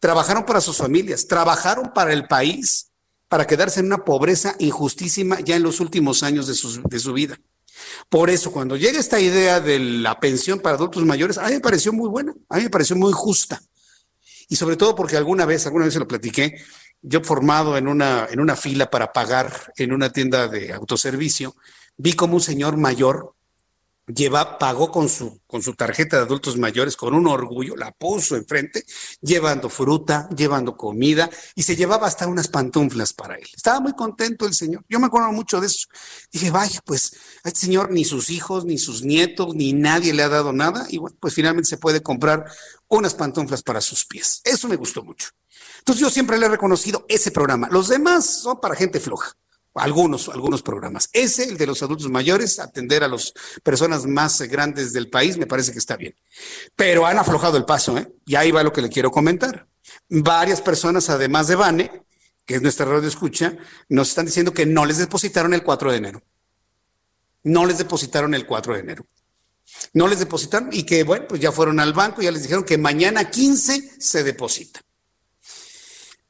Trabajaron 0.01 0.45
para 0.45 0.61
sus 0.61 0.77
familias, 0.77 1.29
trabajaron 1.29 1.93
para 1.95 2.13
el 2.13 2.27
país, 2.27 2.89
para 3.29 3.47
quedarse 3.47 3.79
en 3.79 3.87
una 3.87 4.05
pobreza 4.05 4.57
injustísima 4.59 5.39
ya 5.39 5.55
en 5.55 5.63
los 5.63 5.79
últimos 5.79 6.25
años 6.25 6.49
de 6.49 6.55
su, 6.55 6.83
de 6.83 6.99
su 6.99 7.13
vida. 7.13 7.39
Por 8.09 8.29
eso, 8.29 8.51
cuando 8.51 8.77
llega 8.77 8.99
esta 8.99 9.21
idea 9.21 9.61
de 9.61 9.79
la 9.79 10.19
pensión 10.19 10.59
para 10.59 10.75
adultos 10.75 11.05
mayores, 11.05 11.39
a 11.39 11.47
mí 11.47 11.53
me 11.53 11.61
pareció 11.61 11.93
muy 11.93 12.09
buena, 12.09 12.35
a 12.49 12.57
mí 12.57 12.65
me 12.65 12.71
pareció 12.71 12.97
muy 12.97 13.13
justa. 13.13 13.63
Y 14.49 14.57
sobre 14.57 14.77
todo 14.77 14.97
porque 14.97 15.17
alguna 15.17 15.47
vez, 15.47 15.65
alguna 15.67 15.85
vez 15.85 15.95
se 15.95 16.01
lo 16.01 16.09
platiqué, 16.09 16.57
yo 17.03 17.23
formado 17.23 17.77
en 17.77 17.87
una, 17.87 18.27
en 18.29 18.41
una 18.41 18.57
fila 18.57 18.91
para 18.91 19.13
pagar 19.13 19.73
en 19.77 19.93
una 19.93 20.13
tienda 20.13 20.49
de 20.49 20.73
autoservicio, 20.73 21.55
vi 22.03 22.15
como 22.15 22.35
un 22.35 22.41
señor 22.41 22.77
mayor 22.77 23.37
lleva, 24.07 24.59
pagó 24.59 24.91
con 24.91 25.09
su, 25.09 25.41
con 25.47 25.63
su 25.63 25.75
tarjeta 25.75 26.17
de 26.17 26.25
adultos 26.25 26.59
mayores 26.59 26.97
con 26.97 27.15
un 27.15 27.29
orgullo, 27.29 27.77
la 27.77 27.93
puso 27.93 28.35
enfrente, 28.35 28.85
llevando 29.21 29.69
fruta, 29.69 30.29
llevando 30.37 30.77
comida 30.77 31.31
y 31.55 31.63
se 31.63 31.77
llevaba 31.77 32.09
hasta 32.09 32.27
unas 32.27 32.49
pantuflas 32.49 33.13
para 33.13 33.37
él. 33.37 33.47
Estaba 33.55 33.79
muy 33.79 33.93
contento 33.93 34.47
el 34.47 34.55
señor. 34.55 34.85
Yo 34.89 34.99
me 34.99 35.07
acuerdo 35.07 35.31
mucho 35.31 35.61
de 35.61 35.69
eso. 35.69 35.87
Dije, 36.33 36.51
vaya, 36.51 36.81
pues 36.85 37.13
a 37.45 37.49
este 37.49 37.61
señor 37.61 37.93
ni 37.93 38.05
sus 38.05 38.31
hijos, 38.31 38.65
ni 38.65 38.79
sus 38.79 39.05
nietos, 39.05 39.55
ni 39.55 39.73
nadie 39.73 40.13
le 40.13 40.25
ha 40.25 40.29
dado 40.29 40.53
nada 40.53 40.87
y 40.89 40.99
bueno, 40.99 41.17
pues 41.21 41.35
finalmente 41.35 41.71
se 41.71 41.79
puede 41.79 42.03
comprar 42.03 42.45
unas 42.89 43.15
pantuflas 43.15 43.63
para 43.63 43.81
sus 43.81 44.05
pies. 44.05 44.41
Eso 44.43 44.67
me 44.67 44.75
gustó 44.75 45.05
mucho. 45.05 45.29
Entonces 45.79 46.01
yo 46.01 46.11
siempre 46.11 46.37
le 46.37 46.47
he 46.47 46.49
reconocido 46.49 47.07
ese 47.09 47.31
programa. 47.31 47.69
Los 47.71 47.89
demás 47.89 48.43
son 48.43 48.61
para 48.61 48.75
gente 48.75 48.99
floja 48.99 49.37
algunos, 49.75 50.29
algunos 50.29 50.63
programas. 50.63 51.09
Ese, 51.13 51.45
el 51.45 51.57
de 51.57 51.67
los 51.67 51.83
adultos 51.83 52.09
mayores, 52.09 52.59
atender 52.59 53.05
a 53.05 53.09
las 53.09 53.33
personas 53.63 54.07
más 54.07 54.41
grandes 54.43 54.93
del 54.93 55.09
país, 55.09 55.39
me 55.39 55.47
parece 55.47 55.73
que 55.73 55.79
está 55.79 55.97
bien. 55.97 56.15
Pero 56.77 57.07
han 57.07 57.19
aflojado 57.19 57.57
el 57.57 57.65
paso, 57.65 57.97
¿eh? 57.99 58.13
Y 58.27 58.35
ahí 58.35 58.51
va 58.51 58.63
lo 58.63 58.73
que 58.73 58.83
le 58.83 58.91
quiero 58.91 59.11
comentar. 59.11 59.67
Varias 60.09 60.61
personas, 60.61 61.09
además 61.11 61.49
de 61.49 61.57
Vane, 61.57 62.05
que 62.45 62.57
es 62.57 62.63
nuestra 62.63 62.87
radio 62.87 63.09
escucha, 63.09 63.57
nos 63.89 64.11
están 64.11 64.27
diciendo 64.27 64.53
que 64.53 64.67
no 64.67 64.85
les 64.85 64.99
depositaron 64.99 65.55
el 65.55 65.63
4 65.63 65.91
de 65.91 65.97
enero. 65.97 66.23
No 67.45 67.67
les 67.67 67.79
depositaron 67.79 68.35
el 68.35 68.47
4 68.47 68.75
de 68.75 68.81
enero. 68.81 69.07
No 69.95 70.07
les 70.07 70.19
depositaron 70.19 70.69
y 70.73 70.85
que, 70.85 71.03
bueno, 71.03 71.27
pues 71.29 71.41
ya 71.41 71.51
fueron 71.51 71.81
al 71.81 71.93
banco 71.93 72.21
y 72.21 72.25
ya 72.25 72.31
les 72.31 72.43
dijeron 72.43 72.65
que 72.65 72.79
mañana 72.79 73.31
15 73.31 73.95
se 73.99 74.23
deposita. 74.23 74.81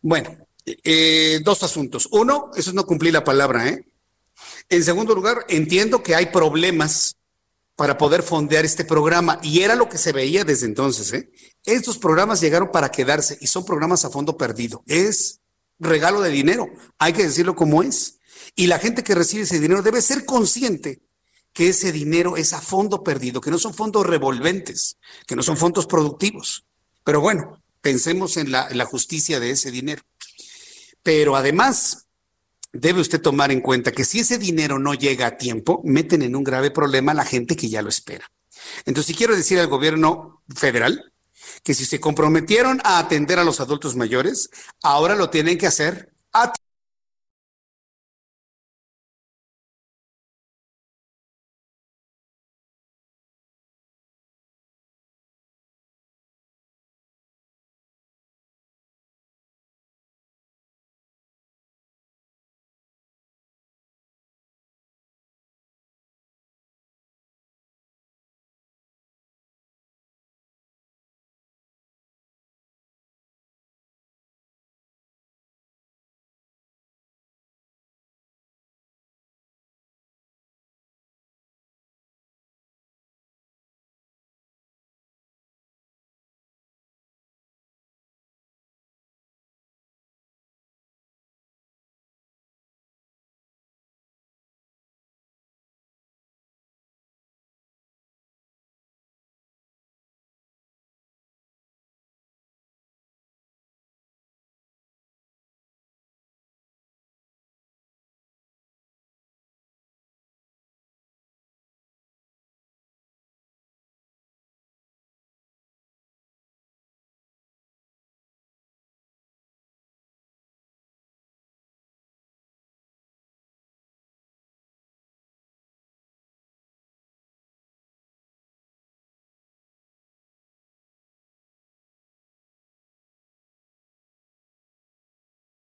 Bueno, 0.01 0.36
eh, 0.67 1.41
dos 1.45 1.63
asuntos. 1.63 2.09
Uno, 2.11 2.51
eso 2.57 2.71
es 2.71 2.75
no 2.75 2.87
cumplir 2.87 3.13
la 3.13 3.25
palabra, 3.25 3.69
¿eh? 3.69 3.85
En 4.69 4.85
segundo 4.85 5.15
lugar, 5.15 5.45
entiendo 5.49 6.03
que 6.03 6.15
hay 6.15 6.27
problemas 6.27 7.17
para 7.77 7.99
poder 7.99 8.23
fondear 8.23 8.65
este 8.65 8.85
programa 8.85 9.41
y 9.43 9.61
era 9.61 9.75
lo 9.75 9.89
que 9.89 9.99
se 9.99 10.13
veía 10.13 10.45
desde 10.45 10.67
entonces, 10.67 11.13
¿eh? 11.13 11.31
Estos 11.65 11.99
programas 11.99 12.41
llegaron 12.41 12.71
para 12.71 12.91
quedarse 12.91 13.39
y 13.41 13.47
son 13.47 13.65
programas 13.65 14.05
a 14.05 14.11
fondo 14.11 14.37
perdido. 14.37 14.83
Es 14.87 15.41
regalo 15.79 16.21
de 16.21 16.31
dinero, 16.31 16.69
hay 16.99 17.13
que 17.13 17.25
decirlo 17.25 17.57
como 17.57 17.83
es. 17.83 18.19
Y 18.55 18.67
la 18.67 18.79
gente 18.79 19.03
que 19.03 19.15
recibe 19.15 19.45
ese 19.45 19.61
dinero 19.61 19.83
debe 19.83 20.03
ser 20.03 20.25
consciente 20.25 21.01
que 21.53 21.69
ese 21.69 21.93
dinero 21.93 22.37
es 22.37 22.53
a 22.53 22.61
fondo 22.61 23.03
perdido, 23.03 23.41
que 23.41 23.51
no 23.51 23.59
son 23.59 23.75
fondos 23.75 24.07
revolventes, 24.07 24.97
que 25.27 25.37
no 25.37 25.43
son 25.43 25.57
fondos 25.57 25.87
productivos. 25.87 26.65
Pero 27.05 27.21
bueno, 27.21 27.63
pensemos 27.81 28.37
en 28.37 28.53
la 28.53 28.85
justicia 28.85 29.39
de 29.39 29.51
ese 29.51 29.71
dinero. 29.71 30.03
Pero 31.03 31.36
además, 31.36 32.07
debe 32.72 33.00
usted 33.00 33.20
tomar 33.20 33.50
en 33.53 33.61
cuenta 33.61 33.92
que 33.92 34.05
si 34.05 34.20
ese 34.20 34.38
dinero 34.38 34.78
no 34.78 34.94
llega 34.94 35.26
a 35.26 35.36
tiempo, 35.36 35.80
meten 35.84 36.22
en 36.22 36.36
un 36.36 36.44
grave 36.44 36.70
problema 36.70 37.12
a 37.12 37.16
la 37.16 37.24
gente 37.24 37.57
que 37.57 37.68
ya 37.68 37.82
lo 37.82 37.88
espera. 37.88 38.30
Entonces, 38.84 39.07
si 39.07 39.14
quiero 39.14 39.36
decir 39.36 39.59
al 39.59 39.66
gobierno 39.66 40.42
federal 40.55 41.12
que 41.62 41.74
si 41.74 41.84
se 41.84 42.00
comprometieron 42.00 42.80
a 42.84 42.98
atender 42.98 43.38
a 43.38 43.44
los 43.44 43.61
adultos 43.61 43.96
mayores, 43.96 44.50
ahora 44.82 45.16
lo 45.16 45.30
tienen 45.30 45.59
que 45.59 45.66
hacer 45.66 46.12
a 46.32 46.53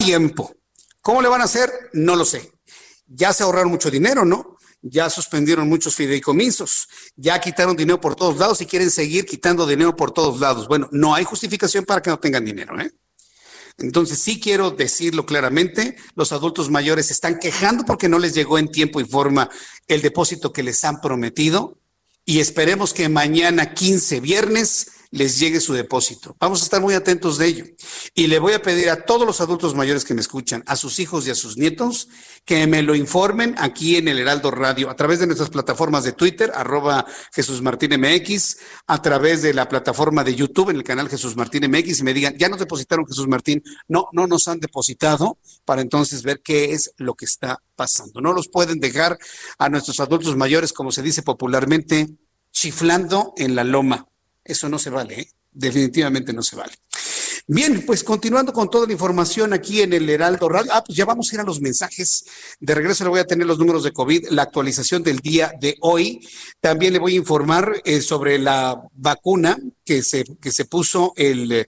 tiempo. 0.05 0.55
¿Cómo 1.01 1.23
le 1.23 1.29
van 1.29 1.41
a 1.41 1.45
hacer? 1.45 1.71
No 1.93 2.17
lo 2.17 2.25
sé. 2.25 2.53
Ya 3.07 3.33
se 3.33 3.43
ahorraron 3.43 3.71
mucho 3.71 3.91
dinero, 3.91 4.25
¿no? 4.25 4.57
Ya 4.83 5.09
suspendieron 5.09 5.69
muchos 5.69 5.95
fideicomisos, 5.95 6.89
ya 7.17 7.41
quitaron 7.41 7.75
dinero 7.75 8.01
por 8.01 8.15
todos 8.15 8.39
lados 8.39 8.61
y 8.61 8.67
quieren 8.67 8.91
seguir 8.91 9.25
quitando 9.25 9.67
dinero 9.67 9.97
por 9.97 10.13
todos 10.13 10.41
lados. 10.41 10.69
Bueno, 10.69 10.89
no 10.93 11.15
hay 11.15 11.25
justificación 11.25 11.87
para 11.87 12.03
que 12.03 12.11
no 12.11 12.19
tengan 12.19 12.45
dinero, 12.45 12.79
¿eh? 12.79 12.93
Entonces, 13.79 14.19
sí 14.19 14.39
quiero 14.39 14.71
decirlo 14.71 15.27
claramente, 15.27 15.97
los 16.15 16.33
adultos 16.33 16.71
mayores 16.71 17.11
están 17.11 17.39
quejando 17.39 17.85
porque 17.85 18.09
no 18.09 18.19
les 18.19 18.35
llegó 18.35 18.59
en 18.59 18.71
tiempo 18.71 19.01
y 19.01 19.05
forma 19.05 19.51
el 19.89 20.01
depósito 20.03 20.53
que 20.53 20.63
les 20.63 20.85
han 20.85 21.01
prometido 21.01 21.79
y 22.25 22.41
esperemos 22.41 22.95
que 22.95 23.09
mañana 23.09 23.75
15 23.75 24.21
viernes 24.21 24.89
les 25.15 25.39
llegue 25.39 25.61
su 25.61 25.73
depósito. 25.73 26.37
Vamos 26.41 26.61
a 26.61 26.65
estar 26.65 26.81
muy 26.81 26.93
atentos 26.95 27.39
de 27.39 27.47
ello. 27.47 27.65
Y 28.15 28.27
le 28.27 28.41
voy 28.41 28.53
a 28.53 28.61
pedir 28.61 28.91
a 28.91 29.05
todos 29.05 29.25
los 29.25 29.41
adultos 29.41 29.73
mayores 29.77 30.05
que 30.05 30.13
me 30.13 30.21
escuchan, 30.21 30.65
a 30.67 30.75
sus 30.75 30.99
hijos 30.99 31.25
y 31.27 31.31
a 31.31 31.37
sus 31.37 31.57
nietos, 31.57 32.09
que 32.45 32.67
me 32.67 32.83
lo 32.83 32.97
informen 32.97 33.55
aquí 33.59 33.97
en 33.97 34.09
el 34.09 34.19
Heraldo 34.19 34.51
Radio, 34.51 34.91
a 34.91 34.97
través 34.97 35.21
de 35.21 35.27
nuestras 35.27 35.51
plataformas 35.51 36.03
de 36.03 36.13
Twitter, 36.13 36.51
arroba 36.53 37.07
Jesús 37.33 37.63
Martín 37.63 37.93
MX, 38.01 38.57
a 38.89 39.01
través 39.03 39.43
de 39.43 39.55
la 39.55 39.69
plataforma 39.69 40.25
de 40.25 40.35
YouTube, 40.35 40.71
en 40.71 40.77
el 40.77 40.85
canal 40.85 41.09
Jesús 41.09 41.37
Martín 41.37 41.71
MX, 41.71 42.01
y 42.01 42.03
me 42.03 42.13
digan, 42.13 42.37
ya 42.37 42.49
nos 42.49 42.59
depositaron 42.59 43.07
Jesús 43.07 43.29
Martín. 43.29 43.63
No, 43.87 44.09
no 44.11 44.27
nos 44.27 44.49
han 44.49 44.59
depositado 44.59 45.39
para 45.65 45.81
entonces 45.81 46.25
ver 46.25 46.41
qué 46.43 46.73
es 46.73 46.93
lo 46.97 47.15
que 47.15 47.27
está 47.27 47.63
pasando. 47.77 48.21
No 48.21 48.33
los 48.33 48.49
pueden 48.49 48.81
dejar 48.81 49.17
a 49.59 49.69
nuestros 49.69 50.01
adultos 50.01 50.37
mayores, 50.37 50.73
como 50.73 50.91
se 50.91 51.03
dice 51.03 51.23
popularmente, 51.23 52.09
chiflando 52.51 53.33
en 53.37 53.55
la 53.55 53.63
loma. 53.63 54.09
Eso 54.45 54.69
no 54.69 54.79
se 54.79 54.91
vale, 54.91 55.21
¿eh? 55.21 55.29
definitivamente 55.55 56.33
no 56.33 56.43
se 56.43 56.57
vale. 56.57 56.73
Bien, 57.47 57.85
pues 57.85 58.03
continuando 58.03 58.55
con 58.55 58.71
toda 58.71 58.87
la 58.87 58.95
información 58.95 59.53
aquí 59.53 59.83
en 59.83 59.93
el 59.93 60.09
Heraldo 60.09 60.49
Radio. 60.49 60.73
Ah, 60.73 60.83
pues 60.85 60.97
ya 60.97 61.05
vamos 61.05 61.31
a 61.31 61.35
ir 61.35 61.41
a 61.41 61.45
los 61.45 61.61
mensajes. 61.61 62.25
De 62.59 62.75
regreso 62.75 63.05
le 63.05 63.11
voy 63.11 63.21
a 63.21 63.27
tener 63.27 63.47
los 63.47 63.59
números 63.59 63.85
de 63.85 63.93
COVID, 63.93 64.29
la 64.31 64.43
actualización 64.43 65.03
del 65.03 65.19
día 65.19 65.53
de 65.61 65.77
hoy. 65.81 66.27
También 66.61 66.95
le 66.95 66.99
voy 66.99 67.13
a 67.13 67.19
informar 67.19 67.83
eh, 67.85 68.01
sobre 68.01 68.39
la 68.39 68.83
vacuna 68.95 69.59
que 69.85 70.03
se, 70.03 70.25
que 70.41 70.51
se 70.51 70.65
puso 70.65 71.13
el, 71.17 71.67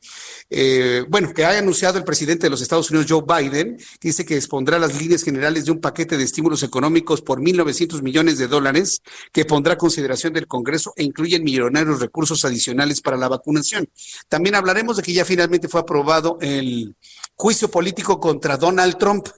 eh, 0.50 1.04
bueno, 1.08 1.32
que 1.34 1.44
ha 1.44 1.58
anunciado 1.58 1.98
el 1.98 2.04
presidente 2.04 2.46
de 2.46 2.50
los 2.50 2.62
Estados 2.62 2.90
Unidos, 2.90 3.06
Joe 3.08 3.22
Biden, 3.22 3.76
que 3.76 4.08
dice 4.08 4.24
que 4.24 4.36
expondrá 4.36 4.78
las 4.78 5.00
líneas 5.00 5.22
generales 5.22 5.64
de 5.66 5.72
un 5.72 5.80
paquete 5.80 6.16
de 6.16 6.24
estímulos 6.24 6.62
económicos 6.62 7.22
por 7.22 7.40
1.900 7.40 8.02
millones 8.02 8.38
de 8.38 8.48
dólares 8.48 9.02
que 9.32 9.44
pondrá 9.44 9.74
a 9.74 9.78
consideración 9.78 10.32
del 10.32 10.46
Congreso 10.46 10.92
e 10.96 11.04
incluyen 11.04 11.44
millonarios 11.44 12.00
recursos 12.00 12.44
adicionales 12.44 13.00
para 13.00 13.16
la 13.16 13.28
vacunación. 13.28 13.88
También 14.28 14.54
hablaremos 14.54 14.96
de 14.96 15.02
que 15.02 15.12
ya 15.12 15.24
finalmente 15.24 15.68
fue 15.68 15.80
aprobado 15.80 16.38
el 16.40 16.94
juicio 17.34 17.70
político 17.70 18.18
contra 18.18 18.56
Donald 18.56 18.96
Trump. 18.98 19.28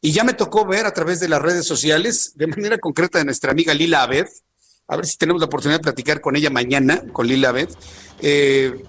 Y 0.00 0.10
ya 0.10 0.24
me 0.24 0.34
tocó 0.34 0.66
ver 0.66 0.84
a 0.86 0.92
través 0.92 1.20
de 1.20 1.28
las 1.28 1.40
redes 1.40 1.64
sociales, 1.64 2.32
de 2.34 2.48
manera 2.48 2.78
concreta 2.78 3.18
de 3.18 3.24
nuestra 3.24 3.52
amiga 3.52 3.72
Lila 3.72 4.02
Abed, 4.02 4.26
a 4.88 4.96
ver 4.96 5.06
si 5.06 5.16
tenemos 5.16 5.40
la 5.40 5.46
oportunidad 5.46 5.78
de 5.78 5.84
platicar 5.84 6.20
con 6.20 6.36
ella 6.36 6.50
mañana, 6.50 7.02
con 7.12 7.26
Lila 7.26 7.50
Abed. 7.50 7.68
Eh, 8.20 8.84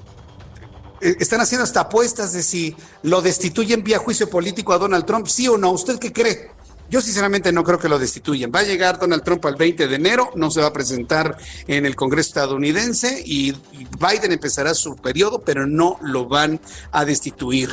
eh, 1.02 1.16
están 1.20 1.42
haciendo 1.42 1.64
hasta 1.64 1.82
apuestas 1.82 2.34
de 2.34 2.44
si 2.44 2.76
lo 3.04 3.22
destituyen 3.22 3.84
vía 3.84 4.00
juicio 4.00 4.30
político 4.30 4.74
a 4.74 4.78
Donald 4.78 5.06
Trump, 5.06 5.28
sí 5.28 5.48
o 5.48 5.58
no. 5.58 5.72
¿Usted 5.72 6.00
qué 6.00 6.12
cree? 6.12 6.52
Yo 6.90 7.02
sinceramente 7.02 7.52
no 7.52 7.64
creo 7.64 7.80
que 7.80 7.90
lo 7.90 7.98
destituyan. 8.00 8.52
Va 8.54 8.60
a 8.60 8.64
llegar 8.64 9.00
Donald 9.00 9.24
Trump 9.24 9.46
al 9.46 9.56
20 9.56 9.88
de 9.88 9.96
enero, 9.96 10.32
no 10.36 10.52
se 10.52 10.62
va 10.62 10.68
a 10.68 10.74
presentar 10.74 11.38
en 11.68 11.86
el 11.86 11.96
Congreso 11.96 12.30
estadounidense 12.30 13.22
y 13.26 13.54
Biden 14.00 14.32
empezará 14.32 14.74
su 14.74 14.96
periodo, 14.96 15.42
pero 15.42 15.66
no 15.66 15.98
lo 16.02 16.28
van 16.28 16.60
a 16.92 17.06
destituir. 17.06 17.70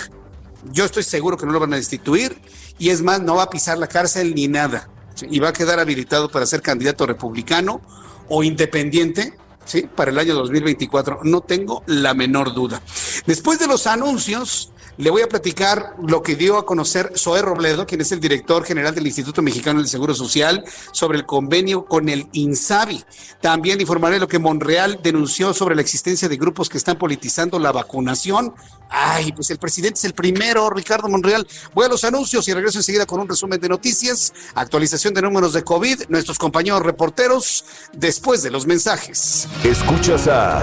Yo 0.73 0.85
estoy 0.85 1.03
seguro 1.03 1.37
que 1.37 1.47
no 1.47 1.53
lo 1.53 1.61
van 1.61 1.73
a 1.73 1.77
destituir 1.77 2.41
y 2.79 2.91
es 2.91 3.03
más, 3.03 3.21
no 3.21 3.37
va 3.37 3.45
a 3.45 3.51
pisar 3.51 3.77
la 3.79 3.89
cárcel 3.89 4.35
ni 4.35 4.49
nada. 4.49 4.89
Y 5.29 5.39
va 5.39 5.49
a 5.49 5.53
quedar 5.53 5.81
habilitado 5.81 6.31
para 6.31 6.47
ser 6.47 6.63
candidato 6.63 7.07
republicano 7.07 7.81
o 8.29 8.43
independiente, 8.43 9.35
¿sí? 9.65 9.83
Para 9.95 10.11
el 10.11 10.19
año 10.19 10.35
2024. 10.35 11.21
No 11.25 11.41
tengo 11.41 11.83
la 11.87 12.15
menor 12.15 12.55
duda. 12.55 12.81
Después 13.27 13.59
de 13.59 13.67
los 13.67 13.87
anuncios, 13.87 14.73
le 15.01 15.09
voy 15.09 15.23
a 15.23 15.29
platicar 15.29 15.95
lo 16.07 16.23
que 16.23 16.37
dio 16.37 16.59
a 16.59 16.67
conocer 16.67 17.13
Zoé 17.17 17.41
Robledo, 17.41 17.87
quien 17.87 18.03
es 18.03 18.13
el 18.13 18.21
director 18.21 18.65
general 18.65 18.95
del 18.95 19.07
Instituto 19.07 19.41
Mexicano 19.41 19.81
del 19.81 19.89
Seguro 19.89 20.15
Social, 20.15 20.63
sobre 20.93 21.17
el 21.17 21.25
convenio 21.25 21.87
con 21.87 22.11
el 22.11 22.29
INSABI. 22.33 23.03
También 23.41 23.81
informaré 23.81 24.19
lo 24.19 24.29
que 24.29 24.39
Monreal 24.39 25.01
denunció 25.03 25.55
sobre 25.55 25.75
la 25.75 25.81
existencia 25.81 26.29
de 26.29 26.37
grupos 26.37 26.69
que 26.69 26.77
están 26.77 26.99
politizando 26.99 27.59
la 27.59 27.73
vacunación. 27.73 28.55
Ay, 28.91 29.33
pues 29.33 29.49
el 29.49 29.59
presidente 29.59 29.97
es 29.97 30.05
el 30.05 30.13
primero, 30.13 30.69
Ricardo 30.69 31.09
Monreal. 31.09 31.49
Voy 31.75 31.87
a 31.87 31.89
los 31.89 32.05
anuncios 32.05 32.47
y 32.49 32.53
regreso 32.53 32.79
enseguida 32.79 33.07
con 33.07 33.21
un 33.21 33.29
resumen 33.29 33.59
de 33.59 33.71
noticias, 33.71 34.35
actualización 34.55 35.15
de 35.15 35.23
números 35.23 35.55
de 35.55 35.65
COVID, 35.65 36.09
nuestros 36.09 36.39
compañeros 36.39 36.83
reporteros, 36.83 37.65
después 37.95 38.43
de 38.43 38.51
los 38.51 38.67
mensajes. 38.67 39.49
Escuchas 39.65 40.29
a 40.29 40.63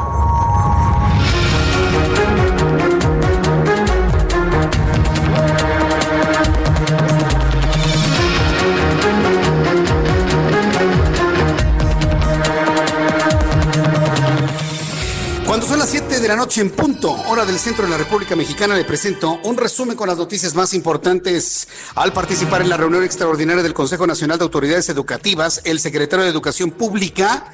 La 16.31 16.37
noche 16.37 16.61
en 16.61 16.69
punto, 16.69 17.11
hora 17.27 17.43
del 17.45 17.59
centro 17.59 17.83
de 17.83 17.91
la 17.91 17.97
República 17.97 18.37
Mexicana, 18.37 18.73
le 18.73 18.85
presento 18.85 19.41
un 19.43 19.57
resumen 19.57 19.97
con 19.97 20.07
las 20.07 20.17
noticias 20.17 20.55
más 20.55 20.73
importantes. 20.73 21.67
Al 21.93 22.13
participar 22.13 22.61
en 22.61 22.69
la 22.69 22.77
reunión 22.77 23.03
extraordinaria 23.03 23.61
del 23.61 23.73
Consejo 23.73 24.07
Nacional 24.07 24.37
de 24.37 24.45
Autoridades 24.45 24.87
Educativas, 24.87 25.59
el 25.65 25.81
secretario 25.81 26.23
de 26.23 26.31
Educación 26.31 26.71
Pública 26.71 27.51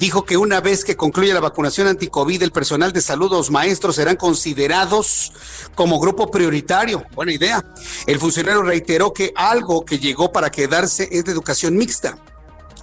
dijo 0.00 0.24
que 0.24 0.36
una 0.36 0.60
vez 0.60 0.84
que 0.84 0.96
concluya 0.96 1.34
la 1.34 1.40
vacunación 1.40 1.86
anticovid, 1.86 2.42
el 2.42 2.50
personal 2.50 2.92
de 2.92 3.00
salud 3.00 3.30
los 3.30 3.52
maestros 3.52 3.94
serán 3.94 4.16
considerados 4.16 5.32
como 5.76 6.00
grupo 6.00 6.28
prioritario. 6.28 7.04
Buena 7.14 7.32
idea. 7.32 7.64
El 8.08 8.18
funcionario 8.18 8.62
reiteró 8.62 9.12
que 9.12 9.32
algo 9.36 9.84
que 9.84 10.00
llegó 10.00 10.32
para 10.32 10.50
quedarse 10.50 11.08
es 11.12 11.24
de 11.26 11.30
educación 11.30 11.76
mixta 11.76 12.18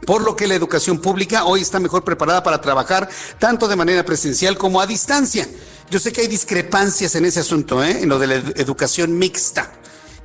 por 0.06 0.24
lo 0.24 0.36
que 0.36 0.48
la 0.48 0.56
educación 0.56 1.00
pública 1.00 1.46
hoy 1.46 1.62
está 1.62 1.80
mejor 1.80 2.04
preparada 2.04 2.44
para 2.44 2.62
trabajar 2.62 3.10
tanto 3.40 3.68
de 3.68 3.76
manera 3.76 4.04
presencial 4.06 4.58
como 4.58 4.82
a 4.82 4.88
distancia. 4.88 5.48
Yo 5.90 6.00
sé 6.00 6.12
que 6.12 6.22
hay 6.22 6.28
discrepancias 6.28 7.16
en 7.16 7.26
ese 7.26 7.40
asunto, 7.42 7.84
¿eh? 7.84 8.00
en 8.02 8.10
lo 8.10 8.20
de 8.20 8.28
la 8.28 8.36
ed- 8.36 8.54
educación 8.60 9.18
mixta. 9.18 9.72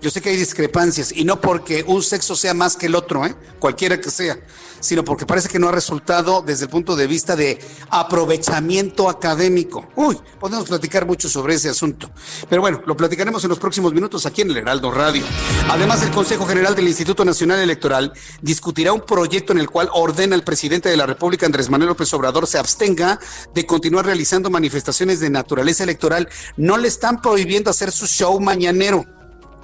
Yo 0.00 0.10
sé 0.10 0.20
que 0.20 0.30
hay 0.30 0.36
discrepancias 0.36 1.12
y 1.12 1.24
no 1.24 1.40
porque 1.40 1.84
un 1.86 2.02
sexo 2.02 2.36
sea 2.36 2.54
más 2.54 2.76
que 2.76 2.86
el 2.86 2.94
otro, 2.94 3.26
¿eh? 3.26 3.34
cualquiera 3.58 4.00
que 4.00 4.10
sea, 4.10 4.38
sino 4.80 5.04
porque 5.04 5.26
parece 5.26 5.48
que 5.48 5.58
no 5.58 5.68
ha 5.68 5.72
resultado 5.72 6.42
desde 6.42 6.64
el 6.64 6.70
punto 6.70 6.96
de 6.96 7.06
vista 7.06 7.36
de 7.36 7.58
aprovechamiento 7.90 9.08
académico. 9.08 9.88
Uy, 9.96 10.18
podemos 10.38 10.68
platicar 10.68 11.06
mucho 11.06 11.28
sobre 11.28 11.54
ese 11.54 11.68
asunto. 11.68 12.10
Pero 12.48 12.62
bueno, 12.62 12.82
lo 12.86 12.96
platicaremos 12.96 13.42
en 13.44 13.50
los 13.50 13.58
próximos 13.58 13.92
minutos 13.92 14.26
aquí 14.26 14.42
en 14.42 14.50
el 14.50 14.58
Heraldo 14.58 14.90
Radio. 14.90 15.24
Además, 15.68 16.02
el 16.02 16.10
Consejo 16.10 16.46
General 16.46 16.74
del 16.74 16.88
Instituto 16.88 17.24
Nacional 17.24 17.60
Electoral 17.60 18.12
discutirá 18.40 18.92
un 18.92 19.02
proyecto 19.02 19.52
en 19.52 19.58
el 19.58 19.70
cual 19.70 19.88
ordena 19.92 20.34
al 20.34 20.44
presidente 20.44 20.88
de 20.88 20.96
la 20.96 21.06
República, 21.06 21.46
Andrés 21.46 21.70
Manuel 21.70 21.90
López 21.90 22.12
Obrador, 22.14 22.46
se 22.46 22.58
abstenga 22.58 23.18
de 23.54 23.66
continuar 23.66 24.06
realizando 24.06 24.50
manifestaciones 24.50 25.20
de 25.20 25.30
naturaleza 25.30 25.84
electoral. 25.84 26.28
No 26.56 26.76
le 26.76 26.88
están 26.88 27.20
prohibiendo 27.20 27.70
hacer 27.70 27.92
su 27.92 28.06
show 28.06 28.38
mañanero 28.40 29.04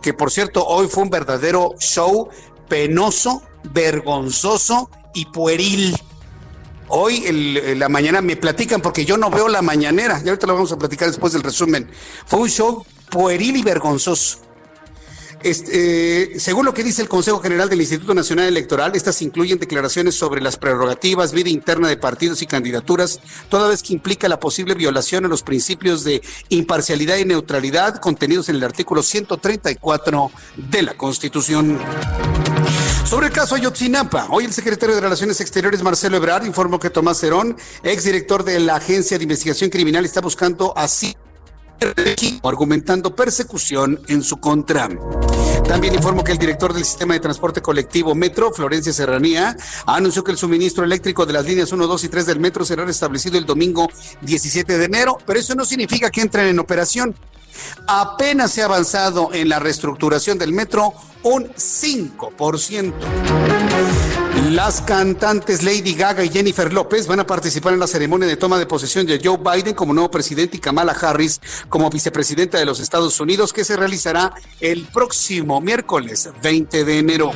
que 0.05 0.13
por 0.13 0.31
cierto 0.31 0.67
hoy 0.67 0.87
fue 0.87 1.05
un 1.05 1.09
verdadero 1.09 1.71
show 1.79 2.29
penoso, 2.69 3.43
vergonzoso 3.73 4.91
y 5.15 5.25
pueril. 5.27 5.97
Hoy 6.89 7.25
el- 7.27 7.79
la 7.79 7.89
mañana 7.89 8.21
me 8.21 8.37
platican 8.37 8.81
porque 8.83 9.05
yo 9.05 9.17
no 9.17 9.31
veo 9.31 9.49
la 9.49 9.63
mañanera, 9.63 10.21
y 10.25 10.29
ahorita 10.29 10.47
lo 10.47 10.55
vamos 10.55 10.73
a 10.73 10.77
platicar 10.77 11.09
después 11.09 11.33
del 11.33 11.43
resumen. 11.43 11.89
Fue 12.27 12.41
un 12.41 12.49
show 12.51 12.85
pueril 13.11 13.57
y 13.57 13.63
vergonzoso. 13.63 14.41
este, 15.43 16.37
eh, 16.37 16.41
según 16.41 16.65
lo 16.65 16.73
que 16.73 16.83
dice 16.83 17.03
el 17.03 17.09
Consejo 17.09 17.39
General 17.39 17.69
del 17.69 17.79
Instituto 17.79 18.15
Nacional 18.15 18.47
Electoral, 18.47 18.93
estas 18.97 19.21
incluyen 19.21 19.59
declaraciones 19.59 20.15
sobre 20.15 20.41
las 20.41 20.57
prerrogativas, 20.57 21.33
vida 21.35 21.51
interna 21.51 21.87
de 21.87 21.99
partidos 21.99 22.41
y 22.41 22.47
candidaturas, 22.47 23.21
toda 23.51 23.69
vez 23.69 23.83
que 23.83 23.93
implica 23.93 24.27
la 24.27 24.41
posible 24.41 24.73
violación 24.75 25.27
a 25.27 25.29
los 25.29 25.43
principios 25.43 26.03
de 26.03 26.23
imparcialidad 26.49 27.19
y 27.19 27.27
neutralidad 27.27 27.97
contenidos 28.01 28.49
en 28.49 28.57
el 28.57 28.65
artículo 28.65 29.03
134 29.03 30.31
de 30.57 30.83
la 30.83 30.95
Constitución. 30.95 31.79
Sobre 33.05 33.27
el 33.27 33.33
caso 33.33 33.55
Ayotzinapa, 33.55 34.29
hoy 34.31 34.47
el 34.47 34.53
secretario 34.53 34.95
de 34.95 35.01
Relaciones 35.03 35.39
Exteriores, 35.41 35.83
Marcelo 35.83 36.17
Ebrard, 36.17 36.47
informó 36.47 36.81
que 36.81 36.89
Tomás 36.89 37.21
Cerón, 37.21 37.55
exdirector 37.83 38.45
de 38.45 38.59
la 38.61 38.77
Agencia 38.77 39.19
de 39.19 39.25
Investigación 39.25 39.69
Criminal, 39.69 40.07
está 40.07 40.23
buscando 40.23 40.73
así 40.77 41.15
argumentando 42.43 43.15
persecución 43.15 44.01
en 44.09 44.23
su 44.23 44.39
contra. 44.39 44.89
También 45.69 45.95
informó 45.95 46.25
que 46.25 46.33
el 46.33 46.39
director 46.39 46.73
del 46.73 46.85
sistema 46.85 47.15
de 47.15 47.21
transporte 47.21 47.61
colectivo 47.61 48.15
Metro, 48.15 48.53
Florencia 48.53 48.93
Serranía, 48.93 49.55
anunció 49.87 50.25
que 50.25 50.33
el 50.33 50.39
suministro 50.39 50.83
eléctrico 50.83 51.27
de 51.27 51.35
las 51.35 51.45
líneas 51.45 51.73
1, 51.73 51.87
2 51.87 52.05
y 52.05 52.09
3 52.09 52.27
del 52.27 52.41
Metro 52.41 52.65
será 52.65 52.85
restablecido 52.87 53.37
el 53.37 53.45
domingo 53.45 53.89
17 54.23 54.79
de 54.79 54.85
enero, 54.85 55.19
pero 55.27 55.39
eso 55.39 55.55
no 55.55 55.67
significa 55.67 56.11
que 56.11 56.23
entren 56.23 56.47
en 56.47 56.59
operación. 56.59 57.15
Apenas 57.87 58.53
se 58.53 58.63
ha 58.63 58.67
avanzado 58.67 59.31
en 59.33 59.49
la 59.49 59.59
reestructuración 59.59 60.39
del 60.39 60.53
metro 60.53 60.95
un 61.23 61.49
5%. 61.49 62.93
Las 64.51 64.83
cantantes 64.83 65.63
Lady 65.63 65.95
Gaga 65.95 66.23
y 66.23 66.29
Jennifer 66.29 66.73
López 66.73 67.07
van 67.07 67.21
a 67.21 67.27
participar 67.27 67.73
en 67.73 67.81
la 67.81 67.87
ceremonia 67.87 68.29
de 68.29 68.37
toma 68.37 68.59
de 68.59 68.67
posesión 68.67 69.07
de 69.07 69.21
Joe 69.23 69.39
Biden 69.39 69.75
como 69.75 69.95
nuevo 69.95 70.11
presidente 70.11 70.59
y 70.59 70.61
Kamala 70.61 70.93
Harris 70.93 71.41
como 71.69 71.89
vicepresidenta 71.89 72.59
de 72.59 72.67
los 72.67 72.79
Estados 72.79 73.19
Unidos 73.21 73.53
que 73.53 73.65
se 73.65 73.77
realizará 73.77 74.35
el 74.61 74.87
próximo 74.87 75.61
miércoles 75.61 76.29
20 76.43 76.85
de 76.85 76.99
enero. 76.99 77.33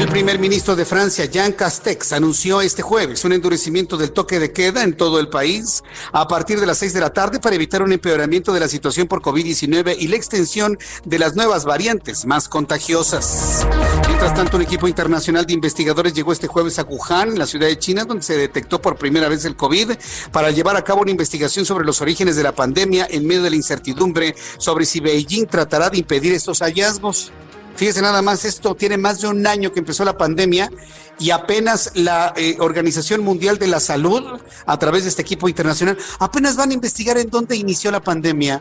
El 0.00 0.08
primer 0.08 0.38
ministro 0.38 0.76
de 0.76 0.86
Francia, 0.86 1.26
Jean 1.26 1.52
Castex, 1.52 2.14
anunció 2.14 2.62
este 2.62 2.80
jueves 2.80 3.22
un 3.26 3.34
endurecimiento 3.34 3.98
del 3.98 4.12
toque 4.12 4.40
de 4.40 4.50
queda 4.50 4.82
en 4.82 4.96
todo 4.96 5.20
el 5.20 5.28
país 5.28 5.82
a 6.10 6.26
partir 6.26 6.58
de 6.58 6.64
las 6.64 6.78
seis 6.78 6.94
de 6.94 7.00
la 7.00 7.12
tarde 7.12 7.38
para 7.38 7.54
evitar 7.54 7.82
un 7.82 7.92
empeoramiento 7.92 8.54
de 8.54 8.60
la 8.60 8.68
situación 8.68 9.08
por 9.08 9.20
COVID-19 9.20 9.96
y 9.98 10.08
la 10.08 10.16
extensión 10.16 10.78
de 11.04 11.18
las 11.18 11.36
nuevas 11.36 11.66
variantes 11.66 12.24
más 12.24 12.48
contagiosas. 12.48 13.66
Mientras 14.08 14.34
tanto, 14.34 14.56
un 14.56 14.62
equipo 14.62 14.88
internacional 14.88 15.44
de 15.44 15.52
investigadores 15.52 16.14
llegó 16.14 16.32
este 16.32 16.46
jueves 16.46 16.78
a 16.78 16.84
Wuhan, 16.84 17.28
en 17.28 17.38
la 17.38 17.46
ciudad 17.46 17.66
de 17.66 17.78
China, 17.78 18.06
donde 18.06 18.22
se 18.22 18.38
detectó 18.38 18.80
por 18.80 18.96
primera 18.96 19.28
vez 19.28 19.44
el 19.44 19.54
COVID, 19.54 19.90
para 20.32 20.50
llevar 20.50 20.76
a 20.76 20.82
cabo 20.82 21.02
una 21.02 21.10
investigación 21.10 21.66
sobre 21.66 21.84
los 21.84 22.00
orígenes 22.00 22.36
de 22.36 22.42
la 22.42 22.52
pandemia 22.52 23.06
en 23.10 23.26
medio 23.26 23.42
de 23.42 23.50
la 23.50 23.56
incertidumbre 23.56 24.34
sobre 24.56 24.86
si 24.86 25.00
Beijing 25.00 25.46
tratará 25.46 25.90
de 25.90 25.98
impedir 25.98 26.32
estos 26.32 26.60
hallazgos. 26.60 27.32
Fíjese 27.80 28.02
nada 28.02 28.20
más, 28.20 28.44
esto 28.44 28.74
tiene 28.74 28.98
más 28.98 29.22
de 29.22 29.28
un 29.28 29.46
año 29.46 29.72
que 29.72 29.78
empezó 29.78 30.04
la 30.04 30.18
pandemia 30.18 30.70
y 31.18 31.30
apenas 31.30 31.92
la 31.94 32.34
eh, 32.36 32.58
Organización 32.60 33.24
Mundial 33.24 33.56
de 33.56 33.68
la 33.68 33.80
Salud, 33.80 34.38
a 34.66 34.78
través 34.78 35.04
de 35.04 35.08
este 35.08 35.22
equipo 35.22 35.48
internacional, 35.48 35.96
apenas 36.18 36.56
van 36.56 36.72
a 36.72 36.74
investigar 36.74 37.16
en 37.16 37.30
dónde 37.30 37.56
inició 37.56 37.90
la 37.90 38.02
pandemia. 38.02 38.60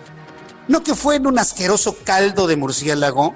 No 0.69 0.85
que 0.85 0.95
fue 0.95 1.17
en 1.17 1.27
un 1.27 1.37
asqueroso 1.37 1.97
caldo 2.05 2.47
de 2.47 2.55
murciélago. 2.55 3.35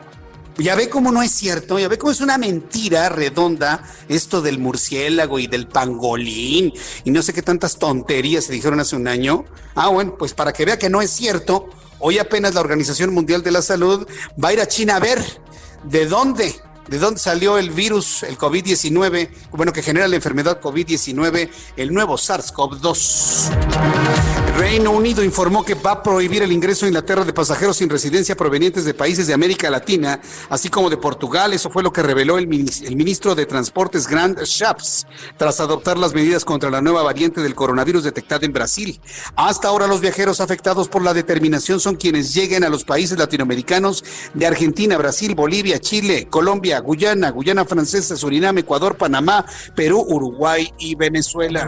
Ya 0.57 0.75
ve 0.75 0.87
cómo 0.87 1.11
no 1.11 1.21
es 1.21 1.31
cierto, 1.31 1.77
ya 1.77 1.89
ve 1.89 1.97
cómo 1.97 2.13
es 2.13 2.21
una 2.21 2.37
mentira 2.37 3.09
redonda 3.09 3.83
esto 4.07 4.41
del 4.41 4.59
murciélago 4.59 5.37
y 5.37 5.47
del 5.47 5.67
pangolín 5.67 6.71
y 7.03 7.11
no 7.11 7.21
sé 7.21 7.33
qué 7.33 7.41
tantas 7.41 7.77
tonterías 7.77 8.45
se 8.45 8.53
dijeron 8.53 8.79
hace 8.79 8.95
un 8.95 9.09
año. 9.09 9.43
Ah, 9.75 9.89
bueno, 9.89 10.15
pues 10.17 10.33
para 10.33 10.53
que 10.53 10.63
vea 10.63 10.79
que 10.79 10.89
no 10.89 11.01
es 11.01 11.09
cierto, 11.09 11.67
hoy 11.99 12.19
apenas 12.19 12.53
la 12.53 12.61
Organización 12.61 13.13
Mundial 13.13 13.43
de 13.43 13.51
la 13.51 13.61
Salud 13.61 14.07
va 14.41 14.47
a 14.47 14.53
ir 14.53 14.61
a 14.61 14.67
China 14.69 14.95
a 14.95 14.99
ver 15.01 15.43
¿De 15.83 16.05
dónde? 16.05 16.55
¿De 16.87 16.97
dónde 16.97 17.19
salió 17.19 17.57
el 17.57 17.71
virus, 17.71 18.23
el 18.23 18.37
COVID-19? 18.37 19.29
Bueno, 19.51 19.73
que 19.73 19.81
genera 19.81 20.07
la 20.07 20.15
enfermedad 20.15 20.61
COVID-19, 20.61 21.49
el 21.77 21.93
nuevo 21.93 22.15
SARS-CoV-2. 22.15 24.22
Reino 24.57 24.91
Unido 24.91 25.23
informó 25.23 25.65
que 25.65 25.73
va 25.73 25.93
a 25.93 26.03
prohibir 26.03 26.43
el 26.43 26.51
ingreso 26.51 26.85
a 26.85 26.87
Inglaterra 26.87 27.25
de 27.25 27.33
pasajeros 27.33 27.77
sin 27.77 27.89
residencia 27.89 28.35
provenientes 28.35 28.85
de 28.85 28.93
países 28.93 29.25
de 29.25 29.33
América 29.33 29.69
Latina, 29.71 30.21
así 30.49 30.69
como 30.69 30.91
de 30.91 30.97
Portugal. 30.97 31.53
Eso 31.53 31.71
fue 31.71 31.81
lo 31.81 31.91
que 31.91 32.03
reveló 32.03 32.37
el, 32.37 32.47
ministro 32.47 33.33
de 33.33 33.47
Transportes 33.47 34.07
Grant 34.07 34.39
Shapps 34.43 35.07
tras 35.37 35.59
adoptar 35.59 35.97
las 35.97 36.13
medidas 36.13 36.45
contra 36.45 36.69
la 36.69 36.81
nueva 36.81 37.01
variante 37.01 37.41
del 37.41 37.55
coronavirus 37.55 38.03
detectada 38.03 38.45
en 38.45 38.53
Brasil. 38.53 39.01
Hasta 39.35 39.69
ahora 39.69 39.87
los 39.87 40.01
viajeros 40.01 40.39
afectados 40.39 40.87
por 40.87 41.01
la 41.01 41.15
determinación 41.15 41.79
son 41.79 41.95
quienes 41.95 42.33
lleguen 42.33 42.63
a 42.63 42.69
los 42.69 42.83
países 42.83 43.17
latinoamericanos 43.17 44.03
de 44.35 44.45
Argentina, 44.45 44.97
Brasil, 44.97 45.33
Bolivia, 45.33 45.79
Chile, 45.79 46.27
Colombia, 46.29 46.79
Guyana, 46.79 47.31
Guyana 47.31 47.65
Francesa, 47.65 48.15
Surinam, 48.15 48.59
Ecuador, 48.59 48.97
Panamá, 48.97 49.45
Perú, 49.75 50.05
Uruguay 50.07 50.71
y 50.77 50.93
Venezuela. 50.93 51.67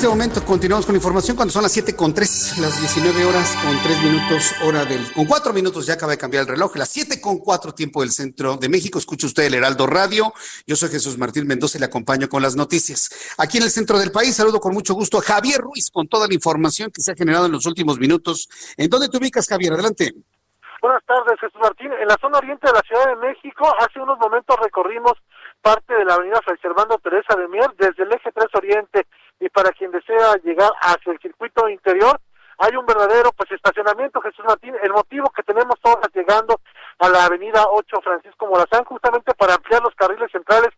Este 0.00 0.08
momento 0.08 0.42
continuamos 0.46 0.86
con 0.86 0.94
información 0.94 1.36
cuando 1.36 1.52
son 1.52 1.62
las 1.62 1.72
7 1.72 1.94
con 1.94 2.14
3, 2.14 2.56
las 2.60 2.80
19 2.80 3.22
horas 3.26 3.54
con 3.62 3.76
3 3.82 4.02
minutos, 4.02 4.54
hora 4.64 4.86
del, 4.86 5.12
con 5.12 5.26
4 5.26 5.52
minutos 5.52 5.84
ya 5.84 5.92
acaba 5.92 6.12
de 6.12 6.16
cambiar 6.16 6.44
el 6.44 6.48
reloj, 6.48 6.74
las 6.76 6.88
7 6.88 7.20
con 7.20 7.36
4 7.36 7.74
tiempo 7.74 8.00
del 8.00 8.10
centro 8.10 8.56
de 8.56 8.70
México. 8.70 8.98
Escucha 8.98 9.26
usted 9.26 9.42
el 9.42 9.52
Heraldo 9.52 9.86
Radio. 9.86 10.32
Yo 10.66 10.74
soy 10.74 10.88
Jesús 10.88 11.18
Martín 11.18 11.46
Mendoza 11.46 11.76
y 11.76 11.80
le 11.80 11.84
acompaño 11.84 12.30
con 12.30 12.40
las 12.40 12.56
noticias. 12.56 13.34
Aquí 13.36 13.58
en 13.58 13.64
el 13.64 13.70
centro 13.70 13.98
del 13.98 14.10
país 14.10 14.34
saludo 14.34 14.58
con 14.58 14.72
mucho 14.72 14.94
gusto 14.94 15.18
a 15.18 15.20
Javier 15.20 15.60
Ruiz 15.60 15.90
con 15.90 16.08
toda 16.08 16.26
la 16.26 16.32
información 16.32 16.90
que 16.90 17.02
se 17.02 17.12
ha 17.12 17.14
generado 17.14 17.44
en 17.44 17.52
los 17.52 17.66
últimos 17.66 17.98
minutos. 17.98 18.48
¿En 18.78 18.88
dónde 18.88 19.10
te 19.10 19.18
ubicas, 19.18 19.46
Javier? 19.46 19.74
Adelante. 19.74 20.14
Buenas 20.80 21.04
tardes, 21.04 21.38
Jesús 21.38 21.60
Martín. 21.60 21.92
En 21.92 22.08
la 22.08 22.16
zona 22.18 22.38
oriente 22.38 22.66
de 22.66 22.72
la 22.72 22.80
Ciudad 22.88 23.04
de 23.04 23.16
México, 23.16 23.70
hace 23.78 24.00
unos 24.00 24.18
momentos 24.18 24.56
recorrimos 24.62 25.12
parte 25.60 25.92
de 25.92 26.06
la 26.06 26.14
avenida 26.14 26.40
Fray 26.42 26.56
Servando 26.62 26.96
Teresa 27.04 27.36
de 27.36 27.48
Mier 27.48 27.70
desde 27.76 28.02
el 28.02 28.12
eje 28.14 28.32
3 28.32 28.46
Oriente 28.54 29.06
y 29.40 29.48
para 29.48 29.70
quien 29.72 29.90
desea 29.90 30.36
llegar 30.44 30.70
hacia 30.80 31.12
el 31.12 31.18
circuito 31.18 31.68
interior, 31.68 32.20
hay 32.58 32.76
un 32.76 32.84
verdadero 32.84 33.32
pues 33.32 33.50
estacionamiento, 33.52 34.20
Jesús 34.20 34.44
Martín, 34.46 34.74
el 34.82 34.92
motivo 34.92 35.30
que 35.30 35.42
tenemos 35.42 35.80
todos 35.80 35.98
llegando 36.14 36.60
a 36.98 37.08
la 37.08 37.24
avenida 37.24 37.64
8 37.70 38.00
Francisco 38.04 38.46
Morazán, 38.46 38.84
justamente 38.84 39.32
para 39.34 39.54
ampliar 39.54 39.82
los 39.82 39.94
carriles 39.94 40.30
centrales 40.30 40.68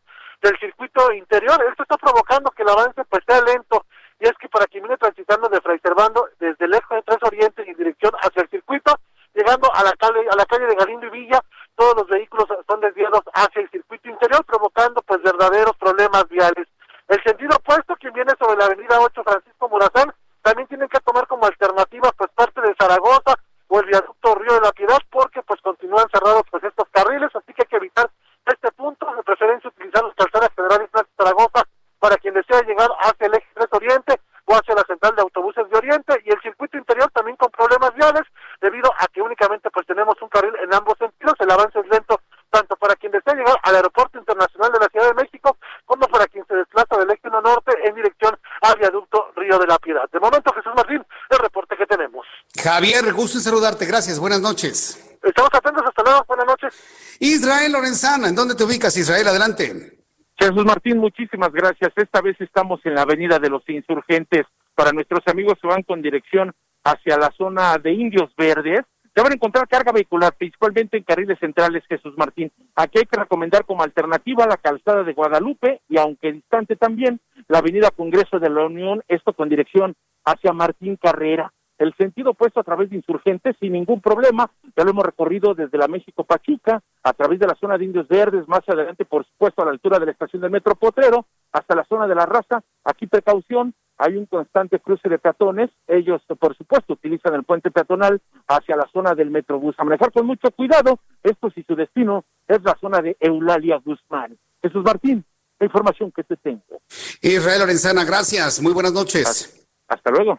del 0.41 0.57
circuito 0.61 1.13
interior. 1.13 1.61
Esto 1.69 1.83
está 1.83 1.97
provocando 1.97 2.53
que 2.53 2.63
el 2.63 2.69
avance 2.69 3.03
pues 3.11 3.25
sea 3.27 3.43
lento, 3.43 3.85
y 4.21 4.27
es 4.27 4.33
que 4.39 4.49
para 4.49 4.67
quien 4.67 4.85
viene 4.85 4.97
transitando 4.97 5.49
de 5.49 5.61
Fray 5.61 5.81
Servando, 5.81 6.29
desde 6.39 6.65
el 6.65 6.75
eje 6.75 6.95
de 6.95 7.03
Tres 7.03 7.19
Oriente 7.23 7.69
en 7.69 7.77
dirección 7.77 8.13
hacia 8.23 8.43
el 8.43 8.49
circuito, 8.49 8.95
llegando 9.35 9.69
a 9.75 9.83
la 9.83 9.93
calle, 9.95 10.25
a 10.31 10.37
la 10.37 10.47
calle 10.47 10.67
de 10.67 10.77
Galindo 10.77 11.07
y 11.07 11.11
Villa, 11.11 11.41
todos 11.75 11.97
los 11.97 12.07
vehículos 12.07 12.47
son 12.69 12.81
desviados 12.81 13.23
hacia 13.35 13.61
el 13.61 13.71
circuito 13.71 14.09
interior, 14.09 14.45
provocando 14.45 15.03
pues 15.03 15.21
verdaderos 15.23 15.77
problemas 15.79 16.29
viales. 16.29 16.69
El 17.09 17.23
sentido 17.23 17.57
opuesto, 17.57 17.97
quien 17.97 18.13
viene 18.13 18.33
sobre 18.39 18.57
la 18.57 18.67
avenida 18.67 19.01
8 19.01 19.23
Francisco 19.23 19.69
Murazán, 19.69 20.13
también 20.43 20.69
tienen 20.69 20.89
que 20.89 21.01
tomar 21.01 21.27
como 21.27 21.47
alternativa 21.47 22.11
pues 22.17 22.31
parte 22.35 22.61
de 22.61 22.75
Zaragoza 22.79 23.35
o 23.69 23.81
el 23.81 23.87
viaducto 23.87 24.35
Río 24.35 24.55
de 24.55 24.61
la 24.61 24.73
Piedad 24.73 24.99
porque 25.11 25.43
pues 25.43 25.61
continúan 25.63 26.07
cerrados 26.13 26.43
pues 26.51 26.63
estos 26.65 26.89
carriles, 26.91 27.31
así 27.35 27.55
que 27.55 27.63
hay 27.63 27.69
que 27.69 27.77
evitar 27.77 28.11
este 28.47 28.73
punto, 28.73 29.07
de 29.15 29.23
preferencia 29.23 29.71
utilizar 29.71 30.03
las 30.05 30.15
calzadas 30.15 30.51
federales 30.55 30.91
de 30.93 31.03
Zaragoza 31.17 31.63
para 31.99 32.17
quien 32.17 32.35
desea 32.35 32.63
llegar 32.63 32.89
hacia 33.01 33.27
el 33.27 33.35
eje 33.35 33.47
3 33.55 33.69
Oriente 33.73 34.21
o 34.47 34.55
hacia 34.55 34.75
la 34.75 34.83
central 34.83 35.15
de 35.15 35.23
autobuses 35.23 35.69
de 35.71 35.79
Oriente 35.79 36.21
y 36.25 36.31
el 36.31 36.43
circuito 36.43 36.77
interior 36.77 37.11
también 37.13 37.37
con 37.37 37.51
problemas 37.51 37.95
viales 37.95 38.23
debido 38.61 38.91
a 38.99 39.07
que 39.07 39.23
únicamente 39.23 39.71
pues 39.71 39.87
tenemos 39.87 40.21
un 40.21 40.29
carril 40.29 40.55
en 40.63 40.75
ambos 40.75 40.99
sentidos, 40.99 41.35
el 41.39 41.51
avance 41.51 41.79
es 41.79 41.87
lento 41.89 42.21
tanto 42.53 42.77
para 42.77 42.95
quien 42.97 43.11
desea 43.13 43.35
llegar 43.35 43.57
al 43.63 43.77
Aeropuerto 43.77 44.19
Internacional 44.19 44.71
de 44.73 44.79
la 44.79 44.89
Ciudad 44.89 45.09
de 45.09 45.23
México 45.23 45.57
como 45.87 46.07
para 46.09 46.27
quien 46.27 46.45
se 46.47 46.55
desplaza 46.55 46.99
del 46.99 47.11
eje 47.11 47.27
1 47.29 47.41
norte 47.41 47.73
en 47.83 47.95
dirección 47.95 48.39
al 48.61 48.79
viaducto 48.79 49.33
Río 49.37 49.59
de 49.59 49.67
la 49.67 49.79
Piedad. 49.79 50.09
De 50.13 50.21
momento, 50.21 50.53
Jesús 50.53 50.73
Martín, 50.77 51.05
el 51.31 51.39
reporte 51.39 51.77
que 51.77 51.87
tenemos. 51.87 52.27
Javier, 52.73 53.13
gusto 53.13 53.37
en 53.37 53.45
saludarte. 53.45 53.85
Gracias. 53.85 54.19
Buenas 54.19 54.41
noches. 54.41 54.97
Estamos 55.23 55.51
atentos. 55.53 55.85
Hasta 55.87 56.03
luego. 56.05 56.25
Buenas 56.27 56.47
noches. 56.47 57.19
Israel 57.21 57.71
Lorenzana, 57.71 58.29
¿en 58.29 58.35
dónde 58.35 58.55
te 58.55 58.65
ubicas, 58.65 58.97
Israel? 58.97 59.29
Adelante. 59.29 59.99
Jesús 60.39 60.65
Martín, 60.65 60.97
muchísimas 60.97 61.53
gracias. 61.53 61.93
Esta 61.95 62.23
vez 62.23 62.41
estamos 62.41 62.81
en 62.85 62.95
la 62.95 63.03
Avenida 63.03 63.39
de 63.39 63.51
los 63.51 63.63
Insurgentes. 63.69 64.47
Para 64.75 64.93
nuestros 64.93 65.21
amigos 65.27 65.59
que 65.61 65.69
van 65.69 65.83
con 65.83 66.01
dirección 66.01 66.55
hacia 66.83 67.19
la 67.19 67.31
zona 67.37 67.77
de 67.77 67.93
Indios 67.93 68.35
Verdes, 68.39 68.81
se 69.15 69.21
van 69.21 69.33
a 69.33 69.35
encontrar 69.35 69.69
carga 69.69 69.93
vehicular, 69.93 70.35
principalmente 70.39 70.97
en 70.97 71.05
carriles 71.05 71.39
centrales, 71.41 71.85
Jesús 71.91 72.15
Martín. 72.17 72.51
Aquí 72.75 73.01
hay 73.01 73.05
que 73.05 73.21
recomendar 73.21 73.67
como 73.67 73.83
alternativa 73.83 74.47
la 74.47 74.57
calzada 74.57 75.05
de 75.05 75.13
Guadalupe 75.13 75.83
y 75.91 75.99
aunque 75.99 76.33
distante 76.33 76.77
también, 76.77 77.21
la 77.49 77.59
avenida 77.59 77.91
Congreso 77.91 78.39
de 78.39 78.49
la 78.49 78.65
Unión, 78.65 79.03
esto 79.09 79.35
con 79.35 79.51
dirección 79.51 79.95
hacia 80.25 80.55
Martín 80.55 80.97
Carrera. 80.97 81.53
El 81.79 81.95
sentido 81.97 82.31
opuesto 82.31 82.61
a 82.61 82.65
través 82.65 82.91
de 82.91 82.97
insurgentes 82.97 83.57
sin 83.59 83.73
ningún 83.73 84.01
problema. 84.01 84.51
Ya 84.77 84.85
lo 84.85 84.91
hemos 84.91 85.05
recorrido 85.05 85.55
desde 85.55 85.79
la 85.79 85.89
México 85.89 86.25
Pachuca, 86.25 86.83
a 87.03 87.13
través 87.13 87.39
de 87.41 87.47
la 87.47 87.55
zona 87.55 87.77
de 87.77 87.85
Indios 87.85 88.09
Verdes, 88.09 88.47
más 88.49 88.63
adelante, 88.69 89.05
por 89.05 89.27
supuesto, 89.27 89.63
a 89.63 89.65
la 89.65 89.73
altura 89.73 89.99
de 89.99 90.07
la 90.07 90.13
estación 90.13 90.43
del 90.43 90.51
Metro 90.51 90.75
Potrero, 90.75 91.27
hasta 91.53 91.75
la 91.75 91.85
zona 91.85 92.07
de 92.07 92.15
la 92.15 92.27
raza. 92.27 92.63
Aquí 92.85 93.07
precaución, 93.07 93.75
hay 93.99 94.17
un 94.17 94.27
constante 94.27 94.81
cruce 94.81 95.09
de 95.09 95.19
peatones. 95.19 95.71
Ellos, 95.87 96.23
por 96.39 96.57
supuesto, 96.57 96.95
utilizan 96.95 97.35
el 97.35 97.45
puente 97.45 97.71
peatonal 97.71 98.21
hacia 98.49 98.77
la 98.77 98.89
zona 98.93 99.15
del 99.15 99.31
Metrobús. 99.31 99.75
A 99.79 99.85
manejar 99.85 100.13
con 100.13 100.27
mucho 100.27 100.51
cuidado, 100.51 100.99
esto 101.23 101.51
si 101.51 101.63
su 101.63 101.75
destino 101.75 102.25
es 102.49 102.63
la 102.63 102.77
zona 102.81 103.01
de 103.01 103.17
Eulalia 103.21 103.81
Guzmán. 103.85 104.37
Jesús 104.63 104.83
Martín, 104.85 105.25
la 105.59 105.67
información 105.67 106.11
que 106.11 106.25
te 106.25 106.37
tengo. 106.37 106.81
Israel 107.21 107.61
Lorenzana, 107.61 108.05
gracias. 108.05 108.61
Muy 108.61 108.73
buenas 108.73 108.93
noches. 108.93 109.69
Hasta 109.89 110.11
luego. 110.11 110.39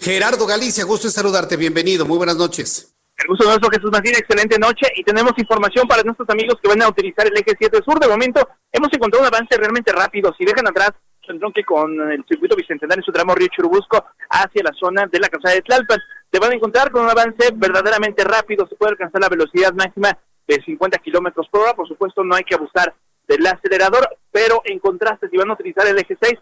Gerardo 0.00 0.46
Galicia, 0.46 0.84
gusto 0.84 1.06
en 1.08 1.12
saludarte. 1.12 1.56
Bienvenido. 1.56 2.06
Muy 2.06 2.16
buenas 2.16 2.36
noches. 2.36 2.94
El 3.16 3.28
gusto 3.28 3.44
nuestro, 3.44 3.70
Jesús 3.70 3.90
Martín. 3.90 4.14
Excelente 4.16 4.58
noche. 4.58 4.86
Y 4.96 5.04
tenemos 5.04 5.32
información 5.36 5.86
para 5.86 6.02
nuestros 6.02 6.28
amigos 6.30 6.56
que 6.62 6.68
van 6.68 6.82
a 6.82 6.88
utilizar 6.88 7.26
el 7.26 7.36
eje 7.36 7.54
7 7.58 7.78
sur. 7.84 7.98
De 7.98 8.08
momento, 8.08 8.48
hemos 8.72 8.92
encontrado 8.92 9.22
un 9.26 9.32
avance 9.32 9.56
realmente 9.56 9.92
rápido. 9.92 10.34
Si 10.36 10.44
dejan 10.44 10.66
atrás 10.66 10.92
tendrán 11.26 11.52
que 11.52 11.64
con 11.64 11.92
el 12.10 12.24
circuito 12.28 12.56
bicentenario 12.56 13.00
en 13.00 13.04
su 13.04 13.12
tramo 13.12 13.34
Río 13.34 13.48
Churubusco 13.48 14.04
hacia 14.28 14.62
la 14.62 14.72
zona 14.78 15.06
de 15.06 15.20
la 15.20 15.28
calzada 15.28 15.54
de 15.54 15.62
Tlalpan. 15.62 16.00
Te 16.30 16.38
van 16.38 16.52
a 16.52 16.54
encontrar 16.54 16.90
con 16.90 17.02
un 17.04 17.10
avance 17.10 17.50
verdaderamente 17.54 18.24
rápido. 18.24 18.66
Se 18.66 18.76
puede 18.76 18.92
alcanzar 18.92 19.20
la 19.20 19.28
velocidad 19.28 19.72
máxima 19.72 20.18
de 20.46 20.62
50 20.64 20.98
kilómetros 20.98 21.46
por 21.50 21.60
hora. 21.60 21.74
Por 21.74 21.86
supuesto, 21.86 22.24
no 22.24 22.34
hay 22.34 22.44
que 22.44 22.54
abusar 22.54 22.94
del 23.28 23.46
acelerador, 23.46 24.08
pero 24.30 24.62
en 24.64 24.78
contraste, 24.78 25.28
si 25.28 25.36
van 25.36 25.50
a 25.50 25.54
utilizar 25.54 25.86
el 25.86 25.98
eje 25.98 26.16
6, 26.20 26.34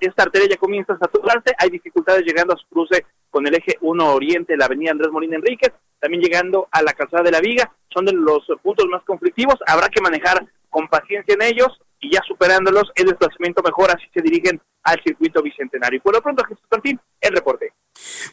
esta 0.00 0.22
arteria 0.22 0.48
ya 0.50 0.56
comienza 0.56 0.94
a 0.94 0.98
saturarse, 0.98 1.54
hay 1.58 1.70
dificultades 1.70 2.24
llegando 2.24 2.54
a 2.54 2.56
su 2.56 2.66
cruce 2.68 3.06
con 3.30 3.46
el 3.46 3.54
eje 3.54 3.78
1 3.80 4.14
Oriente, 4.14 4.56
la 4.56 4.66
avenida 4.66 4.92
Andrés 4.92 5.10
Molina 5.10 5.36
Enríquez, 5.36 5.72
también 5.98 6.22
llegando 6.22 6.68
a 6.70 6.82
la 6.82 6.92
calzada 6.92 7.22
de 7.22 7.30
la 7.30 7.40
Viga, 7.40 7.72
son 7.92 8.04
de 8.04 8.12
los 8.12 8.42
puntos 8.62 8.86
más 8.90 9.02
conflictivos, 9.04 9.56
habrá 9.66 9.88
que 9.88 10.00
manejar 10.00 10.46
con 10.68 10.88
paciencia 10.88 11.34
en 11.34 11.42
ellos 11.42 11.68
y 12.00 12.12
ya 12.12 12.20
superándolos 12.26 12.90
el 12.96 13.06
desplazamiento 13.06 13.62
mejora 13.62 13.96
si 13.98 14.08
se 14.12 14.22
dirigen 14.22 14.60
al 14.82 15.00
circuito 15.04 15.40
bicentenario. 15.42 15.98
Y 15.98 16.00
por 16.00 16.14
lo 16.14 16.20
pronto, 16.20 16.44
Jesús 16.44 16.64
Martín, 16.70 16.98
el 17.20 17.32
reporte. 17.32 17.72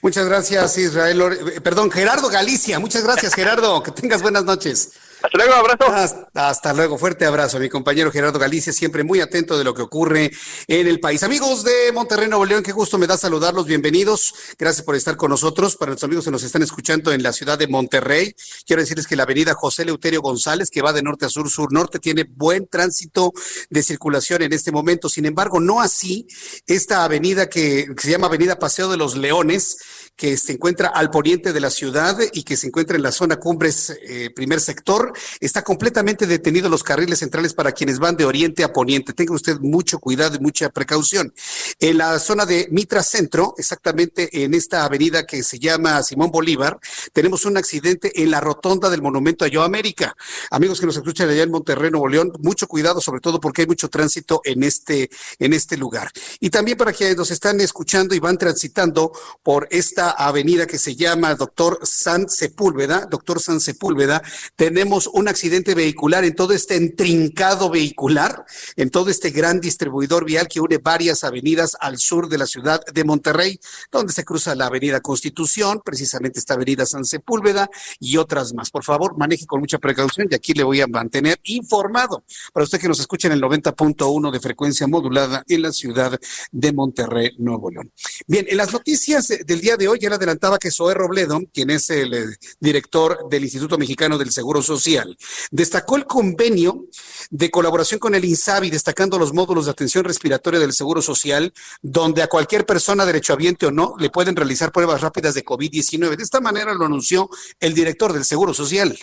Muchas 0.02 0.28
gracias, 0.28 0.78
Israel. 0.78 1.22
Eh, 1.22 1.62
perdón, 1.62 1.92
Gerardo 1.92 2.30
Galicia. 2.30 2.80
Muchas 2.80 3.04
gracias, 3.04 3.36
Gerardo. 3.36 3.84
que 3.84 3.92
tengas 3.92 4.22
buenas 4.22 4.44
noches. 4.44 5.09
Hasta 5.22 5.38
luego, 5.38 5.54
abrazo. 5.54 6.26
Hasta, 6.34 6.74
luego, 6.74 6.98
fuerte 6.98 7.26
abrazo 7.26 7.60
mi 7.60 7.68
compañero 7.68 8.10
Gerardo 8.10 8.40
Galicia, 8.40 8.72
siempre 8.72 9.04
muy 9.04 9.20
atento 9.20 9.58
de 9.58 9.66
lo 9.66 9.74
que 9.74 9.82
ocurre 9.82 10.32
en 10.68 10.88
el 10.88 11.02
país. 11.02 11.24
Amigos 11.24 11.66
de 11.66 11.92
Monterrey, 11.94 12.30
Nuevo 12.30 12.46
León, 12.46 12.64
qué 12.64 12.72
gusto 12.72 12.98
me 12.98 13.06
da 13.06 13.18
saludarlos, 13.18 13.66
bienvenidos. 13.66 14.34
Gracias 14.58 14.86
por 14.86 14.96
estar 14.96 15.18
con 15.18 15.30
nosotros. 15.30 15.76
Para 15.76 15.92
los 15.92 16.04
amigos 16.06 16.24
que 16.24 16.32
nos 16.32 16.44
están 16.44 16.62
escuchando 16.62 17.12
en 17.12 17.22
la 17.22 17.34
ciudad 17.34 17.58
de 17.58 17.68
Monterrey, 17.68 18.34
quiero 18.66 18.82
decirles 18.82 19.08
que 19.08 19.18
la 19.18 19.24
avenida 19.24 19.54
José 19.56 19.84
Leuterio 19.84 20.22
González, 20.22 20.70
que 20.70 20.82
va 20.82 20.94
de 20.94 21.04
norte 21.04 21.26
a 21.26 21.30
sur, 21.30 21.50
sur-norte, 21.50 22.00
tiene 22.00 22.24
buen 22.24 22.68
tránsito 22.68 23.34
de 23.70 23.84
circulación 23.84 24.42
en 24.44 24.54
este 24.54 24.72
momento. 24.72 25.10
Sin 25.10 25.26
embargo, 25.26 25.60
no 25.60 25.82
así 25.82 26.28
esta 26.66 27.04
avenida 27.04 27.50
que, 27.50 27.88
se 27.98 28.10
llama 28.10 28.28
Avenida 28.28 28.58
Paseo 28.58 28.90
de 28.90 28.96
los 28.96 29.18
Leones, 29.18 29.80
que 30.20 30.36
se 30.36 30.52
encuentra 30.52 30.90
al 30.90 31.10
poniente 31.10 31.54
de 31.54 31.62
la 31.62 31.70
ciudad 31.70 32.18
y 32.34 32.44
que 32.44 32.58
se 32.58 32.68
encuentra 32.68 32.98
en 32.98 33.04
la 33.04 33.14
zona 33.14 33.38
Cumbres, 33.38 33.98
eh, 34.04 34.30
primer 34.36 34.60
sector 34.60 35.14
Está 35.40 35.64
completamente 35.64 36.28
detenido 36.28 36.68
los 36.68 36.84
carriles 36.84 37.20
centrales 37.20 37.54
para 37.54 37.72
quienes 37.72 38.00
van 38.00 38.18
de 38.18 38.26
oriente 38.26 38.64
a 38.64 38.74
poniente. 38.74 39.14
Tenga 39.14 39.34
usted 39.34 39.58
mucho 39.60 40.00
cuidado 40.00 40.36
y 40.36 40.40
mucha 40.40 40.70
precaución. 40.70 41.34
En 41.80 41.98
la 41.98 42.20
zona 42.20 42.46
de 42.46 42.68
Mitra 42.72 43.02
Centro, 43.02 43.54
exactamente 43.58 44.44
en 44.44 44.54
esta 44.54 44.84
avenida 44.84 45.26
que 45.26 45.42
se 45.44 45.58
llama 45.58 46.04
Simón 46.04 46.32
Bolívar, 46.32 46.80
tenemos 47.14 47.46
un 47.46 47.56
accidente 47.56 48.22
en 48.22 48.32
la 48.32 48.42
rotonda 48.42 48.90
del 48.90 49.02
Monumento 49.02 49.46
a 49.46 49.48
Yo 49.48 49.64
América. 49.64 50.14
Amigos 50.52 50.82
que 50.82 50.86
nos 50.86 50.98
escuchan 50.98 51.30
allá 51.30 51.44
en 51.44 51.52
Monterrey, 51.52 51.92
Nuevo 51.92 52.10
León, 52.10 52.34
mucho 52.40 52.68
cuidado, 52.68 53.00
sobre 53.00 53.22
todo 53.22 53.40
porque 53.40 53.62
hay 53.62 53.68
mucho 53.68 53.88
tránsito 53.88 54.42
en 54.44 54.64
este, 54.64 55.10
en 55.40 55.54
este 55.54 55.78
lugar. 55.78 56.12
Y 56.42 56.50
también 56.50 56.78
para 56.78 56.92
quienes 56.92 57.16
nos 57.16 57.32
están 57.32 57.62
escuchando 57.62 58.14
y 58.14 58.20
van 58.20 58.38
transitando 58.38 59.12
por 59.42 59.68
esta 59.72 60.09
avenida 60.12 60.68
que 60.68 60.78
se 60.78 60.96
llama 60.96 61.36
Doctor 61.36 61.80
San 61.84 62.30
Sepúlveda, 62.30 63.06
Doctor 63.06 63.40
San 63.40 63.60
Sepúlveda, 63.60 64.22
tenemos 64.56 65.08
un 65.08 65.28
accidente 65.28 65.76
vehicular 65.76 66.24
en 66.24 66.36
todo 66.36 66.54
este 66.54 66.76
entrincado 66.76 67.70
vehicular, 67.70 68.46
en 68.76 68.90
todo 68.90 69.10
este 69.10 69.32
gran 69.32 69.60
distribuidor 69.60 70.26
vial 70.26 70.48
que 70.48 70.60
une 70.60 70.78
varias 70.78 71.24
avenidas 71.24 71.78
al 71.80 71.98
sur 71.98 72.30
de 72.30 72.38
la 72.38 72.46
ciudad 72.46 72.82
de 72.86 73.04
Monterrey, 73.04 73.60
donde 73.92 74.14
se 74.14 74.24
cruza 74.24 74.56
la 74.56 74.68
avenida 74.68 75.02
Constitución, 75.02 75.82
precisamente 75.84 76.40
esta 76.40 76.54
avenida 76.54 76.86
San 76.86 77.06
Sepúlveda 77.06 77.70
y 78.00 78.18
otras 78.18 78.54
más. 78.54 78.72
Por 78.72 78.84
favor, 78.84 79.18
maneje 79.18 79.46
con 79.46 79.60
mucha 79.60 79.78
precaución 79.78 80.28
y 80.30 80.36
aquí 80.36 80.54
le 80.54 80.64
voy 80.64 80.82
a 80.82 80.88
mantener 80.88 81.40
informado 81.44 82.24
para 82.54 82.64
usted 82.64 82.80
que 82.80 82.88
nos 82.88 83.00
escuche 83.00 83.28
en 83.28 83.34
el 83.34 83.42
90.1 83.42 84.32
de 84.32 84.40
frecuencia 84.40 84.88
modulada 84.88 85.44
en 85.48 85.62
la 85.62 85.72
ciudad 85.72 86.20
de 86.52 86.74
Monterrey, 86.74 87.32
Nuevo 87.38 87.72
León. 87.72 87.92
Bien, 88.28 88.46
en 88.50 88.58
las 88.58 88.72
noticias 88.72 89.28
del 89.28 89.62
día 89.62 89.78
de 89.78 89.88
hoy 89.88 89.89
ya 89.96 90.10
le 90.10 90.16
adelantaba 90.16 90.58
que 90.58 90.72
Zoé 90.72 90.94
Robledo, 90.94 91.40
quien 91.54 91.70
es 91.70 91.90
el 91.90 92.14
eh, 92.14 92.26
director 92.60 93.30
del 93.30 93.44
Instituto 93.44 93.78
Mexicano 93.78 94.18
del 94.18 94.32
Seguro 94.32 94.62
Social, 94.62 95.18
Destacó 95.52 95.98
el 95.98 96.06
convenio 96.06 96.86
de 97.30 97.50
colaboración 97.50 98.00
con 98.00 98.16
el 98.16 98.26
INSABI, 98.26 98.70
destacando 98.70 99.18
los 99.18 99.34
módulos 99.34 99.66
de 99.66 99.72
atención 99.72 100.04
respiratoria 100.04 100.60
del 100.60 100.74
Seguro 100.74 101.02
Social, 101.02 101.54
donde 101.82 102.22
a 102.22 102.28
cualquier 102.28 102.66
persona, 102.66 103.06
derechohabiente 103.06 103.66
o 103.66 103.72
no, 103.72 103.96
le 104.00 104.10
pueden 104.10 104.36
realizar 104.36 104.72
pruebas 104.72 105.02
rápidas 105.02 105.34
de 105.34 105.44
COVID-19. 105.44 106.16
De 106.16 106.24
esta 106.24 106.42
manera 106.42 106.74
lo 106.74 106.86
anunció 106.86 107.30
el 107.60 107.74
director 107.74 108.14
del 108.14 108.26
Seguro 108.26 108.54
Social. 108.54 108.98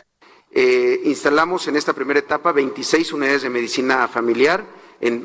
Eh, 0.53 1.01
instalamos 1.05 1.67
en 1.69 1.77
esta 1.77 1.93
primera 1.93 2.21
etapa 2.21 2.53
26 2.53 3.13
unidades 3.13 3.43
de 3.43 3.51
medicina 3.51 4.09
familiar, 4.09 4.65
en 5.01 5.25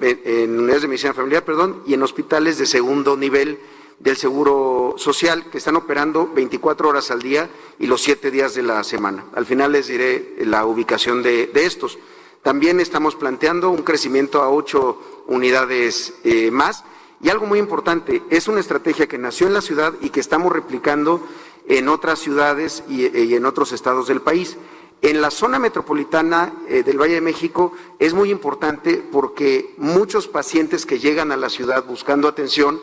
unidades 0.60 0.82
de 0.82 0.88
medicina 0.90 1.14
familiar, 1.14 1.46
perdón, 1.46 1.84
y 1.88 1.94
en 1.94 2.04
hospitales 2.04 2.58
de 2.58 2.66
segundo 2.66 3.16
nivel 3.16 3.58
del 4.04 4.18
Seguro 4.18 4.96
Social 4.98 5.46
que 5.52 5.60
están 5.60 5.76
operando 5.76 6.32
24 6.34 6.90
horas 6.90 7.12
al 7.12 7.22
día 7.22 7.50
y 7.78 7.86
los 7.86 8.02
siete 8.02 8.32
días 8.32 8.56
de 8.56 8.64
la 8.64 8.84
semana. 8.84 9.26
Al 9.36 9.46
final 9.46 9.72
les 9.72 9.88
diré 9.88 10.36
la 10.40 10.66
ubicación 10.66 11.22
de, 11.22 11.52
estos. 11.54 12.00
También 12.42 12.80
estamos 12.80 13.16
planteando 13.16 13.70
un 13.70 13.84
crecimiento 13.84 14.42
a 14.42 14.50
ocho 14.50 15.24
unidades 15.28 16.16
eh, 16.24 16.50
más. 16.50 16.84
Y 17.22 17.30
algo 17.30 17.46
muy 17.46 17.60
importante, 17.60 18.24
es 18.32 18.48
una 18.48 18.60
estrategia 18.60 19.08
que 19.08 19.20
nació 19.20 19.46
en 19.46 19.54
la 19.54 19.62
ciudad 19.62 19.94
y 20.02 20.10
que 20.10 20.20
estamos 20.20 20.52
replicando 20.52 21.22
en 21.68 21.88
otras 21.88 22.18
ciudades 22.18 22.84
y, 22.90 23.36
en 23.36 23.46
otros 23.46 23.72
estados 23.72 24.08
del 24.08 24.22
país. 24.22 24.58
En 25.04 25.22
la 25.22 25.30
zona 25.30 25.60
metropolitana 25.60 26.54
eh, 26.68 26.82
del 26.82 27.00
Valle 27.00 27.16
de 27.16 27.22
México 27.22 27.74
es 28.00 28.14
muy 28.14 28.32
importante 28.32 29.04
porque 29.12 29.76
muchos 29.78 30.28
pacientes 30.28 30.88
que 30.88 30.98
llegan 30.98 31.32
a 31.32 31.38
la 31.38 31.50
ciudad 31.50 31.86
buscando 31.86 32.28
atención 32.28 32.82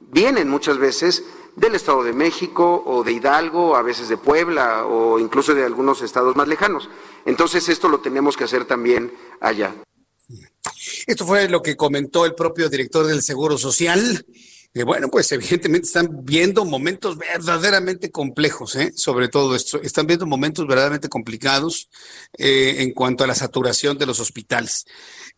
vienen 0.00 0.48
muchas 0.48 0.78
veces 0.78 1.24
del 1.56 1.74
Estado 1.74 2.02
de 2.02 2.12
México 2.12 2.82
o 2.86 3.04
de 3.04 3.12
Hidalgo, 3.12 3.76
a 3.76 3.82
veces 3.82 4.08
de 4.08 4.16
Puebla 4.16 4.86
o 4.86 5.18
incluso 5.18 5.54
de 5.54 5.64
algunos 5.64 6.02
estados 6.02 6.36
más 6.36 6.48
lejanos. 6.48 6.88
Entonces 7.26 7.68
esto 7.68 7.88
lo 7.88 8.00
tenemos 8.00 8.36
que 8.36 8.44
hacer 8.44 8.64
también 8.64 9.12
allá. 9.40 9.74
Esto 11.06 11.26
fue 11.26 11.48
lo 11.48 11.62
que 11.62 11.76
comentó 11.76 12.24
el 12.24 12.34
propio 12.34 12.68
director 12.68 13.06
del 13.06 13.22
Seguro 13.22 13.58
Social. 13.58 14.24
Bueno, 14.86 15.08
pues 15.08 15.32
evidentemente 15.32 15.88
están 15.88 16.24
viendo 16.24 16.64
momentos 16.64 17.18
verdaderamente 17.18 18.12
complejos, 18.12 18.76
¿eh? 18.76 18.92
sobre 18.94 19.28
todo 19.28 19.56
esto. 19.56 19.82
Están 19.82 20.06
viendo 20.06 20.26
momentos 20.26 20.66
verdaderamente 20.66 21.08
complicados 21.08 21.90
eh, 22.38 22.76
en 22.78 22.92
cuanto 22.92 23.24
a 23.24 23.26
la 23.26 23.34
saturación 23.34 23.98
de 23.98 24.06
los 24.06 24.20
hospitales. 24.20 24.84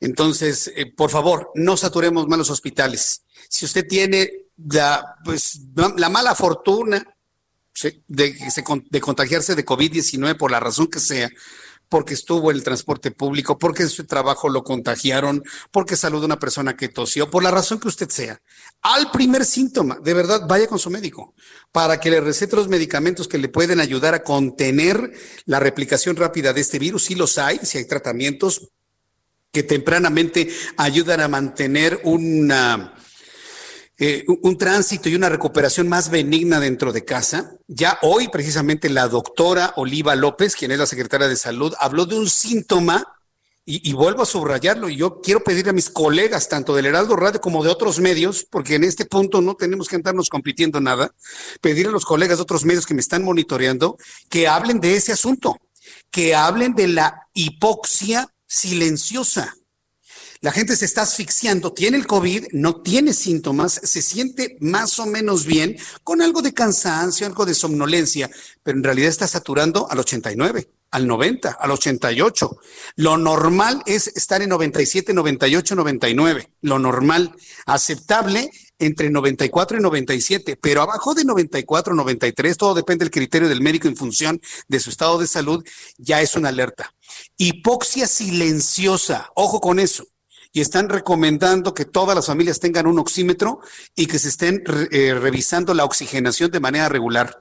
Entonces, 0.00 0.70
eh, 0.76 0.84
por 0.94 1.10
favor, 1.10 1.50
no 1.54 1.78
saturemos 1.78 2.28
más 2.28 2.38
los 2.38 2.50
hospitales. 2.50 3.22
Si 3.48 3.64
usted 3.64 3.86
tiene 3.86 4.41
la, 4.56 5.16
pues, 5.24 5.60
la 5.96 6.08
mala 6.08 6.34
fortuna 6.34 7.04
de, 8.06 8.36
de 8.90 9.00
contagiarse 9.00 9.54
de 9.54 9.64
COVID-19 9.64 10.36
por 10.36 10.50
la 10.50 10.60
razón 10.60 10.88
que 10.88 11.00
sea, 11.00 11.30
porque 11.92 12.14
estuvo 12.14 12.50
en 12.50 12.56
el 12.56 12.62
transporte 12.62 13.10
público, 13.10 13.58
porque 13.58 13.82
en 13.82 13.90
su 13.90 14.06
trabajo 14.06 14.48
lo 14.48 14.64
contagiaron, 14.64 15.42
porque 15.70 15.94
saludó 15.94 16.22
a 16.22 16.26
una 16.26 16.38
persona 16.38 16.74
que 16.74 16.88
tosió, 16.88 17.30
por 17.30 17.42
la 17.42 17.50
razón 17.50 17.78
que 17.78 17.88
usted 17.88 18.08
sea. 18.08 18.40
Al 18.80 19.10
primer 19.10 19.44
síntoma, 19.44 19.98
de 20.02 20.14
verdad, 20.14 20.46
vaya 20.48 20.66
con 20.66 20.78
su 20.78 20.88
médico 20.88 21.34
para 21.70 22.00
que 22.00 22.10
le 22.10 22.22
recete 22.22 22.56
los 22.56 22.68
medicamentos 22.68 23.28
que 23.28 23.36
le 23.36 23.48
pueden 23.48 23.78
ayudar 23.78 24.14
a 24.14 24.22
contener 24.22 25.12
la 25.44 25.60
replicación 25.60 26.16
rápida 26.16 26.54
de 26.54 26.62
este 26.62 26.78
virus. 26.78 27.04
Si 27.04 27.14
los 27.14 27.36
hay, 27.36 27.58
si 27.62 27.76
hay 27.76 27.84
tratamientos 27.84 28.70
que 29.52 29.62
tempranamente 29.62 30.48
ayudan 30.78 31.20
a 31.20 31.28
mantener 31.28 32.00
una 32.04 32.94
eh, 34.04 34.24
un, 34.26 34.58
tránsito 34.58 35.08
y 35.08 35.14
una 35.14 35.28
recuperación 35.28 35.88
más 35.88 36.10
benigna 36.10 36.58
dentro 36.58 36.92
de 36.92 37.04
casa. 37.04 37.52
Ya 37.68 38.00
hoy, 38.02 38.26
precisamente, 38.26 38.90
la 38.90 39.06
doctora 39.06 39.74
Oliva 39.76 40.16
López, 40.16 40.56
quien 40.56 40.72
es 40.72 40.78
la 40.80 40.86
secretaria 40.86 41.28
de 41.28 41.36
Salud, 41.36 41.72
habló 41.78 42.04
de 42.04 42.18
un 42.18 42.28
síntoma 42.28 43.06
y, 43.64 43.92
vuelvo 43.92 44.22
a 44.22 44.26
subrayarlo, 44.26 44.88
y 44.88 44.96
yo 44.96 45.20
quiero 45.20 45.44
pedir 45.44 45.68
a 45.68 45.72
mis 45.72 45.88
colegas, 45.88 46.48
tanto 46.48 46.74
del 46.74 46.86
Heraldo 46.86 47.14
Radio 47.14 47.40
como 47.40 47.62
de 47.62 47.70
otros 47.70 48.00
medios, 48.00 48.44
porque 48.50 48.74
en 48.74 48.82
este 48.82 49.04
punto 49.04 49.40
no 49.40 49.54
tenemos 49.54 49.86
que 49.86 49.94
andarnos 49.94 50.28
compitiendo 50.28 50.80
nada, 50.80 51.14
pedir 51.60 51.86
a 51.86 51.92
los 51.92 52.04
colegas 52.04 52.38
de 52.38 52.42
otros 52.42 52.64
medios 52.64 52.86
que 52.86 52.94
me 52.94 53.00
están 53.00 53.22
monitoreando 53.22 53.98
que 54.28 54.48
hablen 54.48 54.80
de 54.80 54.96
ese 54.96 55.12
asunto, 55.12 55.58
que 56.10 56.34
hablen 56.34 56.74
de 56.74 56.88
la 56.88 57.28
hipoxia 57.34 58.34
silenciosa. 58.48 59.54
La 60.42 60.50
gente 60.50 60.74
se 60.74 60.86
está 60.86 61.02
asfixiando, 61.02 61.72
tiene 61.72 61.96
el 61.96 62.08
COVID, 62.08 62.48
no 62.50 62.82
tiene 62.82 63.12
síntomas, 63.12 63.80
se 63.80 64.02
siente 64.02 64.56
más 64.58 64.98
o 64.98 65.06
menos 65.06 65.46
bien, 65.46 65.76
con 66.02 66.20
algo 66.20 66.42
de 66.42 66.52
cansancio, 66.52 67.28
algo 67.28 67.46
de 67.46 67.54
somnolencia, 67.54 68.28
pero 68.64 68.76
en 68.76 68.82
realidad 68.82 69.08
está 69.08 69.28
saturando 69.28 69.88
al 69.88 70.00
89 70.00 70.68
al 70.90 71.06
90, 71.06 71.52
al 71.52 71.70
88. 71.70 72.58
Lo 72.96 73.16
normal 73.16 73.82
es 73.86 74.08
estar 74.08 74.42
en 74.42 74.50
97, 74.50 75.14
98, 75.14 75.74
99. 75.74 76.50
Lo 76.60 76.78
normal, 76.78 77.34
aceptable 77.64 78.50
entre 78.78 79.10
94 79.10 79.78
y 79.78 79.80
97, 79.80 80.58
pero 80.60 80.82
abajo 80.82 81.14
de 81.14 81.24
94, 81.24 81.94
93, 81.94 82.56
todo 82.58 82.74
depende 82.74 83.04
del 83.04 83.12
criterio 83.12 83.48
del 83.48 83.62
médico 83.62 83.88
en 83.88 83.96
función 83.96 84.40
de 84.68 84.80
su 84.80 84.90
estado 84.90 85.18
de 85.18 85.28
salud, 85.28 85.64
ya 85.96 86.20
es 86.20 86.34
una 86.34 86.50
alerta. 86.50 86.92
Hipoxia 87.38 88.06
silenciosa, 88.06 89.30
ojo 89.34 89.60
con 89.60 89.78
eso 89.78 90.11
y 90.52 90.60
están 90.60 90.90
recomendando 90.90 91.72
que 91.72 91.86
todas 91.86 92.14
las 92.14 92.26
familias 92.26 92.60
tengan 92.60 92.86
un 92.86 92.98
oxímetro 92.98 93.60
y 93.96 94.06
que 94.06 94.18
se 94.18 94.28
estén 94.28 94.62
eh, 94.90 95.14
revisando 95.14 95.72
la 95.72 95.86
oxigenación 95.86 96.50
de 96.50 96.60
manera 96.60 96.90
regular. 96.90 97.40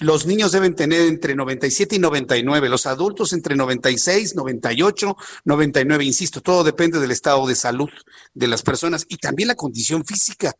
Los 0.00 0.24
niños 0.24 0.52
deben 0.52 0.74
tener 0.74 1.02
entre 1.02 1.34
97 1.34 1.96
y 1.96 1.98
99, 1.98 2.70
los 2.70 2.86
adultos 2.86 3.34
entre 3.34 3.56
96, 3.56 4.34
98, 4.34 5.16
99. 5.44 6.04
Insisto, 6.04 6.40
todo 6.40 6.64
depende 6.64 6.98
del 6.98 7.10
estado 7.10 7.46
de 7.46 7.54
salud 7.54 7.90
de 8.32 8.48
las 8.48 8.62
personas 8.62 9.04
y 9.06 9.18
también 9.18 9.48
la 9.48 9.54
condición 9.54 10.06
física. 10.06 10.54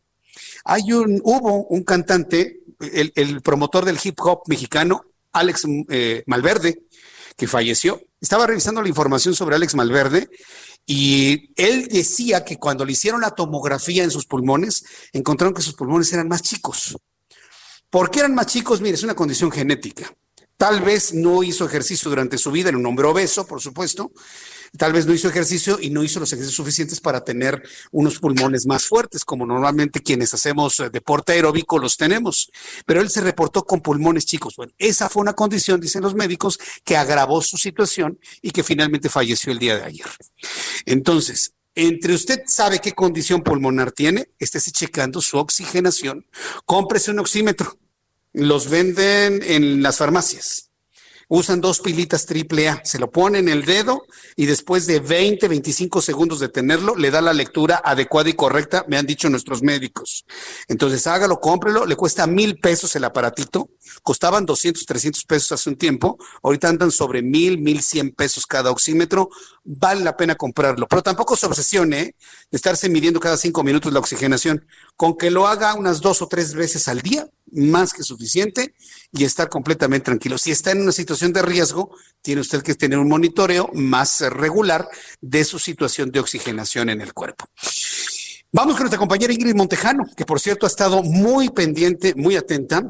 Hay 0.65 0.93
un, 0.93 1.19
hubo 1.23 1.65
un 1.65 1.83
cantante, 1.83 2.59
el, 2.79 3.41
promotor 3.41 3.85
del 3.85 3.97
hip 4.03 4.19
hop 4.21 4.41
mexicano, 4.47 5.01
Alex 5.31 5.63
eh, 5.89 6.23
Malverde, 6.27 6.83
que 7.35 7.47
falleció. 7.47 8.01
Estaba 8.21 8.45
revisando 8.45 8.83
la 8.83 8.87
información 8.87 9.33
sobre 9.33 9.55
Alex 9.55 9.73
Malverde 9.73 10.29
y 10.89 11.51
él 11.57 11.89
decía 11.89 12.45
que 12.45 12.57
cuando 12.57 12.85
le 12.85 12.93
hicieron 12.93 13.19
la 13.19 13.31
tomografía 13.31 14.05
en 14.05 14.09
sus 14.09 14.25
pulmones, 14.25 14.85
encontraron 15.11 15.53
que 15.53 15.61
sus 15.61 15.73
pulmones 15.73 16.11
eran 16.13 16.29
más 16.29 16.41
chicos. 16.41 16.97
¿Por 17.89 18.09
qué 18.09 18.19
eran 18.19 18.33
más 18.33 18.47
chicos? 18.47 18.79
Mire, 18.79 18.95
es 18.95 19.03
una 19.03 19.13
condición 19.13 19.51
genética. 19.51 20.15
Tal 20.55 20.81
vez 20.81 21.13
no 21.13 21.43
hizo 21.43 21.65
ejercicio 21.65 22.09
durante 22.09 22.37
su 22.37 22.51
vida, 22.51 22.69
era 22.69 22.77
un 22.77 22.85
hombre 22.85 23.05
obeso, 23.05 23.45
por 23.45 23.61
supuesto, 23.61 24.11
tal 24.77 24.93
vez 24.93 25.05
no 25.05 25.13
hizo 25.13 25.27
ejercicio 25.27 25.77
y 25.81 25.89
no 25.89 26.03
hizo 26.03 26.19
los 26.19 26.31
ejercicios 26.31 26.55
suficientes 26.55 27.01
para 27.01 27.23
tener 27.23 27.61
unos 27.91 28.19
pulmones 28.19 28.65
más 28.65 28.85
fuertes, 28.85 29.25
como 29.25 29.45
normalmente 29.45 30.01
quienes 30.01 30.33
hacemos 30.33 30.79
eh, 30.79 30.89
deporte 30.89 31.33
aeróbico 31.33 31.79
los 31.79 31.97
tenemos. 31.97 32.51
Pero 32.85 33.01
él 33.01 33.09
se 33.09 33.21
reportó 33.21 33.63
con 33.65 33.81
pulmones 33.81 34.25
chicos. 34.25 34.55
Bueno, 34.55 34.73
esa 34.77 35.09
fue 35.09 35.21
una 35.21 35.33
condición, 35.33 35.81
dicen 35.81 36.01
los 36.01 36.15
médicos, 36.15 36.59
que 36.83 36.95
agravó 36.95 37.41
su 37.41 37.57
situación 37.57 38.19
y 38.41 38.51
que 38.51 38.63
finalmente 38.63 39.09
falleció 39.09 39.51
el 39.51 39.59
día 39.59 39.75
de 39.77 39.83
ayer. 39.83 40.07
Entonces, 40.85 41.53
entre 41.75 42.13
usted 42.13 42.43
sabe 42.47 42.79
qué 42.79 42.93
condición 42.93 43.43
pulmonar 43.43 43.91
tiene, 43.91 44.29
estése 44.39 44.71
checando 44.71 45.21
su 45.21 45.37
oxigenación, 45.37 46.25
cómprese 46.65 47.11
un 47.11 47.19
oxímetro. 47.19 47.77
Los 48.33 48.69
venden 48.69 49.41
en 49.43 49.81
las 49.81 49.97
farmacias 49.97 50.66
usan 51.27 51.59
dos 51.59 51.81
pilitas 51.81 52.25
triple 52.25 52.69
A, 52.69 52.81
se 52.85 52.99
lo 52.99 53.11
ponen 53.11 53.47
en 53.47 53.57
el 53.57 53.65
dedo 53.65 54.05
y 54.35 54.45
después 54.45 54.87
de 54.87 54.99
20, 54.99 55.47
25 55.47 56.01
segundos 56.01 56.39
de 56.39 56.49
tenerlo, 56.49 56.95
le 56.95 57.11
da 57.11 57.21
la 57.21 57.33
lectura 57.33 57.81
adecuada 57.83 58.29
y 58.29 58.33
correcta, 58.33 58.85
me 58.87 58.97
han 58.97 59.05
dicho 59.05 59.29
nuestros 59.29 59.61
médicos. 59.61 60.25
Entonces 60.67 61.05
hágalo, 61.07 61.39
cómprelo, 61.39 61.85
le 61.85 61.95
cuesta 61.95 62.27
mil 62.27 62.59
pesos 62.59 62.95
el 62.95 63.03
aparatito, 63.03 63.69
costaban 64.03 64.45
200, 64.45 64.85
300 64.85 65.25
pesos 65.25 65.51
hace 65.51 65.69
un 65.69 65.77
tiempo, 65.77 66.17
ahorita 66.43 66.69
andan 66.69 66.91
sobre 66.91 67.21
mil, 67.21 67.57
mil 67.57 67.81
cien 67.81 68.11
pesos 68.11 68.45
cada 68.45 68.71
oxímetro, 68.71 69.29
vale 69.63 70.03
la 70.03 70.15
pena 70.15 70.35
comprarlo, 70.35 70.87
pero 70.87 71.03
tampoco 71.03 71.35
se 71.35 71.45
obsesione 71.45 71.99
¿eh? 71.99 72.15
de 72.51 72.55
estarse 72.55 72.89
midiendo 72.89 73.19
cada 73.19 73.37
cinco 73.37 73.63
minutos 73.63 73.91
la 73.91 73.99
oxigenación, 73.99 74.65
con 74.95 75.17
que 75.17 75.29
lo 75.29 75.47
haga 75.47 75.75
unas 75.75 75.99
dos 75.99 76.21
o 76.21 76.27
tres 76.27 76.53
veces 76.53 76.87
al 76.87 77.01
día, 77.01 77.27
más 77.51 77.93
que 77.93 78.03
suficiente 78.03 78.73
y 79.11 79.23
estar 79.23 79.49
completamente 79.49 80.05
tranquilo. 80.05 80.37
Si 80.37 80.51
está 80.51 80.71
en 80.71 80.81
una 80.81 80.91
situación 80.91 81.33
de 81.33 81.41
riesgo, 81.41 81.95
tiene 82.21 82.41
usted 82.41 82.61
que 82.61 82.75
tener 82.75 82.99
un 82.99 83.09
monitoreo 83.09 83.69
más 83.73 84.21
regular 84.21 84.87
de 85.21 85.43
su 85.43 85.59
situación 85.59 86.11
de 86.11 86.19
oxigenación 86.19 86.89
en 86.89 87.01
el 87.01 87.13
cuerpo. 87.13 87.45
Vamos 88.51 88.75
con 88.75 88.83
nuestra 88.83 88.99
compañera 88.99 89.33
Ingrid 89.33 89.55
Montejano, 89.55 90.03
que 90.15 90.25
por 90.25 90.39
cierto 90.39 90.65
ha 90.65 90.69
estado 90.69 91.03
muy 91.03 91.49
pendiente, 91.49 92.15
muy 92.15 92.35
atenta 92.35 92.83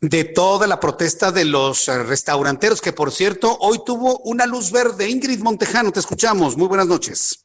de 0.00 0.24
toda 0.24 0.66
la 0.66 0.80
protesta 0.80 1.32
de 1.32 1.44
los 1.44 1.86
restauranteros, 1.86 2.80
que 2.80 2.92
por 2.92 3.10
cierto 3.10 3.56
hoy 3.60 3.80
tuvo 3.84 4.18
una 4.20 4.46
luz 4.46 4.70
verde. 4.70 5.08
Ingrid 5.08 5.40
Montejano, 5.40 5.92
te 5.92 6.00
escuchamos. 6.00 6.56
Muy 6.56 6.68
buenas 6.68 6.86
noches. 6.86 7.43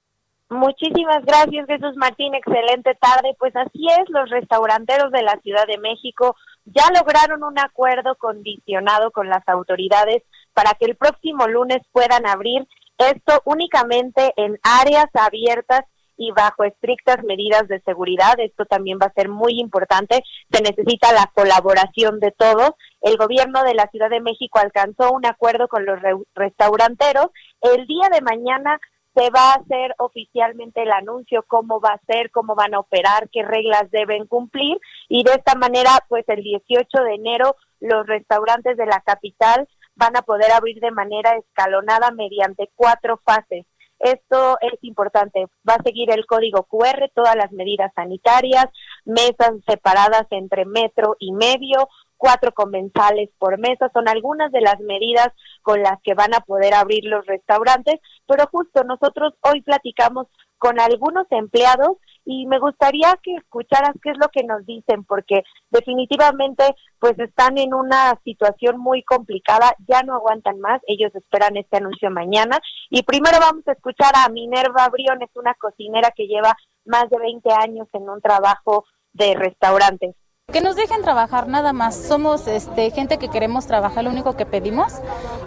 Muchísimas 0.50 1.24
gracias, 1.26 1.68
Jesús 1.68 1.96
Martín. 1.96 2.34
Excelente 2.34 2.96
tarde. 2.96 3.36
Pues 3.38 3.56
así 3.56 3.86
es, 4.00 4.10
los 4.10 4.30
restauranteros 4.32 5.12
de 5.12 5.22
la 5.22 5.40
Ciudad 5.44 5.68
de 5.68 5.78
México 5.78 6.36
ya 6.66 6.86
lograron 6.92 7.44
un 7.44 7.60
acuerdo 7.60 8.16
condicionado 8.16 9.12
con 9.12 9.30
las 9.30 9.48
autoridades 9.48 10.24
para 10.54 10.74
que 10.74 10.86
el 10.86 10.96
próximo 10.96 11.48
lunes 11.48 11.80
puedan 11.92 12.26
abrir 12.26 12.68
esto 12.98 13.42
únicamente 13.46 14.34
en 14.38 14.60
áreas 14.64 15.08
abiertas 15.14 15.82
y 16.18 16.32
bajo 16.32 16.64
estrictas 16.64 17.24
medidas 17.24 17.68
de 17.68 17.80
seguridad. 17.82 18.34
Esto 18.40 18.66
también 18.66 18.98
va 19.02 19.06
a 19.06 19.14
ser 19.14 19.30
muy 19.30 19.60
importante. 19.60 20.24
Se 20.52 20.62
necesita 20.62 21.14
la 21.14 21.32
colaboración 21.34 22.20
de 22.20 22.32
todos. 22.32 22.72
El 23.02 23.18
gobierno 23.18 23.64
de 23.64 23.76
la 23.76 23.88
Ciudad 23.88 24.10
de 24.10 24.20
México 24.20 24.60
alcanzó 24.60 25.12
un 25.12 25.26
acuerdo 25.26 25.68
con 25.68 25.86
los 25.86 26.00
restauranteros. 26.34 27.28
El 27.62 27.86
día 27.86 28.10
de 28.12 28.22
mañana 28.22 28.80
se 29.20 29.30
va 29.32 29.52
a 29.52 29.56
hacer 29.56 29.94
oficialmente 29.98 30.82
el 30.82 30.92
anuncio, 30.92 31.44
cómo 31.46 31.82
va 31.82 31.90
a 31.90 32.02
ser, 32.08 32.32
cómo 32.32 32.56
van 32.56 32.74
a 32.74 32.80
operar, 32.80 33.30
qué 33.30 33.44
reglas 33.44 33.92
deben 33.92 34.26
cumplir 34.28 34.78
y 35.10 35.24
de 35.24 35.32
esta 35.32 35.56
manera, 35.56 35.92
pues 36.08 36.24
el 36.30 36.42
18 36.42 37.04
de 37.04 37.16
enero 37.16 37.56
los 37.82 38.08
restaurantes 38.08 38.78
de 38.78 38.86
la 38.86 39.02
capital 39.02 39.68
van 39.96 40.16
a 40.16 40.22
poder 40.22 40.52
abrir 40.54 40.80
de 40.80 40.92
manera 40.92 41.36
escalonada 41.36 42.12
mediante 42.12 42.70
cuatro 42.76 43.20
fases. 43.26 43.66
Esto 44.00 44.58
es 44.62 44.82
importante. 44.84 45.48
Va 45.68 45.74
a 45.74 45.84
seguir 45.84 46.10
el 46.12 46.26
código 46.26 46.64
QR, 46.64 47.12
todas 47.14 47.36
las 47.36 47.52
medidas 47.52 47.92
sanitarias, 47.94 48.68
mesas 49.04 49.52
separadas 49.68 50.26
entre 50.30 50.64
metro 50.64 51.18
y 51.20 51.34
medio, 51.34 51.90
cuatro 52.20 52.52
comensales 52.52 53.30
por 53.40 53.58
mesa, 53.58 53.90
son 53.94 54.08
algunas 54.08 54.52
de 54.52 54.62
las 54.62 54.80
medidas 54.82 55.30
con 55.64 55.82
las 55.82 56.00
que 56.04 56.14
van 56.14 56.36
a 56.36 56.42
poder 56.42 56.74
abrir 56.74 57.06
los 57.06 57.26
restaurantes, 57.26 58.00
pero 58.28 58.46
justo 58.52 58.84
nosotros 58.84 59.34
hoy 59.42 59.62
platicamos 59.62 60.28
con 60.58 60.80
algunos 60.80 61.26
empleados 61.32 61.98
y 62.26 62.46
me 62.46 62.60
gustaría 62.60 63.18
que 63.24 63.36
escucharas 63.36 63.96
qué 64.04 64.12
es 64.12 64.18
lo 64.20 64.28
que 64.28 64.44
nos 64.44 64.66
dicen, 64.66 65.06
porque 65.06 65.44
definitivamente 65.72 66.76
pues 67.00 67.18
están 67.18 67.58
en 67.58 67.74
una 67.74 68.20
situación 68.26 68.78
muy 68.78 69.02
complicada, 69.04 69.74
ya 69.88 70.04
no 70.04 70.14
aguantan 70.14 70.60
más, 70.60 70.82
ellos 70.88 71.16
esperan 71.16 71.56
este 71.56 71.78
anuncio 71.78 72.12
mañana 72.12 72.60
y 72.90 73.04
primero 73.04 73.38
vamos 73.40 73.66
a 73.68 73.72
escuchar 73.72 74.12
a 74.16 74.30
Minerva 74.30 74.90
Briones, 74.90 75.30
una 75.36 75.54
cocinera 75.56 76.12
que 76.12 76.28
lleva 76.28 76.56
más 76.86 77.10
de 77.10 77.18
20 77.18 77.50
años 77.54 77.88
en 77.94 78.10
un 78.10 78.22
trabajo 78.22 78.84
de 79.14 79.36
restaurantes. 79.36 80.16
Que 80.52 80.62
nos 80.62 80.76
dejen 80.76 81.04
trabajar 81.04 81.48
nada 81.48 81.74
más. 81.74 81.96
Somos 81.96 82.48
este 82.48 82.90
gente 82.90 83.18
que 83.18 83.30
queremos 83.30 83.68
trabajar, 83.68 84.04
lo 84.04 84.10
único 84.10 84.36
que 84.36 84.48
pedimos, 84.48 84.94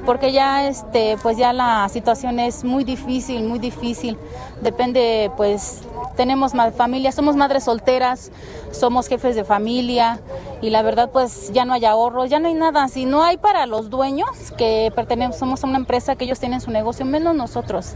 porque 0.06 0.30
ya 0.32 0.68
este 0.68 1.16
pues 1.22 1.36
ya 1.36 1.52
la 1.52 1.88
situación 1.88 2.38
es 2.38 2.62
muy 2.62 2.84
difícil, 2.84 3.42
muy 3.44 3.58
difícil. 3.58 4.16
Depende 4.62 5.32
pues 5.36 5.82
tenemos 6.16 6.52
familia, 6.76 7.10
somos 7.10 7.34
madres 7.34 7.64
solteras, 7.64 8.30
somos 8.70 9.08
jefes 9.08 9.34
de 9.34 9.42
familia 9.42 10.20
y 10.60 10.70
la 10.70 10.82
verdad 10.82 11.10
pues 11.10 11.52
ya 11.52 11.64
no 11.64 11.72
hay 11.72 11.84
ahorros, 11.84 12.30
ya 12.30 12.38
no 12.38 12.46
hay 12.46 12.54
nada. 12.54 12.86
Si 12.86 13.04
no 13.04 13.24
hay 13.24 13.38
para 13.38 13.66
los 13.66 13.90
dueños 13.90 14.52
que 14.56 14.92
pertenecemos 14.94 15.64
a 15.64 15.66
una 15.66 15.78
empresa 15.78 16.14
que 16.14 16.26
ellos 16.26 16.38
tienen 16.38 16.60
su 16.60 16.70
negocio 16.70 17.04
menos 17.04 17.34
nosotros. 17.34 17.94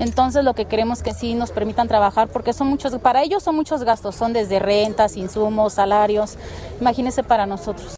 Entonces 0.00 0.44
lo 0.44 0.52
que 0.52 0.66
queremos 0.66 1.02
que 1.02 1.14
sí 1.14 1.32
nos 1.32 1.50
permitan 1.50 1.88
trabajar 1.88 2.28
porque 2.28 2.52
son 2.52 2.66
muchos, 2.66 2.94
para 2.98 3.22
ellos 3.22 3.42
son 3.42 3.56
muchos 3.56 3.82
gastos, 3.82 4.14
son 4.14 4.34
desde 4.34 4.58
rentas, 4.58 5.16
insumos, 5.16 5.72
salarios. 5.72 6.36
Imagínense 6.78 7.22
para 7.22 7.46
nosotros. 7.46 7.96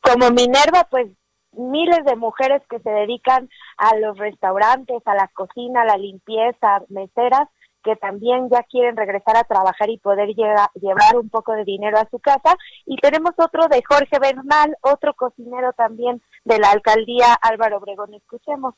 Como 0.00 0.30
Minerva, 0.32 0.88
pues 0.90 1.10
miles 1.52 2.04
de 2.04 2.16
mujeres 2.16 2.62
que 2.68 2.78
se 2.80 2.90
dedican 2.90 3.48
a 3.76 3.96
los 3.96 4.18
restaurantes, 4.18 5.02
a 5.06 5.14
la 5.14 5.28
cocina, 5.28 5.82
a 5.82 5.86
la 5.86 5.96
limpieza, 5.96 6.82
meseras, 6.88 7.48
que 7.82 7.96
también 7.96 8.48
ya 8.50 8.62
quieren 8.64 8.96
regresar 8.96 9.36
a 9.36 9.44
trabajar 9.44 9.88
y 9.88 9.98
poder 9.98 10.28
llevar 10.34 11.16
un 11.16 11.30
poco 11.30 11.52
de 11.52 11.64
dinero 11.64 11.98
a 11.98 12.08
su 12.10 12.18
casa. 12.18 12.56
Y 12.84 12.96
tenemos 12.96 13.32
otro 13.38 13.68
de 13.68 13.82
Jorge 13.86 14.18
Bernal, 14.20 14.76
otro 14.82 15.14
cocinero 15.14 15.72
también 15.72 16.20
de 16.44 16.58
la 16.58 16.70
alcaldía 16.70 17.34
Álvaro 17.40 17.78
Obregón. 17.78 18.14
Escuchemos 18.14 18.74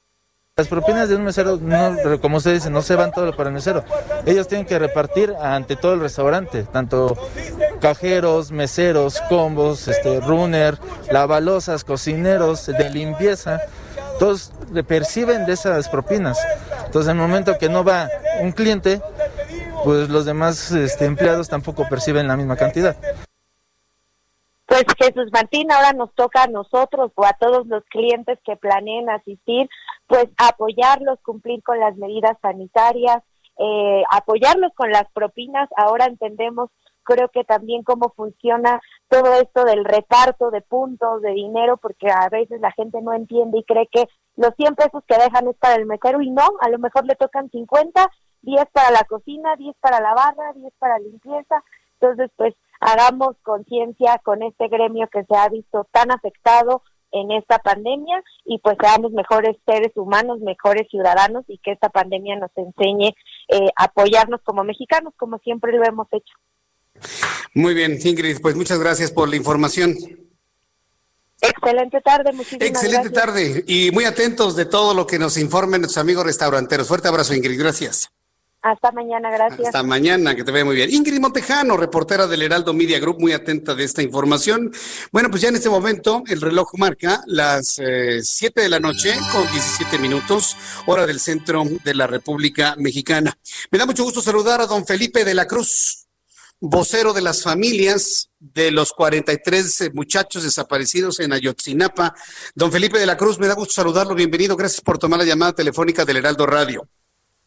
Las 0.59 0.69
propinas 0.69 1.09
de 1.09 1.17
un 1.17 1.25
mesero, 1.25 1.57
no, 1.57 1.97
como 2.21 2.37
usted 2.37 2.53
dice, 2.53 2.69
no 2.69 2.83
se 2.83 2.95
van 2.95 3.11
todo 3.11 3.35
para 3.35 3.49
el 3.49 3.55
mesero. 3.55 3.85
Ellos 4.27 4.49
tienen 4.49 4.67
que 4.67 4.79
repartir 4.79 5.35
ante 5.41 5.77
todo 5.77 5.95
el 5.95 6.01
restaurante, 6.01 6.65
tanto 6.65 7.17
cajeros, 7.81 8.53
meseros, 8.53 9.19
combos, 9.31 9.89
este, 9.89 10.21
runner, 10.21 10.77
lavalosas, 11.11 11.85
cocineros, 11.85 12.67
de 12.67 12.91
limpieza. 12.91 13.63
Todos 14.19 14.53
perciben 14.87 15.47
de 15.47 15.55
esas 15.55 15.89
propinas. 15.89 16.39
Entonces, 16.85 17.11
en 17.11 17.17
el 17.17 17.23
momento 17.27 17.57
que 17.57 17.71
no 17.71 17.83
va 17.83 18.11
un 18.43 18.53
cliente, 18.53 19.01
pues 19.85 20.11
los 20.11 20.27
demás 20.27 20.71
este, 20.71 21.07
empleados 21.07 21.49
tampoco 21.49 21.89
perciben 21.89 22.29
la 22.29 22.37
misma 22.37 22.57
cantidad. 22.57 22.95
Pues 24.73 24.87
Jesús 24.97 25.31
Martín, 25.31 25.71
ahora 25.71 25.93
nos 25.93 26.15
toca 26.15 26.45
a 26.45 26.47
nosotros 26.47 27.13
o 27.15 27.27
a 27.27 27.35
todos 27.35 27.67
los 27.67 27.85
clientes 27.91 28.39
que 28.43 28.57
planeen 28.57 29.11
asistir, 29.11 29.69
pues 30.07 30.29
apoyarlos, 30.39 31.21
cumplir 31.21 31.63
con 31.63 31.79
las 31.79 31.95
medidas 31.99 32.39
sanitarias, 32.41 33.23
eh, 33.59 34.03
apoyarlos 34.11 34.73
con 34.75 34.91
las 34.91 35.05
propinas. 35.13 35.69
Ahora 35.77 36.07
entendemos, 36.07 36.71
creo 37.03 37.29
que 37.29 37.45
también 37.45 37.83
cómo 37.83 38.15
funciona 38.17 38.81
todo 39.11 39.35
esto 39.35 39.67
del 39.67 39.85
reparto 39.85 40.51
de 40.51 40.63
puntos, 40.63 41.21
de 41.21 41.33
dinero, 41.33 41.77
porque 41.77 42.11
a 42.11 42.31
veces 42.31 42.59
la 42.63 42.73
gente 42.73 43.03
no 43.03 43.13
entiende 43.13 43.59
y 43.59 43.65
cree 43.65 43.89
que 43.89 44.09
los 44.37 44.55
100 44.57 44.75
pesos 44.75 45.05
que 45.07 45.19
dejan 45.19 45.49
es 45.49 45.57
para 45.57 45.75
el 45.75 45.85
mesero 45.85 46.23
y 46.23 46.31
no, 46.31 46.49
a 46.63 46.71
lo 46.71 46.79
mejor 46.79 47.05
le 47.05 47.17
tocan 47.17 47.51
50, 47.51 48.11
10 48.41 48.65
para 48.73 48.91
la 48.91 49.05
cocina, 49.05 49.55
10 49.55 49.77
para 49.81 50.01
la 50.01 50.15
barra, 50.15 50.55
10 50.55 50.73
para 50.79 50.99
limpieza. 50.99 51.63
Entonces, 52.01 52.31
pues 52.37 52.55
hagamos 52.83 53.37
conciencia 53.43 54.21
con 54.25 54.43
este 54.43 54.69
gremio 54.69 55.09
que 55.11 55.25
se 55.25 55.37
ha 55.37 55.49
visto 55.49 55.87
tan 55.93 56.11
afectado 56.11 56.83
en 57.13 57.31
esta 57.31 57.59
pandemia 57.59 58.23
y 58.45 58.59
pues 58.59 58.77
seamos 58.81 59.13
mejores 59.13 59.57
seres 59.67 59.93
humanos, 59.97 60.41
mejores 60.41 60.89
ciudadanos 60.91 61.45
y 61.47 61.59
que 61.59 61.73
esta 61.73 61.91
pandemia 61.91 62.37
nos 62.37 62.51
enseñe 62.57 63.15
eh, 63.49 63.69
apoyarnos 63.77 64.41
como 64.43 64.65
mexicanos, 64.65 65.15
como 65.17 65.39
siempre 65.39 65.73
lo 65.73 65.85
hemos 65.85 66.09
hecho. 66.11 66.35
Muy 67.55 67.75
bien, 67.75 67.99
Ingrid, 68.03 68.41
pues 68.41 68.57
muchas 68.57 68.79
gracias 68.79 69.13
por 69.13 69.29
la 69.29 69.37
información. 69.37 69.95
Excelente 71.41 72.01
tarde, 72.01 72.33
muchísimas 72.33 72.69
Excelente 72.69 73.11
tarde 73.11 73.65
y 73.67 73.91
muy 73.91 74.05
atentos 74.05 74.57
de 74.57 74.65
todo 74.65 74.95
lo 74.95 75.07
que 75.07 75.19
nos 75.19 75.37
informen 75.37 75.83
nuestros 75.83 76.03
amigos 76.03 76.25
restauranteros. 76.25 76.89
Fuerte 76.89 77.09
abrazo, 77.09 77.35
Ingrid, 77.35 77.61
gracias. 77.61 78.11
Hasta 78.63 78.93
mañana, 78.93 79.29
gracias. 79.29 79.67
Hasta 79.67 79.83
mañana, 79.83 80.37
que 80.37 80.45
te 80.45 80.53
vea 80.53 80.65
muy 80.65 80.77
bien. 80.77 80.89
Ingrid 80.95 81.19
Montejano, 81.19 81.77
reportera 81.77 82.29
del 82.29 82.43
Heraldo 82.43 82.73
Media 82.73 83.01
Group, 83.01 83.19
muy 83.19 83.33
atenta 83.33 83.75
de 83.75 83.83
esta 83.83 84.03
información. 84.03 84.71
Bueno, 85.11 85.31
pues 85.31 85.43
ya 85.43 85.49
en 85.49 85.57
este 85.57 85.69
momento 85.69 86.23
el 86.29 86.41
reloj 86.41 86.71
marca 86.79 87.25
las 87.27 87.81
7 88.21 88.23
eh, 88.61 88.63
de 88.63 88.69
la 88.69 88.79
noche 88.79 89.15
con 89.33 89.43
17 89.51 89.99
minutos, 89.99 90.57
hora 90.87 91.07
del 91.07 91.19
centro 91.19 91.65
de 91.83 91.95
la 91.95 92.07
República 92.07 92.77
Mexicana. 92.79 93.37
Me 93.73 93.79
da 93.79 93.87
mucho 93.87 94.05
gusto 94.05 94.23
saludar 94.23 94.61
a 94.61 94.67
don 94.67 94.87
Felipe 94.87 95.25
de 95.25 95.35
la 95.35 95.49
Cruz, 95.49 96.07
vocero 96.61 97.13
de 97.13 97.23
las 97.23 97.43
familias 97.43 98.31
de 98.39 98.71
los 98.71 98.93
43 98.93 99.81
eh, 99.81 99.91
muchachos 99.93 100.45
desaparecidos 100.45 101.19
en 101.19 101.33
Ayotzinapa. 101.33 102.15
Don 102.55 102.71
Felipe 102.71 103.01
de 103.01 103.07
la 103.07 103.17
Cruz, 103.17 103.41
me 103.41 103.49
da 103.49 103.55
gusto 103.55 103.75
saludarlo. 103.75 104.15
Bienvenido. 104.15 104.57
Gracias 104.57 104.83
por 104.83 104.99
tomar 104.99 105.19
la 105.19 105.25
llamada 105.25 105.53
telefónica 105.53 106.05
del 106.05 106.19
Heraldo 106.19 106.47
Radio. 106.47 106.89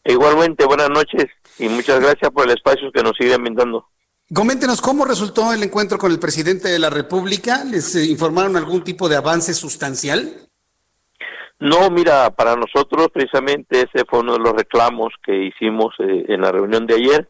Igualmente, 0.05 0.65
buenas 0.65 0.89
noches 0.89 1.25
y 1.57 1.67
muchas 1.67 1.99
gracias 1.99 2.29
por 2.29 2.45
el 2.45 2.55
espacio 2.55 2.91
que 2.91 3.01
nos 3.01 3.13
sigue 3.17 3.35
brindando. 3.37 3.87
Coméntenos 4.31 4.79
cómo 4.79 5.03
resultó 5.03 5.51
el 5.51 5.63
encuentro 5.63 5.97
con 5.97 6.11
el 6.11 6.19
presidente 6.19 6.67
de 6.67 6.77
la 6.77 6.91
República. 6.91 7.63
¿Les 7.63 7.95
eh, 7.95 8.05
informaron 8.05 8.55
algún 8.55 8.83
tipo 8.83 9.09
de 9.09 9.15
avance 9.15 9.55
sustancial? 9.55 10.31
No, 11.59 11.89
mira, 11.89 12.29
para 12.31 12.55
nosotros 12.55 13.07
precisamente 13.11 13.79
ese 13.79 14.05
fue 14.07 14.19
uno 14.19 14.33
de 14.33 14.39
los 14.39 14.53
reclamos 14.53 15.11
que 15.23 15.45
hicimos 15.45 15.95
eh, 15.99 16.25
en 16.27 16.41
la 16.41 16.51
reunión 16.51 16.85
de 16.85 16.95
ayer, 16.95 17.29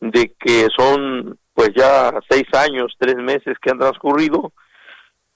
de 0.00 0.34
que 0.38 0.68
son 0.76 1.36
pues 1.52 1.70
ya 1.74 2.12
seis 2.28 2.46
años, 2.52 2.94
tres 2.98 3.16
meses 3.16 3.56
que 3.60 3.70
han 3.70 3.78
transcurrido, 3.78 4.52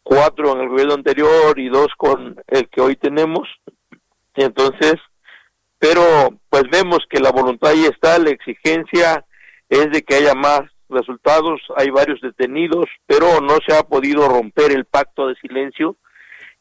cuatro 0.05 0.52
en 0.52 0.60
el 0.60 0.68
gobierno 0.68 0.94
anterior 0.94 1.59
y 1.59 1.68
dos 1.68 1.88
con 1.96 2.40
el 2.46 2.68
que 2.68 2.80
hoy 2.80 2.94
tenemos. 2.94 3.48
Y 4.36 4.44
entonces 4.44 4.94
pero 5.78 6.02
pues 6.48 6.64
vemos 6.70 7.00
que 7.09 7.20
la 7.20 7.30
voluntad 7.30 7.70
ahí 7.70 7.84
está, 7.84 8.18
la 8.18 8.30
exigencia 8.30 9.24
es 9.68 9.90
de 9.90 10.02
que 10.02 10.16
haya 10.16 10.34
más 10.34 10.62
resultados, 10.88 11.60
hay 11.76 11.90
varios 11.90 12.20
detenidos, 12.20 12.86
pero 13.06 13.40
no 13.40 13.59
se 13.66 13.74
ha 13.74 13.82
podido 13.82 14.28
romper 14.28 14.72
el 14.72 14.86
pacto 14.86 15.28
de 15.28 15.34
silencio 15.36 15.96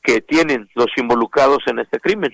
que 0.04 0.22
tienen 0.22 0.70
los 0.76 0.88
involucrados 0.98 1.64
en 1.68 1.80
este 1.80 2.00
crimen. 2.00 2.32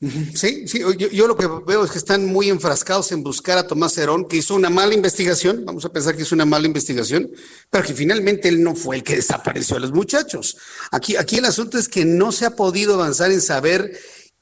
Sí, 0.00 0.68
sí, 0.68 0.80
yo, 1.12 1.26
lo 1.26 1.36
que 1.36 1.48
veo 1.66 1.84
es 1.84 1.90
que 1.90 1.98
están 1.98 2.24
muy 2.26 2.48
enfrascados 2.50 3.10
en 3.10 3.24
buscar 3.24 3.58
a 3.58 3.66
Tomás 3.66 3.98
Herón, 3.98 4.28
que 4.28 4.36
hizo 4.36 4.54
una 4.54 4.70
mala 4.70 4.94
investigación, 4.94 5.64
vamos 5.64 5.84
a 5.84 5.92
pensar 5.92 6.14
que 6.14 6.22
hizo 6.22 6.36
una 6.36 6.44
mala 6.44 6.68
investigación, 6.68 7.28
pero 7.68 7.82
que 7.82 7.94
finalmente 7.94 8.48
él 8.48 8.62
no 8.62 8.76
fue 8.76 8.96
el 8.96 9.02
que 9.02 9.16
desapareció 9.16 9.76
a 9.76 9.80
los 9.80 9.90
muchachos. 9.90 10.56
Aquí, 10.92 11.16
aquí 11.16 11.38
el 11.38 11.46
asunto 11.46 11.78
es 11.78 11.88
que 11.88 12.04
no 12.04 12.30
se 12.30 12.46
ha 12.46 12.54
podido 12.54 12.94
avanzar 12.94 13.32
en 13.32 13.40
saber 13.40 13.90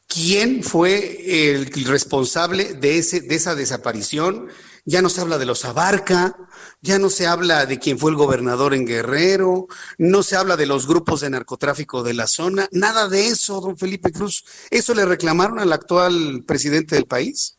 quién 0.06 0.62
fue 0.62 1.52
el 1.52 1.66
responsable 1.86 2.74
de, 2.74 2.98
ese, 2.98 3.20
de 3.20 3.34
esa 3.34 3.54
desaparición. 3.54 4.48
Ya 4.84 5.02
no 5.02 5.08
se 5.08 5.20
habla 5.20 5.38
de 5.38 5.46
los 5.46 5.64
Abarca, 5.64 6.36
ya 6.80 7.00
no 7.00 7.08
se 7.08 7.26
habla 7.26 7.66
de 7.66 7.80
quién 7.80 7.98
fue 7.98 8.12
el 8.12 8.16
gobernador 8.16 8.72
en 8.72 8.86
Guerrero, 8.86 9.66
no 9.98 10.22
se 10.22 10.36
habla 10.36 10.56
de 10.56 10.66
los 10.66 10.86
grupos 10.86 11.20
de 11.22 11.30
narcotráfico 11.30 12.04
de 12.04 12.14
la 12.14 12.28
zona, 12.28 12.68
nada 12.70 13.08
de 13.08 13.26
eso, 13.26 13.60
don 13.60 13.76
Felipe 13.76 14.12
Cruz. 14.12 14.44
¿Eso 14.70 14.94
le 14.94 15.04
reclamaron 15.04 15.58
al 15.58 15.72
actual 15.72 16.44
presidente 16.46 16.94
del 16.94 17.06
país? 17.06 17.58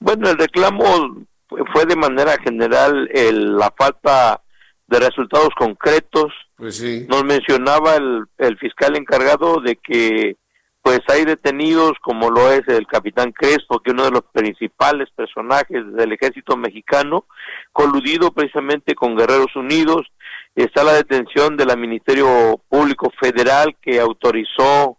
Bueno, 0.00 0.30
el 0.30 0.38
reclamo 0.38 1.26
fue 1.72 1.84
de 1.84 1.96
manera 1.96 2.38
general 2.42 3.10
la 3.12 3.70
falta 3.76 4.40
de 4.86 5.00
resultados 5.00 5.50
concretos. 5.58 6.32
Pues 6.56 6.76
sí. 6.76 7.06
Nos 7.10 7.24
mencionaba 7.24 7.96
el, 7.96 8.24
el 8.38 8.56
fiscal 8.56 8.96
encargado 8.96 9.60
de 9.60 9.76
que 9.76 10.36
pues 10.82 11.00
hay 11.08 11.24
detenidos 11.24 11.92
como 12.00 12.30
lo 12.30 12.50
es 12.50 12.62
el 12.68 12.86
capitán 12.86 13.32
Crespo, 13.32 13.80
que 13.80 13.90
uno 13.90 14.04
de 14.04 14.10
los 14.10 14.22
principales 14.32 15.08
personajes 15.14 15.84
del 15.94 16.12
ejército 16.12 16.56
mexicano, 16.56 17.26
coludido 17.72 18.32
precisamente 18.32 18.94
con 18.94 19.16
Guerreros 19.16 19.54
Unidos. 19.56 20.06
Está 20.54 20.82
la 20.82 20.94
detención 20.94 21.56
del 21.56 21.76
Ministerio 21.76 22.60
Público 22.68 23.12
Federal 23.20 23.76
que 23.82 24.00
autorizó 24.00 24.98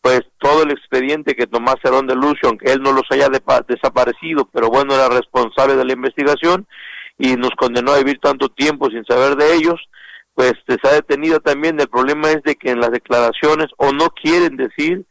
pues 0.00 0.22
todo 0.38 0.62
el 0.62 0.70
expediente 0.70 1.34
que 1.34 1.46
Tomás 1.46 1.76
Herón 1.84 2.06
de 2.06 2.14
Lucio, 2.14 2.48
aunque 2.48 2.72
él 2.72 2.80
no 2.80 2.92
los 2.92 3.04
haya 3.10 3.28
desaparecido, 3.66 4.48
pero 4.52 4.68
bueno, 4.68 4.94
era 4.94 5.08
responsable 5.08 5.76
de 5.76 5.84
la 5.84 5.92
investigación 5.92 6.66
y 7.18 7.36
nos 7.36 7.50
condenó 7.50 7.92
a 7.92 7.98
vivir 7.98 8.18
tanto 8.18 8.48
tiempo 8.48 8.88
sin 8.90 9.04
saber 9.04 9.36
de 9.36 9.54
ellos 9.54 9.80
pues 10.40 10.54
se 10.66 10.88
ha 10.88 10.92
detenido 10.92 11.38
también. 11.40 11.78
El 11.78 11.88
problema 11.88 12.30
es 12.30 12.42
de 12.44 12.56
que 12.56 12.70
en 12.70 12.80
las 12.80 12.90
declaraciones 12.90 13.66
o 13.76 13.92
no 13.92 14.08
quieren 14.08 14.56
decir 14.56 15.04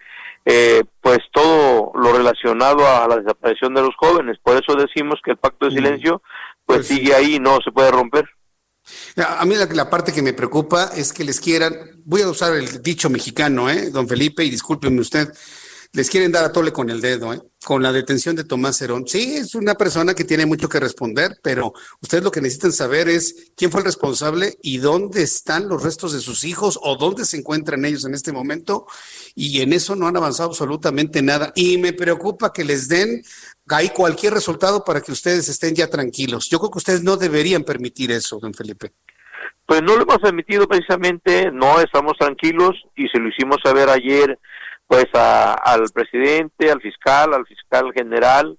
eh, 0.44 0.84
pues 1.02 1.20
todo 1.32 1.92
lo 1.94 2.14
relacionado 2.14 2.80
a 2.88 3.08
la 3.08 3.18
desaparición 3.18 3.76
de 3.76 3.84
los 3.84 3.96
jóvenes. 3.96 4.40
Por 4.42 4.56
eso 4.56 4.74
decimos 4.76 5.20
que 5.24 5.30
el 5.32 5.38
pacto 5.38 5.68
de 5.68 5.76
silencio 5.76 6.24
pues, 6.66 6.80
pues 6.80 6.88
sigue 6.88 7.14
ahí 7.14 7.38
no 7.40 7.60
se 7.64 7.72
puede 7.72 7.92
romper. 7.92 8.28
A 9.18 9.46
mí 9.46 9.54
la, 9.72 9.88
parte 9.88 10.12
que 10.12 10.24
me 10.24 10.34
preocupa 10.34 10.90
es 10.96 11.14
que 11.14 11.24
les 11.24 11.40
quieran, 11.40 11.76
voy 12.06 12.24
a 12.24 12.28
usar 12.28 12.56
el 12.56 12.82
dicho 12.82 13.12
mexicano, 13.12 13.70
¿eh? 13.70 13.92
don 13.92 14.08
Felipe, 14.08 14.44
y 14.44 14.50
discúlpeme 14.50 15.00
usted, 15.00 15.32
les 15.92 16.10
quieren 16.10 16.32
dar 16.32 16.46
a 16.46 16.52
tole 16.52 16.74
con 16.74 16.90
el 16.90 17.02
dedo, 17.02 17.36
¿eh? 17.36 17.40
Con 17.66 17.84
la 17.84 17.92
detención 17.92 18.36
de 18.36 18.46
Tomás 18.46 18.82
Herón. 18.82 19.08
Sí, 19.08 19.36
es 19.36 19.54
una 19.54 19.76
persona 19.76 20.14
que 20.14 20.24
tiene 20.24 20.46
mucho 20.46 20.70
que 20.70 20.80
responder, 20.80 21.38
pero 21.44 21.74
ustedes 22.02 22.24
lo 22.24 22.32
que 22.32 22.42
necesitan 22.42 22.72
saber 22.72 23.10
es 23.10 23.52
quién 23.56 23.70
fue 23.70 23.82
el 23.82 23.86
responsable 23.86 24.58
y 24.62 24.78
dónde 24.78 25.24
están 25.24 25.68
los 25.68 25.84
restos 25.84 26.14
de 26.14 26.20
sus 26.20 26.46
hijos 26.46 26.80
o 26.82 26.96
dónde 26.96 27.26
se 27.26 27.38
encuentran 27.38 27.84
ellos 27.84 28.06
en 28.06 28.14
este 28.14 28.32
momento. 28.32 28.86
Y 29.36 29.62
en 29.62 29.74
eso 29.74 29.96
no 29.96 30.08
han 30.08 30.16
avanzado 30.16 30.50
absolutamente 30.50 31.22
nada. 31.22 31.52
Y 31.56 31.78
me 31.78 31.94
preocupa 31.94 32.54
que 32.54 32.64
les 32.64 32.88
den 32.88 33.24
ahí 33.68 33.90
cualquier 33.90 34.34
resultado 34.34 34.84
para 34.84 35.02
que 35.02 35.12
ustedes 35.12 35.50
estén 35.50 35.76
ya 35.76 35.88
tranquilos. 35.88 36.50
Yo 36.50 36.60
creo 36.60 36.72
que 36.72 36.80
ustedes 36.80 37.04
no 37.04 37.18
deberían 37.18 37.64
permitir 37.64 38.12
eso, 38.12 38.40
don 38.40 38.54
Felipe. 38.54 38.94
Pues 39.66 39.84
no 39.84 39.96
lo 39.98 40.04
hemos 40.04 40.18
permitido 40.18 40.68
precisamente, 40.68 41.52
no 41.52 41.80
estamos 41.80 42.14
tranquilos 42.18 42.76
y 42.96 43.08
se 43.08 43.20
lo 43.20 43.30
hicimos 43.30 43.58
saber 43.64 43.90
ayer 43.90 44.40
pues 44.90 45.06
al 45.14 45.84
presidente, 45.94 46.72
al 46.72 46.82
fiscal, 46.82 47.36
al 47.36 47.46
fiscal 47.46 47.94
general, 47.94 48.58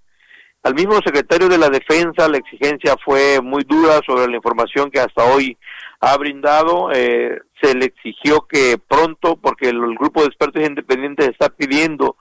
al 0.63 0.75
mismo 0.77 1.01
secretario 1.05 1.49
de 1.49 1.59
la 1.59 1.71
Defensa, 1.71 2.29
la 2.29 2.39
exigencia 2.39 2.95
fue 3.05 3.41
muy 3.43 3.65
dura 3.65 3.99
sobre 4.07 4.29
la 4.29 4.37
información 4.37 4.93
que 4.93 5.01
hasta 5.01 5.25
hoy 5.25 5.59
ha 5.99 6.17
brindado. 6.19 6.93
Eh, 6.93 7.37
se 7.61 7.75
le 7.75 7.87
exigió 7.87 8.47
que 8.49 8.79
pronto, 8.79 9.41
porque 9.43 9.71
el, 9.71 9.81
grupo 9.99 10.21
de 10.21 10.29
expertos 10.29 10.63
independientes 10.63 11.31
está 11.31 11.49
pidiendo 11.49 12.17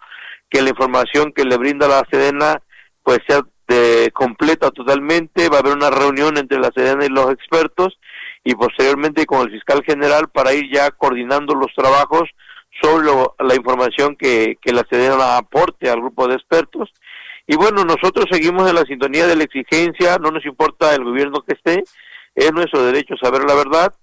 que 0.49 0.64
la 0.64 0.69
información 0.69 1.31
que 1.31 1.44
le 1.44 1.57
brinda 1.57 1.88
la 1.88 2.03
Sedena 2.10 2.64
pues 3.03 3.19
sea 3.27 3.41
de, 3.68 4.10
completa 4.11 4.72
totalmente. 4.72 5.49
Va 5.49 5.57
a 5.57 5.60
haber 5.60 5.76
una 5.76 5.91
reunión 5.91 6.36
entre 6.40 6.57
la 6.57 6.72
Sedena 6.73 7.06
y 7.06 7.10
los 7.10 7.30
expertos 7.30 7.99
y 8.44 8.56
posteriormente 8.56 9.27
con 9.27 9.41
el 9.41 9.52
fiscal 9.52 9.84
general 9.86 10.30
para 10.30 10.52
ir 10.52 10.73
ya 10.73 10.90
coordinando 10.90 11.53
los 11.53 11.72
trabajos 11.76 12.23
sobre 12.82 13.10
la 13.40 13.56
información 13.56 14.16
que, 14.16 14.58
que 14.62 14.74
la 14.74 14.86
CEDENA 14.90 15.38
aporte 15.38 15.90
al 15.90 16.00
grupo 16.00 16.28
de 16.28 16.36
expertos. 16.36 16.90
Y 17.48 17.56
bueno, 17.56 17.84
nosotros 17.84 18.26
seguimos 18.32 18.70
en 18.70 18.76
la 18.76 18.84
sintonía 18.84 19.26
de 19.26 19.36
la 19.36 19.44
exigencia, 19.44 20.18
no 20.20 20.32
nos 20.32 20.46
importa 20.46 20.94
el 20.94 21.04
gobierno 21.04 21.44
que 21.46 21.56
esté, 21.56 21.84
es 22.36 22.54
nuestro 22.54 22.84
derecho 22.84 23.16
saber 23.22 23.44
la 23.44 23.56
verdad 23.56 23.94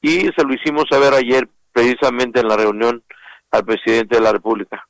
y 0.00 0.20
se 0.36 0.44
lo 0.44 0.54
hicimos 0.54 0.84
saber 0.90 1.14
ayer 1.14 1.48
precisamente 1.72 2.40
en 2.40 2.48
la 2.48 2.56
reunión 2.56 3.02
al 3.50 3.64
presidente 3.64 4.16
de 4.16 4.22
la 4.22 4.32
República. 4.32 4.86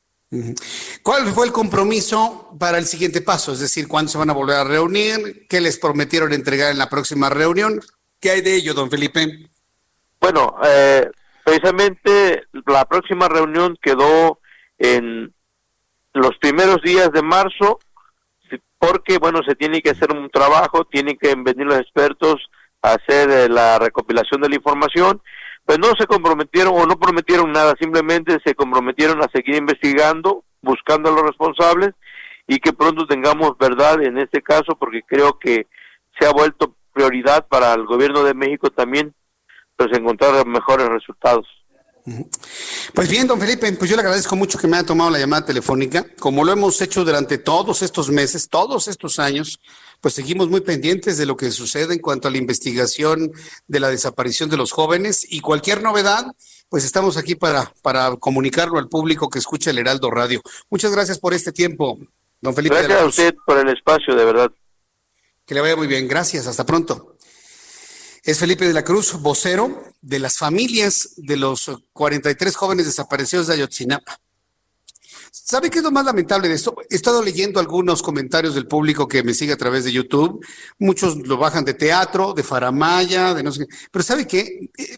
¿Cuál 1.03 1.27
fue 1.29 1.47
el 1.47 1.53
compromiso 1.53 2.57
para 2.59 2.79
el 2.79 2.87
siguiente 2.87 3.21
paso? 3.21 3.53
Es 3.53 3.61
decir, 3.61 3.87
¿cuándo 3.87 4.11
se 4.11 4.19
van 4.19 4.31
a 4.31 4.33
volver 4.33 4.57
a 4.57 4.65
reunir? 4.65 5.47
¿Qué 5.49 5.61
les 5.61 5.79
prometieron 5.79 6.33
entregar 6.33 6.73
en 6.73 6.79
la 6.79 6.89
próxima 6.89 7.29
reunión? 7.31 7.81
¿Qué 8.21 8.31
hay 8.31 8.41
de 8.41 8.57
ello, 8.57 8.75
don 8.75 8.91
Felipe? 8.91 9.49
Bueno, 10.21 10.57
eh, 10.65 11.09
precisamente 11.45 12.45
la 12.66 12.85
próxima 12.87 13.29
reunión 13.29 13.77
quedó 13.81 14.39
en 14.79 15.33
los 16.15 16.37
primeros 16.39 16.83
días 16.83 17.11
de 17.12 17.23
marzo, 17.23 17.79
porque, 18.79 19.19
bueno, 19.19 19.41
se 19.47 19.55
tiene 19.55 19.81
que 19.81 19.91
hacer 19.91 20.12
un 20.12 20.29
trabajo, 20.31 20.85
tienen 20.85 21.16
que 21.16 21.35
venir 21.37 21.66
los 21.66 21.79
expertos 21.79 22.37
a 22.83 22.95
hacer 22.95 23.31
eh, 23.31 23.49
la 23.49 23.79
recopilación 23.79 24.41
de 24.43 24.49
la 24.51 24.57
información 24.57 25.23
pues 25.65 25.79
no 25.79 25.89
se 25.99 26.07
comprometieron 26.07 26.75
o 26.75 26.87
no 26.87 26.99
prometieron 26.99 27.51
nada, 27.53 27.75
simplemente 27.79 28.39
se 28.45 28.55
comprometieron 28.55 29.23
a 29.23 29.29
seguir 29.33 29.57
investigando, 29.57 30.45
buscando 30.61 31.09
a 31.09 31.12
los 31.12 31.23
responsables 31.23 31.95
y 32.47 32.59
que 32.59 32.75
pronto 32.75 33.07
tengamos 33.07 33.57
verdad 33.59 34.03
en 34.03 34.19
este 34.19 34.43
caso, 34.43 34.77
porque 34.79 35.03
creo 35.07 35.39
que 35.39 35.66
se 36.19 36.27
ha 36.27 36.33
vuelto 36.33 36.75
prioridad 36.93 37.47
para 37.49 37.73
el 37.73 37.87
gobierno 37.87 38.23
de 38.25 38.35
México 38.35 38.71
también, 38.71 39.15
pues 39.76 39.92
encontrar 39.92 40.46
mejores 40.46 40.88
resultados. 40.88 41.46
Pues 42.92 43.09
bien, 43.09 43.26
don 43.26 43.40
Felipe, 43.40 43.72
pues 43.72 43.90
yo 43.90 43.96
le 43.96 44.02
agradezco 44.02 44.36
mucho 44.36 44.59
que 44.59 44.66
me 44.66 44.76
haya 44.76 44.84
tomado 44.84 45.10
la 45.10 45.18
llamada 45.18 45.46
telefónica, 45.46 46.06
como 46.20 46.44
lo 46.44 46.52
hemos 46.52 46.80
hecho 46.82 47.02
durante 47.02 47.38
todos 47.38 47.80
estos 47.80 48.10
meses, 48.10 48.51
todos 48.51 48.88
estos 48.88 49.18
años, 49.18 49.59
pues 50.02 50.12
seguimos 50.12 50.51
muy 50.51 50.60
pendientes 50.60 51.16
de 51.16 51.24
lo 51.24 51.34
que 51.34 51.51
sucede 51.51 51.94
en 51.94 52.01
cuanto 52.01 52.28
a 52.28 52.30
la 52.30 52.36
investigación 52.36 53.32
de 53.66 53.80
la 53.80 53.88
desaparición 53.88 54.51
de 54.51 54.59
los 54.59 54.70
jóvenes 54.70 55.26
y 55.26 55.40
cualquier 55.40 55.82
novedad, 55.82 56.26
pues 56.68 56.84
estamos 56.84 57.16
aquí 57.16 57.36
para, 57.36 57.72
para 57.80 58.14
comunicarlo 58.16 58.78
al 58.78 58.90
público 58.90 59.30
que 59.30 59.38
escucha 59.38 59.70
el 59.70 59.78
Heraldo 59.78 60.10
Radio. 60.10 60.42
Muchas 60.68 60.92
gracias 60.92 61.18
por 61.18 61.32
este 61.32 61.52
tiempo, 61.52 61.98
don 62.42 62.55
Felipe. 62.55 62.74
Gracias 62.74 63.01
a 63.01 63.06
usted 63.06 63.34
por 63.46 63.56
el 63.56 63.70
espacio, 63.70 64.14
de 64.14 64.24
verdad. 64.26 64.51
Que 65.46 65.55
le 65.55 65.62
vaya 65.62 65.76
muy 65.76 65.86
bien, 65.86 66.06
gracias, 66.06 66.46
hasta 66.46 66.66
pronto. 66.66 67.14
Es 68.24 68.38
Felipe 68.38 68.66
de 68.66 68.72
la 68.72 68.84
Cruz, 68.84 69.20
vocero 69.20 69.84
de 70.01 70.18
las 70.18 70.38
familias 70.38 71.10
de 71.18 71.36
los 71.36 71.70
43 71.92 72.56
jóvenes 72.56 72.86
desaparecidos 72.86 73.48
de 73.48 73.55
Ayotzinapa. 73.55 74.18
¿Sabe 75.30 75.68
qué 75.68 75.80
es 75.80 75.84
lo 75.84 75.90
más 75.90 76.06
lamentable 76.06 76.48
de 76.48 76.55
esto? 76.55 76.74
He 76.88 76.94
estado 76.94 77.22
leyendo 77.22 77.60
algunos 77.60 78.01
comentarios 78.01 78.55
del 78.55 78.66
público 78.66 79.06
que 79.06 79.22
me 79.22 79.34
sigue 79.34 79.52
a 79.52 79.59
través 79.59 79.84
de 79.84 79.92
YouTube. 79.92 80.42
Muchos 80.78 81.16
lo 81.16 81.36
bajan 81.36 81.66
de 81.66 81.74
teatro, 81.74 82.32
de 82.32 82.42
faramaya, 82.42 83.34
de 83.34 83.42
no 83.42 83.52
sé 83.52 83.66
qué. 83.66 83.76
Pero 83.90 84.02
¿sabe 84.02 84.26
qué? 84.26 84.70
Eh, 84.78 84.96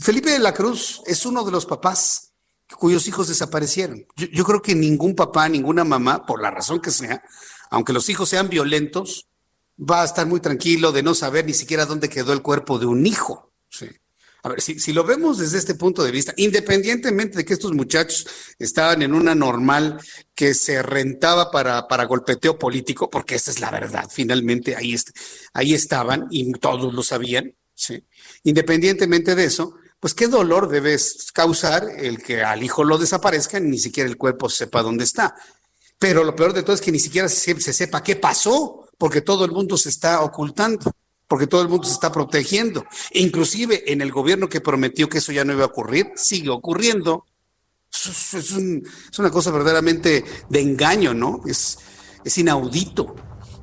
Felipe 0.00 0.30
de 0.30 0.38
la 0.38 0.54
Cruz 0.54 1.02
es 1.04 1.26
uno 1.26 1.44
de 1.44 1.52
los 1.52 1.66
papás 1.66 2.32
cuyos 2.78 3.06
hijos 3.08 3.28
desaparecieron. 3.28 4.06
Yo, 4.16 4.44
creo 4.44 4.62
que 4.62 4.74
ningún 4.74 5.14
papá, 5.14 5.50
ninguna 5.50 5.84
mamá, 5.84 6.24
por 6.24 6.40
la 6.40 6.50
razón 6.50 6.80
que 6.80 6.92
sea, 6.92 7.22
aunque 7.68 7.92
los 7.92 8.08
hijos 8.08 8.30
sean 8.30 8.48
violentos, 8.48 9.27
va 9.78 10.02
a 10.02 10.04
estar 10.04 10.26
muy 10.26 10.40
tranquilo 10.40 10.92
de 10.92 11.02
no 11.02 11.14
saber 11.14 11.46
ni 11.46 11.54
siquiera 11.54 11.86
dónde 11.86 12.08
quedó 12.08 12.32
el 12.32 12.42
cuerpo 12.42 12.78
de 12.78 12.86
un 12.86 13.06
hijo. 13.06 13.52
Sí. 13.68 13.86
A 14.42 14.50
ver, 14.50 14.60
si, 14.60 14.92
lo 14.92 15.02
vemos 15.02 15.38
desde 15.38 15.58
este 15.58 15.74
punto 15.74 16.04
de 16.04 16.12
vista, 16.12 16.32
independientemente 16.36 17.38
de 17.38 17.44
que 17.44 17.54
estos 17.54 17.72
muchachos 17.72 18.26
estaban 18.58 19.02
en 19.02 19.12
una 19.12 19.34
normal 19.34 20.00
que 20.34 20.54
se 20.54 20.80
rentaba 20.80 21.50
para, 21.50 21.88
para 21.88 22.04
golpeteo 22.04 22.56
político, 22.56 23.10
porque 23.10 23.34
esa 23.34 23.50
es 23.50 23.58
la 23.58 23.72
verdad, 23.72 24.08
finalmente 24.08 24.76
ahí, 24.76 24.94
ahí 25.54 25.74
estaban 25.74 26.28
y 26.30 26.52
todos 26.52 26.94
lo 26.94 27.02
sabían, 27.02 27.52
¿sí? 27.74 28.04
independientemente 28.44 29.34
de 29.34 29.44
eso, 29.44 29.74
pues 29.98 30.14
qué 30.14 30.28
dolor 30.28 30.68
debe 30.68 30.96
causar 31.34 31.88
el 31.98 32.22
que 32.22 32.42
al 32.42 32.62
hijo 32.62 32.84
lo 32.84 32.96
desaparezca 32.96 33.58
y 33.58 33.62
ni 33.62 33.78
siquiera 33.78 34.08
el 34.08 34.16
cuerpo 34.16 34.48
sepa 34.48 34.82
dónde 34.82 35.02
está. 35.02 35.34
Pero 35.98 36.22
lo 36.22 36.36
peor 36.36 36.52
de 36.52 36.62
todo 36.62 36.76
es 36.76 36.80
que 36.80 36.92
ni 36.92 37.00
siquiera 37.00 37.28
se 37.28 37.72
sepa 37.72 38.04
qué 38.04 38.14
pasó, 38.14 38.77
porque 38.98 39.20
todo 39.20 39.44
el 39.44 39.52
mundo 39.52 39.76
se 39.76 39.88
está 39.88 40.20
ocultando 40.22 40.92
porque 41.28 41.46
todo 41.46 41.60
el 41.60 41.68
mundo 41.68 41.86
se 41.86 41.92
está 41.92 42.10
protegiendo. 42.10 42.84
Inclusive 43.12 43.92
en 43.92 44.00
el 44.00 44.10
gobierno 44.10 44.48
que 44.48 44.62
prometió 44.62 45.08
que 45.08 45.18
eso 45.18 45.30
ya 45.30 45.44
no 45.44 45.52
iba 45.52 45.64
a 45.64 45.66
ocurrir, 45.66 46.10
sigue 46.16 46.48
ocurriendo. 46.48 47.26
Es, 47.92 49.18
una 49.18 49.30
cosa 49.30 49.50
verdaderamente 49.50 50.24
de 50.48 50.60
engaño, 50.60 51.12
¿no? 51.12 51.42
Es, 51.46 51.78
es 52.24 52.38
inaudito. 52.38 53.14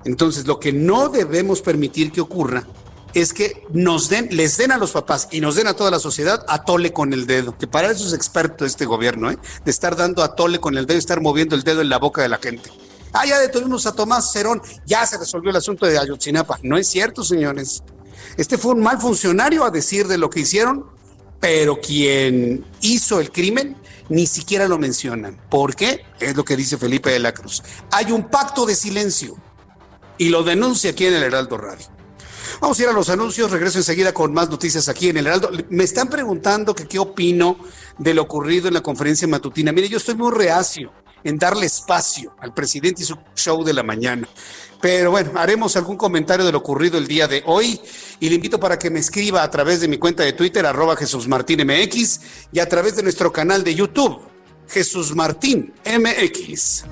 Entonces, 0.05 0.45
lo 0.45 0.59
que 0.59 0.71
no 0.71 1.09
debemos 1.09 1.61
permitir 1.61 2.11
que 2.11 2.21
ocurra 2.21 2.67
es 3.15 3.33
que 3.33 3.63
nos 3.71 4.09
den, 4.09 4.27
les 4.31 4.57
den 4.57 4.71
a 4.71 4.77
los 4.77 4.91
papás 4.91 5.29
y 5.31 5.39
nos 5.39 5.55
den 5.55 5.67
a 5.67 5.73
toda 5.73 5.89
la 5.89 5.99
sociedad 5.99 6.45
a 6.47 6.63
tole 6.65 6.91
con 6.91 7.13
el 7.13 7.25
dedo, 7.25 7.57
que 7.57 7.65
para 7.65 7.89
eso 7.89 8.05
es 8.05 8.13
experto 8.13 8.65
este 8.65 8.85
gobierno, 8.85 9.31
¿eh? 9.31 9.37
de 9.63 9.71
estar 9.71 9.95
dando 9.95 10.21
a 10.21 10.35
tole 10.35 10.59
con 10.59 10.77
el 10.77 10.85
dedo, 10.85 10.99
estar 10.99 11.21
moviendo 11.21 11.55
el 11.55 11.63
dedo 11.63 11.81
en 11.81 11.87
la 11.87 11.97
boca 11.97 12.21
de 12.21 12.29
la 12.29 12.39
gente. 12.39 12.69
Ah, 13.17 13.25
ya 13.25 13.39
detuvimos 13.39 13.85
a 13.85 13.93
Tomás 13.93 14.33
Cerón, 14.33 14.61
ya 14.85 15.05
se 15.05 15.17
resolvió 15.17 15.49
el 15.49 15.55
asunto 15.55 15.85
de 15.85 15.97
Ayotzinapa. 15.97 16.59
No 16.63 16.77
es 16.77 16.89
cierto, 16.89 17.23
señores. 17.23 17.81
Este 18.35 18.57
fue 18.57 18.73
un 18.73 18.83
mal 18.83 18.99
funcionario 18.99 19.63
a 19.63 19.71
decir 19.71 20.05
de 20.07 20.17
lo 20.17 20.29
que 20.29 20.41
hicieron, 20.41 20.85
pero 21.39 21.79
quien 21.79 22.65
hizo 22.81 23.21
el 23.21 23.31
crimen 23.31 23.77
ni 24.09 24.27
siquiera 24.27 24.67
lo 24.67 24.77
mencionan. 24.77 25.39
¿Por 25.49 25.77
qué? 25.77 26.03
Es 26.19 26.35
lo 26.35 26.43
que 26.43 26.57
dice 26.57 26.77
Felipe 26.77 27.09
de 27.09 27.19
la 27.19 27.33
Cruz. 27.33 27.63
Hay 27.89 28.11
un 28.11 28.29
pacto 28.29 28.65
de 28.65 28.75
silencio 28.75 29.37
y 30.17 30.27
lo 30.27 30.43
denuncia 30.43 30.91
aquí 30.91 31.05
en 31.05 31.13
el 31.13 31.23
Heraldo 31.23 31.57
Radio. 31.57 31.87
Vamos 32.59 32.77
a 32.77 32.83
ir 32.83 32.89
a 32.89 32.93
los 32.93 33.09
anuncios, 33.09 33.49
regreso 33.49 33.77
enseguida 33.77 34.13
con 34.13 34.33
más 34.33 34.49
noticias 34.49 34.89
aquí 34.89 35.07
en 35.07 35.17
el 35.17 35.27
Heraldo. 35.27 35.51
Me 35.69 35.85
están 35.85 36.09
preguntando 36.09 36.75
qué 36.75 36.99
opino 36.99 37.59
de 37.97 38.13
lo 38.13 38.23
ocurrido 38.23 38.67
en 38.67 38.73
la 38.73 38.81
conferencia 38.81 39.25
matutina. 39.25 39.71
Mire, 39.71 39.87
yo 39.87 39.97
estoy 39.97 40.15
muy 40.15 40.33
reacio 40.33 40.91
en 41.25 41.37
darle 41.37 41.65
espacio 41.65 42.33
al 42.39 42.53
presidente 42.53 43.01
y 43.01 43.05
su 43.05 43.17
show 43.35 43.63
de 43.63 43.73
la 43.73 43.83
mañana. 43.83 44.29
Pero 44.79 45.11
bueno, 45.11 45.31
haremos 45.35 45.75
algún 45.75 45.97
comentario 45.97 46.45
de 46.45 46.51
lo 46.51 46.59
ocurrido 46.59 46.97
el 46.97 47.07
día 47.07 47.27
de 47.27 47.43
hoy 47.47 47.81
y 48.19 48.29
le 48.29 48.35
invito 48.35 48.59
para 48.59 48.77
que 48.77 48.91
me 48.91 48.99
escriba 48.99 49.41
a 49.41 49.49
través 49.49 49.81
de 49.81 49.87
mi 49.87 49.97
cuenta 49.97 50.23
de 50.23 50.33
Twitter, 50.33 50.65
arroba 50.65 50.95
Jesús 50.95 51.27
Martín 51.27 51.65
MX, 51.65 52.19
y 52.51 52.59
a 52.59 52.69
través 52.69 52.95
de 52.95 53.03
nuestro 53.03 53.31
canal 53.33 53.63
de 53.63 53.73
YouTube, 53.73 54.19
Jesús 54.67 55.15
Martín 55.15 55.73
MX. 55.83 56.85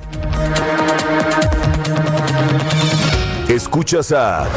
Escuchas 3.48 4.12
a 4.12 4.50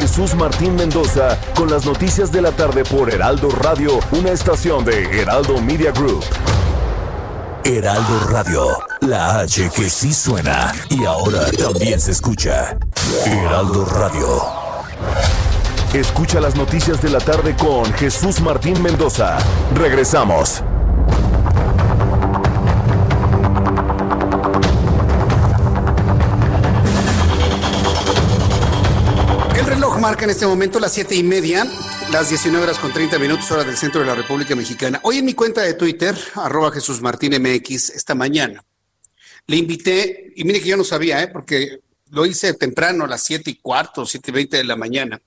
Jesús 0.00 0.34
Martín 0.34 0.74
Mendoza 0.74 1.38
con 1.54 1.70
las 1.70 1.86
noticias 1.86 2.32
de 2.32 2.42
la 2.42 2.50
tarde 2.50 2.84
por 2.84 3.14
Heraldo 3.14 3.50
Radio, 3.50 4.00
una 4.10 4.32
estación 4.32 4.84
de 4.84 5.04
Heraldo 5.20 5.60
Media 5.62 5.92
Group. 5.92 6.24
Heraldo 7.68 8.20
Radio, 8.30 8.78
la 9.00 9.40
H 9.40 9.70
que 9.74 9.90
sí 9.90 10.14
suena 10.14 10.72
y 10.88 11.04
ahora 11.04 11.50
también 11.50 11.98
se 12.00 12.12
escucha. 12.12 12.78
Heraldo 13.24 13.84
Radio. 13.86 14.40
Escucha 15.92 16.40
las 16.40 16.54
noticias 16.54 17.02
de 17.02 17.10
la 17.10 17.18
tarde 17.18 17.56
con 17.56 17.92
Jesús 17.94 18.40
Martín 18.40 18.80
Mendoza. 18.84 19.38
Regresamos. 19.74 20.62
El 29.58 29.66
reloj 29.66 29.98
marca 29.98 30.22
en 30.22 30.30
este 30.30 30.46
momento 30.46 30.78
las 30.78 30.92
siete 30.92 31.16
y 31.16 31.24
media 31.24 31.66
las 32.10 32.28
19 32.28 32.64
horas 32.64 32.78
con 32.78 32.92
30 32.92 33.18
minutos, 33.18 33.50
hora 33.50 33.64
del 33.64 33.76
centro 33.76 34.00
de 34.00 34.06
la 34.06 34.14
República 34.14 34.54
Mexicana. 34.54 35.00
Hoy 35.02 35.18
en 35.18 35.24
mi 35.24 35.34
cuenta 35.34 35.62
de 35.62 35.74
Twitter, 35.74 36.16
arroba 36.34 36.70
Jesús 36.70 37.00
Martín 37.00 37.32
MX, 37.40 37.90
esta 37.90 38.14
mañana, 38.14 38.64
le 39.46 39.56
invité, 39.56 40.32
y 40.36 40.44
mire 40.44 40.60
que 40.60 40.68
yo 40.68 40.76
no 40.76 40.84
sabía, 40.84 41.22
¿eh? 41.22 41.28
porque 41.28 41.80
lo 42.10 42.24
hice 42.24 42.54
temprano, 42.54 43.04
a 43.04 43.08
las 43.08 43.24
7 43.24 43.50
y 43.50 43.56
cuarto, 43.56 44.06
7 44.06 44.30
y 44.30 44.34
20 44.34 44.56
de 44.58 44.64
la 44.64 44.76
mañana. 44.76 45.20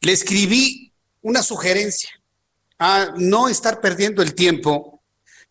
Le 0.00 0.12
escribí 0.12 0.92
una 1.22 1.42
sugerencia 1.42 2.10
a 2.78 3.14
no 3.16 3.48
estar 3.48 3.80
perdiendo 3.80 4.22
el 4.22 4.34
tiempo 4.34 5.02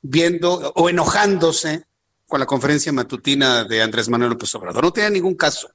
viendo 0.02 0.72
o 0.76 0.90
enojándose 0.90 1.84
con 2.28 2.40
la 2.40 2.46
conferencia 2.46 2.92
matutina 2.92 3.64
de 3.64 3.82
Andrés 3.82 4.10
Manuel 4.10 4.32
López 4.32 4.54
Obrador. 4.56 4.84
No 4.84 4.94
tenía 4.94 5.10
ningún 5.10 5.36
caso. 5.36 5.70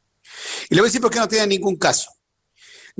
Y 0.68 0.74
le 0.74 0.80
voy 0.80 0.86
a 0.86 0.90
decir 0.90 1.00
por 1.00 1.10
qué 1.10 1.18
no 1.18 1.28
tiene 1.28 1.46
ningún 1.46 1.76
caso. 1.76 2.10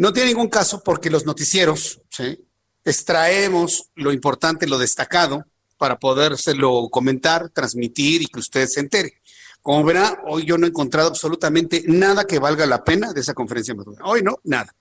No 0.01 0.15
tiene 0.15 0.31
ningún 0.31 0.49
caso 0.49 0.83
porque 0.83 1.11
los 1.11 1.27
noticieros 1.27 2.01
¿sí? 2.09 2.43
extraemos 2.87 3.91
lo 3.97 4.15
importante, 4.15 4.67
lo 4.67 4.79
destacado, 4.79 5.45
para 5.77 5.99
podérselo 5.99 6.89
comentar, 6.91 7.51
transmitir 7.51 8.23
y 8.23 8.27
que 8.27 8.39
usted 8.39 8.67
se 8.67 8.81
entere. 8.81 9.21
Como 9.61 9.85
verá, 9.85 10.23
hoy 10.27 10.47
yo 10.47 10.57
no 10.57 10.65
he 10.65 10.71
encontrado 10.71 11.11
absolutamente 11.11 11.85
nada 11.87 12.25
que 12.25 12.39
valga 12.39 12.65
la 12.65 12.83
pena 12.83 13.13
de 13.13 13.21
esa 13.21 13.35
conferencia 13.35 13.75
matutina. 13.75 14.07
Hoy 14.07 14.23
no, 14.23 14.41
nada. 14.45 14.75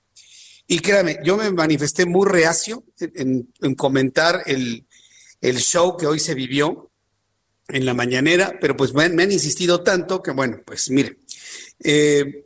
Y 0.68 0.80
créame, 0.80 1.20
yo 1.22 1.36
me 1.36 1.52
manifesté 1.52 2.06
muy 2.06 2.26
reacio 2.26 2.86
en, 2.98 3.46
comentar 3.76 4.44
el, 4.46 4.86
el 5.42 5.58
show 5.58 5.98
que 5.98 6.08
hoy 6.08 6.22
se 6.22 6.34
vivió 6.34 6.92
en 7.68 7.86
la 7.86 7.94
mañanera, 7.94 8.58
pero 8.62 8.78
pues 8.78 8.94
me, 8.94 9.04
han 9.04 9.32
insistido 9.34 9.84
tanto 9.84 10.24
que 10.24 10.32
bueno, 10.32 10.62
pues 10.66 10.90
mire, 10.90 11.18
eh, 11.84 12.46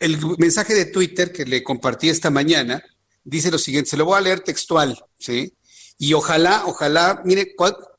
el 0.00 0.18
mensaje 0.38 0.74
de 0.74 0.86
Twitter 0.86 1.32
que 1.32 1.44
le 1.44 1.62
compartí 1.62 2.08
esta 2.08 2.30
mañana 2.30 2.82
dice 3.24 3.50
lo 3.50 3.58
siguiente, 3.58 3.90
se 3.90 3.96
lo 3.96 4.04
voy 4.04 4.18
a 4.18 4.22
leer 4.22 4.40
textual, 4.40 5.02
¿sí? 5.18 5.54
Y 5.98 6.14
ojalá, 6.14 6.64
ojalá, 6.66 7.22
mire, 7.24 7.54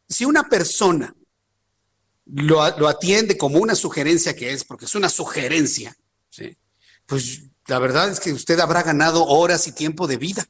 si 0.09 0.25
una 0.25 0.49
persona 0.49 1.15
lo, 2.25 2.61
atiende 2.87 3.37
como 3.37 3.59
una 3.59 3.75
sugerencia 3.75 4.35
que 4.35 4.51
es, 4.51 4.63
porque 4.63 4.85
es 4.85 4.95
una 4.95 5.09
sugerencia, 5.09 5.95
¿sí? 6.29 6.57
pues 7.05 7.43
la 7.67 7.77
verdad 7.79 8.09
es 8.09 8.19
que 8.19 8.33
usted 8.33 8.59
habrá 8.59 8.83
ganado 8.83 9.25
horas 9.25 9.67
y 9.67 9.71
tiempo 9.71 10.07
de 10.07 10.17
vida. 10.17 10.47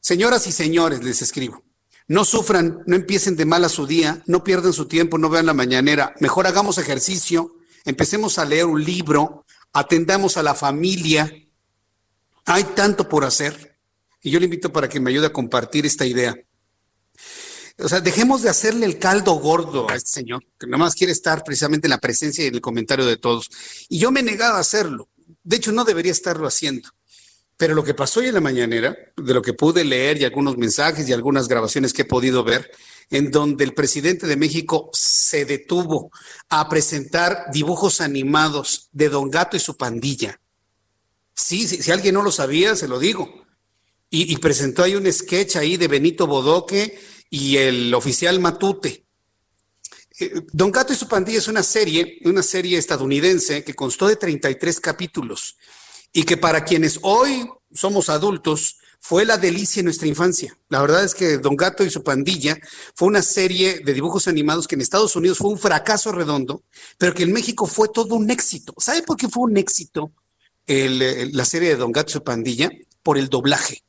Señoras 0.00 0.46
y 0.46 0.52
señores, 0.52 1.02
les 1.02 1.22
escribo, 1.22 1.62
no 2.06 2.24
sufran, 2.24 2.82
no 2.86 2.96
empiecen 2.96 3.36
de 3.36 3.44
mal 3.44 3.64
a 3.64 3.68
su 3.68 3.86
día, 3.86 4.22
no 4.26 4.44
pierdan 4.44 4.72
su 4.72 4.86
tiempo, 4.86 5.18
no 5.18 5.30
vean 5.30 5.46
la 5.46 5.54
mañanera, 5.54 6.14
mejor 6.20 6.46
hagamos 6.46 6.78
ejercicio, 6.78 7.56
empecemos 7.84 8.38
a 8.38 8.44
leer 8.44 8.66
un 8.66 8.84
libro, 8.84 9.46
atendamos 9.72 10.36
a 10.36 10.42
la 10.42 10.54
familia. 10.54 11.32
Hay 12.46 12.64
tanto 12.64 13.08
por 13.08 13.24
hacer. 13.24 13.78
Y 14.22 14.30
yo 14.30 14.38
le 14.38 14.46
invito 14.46 14.72
para 14.72 14.88
que 14.88 15.00
me 15.00 15.10
ayude 15.10 15.26
a 15.26 15.32
compartir 15.32 15.86
esta 15.86 16.06
idea. 16.06 16.36
O 17.78 17.88
sea, 17.88 18.00
dejemos 18.00 18.42
de 18.42 18.50
hacerle 18.50 18.84
el 18.84 18.98
caldo 18.98 19.32
gordo 19.34 19.88
a 19.90 19.94
este 19.94 20.10
señor, 20.10 20.44
que 20.58 20.66
nada 20.66 20.78
más 20.78 20.94
quiere 20.94 21.12
estar 21.12 21.42
precisamente 21.42 21.86
en 21.86 21.90
la 21.90 21.98
presencia 21.98 22.44
y 22.44 22.48
en 22.48 22.54
el 22.54 22.60
comentario 22.60 23.06
de 23.06 23.16
todos. 23.16 23.48
Y 23.88 23.98
yo 23.98 24.10
me 24.10 24.20
he 24.20 24.22
negado 24.22 24.56
a 24.56 24.60
hacerlo. 24.60 25.08
De 25.42 25.56
hecho, 25.56 25.72
no 25.72 25.84
debería 25.84 26.12
estarlo 26.12 26.46
haciendo. 26.46 26.90
Pero 27.60 27.74
lo 27.74 27.84
que 27.84 27.92
pasó 27.92 28.20
hoy 28.20 28.28
en 28.28 28.34
la 28.34 28.40
mañanera, 28.40 28.96
de 29.18 29.34
lo 29.34 29.42
que 29.42 29.52
pude 29.52 29.84
leer 29.84 30.18
y 30.18 30.24
algunos 30.24 30.56
mensajes 30.56 31.06
y 31.06 31.12
algunas 31.12 31.46
grabaciones 31.46 31.92
que 31.92 32.02
he 32.02 32.06
podido 32.06 32.42
ver, 32.42 32.70
en 33.10 33.30
donde 33.30 33.64
el 33.64 33.74
presidente 33.74 34.26
de 34.26 34.36
México 34.36 34.88
se 34.94 35.44
detuvo 35.44 36.10
a 36.48 36.70
presentar 36.70 37.48
dibujos 37.52 38.00
animados 38.00 38.88
de 38.92 39.10
Don 39.10 39.30
Gato 39.30 39.58
y 39.58 39.60
su 39.60 39.76
pandilla. 39.76 40.40
Sí, 41.34 41.68
si 41.68 41.90
alguien 41.92 42.14
no 42.14 42.22
lo 42.22 42.32
sabía, 42.32 42.74
se 42.76 42.88
lo 42.88 42.98
digo. 42.98 43.44
Y, 44.08 44.32
y, 44.32 44.38
presentó 44.38 44.82
ahí 44.82 44.94
un 44.94 45.12
sketch 45.12 45.56
ahí 45.56 45.76
de 45.76 45.86
Benito 45.86 46.26
Bodoque 46.26 46.98
y 47.28 47.58
el 47.58 47.92
oficial 47.92 48.40
Matute. 48.40 49.04
Eh, 50.18 50.32
Don 50.50 50.72
Gato 50.72 50.94
y 50.94 50.96
su 50.96 51.08
pandilla 51.08 51.36
es 51.36 51.48
una 51.48 51.62
serie, 51.62 52.20
una 52.24 52.42
serie 52.42 52.78
estadounidense 52.78 53.64
que 53.64 53.74
constó 53.74 54.08
de 54.08 54.16
33 54.16 54.80
capítulos 54.80 55.58
y 56.12 56.24
que 56.24 56.36
para 56.36 56.64
quienes 56.64 56.98
hoy 57.02 57.48
somos 57.72 58.08
adultos 58.08 58.78
fue 59.02 59.24
la 59.24 59.38
delicia 59.38 59.80
en 59.80 59.86
nuestra 59.86 60.08
infancia. 60.08 60.56
La 60.68 60.80
verdad 60.82 61.02
es 61.04 61.14
que 61.14 61.38
Don 61.38 61.56
Gato 61.56 61.84
y 61.84 61.90
su 61.90 62.02
pandilla 62.02 62.58
fue 62.94 63.08
una 63.08 63.22
serie 63.22 63.80
de 63.80 63.94
dibujos 63.94 64.28
animados 64.28 64.68
que 64.68 64.74
en 64.74 64.82
Estados 64.82 65.16
Unidos 65.16 65.38
fue 65.38 65.50
un 65.50 65.58
fracaso 65.58 66.12
redondo, 66.12 66.62
pero 66.98 67.14
que 67.14 67.22
en 67.22 67.32
México 67.32 67.66
fue 67.66 67.88
todo 67.88 68.14
un 68.14 68.30
éxito. 68.30 68.74
¿Sabe 68.76 69.02
por 69.02 69.16
qué 69.16 69.28
fue 69.28 69.44
un 69.44 69.56
éxito 69.56 70.12
la 70.66 71.44
serie 71.44 71.70
de 71.70 71.76
Don 71.76 71.92
Gato 71.92 72.10
y 72.10 72.12
su 72.12 72.22
pandilla? 72.22 72.70
Por 73.02 73.16
el 73.16 73.30
doblaje. 73.30 73.82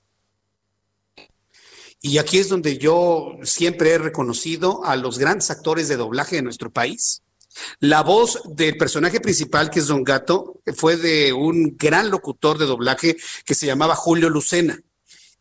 Y 1.99 2.17
aquí 2.17 2.39
es 2.39 2.49
donde 2.49 2.77
yo 2.77 3.37
siempre 3.43 3.91
he 3.91 3.97
reconocido 3.97 4.83
a 4.85 4.95
los 4.95 5.19
grandes 5.19 5.51
actores 5.51 5.87
de 5.87 5.97
doblaje 5.97 6.37
de 6.37 6.41
nuestro 6.41 6.71
país. 6.71 7.21
La 7.79 8.01
voz 8.03 8.41
del 8.45 8.77
personaje 8.77 9.19
principal, 9.19 9.69
que 9.69 9.79
es 9.79 9.87
Don 9.87 10.03
Gato, 10.03 10.61
fue 10.75 10.97
de 10.97 11.33
un 11.33 11.75
gran 11.77 12.09
locutor 12.09 12.57
de 12.57 12.65
doblaje 12.65 13.17
que 13.45 13.55
se 13.55 13.65
llamaba 13.65 13.95
Julio 13.95 14.29
Lucena 14.29 14.81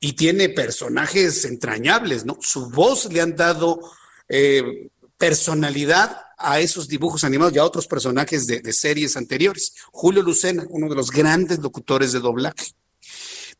y 0.00 0.14
tiene 0.14 0.48
personajes 0.48 1.44
entrañables, 1.44 2.24
¿no? 2.24 2.38
Su 2.40 2.70
voz 2.70 3.12
le 3.12 3.20
han 3.20 3.36
dado 3.36 3.80
eh, 4.28 4.88
personalidad 5.18 6.22
a 6.38 6.60
esos 6.60 6.88
dibujos 6.88 7.22
animados 7.24 7.54
y 7.54 7.58
a 7.58 7.64
otros 7.64 7.86
personajes 7.86 8.46
de, 8.46 8.60
de, 8.60 8.72
series 8.72 9.16
anteriores. 9.16 9.74
Julio 9.92 10.22
Lucena, 10.22 10.64
uno 10.70 10.88
de 10.88 10.94
los 10.94 11.10
grandes 11.10 11.58
locutores 11.58 12.12
de 12.12 12.20
doblaje. 12.20 12.72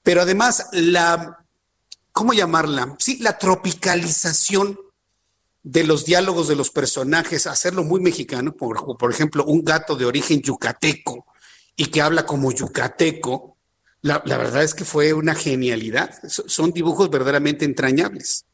Pero 0.03 0.23
además, 0.23 0.67
la, 0.73 1.45
¿cómo 2.11 2.33
llamarla? 2.33 2.97
Sí, 2.99 3.19
la 3.19 3.37
tropicalización 3.37 4.79
de 5.62 5.85
los 5.85 6.05
diálogos 6.05 6.49
de 6.49 6.57
los 6.57 6.70
personajes, 6.70 7.47
hacerlo 7.47 7.85
muy 7.85 8.01
mexicano, 8.01 8.55
por, 8.55 9.11
ejemplo, 9.11 9.45
un 9.45 9.62
gato 9.62 9.97
de 9.97 10.07
origen 10.07 10.41
yucateco 10.41 11.27
y 11.77 11.87
que 11.87 12.01
habla 12.01 12.24
como 12.24 12.53
yucateco, 12.53 13.57
la, 14.03 14.19
verdad 14.20 14.62
es 14.62 14.74
que 14.74 14.85
fue 14.85 15.12
una 15.12 15.35
genialidad. 15.35 16.11
Son 16.27 16.73
dibujos 16.73 17.11
verdaderamente 17.11 17.66
entrañables. 17.66 18.47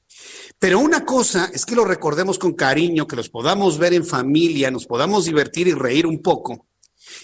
Pero 0.58 0.80
una 0.80 1.04
cosa 1.04 1.50
es 1.52 1.64
que 1.64 1.76
lo 1.76 1.84
recordemos 1.84 2.38
con 2.38 2.54
cariño, 2.54 3.06
que 3.06 3.14
los 3.14 3.28
podamos 3.28 3.78
ver 3.78 3.94
en 3.94 4.04
familia, 4.04 4.70
nos 4.70 4.86
podamos 4.86 5.26
divertir 5.26 5.68
y 5.68 5.74
reír 5.74 6.06
un 6.06 6.20
poco. 6.20 6.66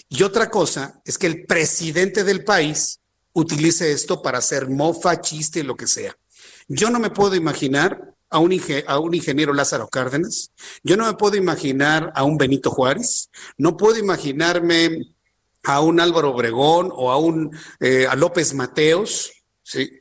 Y 0.07 0.23
otra 0.23 0.49
cosa 0.49 1.01
es 1.03 1.17
que 1.17 1.27
el 1.27 1.45
presidente 1.45 2.23
del 2.23 2.45
país 2.45 3.01
utilice 3.33 3.91
esto 3.91 4.21
para 4.21 4.37
hacer 4.37 4.69
mofa, 4.69 5.19
chiste, 5.19 5.63
lo 5.63 5.75
que 5.75 5.87
sea. 5.87 6.15
Yo 6.67 6.89
no 6.89 6.99
me 6.99 7.09
puedo 7.09 7.35
imaginar 7.35 8.12
a 8.33 8.39
un, 8.39 8.51
a 8.87 8.99
un, 8.99 9.13
ingeniero 9.13 9.53
Lázaro 9.53 9.87
Cárdenas, 9.87 10.51
yo 10.83 10.97
no 10.97 11.05
me 11.05 11.13
puedo 11.13 11.35
imaginar 11.37 12.11
a 12.15 12.23
un 12.23 12.37
Benito 12.37 12.71
Juárez, 12.71 13.29
no 13.57 13.77
puedo 13.77 13.99
imaginarme 13.99 15.13
a 15.61 15.81
un 15.81 15.99
Álvaro 15.99 16.31
Obregón 16.31 16.91
o 16.91 17.11
a 17.11 17.17
un 17.17 17.55
eh, 17.79 18.07
a 18.09 18.15
López 18.15 18.55
Mateos, 18.55 19.31
¿sí? 19.61 19.99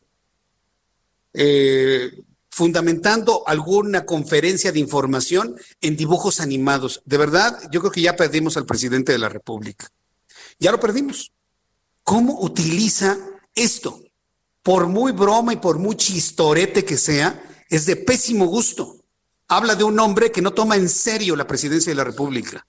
Eh, 1.34 2.10
fundamentando 2.50 3.44
alguna 3.46 4.06
conferencia 4.06 4.72
de 4.72 4.80
información 4.80 5.54
en 5.80 5.96
dibujos 5.96 6.40
animados. 6.40 7.02
De 7.04 7.18
verdad, 7.18 7.59
yo 7.70 7.80
creo 7.80 7.92
que 7.92 8.02
ya 8.02 8.16
perdimos 8.16 8.56
al 8.56 8.66
presidente 8.66 9.12
de 9.12 9.18
la 9.18 9.28
República. 9.28 9.88
Ya 10.59 10.72
lo 10.72 10.80
perdimos. 10.80 11.32
¿Cómo 12.02 12.40
utiliza 12.40 13.18
esto? 13.54 14.02
Por 14.62 14.86
muy 14.86 15.12
broma 15.12 15.52
y 15.52 15.56
por 15.56 15.78
muy 15.78 15.96
chistorete 15.96 16.84
que 16.84 16.96
sea, 16.96 17.42
es 17.73 17.86
de 17.86 17.97
pésimo 17.97 18.44
gusto. 18.44 19.03
Habla 19.49 19.74
de 19.74 19.85
un 19.85 19.99
hombre 19.99 20.31
que 20.31 20.43
no 20.43 20.53
toma 20.53 20.77
en 20.77 20.90
serio 20.90 21.36
la 21.36 21.47
presidencia 21.47 21.90
de 21.90 21.97
la 21.97 22.05
República. 22.05 22.66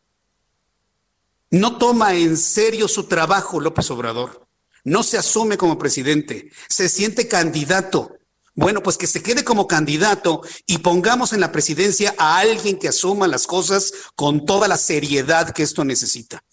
No 1.51 1.77
toma 1.77 2.15
en 2.15 2.37
serio 2.37 2.87
su 2.87 3.03
trabajo 3.03 3.59
López 3.59 3.91
Obrador. 3.91 4.47
No 4.85 5.03
se 5.03 5.17
asume 5.17 5.57
como 5.57 5.77
presidente. 5.77 6.51
Se 6.69 6.87
siente 6.87 7.27
candidato. 7.27 8.15
Bueno, 8.55 8.81
pues 8.81 8.97
que 8.97 9.07
se 9.07 9.21
quede 9.21 9.43
como 9.43 9.67
candidato 9.67 10.41
y 10.67 10.77
pongamos 10.77 11.33
en 11.33 11.41
la 11.41 11.51
presidencia 11.51 12.15
a 12.17 12.37
alguien 12.37 12.79
que 12.79 12.87
asuma 12.87 13.27
las 13.27 13.45
cosas 13.45 13.91
con 14.15 14.45
toda 14.45 14.69
la 14.69 14.77
seriedad 14.77 15.49
que 15.49 15.63
esto 15.63 15.83
necesita. 15.83 16.45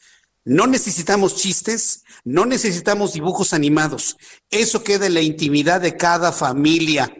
No 0.44 0.66
necesitamos 0.66 1.36
chistes, 1.36 2.02
no 2.24 2.46
necesitamos 2.46 3.12
dibujos 3.12 3.52
animados. 3.52 4.16
Eso 4.50 4.82
queda 4.82 5.06
en 5.06 5.14
la 5.14 5.20
intimidad 5.20 5.80
de 5.80 5.96
cada 5.96 6.32
familia 6.32 7.14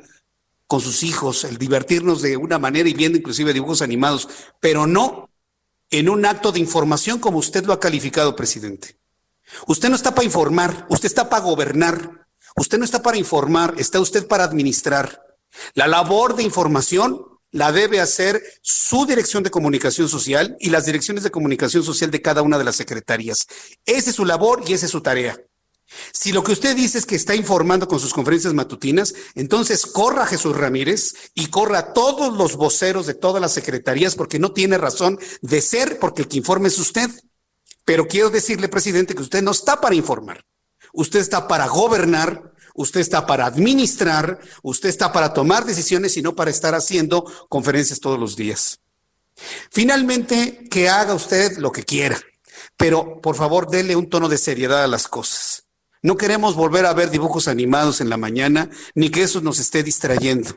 con 0.70 0.80
sus 0.80 1.02
hijos, 1.02 1.42
el 1.42 1.58
divertirnos 1.58 2.22
de 2.22 2.36
una 2.36 2.60
manera 2.60 2.88
y 2.88 2.94
viendo 2.94 3.18
inclusive 3.18 3.52
dibujos 3.52 3.82
animados, 3.82 4.28
pero 4.60 4.86
no 4.86 5.28
en 5.90 6.08
un 6.08 6.24
acto 6.24 6.52
de 6.52 6.60
información 6.60 7.18
como 7.18 7.38
usted 7.38 7.64
lo 7.64 7.72
ha 7.72 7.80
calificado, 7.80 8.36
presidente. 8.36 8.96
Usted 9.66 9.88
no 9.88 9.96
está 9.96 10.14
para 10.14 10.26
informar, 10.26 10.86
usted 10.88 11.06
está 11.06 11.28
para 11.28 11.42
gobernar. 11.42 12.24
Usted 12.54 12.78
no 12.78 12.84
está 12.84 13.02
para 13.02 13.16
informar, 13.16 13.74
está 13.78 13.98
usted 13.98 14.28
para 14.28 14.44
administrar. 14.44 15.20
La 15.74 15.88
labor 15.88 16.36
de 16.36 16.44
información 16.44 17.26
la 17.50 17.72
debe 17.72 17.98
hacer 17.98 18.40
su 18.62 19.06
dirección 19.06 19.42
de 19.42 19.50
comunicación 19.50 20.08
social 20.08 20.56
y 20.60 20.70
las 20.70 20.86
direcciones 20.86 21.24
de 21.24 21.32
comunicación 21.32 21.82
social 21.82 22.12
de 22.12 22.22
cada 22.22 22.42
una 22.42 22.58
de 22.58 22.64
las 22.64 22.76
secretarías. 22.76 23.48
Esa 23.86 24.10
es 24.10 24.14
su 24.14 24.24
labor 24.24 24.62
y 24.68 24.74
esa 24.74 24.86
es 24.86 24.92
su 24.92 25.00
tarea. 25.00 25.36
Si 26.12 26.32
lo 26.32 26.44
que 26.44 26.52
usted 26.52 26.76
dice 26.76 26.98
es 26.98 27.06
que 27.06 27.16
está 27.16 27.34
informando 27.34 27.88
con 27.88 27.98
sus 27.98 28.12
conferencias 28.12 28.54
matutinas, 28.54 29.14
entonces 29.34 29.86
corra 29.86 30.26
Jesús 30.26 30.56
Ramírez 30.56 31.14
y 31.34 31.48
corra 31.48 31.78
a 31.78 31.92
todos 31.92 32.36
los 32.36 32.56
voceros 32.56 33.06
de 33.06 33.14
todas 33.14 33.40
las 33.40 33.52
secretarías 33.52 34.14
porque 34.14 34.38
no 34.38 34.52
tiene 34.52 34.78
razón 34.78 35.18
de 35.42 35.60
ser 35.60 35.98
porque 35.98 36.22
el 36.22 36.28
que 36.28 36.38
informe 36.38 36.68
es 36.68 36.78
usted. 36.78 37.10
Pero 37.84 38.06
quiero 38.06 38.30
decirle, 38.30 38.68
presidente, 38.68 39.14
que 39.14 39.22
usted 39.22 39.42
no 39.42 39.50
está 39.50 39.80
para 39.80 39.94
informar. 39.94 40.44
Usted 40.92 41.20
está 41.20 41.48
para 41.48 41.66
gobernar, 41.66 42.52
usted 42.74 43.00
está 43.00 43.26
para 43.26 43.46
administrar, 43.46 44.40
usted 44.62 44.88
está 44.88 45.12
para 45.12 45.32
tomar 45.32 45.64
decisiones 45.64 46.16
y 46.16 46.22
no 46.22 46.34
para 46.34 46.50
estar 46.50 46.74
haciendo 46.74 47.24
conferencias 47.48 48.00
todos 48.00 48.18
los 48.18 48.36
días. 48.36 48.80
Finalmente, 49.70 50.68
que 50.70 50.88
haga 50.88 51.14
usted 51.14 51.56
lo 51.58 51.72
que 51.72 51.84
quiera, 51.84 52.20
pero 52.76 53.20
por 53.20 53.36
favor, 53.36 53.70
dele 53.70 53.96
un 53.96 54.08
tono 54.08 54.28
de 54.28 54.38
seriedad 54.38 54.84
a 54.84 54.88
las 54.88 55.08
cosas. 55.08 55.49
No 56.02 56.16
queremos 56.16 56.54
volver 56.54 56.86
a 56.86 56.94
ver 56.94 57.10
dibujos 57.10 57.46
animados 57.48 58.00
en 58.00 58.08
la 58.08 58.16
mañana, 58.16 58.70
ni 58.94 59.10
que 59.10 59.22
eso 59.22 59.40
nos 59.40 59.58
esté 59.58 59.82
distrayendo. 59.82 60.56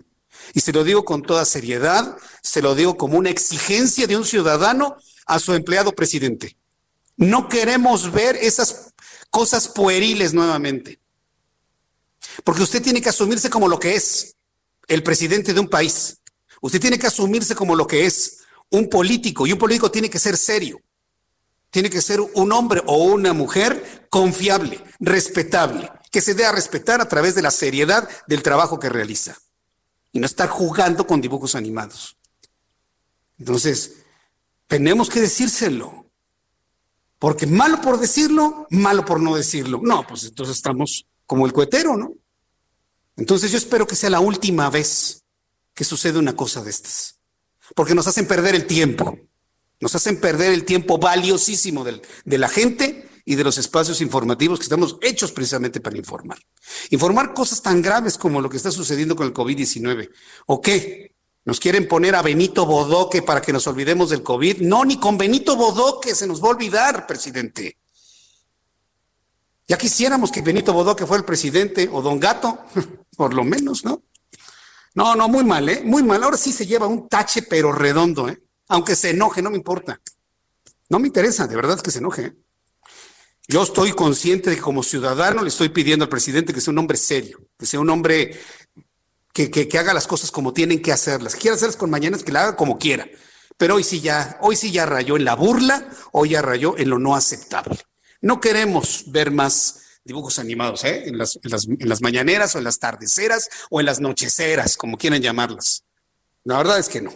Y 0.53 0.61
se 0.61 0.71
lo 0.71 0.83
digo 0.83 1.03
con 1.05 1.21
toda 1.21 1.45
seriedad, 1.45 2.17
se 2.41 2.61
lo 2.61 2.75
digo 2.75 2.97
como 2.97 3.17
una 3.17 3.29
exigencia 3.29 4.07
de 4.07 4.17
un 4.17 4.25
ciudadano 4.25 4.97
a 5.25 5.39
su 5.39 5.53
empleado 5.53 5.93
presidente. 5.93 6.57
No 7.17 7.47
queremos 7.47 8.11
ver 8.11 8.37
esas 8.37 8.93
cosas 9.29 9.67
pueriles 9.67 10.33
nuevamente. 10.33 10.99
Porque 12.43 12.63
usted 12.63 12.81
tiene 12.81 13.01
que 13.01 13.09
asumirse 13.09 13.49
como 13.49 13.67
lo 13.67 13.79
que 13.79 13.95
es, 13.95 14.35
el 14.87 15.03
presidente 15.03 15.53
de 15.53 15.59
un 15.59 15.67
país. 15.67 16.17
Usted 16.61 16.79
tiene 16.79 16.97
que 16.97 17.07
asumirse 17.07 17.55
como 17.55 17.75
lo 17.75 17.85
que 17.85 18.05
es 18.05 18.39
un 18.69 18.89
político 18.89 19.45
y 19.45 19.51
un 19.51 19.59
político 19.59 19.91
tiene 19.91 20.09
que 20.09 20.19
ser 20.19 20.37
serio. 20.37 20.79
Tiene 21.73 21.89
que 21.89 22.03
ser 22.03 22.21
un 22.21 22.51
hombre 22.51 22.83
o 22.85 23.03
una 23.03 23.33
mujer 23.33 24.05
confiable, 24.11 24.79
respetable, 24.99 25.91
que 26.11 26.21
se 26.21 26.35
dé 26.35 26.45
a 26.45 26.51
respetar 26.51 27.01
a 27.01 27.09
través 27.09 27.33
de 27.33 27.41
la 27.41 27.49
seriedad 27.49 28.07
del 28.27 28.43
trabajo 28.43 28.79
que 28.79 28.89
realiza 28.89 29.39
y 30.11 30.19
no 30.19 30.27
estar 30.27 30.49
jugando 30.49 31.07
con 31.07 31.19
dibujos 31.19 31.55
animados. 31.55 32.15
Entonces, 33.39 34.03
tenemos 34.67 35.09
que 35.09 35.21
decírselo. 35.21 36.05
Porque 37.17 37.47
malo 37.47 37.81
por 37.81 37.99
decirlo, 37.99 38.67
malo 38.69 39.03
por 39.03 39.19
no 39.19 39.35
decirlo. 39.35 39.79
No, 39.81 40.05
pues 40.05 40.25
entonces 40.25 40.57
estamos 40.57 41.07
como 41.25 41.47
el 41.47 41.53
cohetero, 41.53 41.97
¿no? 41.97 42.13
Entonces 43.17 43.51
yo 43.51 43.57
espero 43.57 43.87
que 43.87 43.95
sea 43.95 44.11
la 44.11 44.19
última 44.19 44.69
vez 44.69 45.23
que 45.73 45.85
sucede 45.85 46.19
una 46.19 46.35
cosa 46.35 46.63
de 46.63 46.69
estas. 46.69 47.17
Porque 47.73 47.95
nos 47.95 48.05
hacen 48.05 48.27
perder 48.27 48.53
el 48.53 48.67
tiempo. 48.67 49.17
Nos 49.83 49.95
hacen 49.95 50.21
perder 50.21 50.53
el 50.53 50.63
tiempo 50.63 50.97
valiosísimo 50.97 51.83
de 51.83 52.37
la 52.37 52.47
gente 52.47 53.09
y 53.25 53.35
de 53.35 53.43
los 53.43 53.57
espacios 53.57 53.99
informativos 53.99 54.57
que 54.57 54.63
estamos 54.63 54.97
hechos 55.01 55.33
precisamente 55.33 55.81
para 55.81 55.97
informar. 55.97 56.39
Informar 56.89 57.33
cosas 57.33 57.61
tan 57.61 57.81
graves 57.81 58.17
como 58.17 58.39
lo 58.39 58.49
que 58.49 58.55
está 58.55 58.71
sucediendo 58.71 59.17
con 59.17 59.27
el 59.27 59.33
COVID-19. 59.33 60.09
¿O 60.45 60.61
qué? 60.61 61.13
¿Nos 61.43 61.59
quieren 61.59 61.89
poner 61.89 62.15
a 62.15 62.21
Benito 62.21 62.65
Bodoque 62.65 63.23
para 63.23 63.41
que 63.41 63.51
nos 63.51 63.67
olvidemos 63.67 64.09
del 64.09 64.23
COVID? 64.23 64.61
No, 64.61 64.85
ni 64.85 64.97
con 64.97 65.17
Benito 65.17 65.57
Bodoque 65.57 66.15
se 66.15 66.27
nos 66.27 66.41
va 66.41 66.47
a 66.47 66.51
olvidar, 66.51 67.05
presidente. 67.05 67.77
Ya 69.67 69.77
quisiéramos 69.77 70.31
que 70.31 70.41
Benito 70.41 70.71
Bodoque 70.71 71.05
fuera 71.05 71.19
el 71.19 71.25
presidente 71.25 71.89
o 71.91 72.01
Don 72.01 72.21
Gato, 72.21 72.59
por 73.17 73.33
lo 73.33 73.43
menos, 73.43 73.83
¿no? 73.83 74.01
No, 74.95 75.13
no, 75.17 75.27
muy 75.27 75.43
mal, 75.43 75.67
¿eh? 75.67 75.81
Muy 75.83 76.03
mal. 76.03 76.23
Ahora 76.23 76.37
sí 76.37 76.53
se 76.53 76.65
lleva 76.65 76.87
un 76.87 77.09
tache, 77.09 77.41
pero 77.41 77.73
redondo, 77.73 78.29
¿eh? 78.29 78.42
Aunque 78.73 78.95
se 78.95 79.11
enoje, 79.11 79.43
no 79.43 79.51
me 79.51 79.57
importa. 79.57 80.01
No 80.89 80.97
me 80.97 81.05
interesa, 81.05 81.45
de 81.45 81.55
verdad 81.55 81.79
que 81.79 81.91
se 81.91 81.99
enoje. 81.99 82.33
Yo 83.47 83.61
estoy 83.61 83.91
consciente 83.91 84.49
de 84.49 84.55
que 84.55 84.63
como 84.63 84.81
ciudadano 84.81 85.43
le 85.43 85.49
estoy 85.49 85.69
pidiendo 85.69 86.05
al 86.05 86.09
presidente 86.09 86.55
que 86.55 86.59
sea 86.59 86.71
un 86.71 86.79
hombre 86.79 86.97
serio, 86.97 87.39
que 87.55 87.67
sea 87.67 87.79
un 87.79 87.91
hombre 87.91 88.39
que, 89.31 89.51
que, 89.51 89.77
haga 89.77 89.93
las 89.93 90.07
cosas 90.07 90.31
como 90.31 90.53
tienen 90.53 90.81
que 90.81 90.91
hacerlas. 90.91 91.35
quiera 91.35 91.55
hacerlas 91.55 91.77
con 91.77 91.91
mañanas, 91.91 92.23
que 92.23 92.31
la 92.31 92.41
haga 92.41 92.55
como 92.55 92.79
quiera. 92.79 93.07
Pero 93.57 93.75
hoy 93.75 93.83
sí 93.83 94.01
ya, 94.01 94.39
hoy 94.41 94.55
sí 94.55 94.71
ya 94.71 94.87
rayó 94.87 95.17
en 95.17 95.25
la 95.25 95.35
burla, 95.35 95.87
hoy 96.11 96.29
ya 96.29 96.41
rayó 96.41 96.75
en 96.75 96.89
lo 96.89 96.97
no 96.97 97.15
aceptable. 97.15 97.77
No 98.21 98.41
queremos 98.41 99.03
ver 99.11 99.29
más 99.29 99.81
dibujos 100.03 100.39
animados, 100.39 100.83
¿eh? 100.83 101.03
En 101.05 101.19
las, 101.19 101.35
en 101.43 101.51
las, 101.51 101.67
en 101.67 101.89
las 101.89 102.01
mañaneras 102.01 102.55
o 102.55 102.57
en 102.57 102.63
las 102.63 102.79
tardeceras 102.79 103.49
o 103.69 103.79
en 103.79 103.85
las 103.85 103.99
nocheceras, 103.99 104.77
como 104.77 104.97
quieran 104.97 105.21
llamarlas. 105.21 105.83
La 106.43 106.57
verdad 106.57 106.79
es 106.79 106.89
que 106.89 107.01
no. 107.01 107.11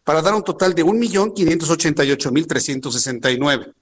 para 0.05 0.23
dar 0.23 0.35
un 0.35 0.43
total 0.43 0.75
de 0.75 0.85
1.588.369. 0.85 3.75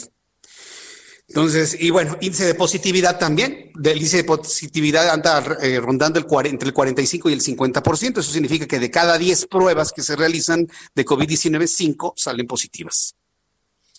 Entonces, 1.28 1.76
y 1.80 1.90
bueno, 1.90 2.16
índice 2.20 2.44
de 2.44 2.54
positividad 2.54 3.18
también. 3.18 3.72
Del 3.74 3.96
índice 3.96 4.18
de 4.18 4.24
positividad 4.24 5.10
anda 5.10 5.44
eh, 5.60 5.80
rondando 5.80 6.20
el 6.20 6.46
entre 6.46 6.68
el 6.68 6.74
45 6.74 7.30
y 7.30 7.32
el 7.32 7.42
50%. 7.42 8.18
Eso 8.18 8.32
significa 8.32 8.66
que 8.66 8.78
de 8.78 8.90
cada 8.90 9.18
10 9.18 9.46
pruebas 9.46 9.92
que 9.92 10.02
se 10.02 10.14
realizan 10.14 10.68
de 10.94 11.04
COVID-19, 11.04 11.66
5 11.66 12.14
salen 12.16 12.46
positivas. 12.46 13.16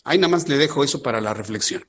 Ahí 0.06 0.18
nada 0.18 0.30
más 0.30 0.48
le 0.48 0.58
dejo 0.58 0.86
eso 0.86 1.04
para 1.04 1.20
la 1.20 1.34
reflexión. 1.34 1.86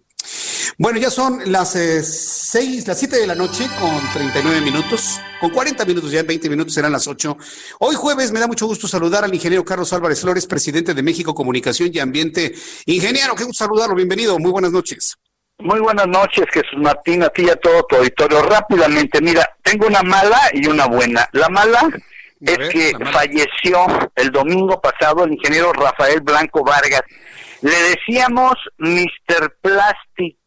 Bueno, 0.76 0.98
ya 0.98 1.10
son 1.10 1.40
las 1.46 1.72
6, 1.72 2.54
eh, 2.54 2.84
las 2.86 2.98
7 2.98 3.16
de 3.16 3.26
la 3.26 3.34
noche 3.34 3.66
con 3.80 4.00
39 4.12 4.60
minutos, 4.60 5.20
con 5.40 5.50
40 5.50 5.84
minutos, 5.84 6.12
ya 6.12 6.20
en 6.20 6.26
20 6.26 6.48
minutos 6.50 6.74
serán 6.74 6.92
las 6.92 7.08
8. 7.08 7.36
Hoy 7.80 7.96
jueves 7.96 8.30
me 8.30 8.38
da 8.38 8.46
mucho 8.46 8.66
gusto 8.66 8.86
saludar 8.86 9.24
al 9.24 9.34
ingeniero 9.34 9.64
Carlos 9.64 9.92
Álvarez 9.92 10.20
Flores, 10.20 10.46
presidente 10.46 10.94
de 10.94 11.02
México 11.02 11.34
Comunicación 11.34 11.90
y 11.92 11.98
Ambiente. 11.98 12.54
Ingeniero, 12.86 13.34
qué 13.34 13.44
gusto 13.44 13.64
saludarlo, 13.64 13.96
bienvenido, 13.96 14.38
muy 14.38 14.52
buenas 14.52 14.70
noches. 14.70 15.16
Muy 15.60 15.80
buenas 15.80 16.06
noches, 16.06 16.44
Jesús 16.52 16.78
Martín, 16.78 17.24
a 17.24 17.28
ti 17.30 17.42
y 17.46 17.50
a 17.50 17.56
todo 17.56 17.82
tu 17.88 17.96
auditorio. 17.96 18.42
Rápidamente, 18.42 19.20
mira, 19.20 19.44
tengo 19.64 19.88
una 19.88 20.04
mala 20.04 20.38
y 20.52 20.68
una 20.68 20.86
buena. 20.86 21.28
La 21.32 21.48
mala 21.48 21.88
es 22.40 22.68
que 22.68 22.92
falleció 23.12 23.84
el 24.14 24.30
domingo 24.30 24.80
pasado 24.80 25.24
el 25.24 25.32
ingeniero 25.32 25.72
Rafael 25.72 26.20
Blanco 26.20 26.62
Vargas. 26.62 27.02
Le 27.62 27.76
decíamos 27.90 28.54
Mr. 28.78 29.56
Plastic. 29.60 30.38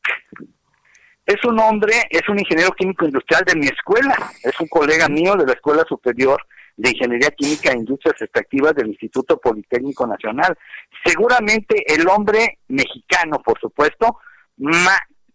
Es 1.26 1.44
un 1.46 1.60
hombre, 1.60 1.94
es 2.10 2.28
un 2.30 2.40
ingeniero 2.40 2.72
químico 2.72 3.06
industrial 3.06 3.44
de 3.46 3.56
mi 3.56 3.68
escuela, 3.68 4.16
es 4.44 4.60
un 4.60 4.68
colega 4.68 5.08
mío 5.08 5.36
de 5.36 5.46
la 5.46 5.54
Escuela 5.54 5.84
Superior 5.88 6.42
de 6.78 6.90
Ingeniería 6.90 7.30
Química 7.32 7.72
e 7.72 7.78
Industrias 7.78 8.22
Extractivas 8.22 8.74
del 8.76 8.88
Instituto 8.88 9.38
Politécnico 9.38 10.08
Nacional. 10.08 10.58
Seguramente 11.06 11.84
el 11.94 12.08
hombre 12.08 12.60
mexicano, 12.70 13.42
por 13.44 13.60
supuesto, 13.60 14.18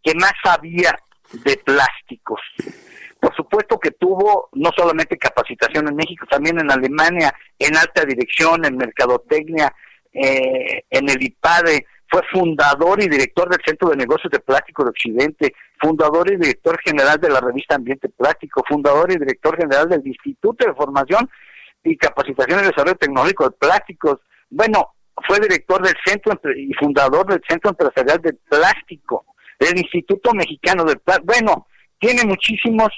que 0.02 0.14
más 0.14 0.32
sabía 0.42 0.98
de 1.32 1.56
plásticos. 1.58 2.40
Por 3.20 3.34
supuesto 3.34 3.78
que 3.78 3.92
tuvo 3.92 4.48
no 4.52 4.70
solamente 4.76 5.16
capacitación 5.18 5.88
en 5.88 5.96
México, 5.96 6.26
también 6.26 6.58
en 6.58 6.70
Alemania, 6.70 7.34
en 7.58 7.76
alta 7.76 8.04
dirección, 8.04 8.64
en 8.64 8.76
mercadotecnia, 8.76 9.72
eh, 10.22 10.84
en 10.90 11.08
el 11.08 11.22
IPADE, 11.22 11.86
fue 12.08 12.22
fundador 12.32 13.02
y 13.02 13.08
director 13.08 13.48
del 13.50 13.60
Centro 13.64 13.88
de 13.88 13.96
Negocios 13.96 14.30
de 14.30 14.38
Plástico 14.38 14.84
de 14.84 14.90
Occidente, 14.90 15.54
fundador 15.80 16.30
y 16.30 16.36
director 16.36 16.78
general 16.84 17.18
de 17.18 17.30
la 17.30 17.40
revista 17.40 17.74
Ambiente 17.74 18.08
Plástico, 18.08 18.62
fundador 18.68 19.10
y 19.10 19.16
director 19.16 19.56
general 19.56 19.88
del 19.88 20.06
Instituto 20.06 20.66
de 20.66 20.74
Formación 20.74 21.28
y 21.82 21.96
Capacitación 21.96 22.60
y 22.60 22.68
Desarrollo 22.68 22.96
Tecnológico 22.96 23.48
de 23.48 23.56
Plásticos. 23.56 24.20
Bueno, 24.50 24.94
fue 25.26 25.40
director 25.40 25.82
del 25.82 25.94
Centro 26.04 26.38
y 26.54 26.72
fundador 26.74 27.26
del 27.26 27.42
Centro 27.48 27.70
Empresarial 27.70 28.20
del 28.20 28.38
Plástico, 28.48 29.26
del 29.58 29.78
Instituto 29.78 30.32
Mexicano 30.32 30.84
del 30.84 30.98
Plástico. 30.98 31.32
Bueno, 31.32 31.66
tiene 31.98 32.24
muchísimos 32.24 32.88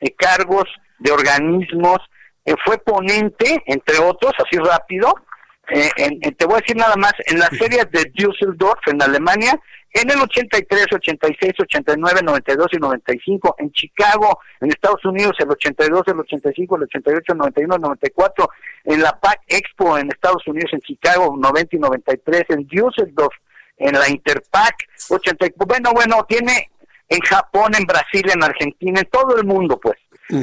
eh, 0.00 0.14
cargos 0.14 0.64
de 0.98 1.10
organismos, 1.10 1.98
eh, 2.44 2.54
fue 2.64 2.78
ponente, 2.78 3.62
entre 3.66 3.98
otros, 3.98 4.32
así 4.38 4.56
rápido, 4.58 5.14
eh, 5.68 6.32
te 6.36 6.44
voy 6.44 6.56
a 6.56 6.60
decir 6.60 6.76
nada 6.76 6.96
más, 6.96 7.12
en 7.26 7.38
las 7.38 7.50
series 7.50 7.90
de 7.90 8.10
Düsseldorf, 8.14 8.80
en 8.88 9.02
Alemania, 9.02 9.58
en 9.94 10.10
el 10.10 10.20
83, 10.20 10.86
86, 10.90 11.52
89, 11.60 12.20
92 12.22 12.66
y 12.72 12.76
95, 12.78 13.56
en 13.58 13.72
Chicago, 13.72 14.38
en 14.60 14.70
Estados 14.70 15.04
Unidos, 15.04 15.36
el 15.38 15.50
82, 15.50 16.02
el 16.06 16.20
85, 16.20 16.76
el 16.76 16.82
88, 16.84 17.32
el 17.32 17.38
91, 17.38 17.74
el 17.74 17.80
94, 17.80 18.50
en 18.84 19.02
la 19.02 19.18
PAC 19.20 19.40
Expo 19.48 19.98
en 19.98 20.08
Estados 20.08 20.46
Unidos, 20.46 20.70
en 20.72 20.80
Chicago, 20.80 21.36
90 21.38 21.76
y 21.76 21.78
93, 21.78 22.44
en 22.48 22.66
Düsseldorf, 22.66 23.34
en 23.76 23.92
la 23.92 24.08
Interpac, 24.08 24.74
80, 25.10 25.46
bueno, 25.56 25.92
bueno, 25.92 26.24
tiene 26.26 26.70
en 27.08 27.20
Japón, 27.20 27.74
en 27.74 27.84
Brasil, 27.84 28.30
en 28.32 28.42
Argentina, 28.42 29.00
en 29.00 29.08
todo 29.10 29.36
el 29.36 29.44
mundo, 29.44 29.78
pues. 29.78 29.98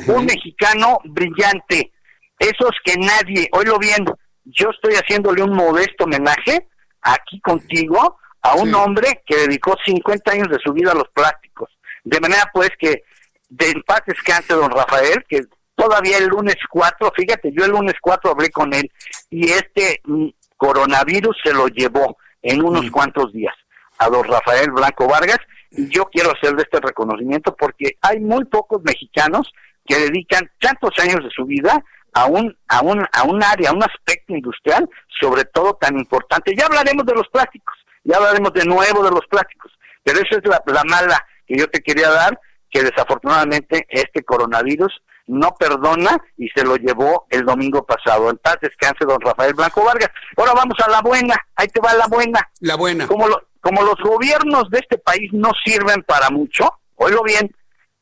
Un 0.08 0.26
mexicano 0.26 1.00
brillante, 1.06 1.92
esos 2.38 2.72
que 2.86 2.96
nadie, 2.98 3.50
oílo 3.52 3.80
bien, 3.80 4.06
yo 4.52 4.70
estoy 4.70 4.94
haciéndole 4.94 5.44
un 5.44 5.54
modesto 5.54 6.06
homenaje 6.06 6.68
aquí 7.02 7.40
contigo 7.42 8.18
a 8.42 8.56
un 8.56 8.74
hombre 8.74 9.22
que 9.26 9.38
dedicó 9.38 9.76
50 9.86 10.32
años 10.32 10.48
de 10.50 10.60
su 10.64 10.74
vida 10.74 10.92
a 10.92 10.96
los 10.96 11.10
plásticos. 11.14 11.70
De 12.04 12.20
manera 12.20 12.50
pues 12.54 12.70
que 12.80 13.04
de 13.50 13.74
paz 13.86 14.02
descanse 14.06 14.54
don 14.54 14.72
Rafael, 14.72 15.26
que 15.28 15.42
todavía 15.76 16.18
el 16.18 16.28
lunes 16.28 16.56
4, 16.70 17.12
fíjate, 17.16 17.52
yo 17.54 17.66
el 17.66 17.72
lunes 17.72 17.96
4 18.02 18.32
hablé 18.32 18.50
con 18.50 18.74
él 18.74 18.90
y 19.30 19.50
este 19.50 20.02
mm, 20.06 20.28
coronavirus 20.58 21.38
se 21.44 21.54
lo 21.54 21.68
llevó 21.68 22.18
en 22.42 22.64
unos 22.64 22.86
mm. 22.86 22.92
cuantos 22.92 23.34
días 23.34 23.54
a 23.98 24.08
don 24.10 24.24
Rafael 24.24 24.72
Blanco 24.72 25.08
Vargas 25.08 25.40
y 25.72 25.90
yo 25.90 26.06
quiero 26.06 26.32
hacerle 26.32 26.64
este 26.64 26.80
reconocimiento 26.80 27.56
porque 27.56 27.98
hay 28.02 28.20
muy 28.20 28.46
pocos 28.46 28.82
mexicanos 28.84 29.52
que 29.86 29.98
dedican 29.98 30.50
tantos 30.60 30.92
años 31.00 31.24
de 31.24 31.30
su 31.32 31.46
vida 31.46 31.84
a 32.14 32.26
un, 32.26 32.58
a 32.68 32.82
un, 32.82 33.06
a 33.12 33.24
un 33.24 33.44
área, 33.44 33.70
a 33.70 33.74
un 33.74 33.84
aspecto 33.84 34.34
industrial, 34.34 34.90
sobre 35.20 35.46
todo 35.46 35.76
tan 35.76 35.98
importante. 35.98 36.56
Ya 36.56 36.66
hablaremos 36.66 37.06
de 37.06 37.14
los 37.14 37.28
plásticos, 37.30 37.76
ya 38.04 38.18
hablaremos 38.18 38.54
de 38.54 38.66
nuevo 38.66 39.04
de 39.04 39.12
los 39.12 39.26
plásticos, 39.30 39.72
pero 40.04 40.20
esa 40.20 40.38
es 40.38 40.46
la, 40.46 40.62
la 40.66 40.84
mala 40.84 41.26
que 41.46 41.58
yo 41.58 41.68
te 41.70 41.82
quería 41.82 42.10
dar, 42.10 42.40
que 42.70 42.84
desafortunadamente 42.84 43.88
este 43.90 44.24
coronavirus 44.24 45.02
no 45.30 45.56
perdona 45.60 46.18
y 46.38 46.50
se 46.50 46.64
lo 46.64 46.76
llevó 46.76 47.28
el 47.30 47.46
domingo 47.46 47.86
pasado. 47.86 48.30
En 48.30 48.38
paz 48.38 48.58
descanse 48.62 49.06
don 49.06 49.22
Rafael 49.22 49.54
Blanco 49.54 49.84
Vargas. 49.84 50.10
Ahora 50.36 50.54
vamos 50.56 50.76
a 50.84 50.90
la 50.90 51.02
buena, 51.02 51.36
ahí 51.56 51.68
te 51.68 51.80
va 51.80 51.94
la 51.94 52.08
buena. 52.08 52.40
La 52.62 52.76
buena. 52.76 53.08
Como, 53.08 53.28
como 53.62 53.84
los 53.84 53.96
gobiernos 54.04 54.70
de 54.72 54.80
este 54.80 54.98
país 54.98 55.32
no 55.34 55.52
sirven 55.64 56.04
para 56.04 56.30
mucho, 56.30 56.80
oílo 56.96 57.22
bien, 57.24 57.56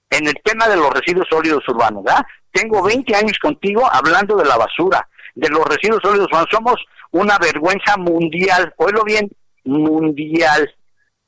en 0.10 0.28
el 0.28 0.36
tema 0.44 0.68
de 0.70 0.78
los 0.78 0.90
residuos 0.90 1.28
sólidos 1.30 1.68
urbanos, 1.68 2.04
¿verdad? 2.04 2.26
Tengo 2.58 2.82
20 2.82 3.16
años 3.16 3.38
contigo 3.40 3.88
hablando 3.92 4.36
de 4.36 4.46
la 4.46 4.58
basura, 4.58 5.08
de 5.36 5.48
los 5.50 5.64
residuos 5.66 6.02
sólidos. 6.02 6.28
Somos 6.50 6.76
una 7.12 7.38
vergüenza 7.38 7.98
mundial, 7.98 8.74
oílo 8.78 9.04
bien, 9.04 9.30
mundial. 9.64 10.68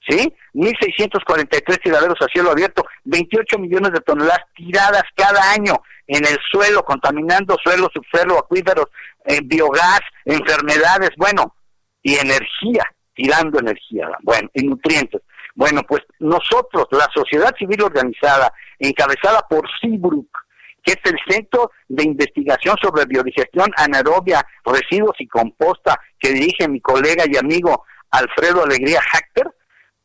¿sí? 0.08 0.34
1.643 0.56 1.84
tiraderos 1.84 2.18
a 2.20 2.26
cielo 2.34 2.50
abierto, 2.50 2.84
28 3.04 3.60
millones 3.60 3.92
de 3.92 4.00
toneladas 4.00 4.42
tiradas 4.56 5.04
cada 5.16 5.52
año 5.52 5.76
en 6.08 6.26
el 6.26 6.36
suelo, 6.52 6.84
contaminando 6.84 7.56
suelo, 7.64 7.92
subsuelo, 7.94 8.40
acuíferos, 8.40 8.88
eh, 9.26 9.42
biogás, 9.44 10.02
enfermedades, 10.26 11.12
bueno, 11.16 11.54
y 12.02 12.16
energía, 12.16 12.86
tirando 13.14 13.60
energía, 13.60 14.10
bueno, 14.24 14.50
y 14.56 14.66
nutrientes. 14.66 15.22
Bueno, 15.54 15.84
pues 15.88 16.02
nosotros, 16.18 16.88
la 16.90 17.08
sociedad 17.14 17.54
civil 17.56 17.84
organizada, 17.84 18.52
encabezada 18.80 19.46
por 19.48 19.70
Seabrook, 19.80 20.49
que 20.90 20.94
es 20.94 21.12
el 21.12 21.20
Centro 21.28 21.72
de 21.88 22.04
Investigación 22.04 22.76
sobre 22.82 23.06
Biodigestión 23.06 23.72
Anaerobia, 23.76 24.46
Residuos 24.66 25.16
y 25.20 25.28
Composta, 25.28 26.00
que 26.20 26.32
dirige 26.32 26.68
mi 26.68 26.82
colega 26.82 27.26
y 27.28 27.38
amigo 27.38 27.86
Alfredo 28.10 28.64
Alegría 28.64 29.00
Hacker, 29.02 29.54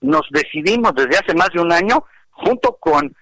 nos 0.03 0.23
decidimos 0.31 0.95
desde 0.95 1.17
hace 1.17 1.35
más 1.35 1.49
de 1.55 1.61
un 1.61 1.73
año, 1.73 2.05
junto 2.31 2.77
con 2.77 3.17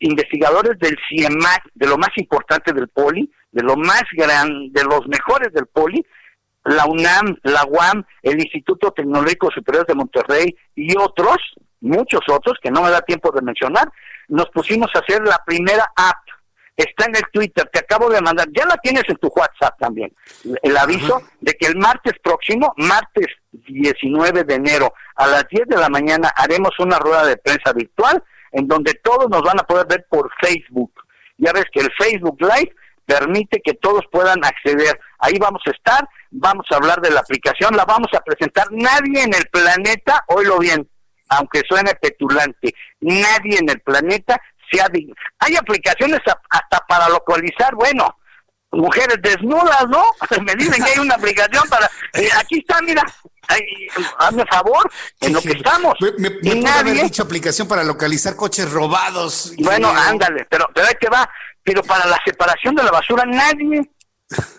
investigadores 0.00 0.78
del 0.78 0.96
CIEMAC, 1.08 1.70
de 1.74 1.86
lo 1.86 1.96
más 1.96 2.10
importante 2.16 2.72
del 2.74 2.88
POLI, 2.88 3.32
de 3.50 3.62
lo 3.62 3.76
más 3.76 4.04
grande, 4.12 4.68
de 4.78 4.84
los 4.84 5.06
mejores 5.06 5.54
del 5.54 5.66
POLI, 5.66 6.04
la 6.64 6.84
UNAM, 6.84 7.38
la 7.44 7.64
UAM, 7.64 8.04
el 8.22 8.40
Instituto 8.40 8.90
Tecnológico 8.90 9.50
Superior 9.50 9.86
de 9.86 9.94
Monterrey 9.94 10.56
y 10.74 10.94
otros, 10.98 11.38
muchos 11.80 12.20
otros 12.30 12.58
que 12.62 12.70
no 12.70 12.82
me 12.82 12.90
da 12.90 13.00
tiempo 13.00 13.30
de 13.30 13.40
mencionar, 13.40 13.90
nos 14.28 14.50
pusimos 14.50 14.90
a 14.94 14.98
hacer 14.98 15.22
la 15.26 15.40
primera 15.46 15.84
app 15.96 16.24
está 16.76 17.06
en 17.06 17.16
el 17.16 17.22
Twitter, 17.32 17.68
te 17.72 17.80
acabo 17.80 18.10
de 18.10 18.20
mandar, 18.20 18.48
ya 18.52 18.66
la 18.66 18.76
tienes 18.76 19.04
en 19.08 19.16
tu 19.16 19.28
WhatsApp 19.28 19.78
también, 19.78 20.12
el 20.62 20.76
aviso 20.76 21.22
de 21.40 21.52
que 21.54 21.66
el 21.66 21.76
martes 21.76 22.14
próximo, 22.22 22.72
martes 22.76 23.26
19 23.52 24.44
de 24.44 24.54
enero, 24.54 24.92
a 25.16 25.26
las 25.26 25.46
10 25.48 25.68
de 25.68 25.76
la 25.76 25.88
mañana, 25.88 26.32
haremos 26.34 26.72
una 26.80 26.98
rueda 26.98 27.24
de 27.26 27.36
prensa 27.36 27.72
virtual 27.72 28.22
en 28.52 28.66
donde 28.68 28.94
todos 29.02 29.28
nos 29.28 29.42
van 29.42 29.60
a 29.60 29.64
poder 29.64 29.86
ver 29.86 30.06
por 30.08 30.30
Facebook. 30.40 30.92
Ya 31.38 31.52
ves 31.52 31.64
que 31.72 31.80
el 31.80 31.90
Facebook 31.98 32.40
Live 32.40 32.72
permite 33.04 33.60
que 33.60 33.74
todos 33.74 34.02
puedan 34.10 34.44
acceder. 34.44 34.98
Ahí 35.18 35.34
vamos 35.38 35.62
a 35.66 35.70
estar, 35.70 36.08
vamos 36.30 36.66
a 36.70 36.76
hablar 36.76 37.00
de 37.00 37.10
la 37.10 37.20
aplicación, 37.20 37.76
la 37.76 37.84
vamos 37.84 38.08
a 38.16 38.20
presentar. 38.20 38.66
Nadie 38.70 39.22
en 39.24 39.34
el 39.34 39.46
planeta, 39.50 40.24
oílo 40.28 40.58
bien, 40.58 40.88
aunque 41.28 41.62
suene 41.68 41.94
petulante, 42.00 42.74
nadie 43.00 43.58
en 43.58 43.68
el 43.68 43.80
planeta 43.80 44.40
hay 45.38 45.56
aplicaciones 45.56 46.20
hasta 46.50 46.80
para 46.86 47.08
localizar, 47.08 47.74
bueno, 47.74 48.16
mujeres 48.72 49.18
desnudas, 49.22 49.86
¿no? 49.88 50.04
Me 50.42 50.54
dicen 50.54 50.82
que 50.84 50.92
hay 50.92 50.98
una 50.98 51.14
aplicación 51.14 51.68
para... 51.68 51.90
Eh, 52.14 52.28
aquí 52.36 52.58
está, 52.58 52.80
mira, 52.82 53.02
hazme 54.18 54.44
favor, 54.46 54.90
en 55.20 55.32
lo 55.32 55.40
que 55.40 55.52
estamos. 55.52 55.94
Me, 56.00 56.30
me, 56.30 56.54
nadie... 56.60 56.92
haber 56.92 57.04
dicho 57.04 57.22
aplicación 57.22 57.68
para 57.68 57.84
localizar 57.84 58.36
coches 58.36 58.70
robados. 58.70 59.52
Bueno, 59.58 59.90
ándale, 59.90 60.46
pero, 60.50 60.68
pero 60.74 60.88
que 60.98 61.08
va, 61.08 61.28
pero 61.62 61.82
para 61.82 62.06
la 62.06 62.20
separación 62.24 62.74
de 62.74 62.82
la 62.82 62.90
basura 62.90 63.24
nadie... 63.24 63.90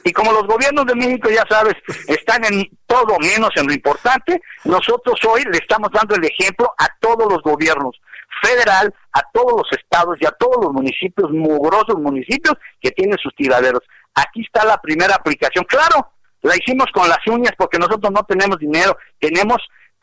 Y 0.06 0.14
como 0.14 0.32
los 0.32 0.44
gobiernos 0.44 0.86
de 0.86 0.96
México, 0.96 1.28
ya 1.30 1.44
sabes, 1.50 1.74
están 2.08 2.46
en 2.46 2.70
todo 2.86 3.18
menos 3.20 3.50
en 3.56 3.66
lo 3.68 3.74
importante, 3.74 4.40
nosotros 4.64 5.20
hoy 5.28 5.44
le 5.52 5.58
estamos 5.58 5.90
dando 5.92 6.16
el 6.16 6.24
ejemplo 6.24 6.72
a 6.78 6.88
todos 7.02 7.30
los 7.30 7.42
gobiernos 7.42 8.00
federal 8.46 8.94
a 9.14 9.22
todos 9.34 9.54
los 9.58 9.72
estados 9.72 10.18
y 10.20 10.26
a 10.26 10.32
todos 10.32 10.64
los 10.64 10.74
municipios, 10.74 11.32
mugrosos 11.32 11.98
municipios 11.98 12.56
que 12.82 12.92
tienen 12.92 13.18
sus 13.18 13.34
tiraderos. 13.36 13.82
Aquí 14.14 14.42
está 14.42 14.66
la 14.66 14.78
primera 14.78 15.16
aplicación. 15.16 15.66
Claro, 15.66 16.12
la 16.42 16.56
hicimos 16.56 16.88
con 16.94 17.10
las 17.10 17.26
uñas 17.28 17.54
porque 17.58 17.80
nosotros 17.80 18.12
no 18.12 18.24
tenemos 18.24 18.58
dinero, 18.60 18.98
tenemos 19.20 19.58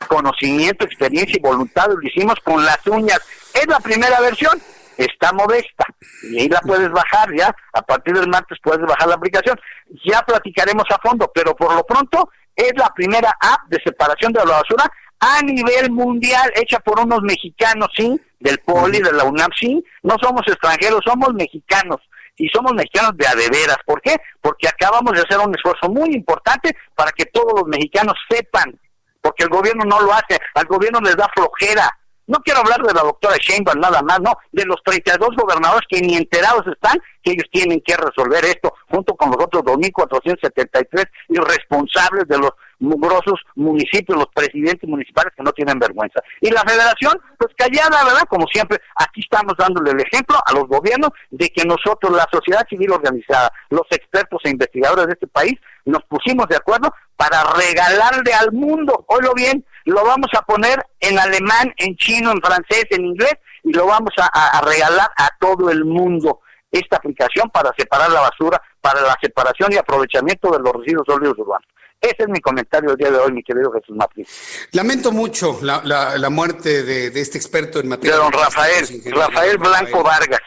conocimiento, 0.07 0.85
experiencia 0.85 1.37
y 1.37 1.41
voluntad, 1.41 1.87
lo 1.87 2.01
hicimos 2.01 2.35
con 2.43 2.63
las 2.65 2.85
uñas. 2.87 3.21
Es 3.53 3.67
la 3.67 3.79
primera 3.79 4.19
versión, 4.19 4.59
está 4.97 5.31
modesta 5.31 5.85
y 6.23 6.41
ahí 6.41 6.49
la 6.49 6.59
puedes 6.61 6.91
bajar 6.91 7.29
ya, 7.35 7.55
a 7.73 7.81
partir 7.81 8.13
del 8.13 8.27
martes 8.27 8.57
puedes 8.61 8.85
bajar 8.85 9.07
la 9.07 9.15
aplicación. 9.15 9.57
Ya 10.05 10.21
platicaremos 10.21 10.85
a 10.89 10.97
fondo, 10.97 11.31
pero 11.33 11.55
por 11.55 11.73
lo 11.73 11.83
pronto 11.85 12.29
es 12.55 12.73
la 12.75 12.89
primera 12.93 13.33
app 13.39 13.67
de 13.69 13.79
separación 13.83 14.33
de 14.33 14.45
la 14.45 14.57
basura 14.57 14.91
a 15.19 15.41
nivel 15.41 15.91
mundial, 15.91 16.51
hecha 16.55 16.79
por 16.79 16.99
unos 16.99 17.21
mexicanos, 17.21 17.87
sí, 17.95 18.19
del 18.43 18.59
Poli, 18.59 18.99
de 18.99 19.13
la 19.13 19.23
UNAM, 19.23 19.49
sí, 19.57 19.83
no 20.03 20.15
somos 20.21 20.41
extranjeros, 20.47 20.99
somos 21.05 21.33
mexicanos. 21.33 22.01
Y 22.35 22.49
somos 22.49 22.73
mexicanos 22.73 23.15
de 23.15 23.27
adeveras. 23.27 23.77
¿Por 23.85 24.01
qué? 24.01 24.15
Porque 24.41 24.67
acabamos 24.67 25.13
de 25.13 25.21
hacer 25.21 25.39
un 25.39 25.55
esfuerzo 25.55 25.87
muy 25.89 26.13
importante 26.15 26.75
para 26.95 27.11
que 27.11 27.25
todos 27.27 27.53
los 27.55 27.67
mexicanos 27.67 28.15
sepan, 28.27 28.77
porque 29.21 29.43
el 29.43 29.49
gobierno 29.49 29.85
no 29.85 30.01
lo 30.01 30.11
hace, 30.11 30.39
al 30.55 30.65
gobierno 30.65 30.99
les 31.01 31.15
da 31.15 31.29
flojera. 31.33 31.89
No 32.25 32.39
quiero 32.39 32.61
hablar 32.61 32.81
de 32.81 32.93
la 32.93 33.01
doctora 33.01 33.37
Sheinbaum 33.37 33.79
nada 33.79 34.01
más, 34.01 34.19
no, 34.21 34.33
de 34.51 34.65
los 34.65 34.77
32 34.83 35.29
gobernadores 35.35 35.85
que 35.87 36.01
ni 36.01 36.15
enterados 36.15 36.65
están 36.67 36.97
que 37.21 37.31
ellos 37.31 37.45
tienen 37.51 37.81
que 37.85 37.95
resolver 37.95 38.43
esto, 38.45 38.73
junto 38.89 39.15
con 39.15 39.29
los 39.29 39.37
otros 39.43 39.63
2.473 39.63 41.05
irresponsables 41.29 42.27
de 42.27 42.37
los 42.39 42.51
mugrosos 42.83 43.39
municipios, 43.55 44.17
los 44.17 44.27
presidentes 44.33 44.87
municipales 44.87 45.33
que 45.35 45.43
no 45.43 45.51
tienen 45.53 45.79
vergüenza. 45.79 46.21
Y 46.41 46.51
la 46.51 46.61
federación, 46.61 47.19
pues 47.37 47.53
callada, 47.57 48.03
¿verdad? 48.03 48.23
Como 48.29 48.45
siempre, 48.47 48.79
aquí 48.95 49.21
estamos 49.21 49.53
dándole 49.57 49.91
el 49.91 50.01
ejemplo 50.01 50.37
a 50.45 50.53
los 50.53 50.67
gobiernos 50.67 51.11
de 51.31 51.49
que 51.49 51.63
nosotros, 51.65 52.11
la 52.11 52.27
sociedad 52.31 52.67
civil 52.69 52.91
organizada, 52.91 53.51
los 53.69 53.87
expertos 53.91 54.41
e 54.43 54.49
investigadores 54.49 55.07
de 55.07 55.13
este 55.13 55.27
país, 55.27 55.53
nos 55.85 56.03
pusimos 56.03 56.47
de 56.47 56.57
acuerdo 56.57 56.93
para 57.15 57.43
regalarle 57.55 58.33
al 58.33 58.51
mundo, 58.51 59.05
oílo 59.07 59.33
bien, 59.33 59.65
lo 59.85 60.03
vamos 60.03 60.29
a 60.37 60.41
poner 60.41 60.85
en 60.99 61.17
alemán, 61.19 61.73
en 61.77 61.95
chino, 61.95 62.31
en 62.31 62.41
francés, 62.41 62.85
en 62.89 63.05
inglés, 63.05 63.35
y 63.63 63.71
lo 63.73 63.85
vamos 63.85 64.11
a 64.17 64.61
regalar 64.61 65.09
a 65.17 65.29
todo 65.39 65.69
el 65.69 65.85
mundo 65.85 66.41
esta 66.73 66.97
aplicación 66.97 67.49
para 67.51 67.71
separar 67.77 68.11
la 68.11 68.21
basura, 68.21 68.61
para 68.81 69.01
la 69.01 69.15
separación 69.21 69.71
y 69.71 69.77
aprovechamiento 69.77 70.51
de 70.51 70.59
los 70.59 70.73
residuos 70.73 71.05
sólidos 71.07 71.37
urbanos. 71.37 71.67
Ese 72.03 72.23
es 72.23 72.27
mi 72.27 72.41
comentario 72.41 72.91
el 72.91 72.97
día 72.97 73.11
de 73.11 73.17
hoy, 73.17 73.31
mi 73.31 73.41
querido 73.41 73.71
Jesús 73.71 73.95
Martín. 73.95 74.25
Lamento 74.73 75.13
mucho 75.13 75.59
la, 75.61 75.81
la, 75.85 76.29
muerte 76.29 76.83
de, 76.83 77.07
este 77.21 77.37
experto 77.37 77.79
en 77.79 77.87
materia 77.87 78.17
de 78.17 78.23
don 78.23 78.33
Rafael, 78.33 78.85
Rafael 79.05 79.57
Blanco 79.57 80.03
Vargas, 80.03 80.41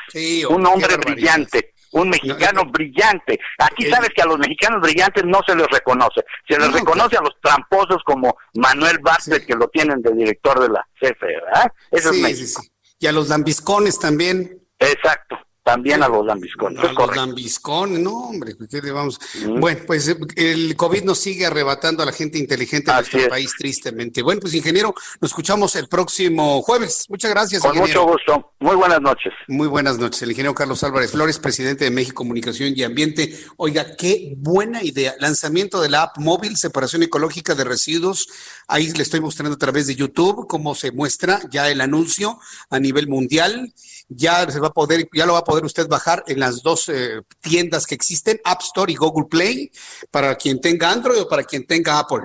un 0.51 0.67
hombre 0.67 0.99
brillante, 0.99 1.73
un 1.93 2.11
mexicano 2.11 2.67
brillante. 2.67 3.41
Aquí 3.57 3.89
sabes 3.89 4.11
que 4.15 4.21
a 4.21 4.27
los 4.27 4.39
mexicanos 4.39 4.83
brillantes 4.83 5.25
no 5.25 5.41
se 5.47 5.57
les 5.57 5.67
reconoce, 5.69 6.23
se 6.47 6.59
les 6.59 6.71
reconoce 6.71 7.17
a 7.17 7.23
los 7.23 7.35
tramposos 7.43 8.03
como 8.05 8.37
Manuel 8.53 8.99
Vázquez, 8.99 9.47
que 9.47 9.55
lo 9.55 9.69
tienen 9.69 10.03
de 10.03 10.13
director 10.13 10.61
de 10.61 10.69
la 10.69 10.87
CFE, 11.01 11.41
¿verdad? 11.43 11.73
Eso 11.91 12.11
es 12.11 12.21
México. 12.21 12.63
Y 12.99 13.07
a 13.07 13.13
los 13.13 13.31
lambiscones 13.31 13.99
también. 13.99 14.61
Exacto 14.79 15.39
También 15.67 16.01
a 16.01 16.09
los 16.09 16.25
lambiscones. 16.25 16.79
A 16.79 16.93
los 16.93 17.17
lambiscones, 17.17 17.99
no, 17.99 18.29
hombre, 18.29 18.55
¿qué 18.71 18.81
le 18.81 18.93
vamos? 18.93 19.19
Bueno, 19.59 19.81
pues 19.85 20.07
eh, 20.07 20.17
el 20.37 20.77
COVID 20.77 21.03
nos 21.03 21.19
sigue 21.19 21.45
arrebatando 21.45 22.05
a 22.05 22.07
la 22.07 22.13
gente 22.13 22.39
inteligente 22.39 22.93
de 22.93 22.99
nuestro 22.99 23.29
país, 23.29 23.51
tristemente. 23.59 24.23
Bueno, 24.23 24.41
pues 24.41 24.55
ingeniero, 24.55 24.95
nos 25.21 25.33
escuchamos 25.33 25.75
el 25.75 25.89
próximo 25.89 26.63
jueves. 26.63 27.07
Muchas 27.09 27.33
gracias, 27.33 27.63
Con 27.63 27.77
mucho 27.77 28.07
gusto. 28.07 28.53
Muy 28.61 28.77
buenas 28.77 29.01
noches. 29.01 29.33
Muy 29.49 29.67
buenas 29.67 29.99
noches. 29.99 30.23
El 30.23 30.31
ingeniero 30.31 30.55
Carlos 30.55 30.85
Álvarez 30.85 31.11
Flores, 31.11 31.41
presidente 31.41 31.83
de 31.83 31.91
México 31.91 32.15
Comunicación 32.15 32.73
y 32.77 32.85
Ambiente. 32.85 33.37
Oiga, 33.57 33.97
qué 33.97 34.35
buena 34.37 34.85
idea. 34.85 35.17
Lanzamiento 35.19 35.81
de 35.81 35.89
la 35.89 36.03
app 36.03 36.19
móvil, 36.19 36.57
separación 36.57 37.03
ecológica 37.03 37.57
de 37.57 37.65
residuos. 37.65 38.29
Ahí 38.69 38.93
le 38.93 39.03
estoy 39.03 39.19
mostrando 39.19 39.57
a 39.57 39.59
través 39.59 39.89
de 39.89 39.97
YouTube 39.97 40.47
cómo 40.47 40.77
se 40.77 40.93
muestra 40.93 41.41
ya 41.51 41.69
el 41.69 41.81
anuncio 41.81 42.39
a 42.71 42.79
nivel 42.79 43.09
mundial 43.09 43.73
ya 44.09 44.51
se 44.51 44.61
va 44.61 44.69
a 44.69 44.73
poder, 44.73 45.09
ya 45.13 45.27
lo 45.27 45.35
va 45.35 45.41
a 45.41 45.45
poder 45.45 45.65
usted 45.65 45.89
bajar 45.89 46.25
en 46.27 46.41
las 46.41 46.63
dos 46.63 46.89
eh, 46.89 47.23
tiendas 47.41 47.87
que 47.87 47.95
existen, 47.95 48.41
App 48.45 48.63
Store 48.63 48.93
y 48.93 48.97
Google 48.97 49.27
Play, 49.29 49.71
para 50.11 50.37
quien 50.37 50.61
tenga 50.61 50.91
Android 50.91 51.21
o 51.21 51.29
para 51.29 51.45
quien 51.45 51.67
tenga 51.67 51.99
Apple. 51.99 52.23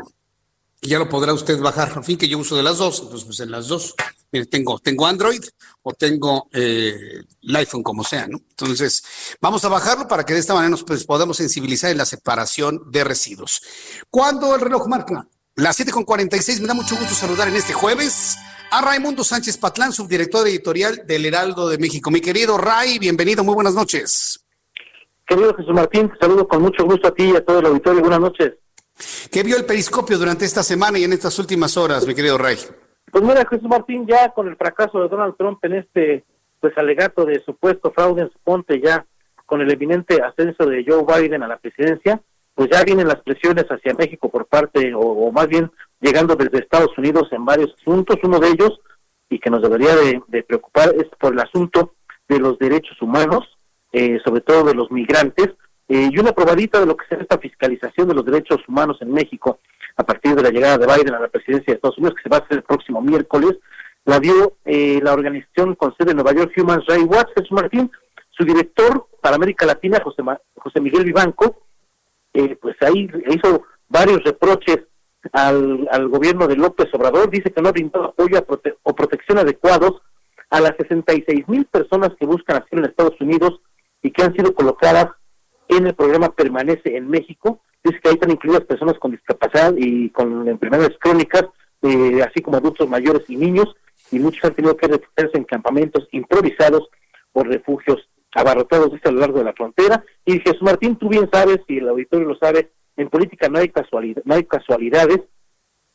Ya 0.82 0.98
lo 0.98 1.08
podrá 1.08 1.34
usted 1.34 1.60
bajar, 1.60 1.91
en 1.95 2.03
fin, 2.03 2.18
que 2.18 2.28
yo 2.28 2.40
uso 2.40 2.56
de 2.56 2.64
las 2.64 2.78
dos, 2.78 3.02
entonces 3.02 3.26
pues 3.26 3.40
en 3.40 3.52
las 3.52 3.68
dos, 3.68 3.94
mire, 4.32 4.48
tengo, 4.48 4.80
tengo 4.80 5.06
Android 5.06 5.44
o 5.84 5.94
tengo 5.94 6.49
eh, 6.52 7.22
el 7.41 7.56
iPhone, 7.56 7.84
como 7.84 8.03
sea, 8.03 8.28
¿no? 8.28 8.40
Entonces, 8.49 9.03
vamos 9.40 9.64
a 9.64 9.70
bajarlo 9.70 10.08
para 10.08 10.26
que 10.26 10.34
de 10.34 10.40
esta 10.40 10.56
manera 10.56 10.72
nos 10.72 10.84
pues, 10.84 11.03
podamos 11.03 11.38
sensibilizar 11.38 11.91
en 11.91 11.98
la 11.98 12.06
separación 12.06 12.90
de 12.90 13.03
residuos. 13.03 13.62
¿Cuándo 14.10 14.56
el 14.56 14.62
reloj 14.62 14.88
marca? 14.88 15.28
Las 15.57 15.82
7.46, 15.82 16.61
me 16.61 16.68
da 16.68 16.73
mucho 16.73 16.95
gusto 16.95 17.14
saludar 17.14 17.49
en 17.49 17.56
este 17.56 17.73
jueves 17.73 18.38
a 18.72 18.82
Raimundo 18.82 19.22
Sánchez 19.22 19.57
Patlán, 19.57 19.91
subdirector 19.91 20.48
editorial 20.48 21.06
del 21.06 21.26
Heraldo 21.26 21.68
de 21.68 21.78
México. 21.78 22.10
Mi 22.10 22.22
querido 22.22 22.57
Ray, 22.57 22.99
bienvenido, 22.99 23.44
muy 23.44 23.56
buenas 23.56 23.76
noches. 23.76 24.45
Querido 25.28 25.53
Jesús 25.53 25.73
Martín, 25.73 26.10
te 26.10 26.18
saludo 26.19 26.48
con 26.48 26.61
mucho 26.61 26.86
gusto 26.86 27.10
a 27.10 27.14
ti 27.14 27.32
y 27.32 27.36
a 27.36 27.44
todo 27.44 27.60
el 27.60 27.65
auditorio. 27.65 27.99
Buenas 27.99 28.22
noches. 28.22 28.53
¿Qué 29.30 29.44
vio 29.44 29.57
el 29.57 29.65
periscopio 29.65 30.18
durante 30.18 30.45
esta 30.45 30.64
semana 30.64 30.98
y 30.99 31.03
en 31.03 31.11
estas 31.11 31.38
últimas 31.38 31.76
horas, 31.76 32.07
mi 32.07 32.15
querido 32.15 32.38
Ray? 32.38 32.56
Pues 33.11 33.22
mira, 33.22 33.45
Jesús 33.45 33.68
Martín, 33.68 34.07
ya 34.07 34.30
con 34.30 34.48
el 34.48 34.56
fracaso 34.56 35.02
de 35.02 35.10
Donald 35.10 35.36
Trump 35.38 35.60
en 35.65 35.73
este 35.73 36.23
pues 36.61 36.78
alegato 36.78 37.26
de 37.26 37.44
supuesto 37.44 37.91
fraude 37.91 38.22
en 38.22 38.32
su 38.32 38.40
ponte, 38.40 38.80
ya 38.80 39.06
con 39.45 39.60
el 39.60 39.69
eminente 39.69 40.22
ascenso 40.22 40.65
de 40.65 40.86
Joe 40.88 41.03
Biden 41.03 41.44
a 41.44 41.49
la 41.49 41.57
presidencia, 41.57 42.22
pues 42.56 42.69
ya 42.69 42.84
vienen 42.84 43.07
las 43.07 43.22
presiones 43.22 43.65
hacia 43.65 43.94
México 43.94 44.30
por 44.30 44.45
parte, 44.45 44.94
o 44.95 45.32
más 45.32 45.48
bien 45.48 45.72
llegando 45.99 46.36
desde 46.36 46.60
Estados 46.60 46.98
Unidos 46.98 47.30
en 47.32 47.45
varios 47.45 47.73
asuntos. 47.80 48.18
Uno 48.23 48.40
de 48.40 48.49
ellos, 48.49 48.80
y 49.30 49.40
que 49.40 49.49
nos 49.49 49.61
debería 49.61 49.95
de, 49.95 50.44
preocupar, 50.44 50.94
es 50.95 51.07
por 51.19 51.34
el 51.34 51.40
asunto 51.40 51.94
de 52.28 52.40
los 52.40 52.60
derechos 52.60 53.02
humanos, 53.02 53.57
eh, 53.94 54.19
sobre 54.23 54.41
todo 54.41 54.65
de 54.65 54.73
los 54.73 54.91
migrantes, 54.91 55.49
eh, 55.88 56.10
y 56.11 56.19
una 56.19 56.32
probadita 56.32 56.80
de 56.80 56.86
lo 56.86 56.95
que 56.95 57.06
será 57.07 57.22
esta 57.22 57.38
fiscalización 57.38 58.07
de 58.07 58.14
los 58.14 58.26
derechos 58.26 58.60
humanos 58.68 58.98
en 59.02 59.11
México 59.11 59.60
a 59.98 60.03
partir 60.03 60.36
de 60.36 60.44
la 60.44 60.49
llegada 60.49 60.78
de 60.78 60.88
Biden 60.88 61.14
a 61.14 61.19
la 61.19 61.28
presidencia 61.28 61.65
de 61.68 61.76
Estados 61.76 61.98
Unidos, 61.98 62.15
que 62.15 62.23
se 62.23 62.30
va 62.30 62.38
a 62.38 62.40
hacer 62.41 62.57
el 62.57 62.64
próximo 62.64 63.02
miércoles, 63.02 63.57
la 64.06 64.19
dio 64.19 64.57
eh, 64.65 64.99
la 65.03 65.14
organización 65.14 65.76
con 65.76 65.95
sede 65.95 66.11
en 66.11 66.18
Nueva 66.18 66.34
York, 66.34 66.53
Human 66.57 66.82
Rights 66.88 67.07
Watch, 67.07 67.30
Jesús 67.36 67.52
Martín, 67.52 67.91
su 68.32 68.45
director 68.45 69.07
para 69.22 69.36
América 69.36 69.65
Latina, 69.65 69.99
José, 70.03 70.23
José 70.56 70.80
Miguel 70.80 71.06
Vivanco, 71.06 71.57
pues 72.62 72.76
ahí 72.82 73.10
hizo 73.28 73.64
varios 73.90 74.24
reproches 74.24 74.80
al, 75.34 75.88
al 75.91 76.08
gobierno 76.08 76.48
de 76.48 76.56
López 76.56 76.88
Obrador, 76.94 77.30
dice 77.30 77.52
que 77.52 77.62
no 77.62 77.70
ha 77.70 77.74
brindado 77.74 78.06
apoyo 78.06 78.45
o 78.84 78.95
protección 78.95 79.38
adecuados 79.38 80.02
a 80.49 80.60
las 80.60 80.76
66 80.78 81.48
mil 81.48 81.66
personas 81.66 82.12
que 82.20 82.26
buscan 82.26 82.62
asilo 82.62 82.84
en 82.84 82.90
Estados 82.90 83.20
Unidos 83.20 83.62
y 84.02 84.12
que 84.12 84.24
han 84.24 84.34
sido 84.34 84.53
colocadas 84.53 85.08
en 85.68 85.88
el 85.88 85.95
programa 85.95 86.34
Permanece 86.34 86.98
en 86.98 87.10
México. 87.10 87.62
Dice 87.84 87.99
que 88.02 88.10
ahí 88.10 88.16
están 88.16 88.32
incluidas 88.32 88.66
personas 88.66 88.99
con 88.99 89.12
discapacidad 89.12 89.74
y 89.78 90.10
con 90.10 90.48
enfermedades 90.48 90.98
crónicas, 90.99 91.45
eh, 91.82 92.22
así 92.22 92.41
como 92.41 92.58
adultos 92.58 92.88
mayores 92.88 93.24
y 93.30 93.38
niños, 93.38 93.74
y 94.12 94.20
muchos 94.20 94.44
han 94.44 94.53
tenido 94.53 94.76
que 94.76 94.88
refugiarse 94.88 95.38
en 95.38 95.45
campamentos 95.45 96.08
improvisados 96.12 96.90
o 97.34 97.44
refugios 97.44 98.08
abarrotados 98.34 98.91
a 99.03 99.12
lo 99.12 99.20
largo 99.20 99.40
de 99.40 99.45
la 99.45 99.53
frontera. 99.53 100.03
Y 100.26 100.40
Jesús 100.40 100.62
Martín, 100.62 100.95
tú 100.95 101.10
bien 101.10 101.30
sabes, 101.32 101.60
y 101.68 101.78
el 101.78 101.90
auditorio 101.90 102.28
lo 102.28 102.36
sabe, 102.36 102.72
en 102.98 103.10
política 103.10 103.49
no 103.49 103.60
hay 103.60 103.70
casualidad, 103.70 104.22
no 104.26 104.36
hay 104.36 104.45
casualidades. 104.45 105.20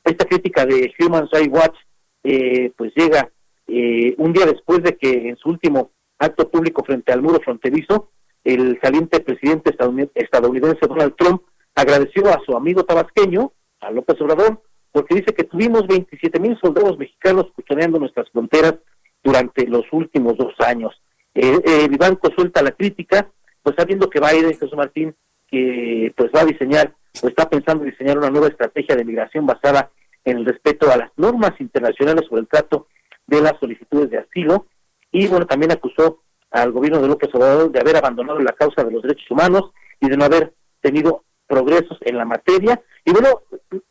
Esta 0.05 0.25
crítica 0.25 0.65
de 0.67 0.93
Human 0.99 1.29
Rights 1.33 1.53
Watch 1.53 1.77
eh, 2.23 2.73
pues 2.77 2.93
llega 2.97 3.31
eh, 3.67 4.15
un 4.19 4.33
día 4.33 4.47
después 4.47 4.83
de 4.83 4.97
que 4.97 5.29
en 5.29 5.37
su 5.37 5.49
último 5.49 5.91
acto 6.19 6.49
público 6.51 6.85
frente 6.85 7.13
al 7.13 7.23
muro 7.23 7.41
fronterizo, 7.41 8.11
el 8.45 8.79
saliente 8.81 9.21
presidente 9.21 9.71
estadounidense 10.15 10.87
Donald 10.87 11.15
Trump 11.17 11.43
agradeció 11.75 12.29
a 12.29 12.41
su 12.45 12.57
amigo 12.57 12.85
tabasqueño, 12.85 13.53
a 13.81 13.91
López 13.91 14.21
Obrador, 14.21 14.63
porque 14.93 15.17
dice 15.17 15.35
que 15.35 15.45
tuvimos 15.45 15.87
27 15.87 16.41
mil 16.41 16.59
soldados 16.61 16.97
mexicanos 16.97 17.47
custodiando 17.55 17.99
nuestras 17.99 18.31
fronteras 18.31 18.77
durante 19.23 19.67
los 19.67 19.85
últimos 19.93 20.37
dos 20.39 20.55
años. 20.61 20.93
Eh, 21.37 21.85
el 21.85 21.99
banco 21.99 22.31
suelta 22.35 22.63
la 22.63 22.73
crítica, 22.73 23.29
pues 23.63 23.77
sabiendo 23.77 24.09
que 24.09 24.21
Biden, 24.21 24.53
Jesús 24.53 24.75
Martín, 24.75 25.15
que 25.49 26.13
pues 26.17 26.31
va 26.35 26.41
a 26.41 26.47
diseñar 26.47 26.95
o 27.23 27.29
está 27.29 27.49
pensando 27.49 27.85
diseñar 27.85 28.19
una 28.19 28.31
nueva 28.31 28.49
estrategia 28.49 28.97
de 28.97 29.05
migración 29.05 29.47
basada 29.47 29.91
en 30.25 30.39
el 30.39 30.47
respeto 30.47 30.91
a 30.91 30.97
las 30.97 31.11
normas 31.17 31.53
internacionales 31.61 32.27
sobre 32.29 32.43
el 32.43 32.49
trato 32.49 32.89
de 33.27 33.41
las 33.41 33.59
solicitudes 33.61 34.11
de 34.11 34.19
asilo 34.19 34.67
y 35.13 35.27
bueno 35.29 35.47
también 35.47 35.73
acusó 35.73 36.23
al 36.51 36.73
gobierno 36.73 37.01
de 37.01 37.09
López 37.09 37.31
Obrador 37.35 37.71
de 37.71 37.81
haber 37.81 37.97
abandonado 37.97 38.39
la 38.41 38.53
causa 38.53 38.83
de 38.83 38.91
los 38.91 39.03
derechos 39.03 39.31
humanos 39.31 39.71
y 40.01 40.09
de 40.09 40.17
no 40.17 40.25
haber 40.25 40.55
tenido 40.81 41.25
progresos 41.47 41.99
en 42.01 42.17
la 42.17 42.25
materia. 42.25 42.81
Y 43.05 43.13
bueno 43.13 43.43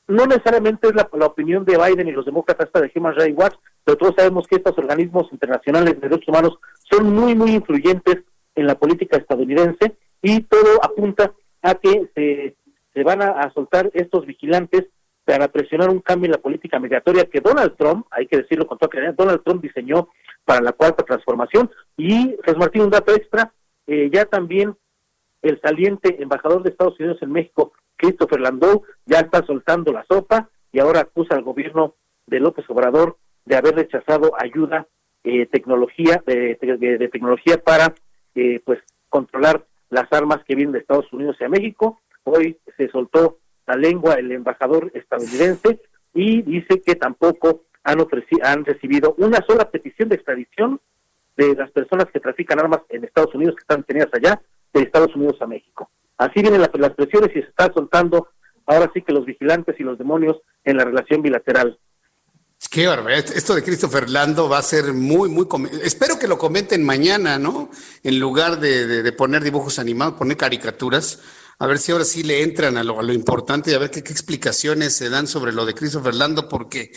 no 0.07 0.25
necesariamente 0.25 0.89
es 0.89 0.95
la, 0.95 1.07
opinión 1.25 1.63
de 1.63 1.77
Biden 1.77 2.07
y 2.07 2.11
los 2.11 2.25
demócratas 2.25 2.69
de 2.73 2.91
Human 2.95 3.15
Rights 3.15 3.37
Watch 3.37 3.55
pero 3.85 3.97
todos 3.97 4.15
sabemos 4.17 4.47
que 4.47 4.55
estos 4.55 4.77
organismos 4.77 5.31
internacionales 5.31 5.93
de 5.93 6.09
derechos 6.09 6.27
humanos 6.27 6.57
son 6.89 7.13
muy 7.13 7.35
muy 7.35 7.51
influyentes 7.51 8.23
en 8.55 8.67
la 8.67 8.75
política 8.75 9.17
estadounidense 9.17 9.95
y 10.21 10.41
todo 10.41 10.83
apunta 10.83 11.33
a 11.61 11.75
que 11.75 12.09
se, 12.15 12.55
se 12.93 13.03
van 13.03 13.21
a, 13.21 13.51
soltar 13.53 13.91
estos 13.93 14.25
vigilantes 14.25 14.85
para 15.25 15.47
presionar 15.49 15.89
un 15.89 15.99
cambio 15.99 16.27
en 16.27 16.33
la 16.33 16.41
política 16.41 16.79
migratoria 16.79 17.25
que 17.25 17.41
Donald 17.41 17.75
Trump, 17.77 18.05
hay 18.11 18.27
que 18.27 18.37
decirlo 18.37 18.67
con 18.67 18.77
toda 18.77 18.89
claridad, 18.89 19.15
Donald 19.15 19.43
Trump 19.43 19.61
diseñó 19.61 20.07
para 20.45 20.61
la 20.61 20.71
cuarta 20.71 21.03
transformación. 21.03 21.69
Y, 21.97 22.35
Jesús 22.43 22.59
Martín, 22.59 22.83
un 22.83 22.91
dato 22.91 23.13
extra, 23.13 23.51
eh, 23.87 24.09
ya 24.13 24.25
también 24.25 24.75
el 25.41 25.59
saliente 25.61 26.21
embajador 26.21 26.63
de 26.63 26.69
Estados 26.69 26.99
Unidos 26.99 27.17
en 27.21 27.31
México, 27.31 27.73
Christopher 27.97 28.39
Landau, 28.39 28.83
ya 29.05 29.19
está 29.19 29.45
soltando 29.45 29.91
la 29.91 30.05
sopa 30.05 30.49
y 30.71 30.79
ahora 30.79 31.01
acusa 31.01 31.35
al 31.35 31.43
gobierno 31.43 31.95
de 32.27 32.39
López 32.39 32.65
Obrador 32.69 33.17
de 33.45 33.55
haber 33.55 33.75
rechazado 33.75 34.31
ayuda 34.39 34.87
eh, 35.25 35.47
tecnología 35.47 36.23
de, 36.25 36.55
tecnología 37.11 37.57
para 37.57 37.93
eh, 38.35 38.61
pues 38.63 38.79
controlar 39.09 39.65
las 39.89 40.11
armas 40.11 40.43
que 40.45 40.55
vienen 40.55 40.73
de 40.73 40.79
Estados 40.79 41.11
Unidos 41.11 41.35
a 41.41 41.49
México. 41.49 41.99
Hoy 42.23 42.57
se 42.77 42.89
soltó 42.89 43.39
la 43.67 43.75
lengua 43.75 44.13
el 44.15 44.31
embajador 44.31 44.91
estadounidense 44.93 45.81
y 46.13 46.41
dice 46.43 46.81
que 46.85 46.95
tampoco 46.95 47.63
han, 47.83 47.97
han 48.43 48.65
recibido 48.65 49.15
una 49.17 49.39
sola 49.47 49.69
petición 49.69 50.09
de 50.09 50.15
extradición 50.15 50.79
de 51.35 51.55
las 51.55 51.71
personas 51.71 52.05
que 52.13 52.19
trafican 52.19 52.59
armas 52.59 52.81
en 52.89 53.03
Estados 53.03 53.33
Unidos 53.35 53.55
que 53.55 53.61
están 53.61 53.83
tenidas 53.83 54.09
allá 54.13 54.41
de 54.73 54.81
Estados 54.81 55.15
Unidos 55.15 55.41
a 55.41 55.47
México. 55.47 55.89
Así 56.17 56.41
vienen 56.41 56.61
las, 56.61 56.93
presiones 56.93 57.31
y 57.31 57.41
se 57.41 57.49
está 57.49 57.71
soltando 57.73 58.29
ahora 58.65 58.89
sí 58.93 59.01
que 59.01 59.13
los 59.13 59.25
vigilantes 59.25 59.75
y 59.79 59.83
los 59.83 59.97
demonios 59.97 60.37
en 60.63 60.77
la 60.77 60.85
relación 60.85 61.21
bilateral. 61.21 61.77
Qué 62.75 62.87
barbaridad. 62.87 63.31
Esto 63.33 63.55
de 63.55 63.63
Christopher 63.63 64.09
Lando 64.09 64.49
va 64.49 64.57
a 64.57 64.61
ser 64.61 64.91
muy, 64.91 65.29
muy. 65.29 65.47
Espero 65.81 66.19
que 66.19 66.27
lo 66.27 66.37
comenten 66.37 66.83
mañana, 66.83 67.39
¿no? 67.39 67.69
En 68.03 68.19
lugar 68.19 68.59
de, 68.59 69.09
poner 69.13 69.45
dibujos 69.45 69.79
animados, 69.79 70.15
poner 70.15 70.35
caricaturas. 70.35 71.19
A 71.57 71.67
ver 71.67 71.77
si 71.77 71.93
ahora 71.93 72.03
sí 72.03 72.21
le 72.23 72.43
entran 72.43 72.75
a 72.75 72.83
lo, 72.83 72.99
a 72.99 73.03
lo 73.03 73.13
importante 73.13 73.71
y 73.71 73.75
a 73.75 73.77
ver 73.77 73.91
qué, 73.91 73.99
explicaciones 73.99 74.93
se 74.93 75.07
dan 75.07 75.25
sobre 75.25 75.53
lo 75.53 75.65
de 75.65 75.73
Christopher 75.73 76.15
Lando, 76.15 76.49
porque 76.49 76.91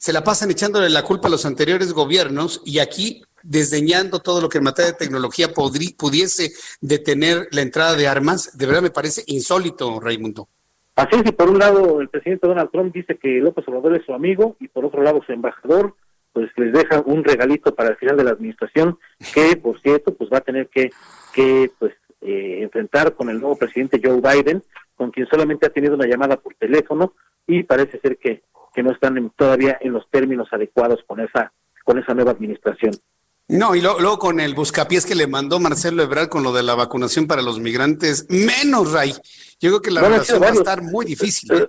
se 0.00 0.12
la 0.12 0.24
pasan 0.24 0.50
echándole 0.50 0.90
la 0.90 1.04
culpa 1.04 1.28
a 1.28 1.30
los 1.30 1.46
anteriores 1.46 1.92
gobiernos 1.92 2.60
y 2.64 2.80
aquí 2.80 3.22
desdeñando 3.44 4.18
todo 4.18 4.40
lo 4.40 4.48
que 4.48 4.58
en 4.58 4.64
materia 4.64 4.90
de 4.90 4.98
tecnología 4.98 5.54
pudiese 5.54 6.52
detener 6.80 7.46
la 7.52 7.60
entrada 7.60 7.94
de 7.94 8.08
armas. 8.08 8.58
De 8.58 8.66
verdad 8.66 8.82
me 8.82 8.90
parece 8.90 9.22
insólito, 9.28 10.00
Raimundo. 10.00 10.48
Así 11.00 11.16
es, 11.16 11.26
y 11.30 11.32
por 11.32 11.48
un 11.48 11.58
lado 11.58 12.02
el 12.02 12.10
presidente 12.10 12.46
Donald 12.46 12.70
Trump 12.70 12.92
dice 12.92 13.16
que 13.16 13.38
López 13.38 13.66
Obrador 13.68 13.96
es 13.96 14.04
su 14.04 14.12
amigo 14.12 14.56
y 14.60 14.68
por 14.68 14.84
otro 14.84 15.02
lado 15.02 15.22
su 15.24 15.32
embajador 15.32 15.94
pues 16.34 16.50
les 16.58 16.74
deja 16.74 17.00
un 17.06 17.24
regalito 17.24 17.74
para 17.74 17.88
el 17.88 17.96
final 17.96 18.18
de 18.18 18.24
la 18.24 18.32
administración 18.32 18.98
que 19.32 19.56
por 19.56 19.80
cierto 19.80 20.14
pues 20.14 20.28
va 20.30 20.36
a 20.36 20.42
tener 20.42 20.68
que, 20.68 20.90
que 21.32 21.70
pues 21.78 21.94
eh, 22.20 22.58
enfrentar 22.60 23.14
con 23.14 23.30
el 23.30 23.40
nuevo 23.40 23.56
presidente 23.56 23.98
Joe 24.04 24.20
Biden 24.20 24.62
con 24.94 25.10
quien 25.10 25.26
solamente 25.26 25.64
ha 25.64 25.70
tenido 25.70 25.94
una 25.94 26.06
llamada 26.06 26.36
por 26.36 26.54
teléfono 26.56 27.14
y 27.46 27.62
parece 27.62 27.98
ser 28.00 28.18
que, 28.18 28.42
que 28.74 28.82
no 28.82 28.92
están 28.92 29.32
todavía 29.36 29.78
en 29.80 29.94
los 29.94 30.06
términos 30.10 30.48
adecuados 30.52 31.02
con 31.06 31.20
esa 31.20 31.50
con 31.82 31.98
esa 31.98 32.12
nueva 32.12 32.32
administración. 32.32 32.92
No, 33.50 33.74
y 33.74 33.80
luego, 33.80 34.18
con 34.20 34.38
el 34.38 34.54
buscapiés 34.54 35.04
que 35.04 35.16
le 35.16 35.26
mandó 35.26 35.58
Marcelo 35.58 36.04
Ebrard 36.04 36.28
con 36.28 36.44
lo 36.44 36.52
de 36.52 36.62
la 36.62 36.76
vacunación 36.76 37.26
para 37.26 37.42
los 37.42 37.58
migrantes, 37.58 38.26
menos, 38.28 38.92
Ray. 38.92 39.12
Yo 39.60 39.70
creo 39.70 39.82
que 39.82 39.90
la 39.90 40.02
relación 40.02 40.40
va 40.40 40.46
a 40.46 40.52
estar 40.52 40.82
muy 40.82 41.04
difícil. 41.04 41.52
¿eh? 41.52 41.68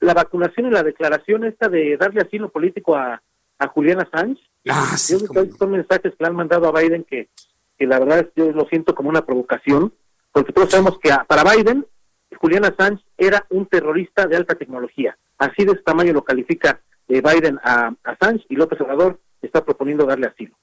La 0.00 0.12
vacunación 0.12 0.66
y 0.66 0.70
la 0.70 0.82
declaración 0.82 1.44
esta 1.44 1.70
de 1.70 1.96
darle 1.96 2.20
asilo 2.20 2.50
político 2.50 2.94
a, 2.94 3.22
a 3.58 3.68
Julián 3.68 4.02
Assange. 4.02 4.38
Ah, 4.68 4.98
sí, 4.98 5.16
son 5.58 5.70
mensajes 5.70 6.12
que 6.12 6.16
le 6.20 6.26
han 6.26 6.36
mandado 6.36 6.68
a 6.68 6.78
Biden 6.78 7.04
que, 7.04 7.30
que 7.78 7.86
la 7.86 7.98
verdad 8.00 8.28
yo 8.36 8.52
lo 8.52 8.66
siento 8.66 8.94
como 8.94 9.08
una 9.08 9.24
provocación, 9.24 9.94
porque 10.30 10.52
todos 10.52 10.70
sabemos 10.70 10.98
que 10.98 11.10
para 11.26 11.42
Biden, 11.42 11.86
Julián 12.36 12.66
Assange 12.66 13.02
era 13.16 13.46
un 13.48 13.64
terrorista 13.66 14.26
de 14.26 14.36
alta 14.36 14.56
tecnología. 14.56 15.16
Así 15.38 15.64
de 15.64 15.72
este 15.72 15.84
tamaño 15.84 16.12
lo 16.12 16.22
califica 16.22 16.82
eh, 17.08 17.22
Biden 17.22 17.58
a 17.64 17.94
Assange 18.04 18.44
y 18.50 18.56
López 18.56 18.78
Obrador 18.82 19.18
está 19.40 19.64
proponiendo 19.64 20.04
darle 20.04 20.26
asilo. 20.26 20.54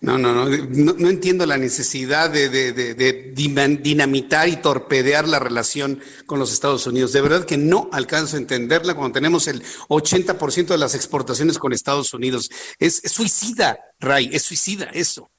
No, 0.00 0.16
no, 0.16 0.32
no, 0.32 0.44
no, 0.46 1.08
entiendo 1.08 1.44
la 1.44 1.58
necesidad 1.58 2.30
de, 2.30 3.32
dinamitar 3.34 4.48
y 4.48 4.56
torpedear 4.56 5.26
la 5.26 5.40
relación 5.40 6.00
con 6.24 6.38
los 6.38 6.52
Estados 6.52 6.86
Unidos. 6.86 7.12
De 7.12 7.20
verdad 7.20 7.44
que 7.44 7.56
no 7.56 7.88
alcanzo 7.92 8.36
a 8.36 8.38
entenderla 8.38 8.94
cuando 8.94 9.14
tenemos 9.14 9.48
el 9.48 9.60
80% 9.88 10.68
de 10.68 10.78
las 10.78 10.94
exportaciones 10.94 11.58
con 11.58 11.72
Estados 11.72 12.14
Unidos. 12.14 12.48
Es, 12.78 13.02
suicida, 13.12 13.76
Ray, 13.98 14.30
es 14.32 14.42
suicida 14.42 14.88
eso. 14.92 15.30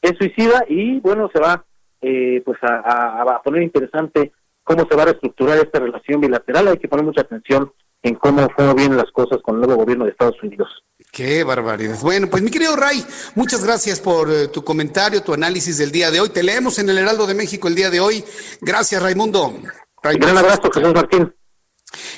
Es 0.00 0.16
suicida 0.16 0.64
y 0.66 0.98
bueno, 1.00 1.28
se 1.30 1.40
va 1.40 1.62
eh, 2.00 2.40
pues 2.42 2.58
a, 2.62 3.20
a 3.20 3.42
poner 3.42 3.62
interesante 3.62 4.32
cómo 4.64 4.86
se 4.88 4.96
va 4.96 5.02
a 5.02 5.06
reestructurar 5.06 5.58
esta 5.58 5.78
relación 5.78 6.22
bilateral. 6.22 6.68
Hay 6.68 6.78
que 6.78 6.88
poner 6.88 7.04
mucha 7.04 7.20
atención 7.20 7.70
en 8.02 8.14
cómo 8.14 8.48
fueron 8.56 8.76
bien 8.76 8.96
las 8.96 9.10
cosas 9.10 9.42
con 9.42 9.56
el 9.56 9.60
nuevo 9.60 9.76
gobierno 9.82 10.06
de 10.06 10.12
Estados 10.12 10.42
Unidos. 10.42 10.68
Qué 11.12 11.42
barbaridad. 11.42 11.98
Bueno, 12.00 12.30
pues 12.30 12.42
mi 12.42 12.50
querido 12.50 12.76
Ray, 12.76 13.04
muchas 13.34 13.64
gracias 13.64 13.98
por 13.98 14.30
eh, 14.30 14.48
tu 14.48 14.62
comentario, 14.62 15.22
tu 15.22 15.34
análisis 15.34 15.76
del 15.78 15.90
día 15.90 16.10
de 16.10 16.20
hoy. 16.20 16.28
Te 16.28 16.42
leemos 16.42 16.78
en 16.78 16.88
el 16.88 16.98
Heraldo 16.98 17.26
de 17.26 17.34
México 17.34 17.66
el 17.66 17.74
día 17.74 17.90
de 17.90 17.98
hoy. 17.98 18.24
Gracias, 18.60 19.02
Raimundo. 19.02 19.48
Un 19.48 19.70
gran 20.02 20.38
abrazo, 20.38 20.70
Jesús 20.72 20.94
Martín. 20.94 21.34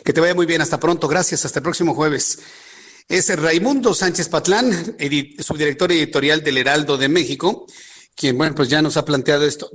Que 0.04 0.12
te 0.12 0.20
vaya 0.20 0.34
muy 0.34 0.44
bien. 0.44 0.60
Hasta 0.60 0.78
pronto. 0.78 1.08
Gracias. 1.08 1.44
Hasta 1.44 1.60
el 1.60 1.62
próximo 1.62 1.94
jueves. 1.94 2.38
Es 3.08 3.34
Raimundo 3.34 3.94
Sánchez 3.94 4.28
Patlán, 4.28 4.96
subdirector 5.38 5.90
editorial 5.92 6.42
del 6.42 6.58
Heraldo 6.58 6.96
de 6.96 7.08
México, 7.08 7.66
quien, 8.14 8.38
bueno, 8.38 8.54
pues 8.54 8.68
ya 8.68 8.80
nos 8.80 8.96
ha 8.96 9.04
planteado 9.04 9.44
esto. 9.44 9.70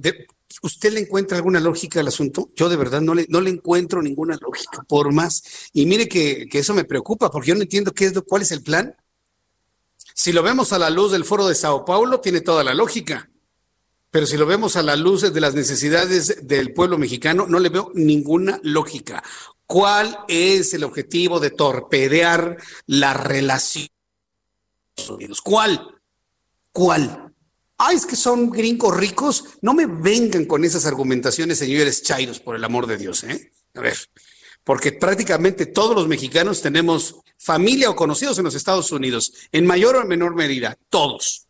¿Usted 0.64 0.94
le 0.94 1.02
encuentra 1.02 1.38
alguna 1.38 1.60
lógica 1.60 2.00
al 2.00 2.08
asunto? 2.08 2.50
Yo 2.56 2.70
de 2.70 2.78
verdad 2.78 3.02
no 3.02 3.14
le, 3.14 3.26
no 3.30 3.42
le 3.42 3.50
encuentro 3.50 4.02
ninguna 4.02 4.38
lógica, 4.42 4.84
por 4.88 5.12
más. 5.14 5.44
Y 5.74 5.86
mire 5.86 6.08
que, 6.08 6.48
que 6.50 6.60
eso 6.60 6.74
me 6.74 6.86
preocupa, 6.86 7.30
porque 7.30 7.50
yo 7.50 7.56
no 7.56 7.62
entiendo 7.62 7.94
qué 7.94 8.06
es 8.06 8.16
lo, 8.16 8.24
cuál 8.24 8.42
es 8.42 8.52
el 8.52 8.64
plan. 8.64 8.96
Si 10.18 10.34
lo 10.34 10.42
vemos 10.42 10.74
a 10.74 10.80
la 10.80 10.90
luz 10.90 11.12
del 11.12 11.26
foro 11.26 11.48
de 11.48 11.54
Sao 11.54 11.86
Paulo, 11.86 12.20
tiene 12.20 12.42
toda 12.42 12.64
la 12.64 12.74
lógica. 12.74 13.30
Pero 14.10 14.26
si 14.26 14.36
lo 14.36 14.48
vemos 14.48 14.76
a 14.76 14.82
la 14.82 14.96
luz 14.96 15.32
de 15.32 15.40
las 15.40 15.54
necesidades 15.54 16.48
del 16.48 16.74
pueblo 16.74 16.98
mexicano, 16.98 17.46
no 17.48 17.60
le 17.60 17.70
veo 17.70 17.92
ninguna 17.94 18.60
lógica. 18.64 19.24
¿Cuál 19.68 20.18
es 20.28 20.74
el 20.74 20.86
objetivo 20.86 21.40
de 21.40 21.52
torpedear 21.52 22.58
la 22.88 23.14
relación? 23.14 23.90
¿Cuál? 25.44 25.88
¿Cuál? 26.72 27.32
Ay, 27.78 27.98
es 27.98 28.08
que 28.08 28.16
son 28.16 28.50
gringos 28.50 28.98
ricos. 28.98 29.46
No 29.62 29.76
me 29.76 29.86
vengan 29.86 30.46
con 30.46 30.66
esas 30.66 30.88
argumentaciones, 30.88 31.60
señores 31.60 32.02
chairos, 32.02 32.40
por 32.40 32.56
el 32.56 32.64
amor 32.64 32.88
de 32.88 32.98
Dios, 32.98 33.24
¿eh? 33.24 33.52
A 33.76 33.82
ver, 33.82 33.96
porque 34.68 34.92
prácticamente 34.92 35.66
todos 35.66 35.96
los 35.96 36.10
mexicanos 36.10 36.62
tenemos 36.62 37.16
familia 37.38 37.90
o 37.90 37.96
conocidos 37.96 38.38
en 38.38 38.44
los 38.44 38.54
Estados 38.54 38.92
Unidos, 38.92 39.32
en 39.54 39.66
mayor 39.66 39.96
o 39.96 40.06
menor 40.06 40.36
medida, 40.36 40.78
todos. 40.90 41.48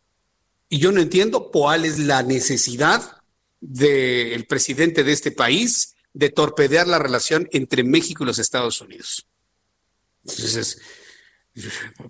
Y 0.68 0.78
yo 0.78 0.92
no 0.92 1.00
entiendo 1.00 1.50
cuál 1.50 1.84
es 1.84 1.98
la 1.98 2.22
necesidad 2.22 3.20
del 3.60 4.46
presidente 4.46 5.02
de 5.02 5.10
este 5.10 5.32
país 5.32 5.96
de 6.12 6.30
torpedear 6.30 6.86
la 6.86 7.00
relación 7.00 7.48
entre 7.50 7.82
México 7.82 8.22
y 8.22 8.28
los 8.28 8.38
Estados 8.38 8.80
Unidos. 8.80 9.26
Entonces, 10.24 10.78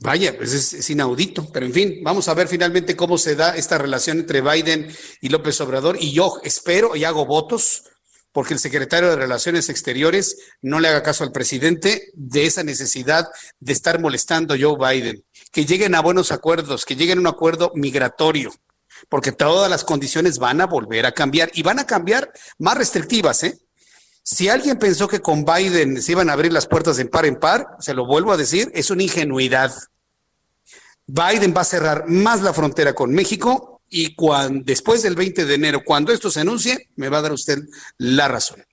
vaya, 0.01 0.37
pues 0.37 0.53
es, 0.53 0.75
es, 0.75 0.91
inaudito, 0.91 1.51
pero 1.51 1.65
en 1.65 1.73
fin, 1.73 2.01
vamos 2.03 2.29
a 2.29 2.35
ver 2.35 2.49
finalmente 2.49 2.97
cómo 2.97 3.17
se 3.17 3.35
da 3.35 3.57
esta 3.57 3.79
relación 3.79 4.19
entre 4.19 4.43
Biden 4.43 4.95
y 5.23 5.31
López 5.31 5.59
Obrador. 5.63 5.97
Y 5.99 6.13
yo 6.13 6.39
espero 6.45 6.97
y 6.97 7.05
hago 7.05 7.25
votos 7.25 7.85
porque 8.33 8.55
el 8.55 8.61
secretario 8.61 9.11
de 9.11 9.17
Relaciones 9.17 9.69
Exteriores 9.69 10.37
no 10.61 10.81
le 10.81 10.89
haga 10.89 11.03
caso 11.03 11.25
al 11.25 11.33
presidente 11.33 12.11
de 12.15 12.47
esa 12.47 12.63
necesidad 12.63 13.29
de 13.59 13.73
estar 13.73 14.01
molestando 14.01 14.55
a 14.55 14.59
Joe 14.61 14.77
Biden. 14.79 15.25
Que 15.51 15.65
lleguen 15.65 15.95
a 15.95 16.01
buenos 16.01 16.31
acuerdos, 16.31 16.85
que 16.85 16.97
lleguen 16.97 17.19
a 17.19 17.21
un 17.23 17.27
acuerdo 17.27 17.73
migratorio, 17.75 18.53
porque 19.09 19.33
todas 19.33 19.71
las 19.71 19.85
condiciones 19.85 20.39
van 20.39 20.61
a 20.61 20.67
volver 20.67 21.07
a 21.07 21.13
cambiar 21.13 21.51
y 21.55 21.63
van 21.63 21.79
a 21.79 21.87
cambiar 21.87 22.33
más 22.59 22.77
restrictivas, 22.77 23.43
¿eh? 23.45 23.59
Si 24.23 24.51
alguien 24.51 24.79
pensó 24.79 25.09
que 25.09 25.21
con 25.21 25.47
Biden 25.47 26.03
se 26.03 26.13
iban 26.13 26.29
a 26.29 26.35
abrir 26.35 26.53
las 26.53 26.67
puertas 26.67 26.99
de 26.99 27.07
par 27.07 27.25
en 27.25 27.37
par, 27.37 27.67
se 27.81 27.95
lo 27.95 28.05
vuelvo 28.05 28.31
a 28.31 28.37
decir, 28.37 28.71
es 28.75 28.91
una 28.91 29.03
ingenuidad. 29.03 29.73
Biden 31.07 31.55
va 31.57 31.63
a 31.63 31.65
cerrar 31.65 32.07
más 32.09 32.43
la 32.43 32.53
frontera 32.53 32.93
con 32.93 33.11
México 33.11 33.78
y 33.91 34.15
cuando, 34.15 34.65
después 34.65 35.03
del 35.03 35.15
20 35.15 35.45
de 35.45 35.55
enero, 35.55 35.83
cuando 35.85 36.13
esto 36.13 36.31
se 36.31 36.41
anuncie, 36.41 36.89
me 36.97 37.09
va 37.09 37.19
a 37.19 37.23
dar 37.23 37.33
usted 37.33 37.59
la 37.99 38.29
razón. 38.29 38.65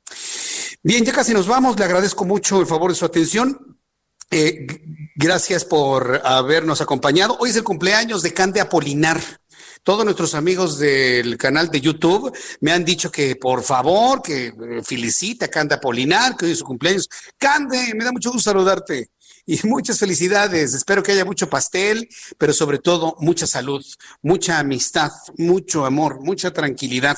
Bien, 0.83 1.03
ya 1.03 1.13
casi 1.13 1.33
nos 1.33 1.47
vamos. 1.47 1.77
Le 1.79 1.85
agradezco 1.85 2.25
mucho 2.25 2.59
el 2.59 2.67
favor 2.67 2.91
de 2.91 2.95
su 2.95 3.05
atención. 3.05 3.79
Eh, 4.29 4.67
gracias 5.15 5.65
por 5.65 6.21
habernos 6.23 6.81
acompañado. 6.81 7.37
Hoy 7.39 7.49
es 7.49 7.55
el 7.55 7.63
cumpleaños 7.63 8.21
de 8.21 8.33
Cande 8.33 8.61
Apolinar. 8.61 9.19
Todos 9.83 10.03
nuestros 10.03 10.33
amigos 10.33 10.79
del 10.79 11.37
canal 11.37 11.69
de 11.69 11.79
YouTube 11.79 12.35
me 12.59 12.71
han 12.71 12.83
dicho 12.83 13.11
que 13.11 13.35
por 13.35 13.61
favor, 13.63 14.21
que 14.21 14.47
eh, 14.47 14.53
felicite 14.83 15.45
a 15.45 15.47
Cande 15.47 15.75
Apolinar, 15.75 16.35
que 16.35 16.45
hoy 16.45 16.51
es 16.51 16.59
su 16.59 16.65
cumpleaños. 16.65 17.07
Cande, 17.37 17.93
me 17.95 18.03
da 18.03 18.11
mucho 18.11 18.31
gusto 18.31 18.49
saludarte 18.49 19.11
y 19.47 19.59
muchas 19.67 19.99
felicidades. 19.99 20.73
Espero 20.73 21.03
que 21.03 21.11
haya 21.11 21.25
mucho 21.25 21.49
pastel, 21.49 22.09
pero 22.37 22.53
sobre 22.53 22.79
todo 22.79 23.15
mucha 23.19 23.45
salud, 23.47 23.85
mucha 24.21 24.59
amistad, 24.59 25.11
mucho 25.37 25.85
amor, 25.85 26.21
mucha 26.21 26.51
tranquilidad. 26.51 27.17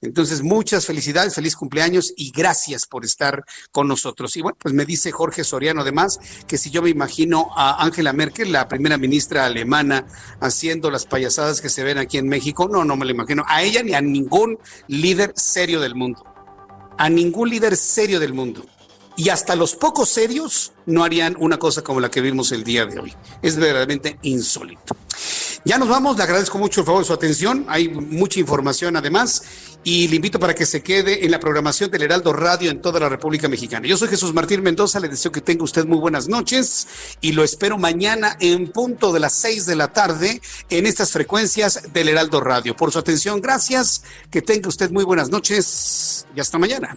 Entonces, 0.00 0.42
muchas 0.42 0.86
felicidades, 0.86 1.34
feliz 1.34 1.56
cumpleaños 1.56 2.12
y 2.16 2.30
gracias 2.30 2.86
por 2.86 3.04
estar 3.04 3.44
con 3.70 3.88
nosotros. 3.88 4.36
Y 4.36 4.42
bueno, 4.42 4.58
pues 4.60 4.74
me 4.74 4.84
dice 4.84 5.12
Jorge 5.12 5.44
Soriano 5.44 5.80
además 5.80 6.18
que 6.46 6.58
si 6.58 6.70
yo 6.70 6.82
me 6.82 6.90
imagino 6.90 7.50
a 7.56 7.82
Angela 7.82 8.12
Merkel, 8.12 8.52
la 8.52 8.68
primera 8.68 8.98
ministra 8.98 9.46
alemana, 9.46 10.06
haciendo 10.40 10.90
las 10.90 11.06
payasadas 11.06 11.60
que 11.60 11.70
se 11.70 11.82
ven 11.82 11.98
aquí 11.98 12.18
en 12.18 12.28
México, 12.28 12.68
no, 12.68 12.84
no 12.84 12.96
me 12.96 13.06
lo 13.06 13.12
imagino. 13.12 13.44
A 13.48 13.62
ella 13.62 13.82
ni 13.82 13.94
a 13.94 14.00
ningún 14.00 14.58
líder 14.88 15.32
serio 15.36 15.80
del 15.80 15.94
mundo. 15.94 16.24
A 16.98 17.08
ningún 17.08 17.48
líder 17.48 17.76
serio 17.76 18.20
del 18.20 18.34
mundo 18.34 18.66
y 19.16 19.28
hasta 19.28 19.56
los 19.56 19.74
pocos 19.76 20.08
serios 20.08 20.72
no 20.86 21.04
harían 21.04 21.36
una 21.38 21.58
cosa 21.58 21.82
como 21.82 22.00
la 22.00 22.10
que 22.10 22.20
vimos 22.20 22.52
el 22.52 22.64
día 22.64 22.86
de 22.86 22.98
hoy. 22.98 23.14
Es 23.42 23.56
verdaderamente 23.56 24.18
insólito. 24.22 24.96
Ya 25.64 25.78
nos 25.78 25.88
vamos, 25.88 26.16
le 26.16 26.24
agradezco 26.24 26.58
mucho 26.58 26.80
el 26.80 26.86
favor 26.86 27.02
de 27.02 27.06
su 27.06 27.12
atención, 27.12 27.64
hay 27.68 27.88
mucha 27.88 28.40
información 28.40 28.96
además 28.96 29.42
y 29.84 30.08
le 30.08 30.16
invito 30.16 30.40
para 30.40 30.54
que 30.54 30.66
se 30.66 30.82
quede 30.82 31.24
en 31.24 31.30
la 31.30 31.38
programación 31.38 31.88
del 31.88 32.02
Heraldo 32.02 32.32
Radio 32.32 32.70
en 32.70 32.80
toda 32.80 32.98
la 32.98 33.08
República 33.08 33.48
Mexicana. 33.48 33.86
Yo 33.86 33.96
soy 33.96 34.08
Jesús 34.08 34.34
Martín 34.34 34.62
Mendoza, 34.62 34.98
le 34.98 35.08
deseo 35.08 35.30
que 35.30 35.40
tenga 35.40 35.62
usted 35.62 35.84
muy 35.86 35.98
buenas 35.98 36.26
noches 36.26 36.88
y 37.20 37.30
lo 37.30 37.44
espero 37.44 37.78
mañana 37.78 38.36
en 38.40 38.72
punto 38.72 39.12
de 39.12 39.20
las 39.20 39.34
seis 39.34 39.64
de 39.64 39.76
la 39.76 39.92
tarde 39.92 40.40
en 40.68 40.86
estas 40.86 41.12
frecuencias 41.12 41.92
del 41.92 42.08
Heraldo 42.08 42.40
Radio. 42.40 42.76
Por 42.76 42.90
su 42.90 42.98
atención, 42.98 43.40
gracias, 43.40 44.02
que 44.32 44.42
tenga 44.42 44.68
usted 44.68 44.90
muy 44.90 45.04
buenas 45.04 45.30
noches 45.30 46.26
y 46.34 46.40
hasta 46.40 46.58
mañana. 46.58 46.96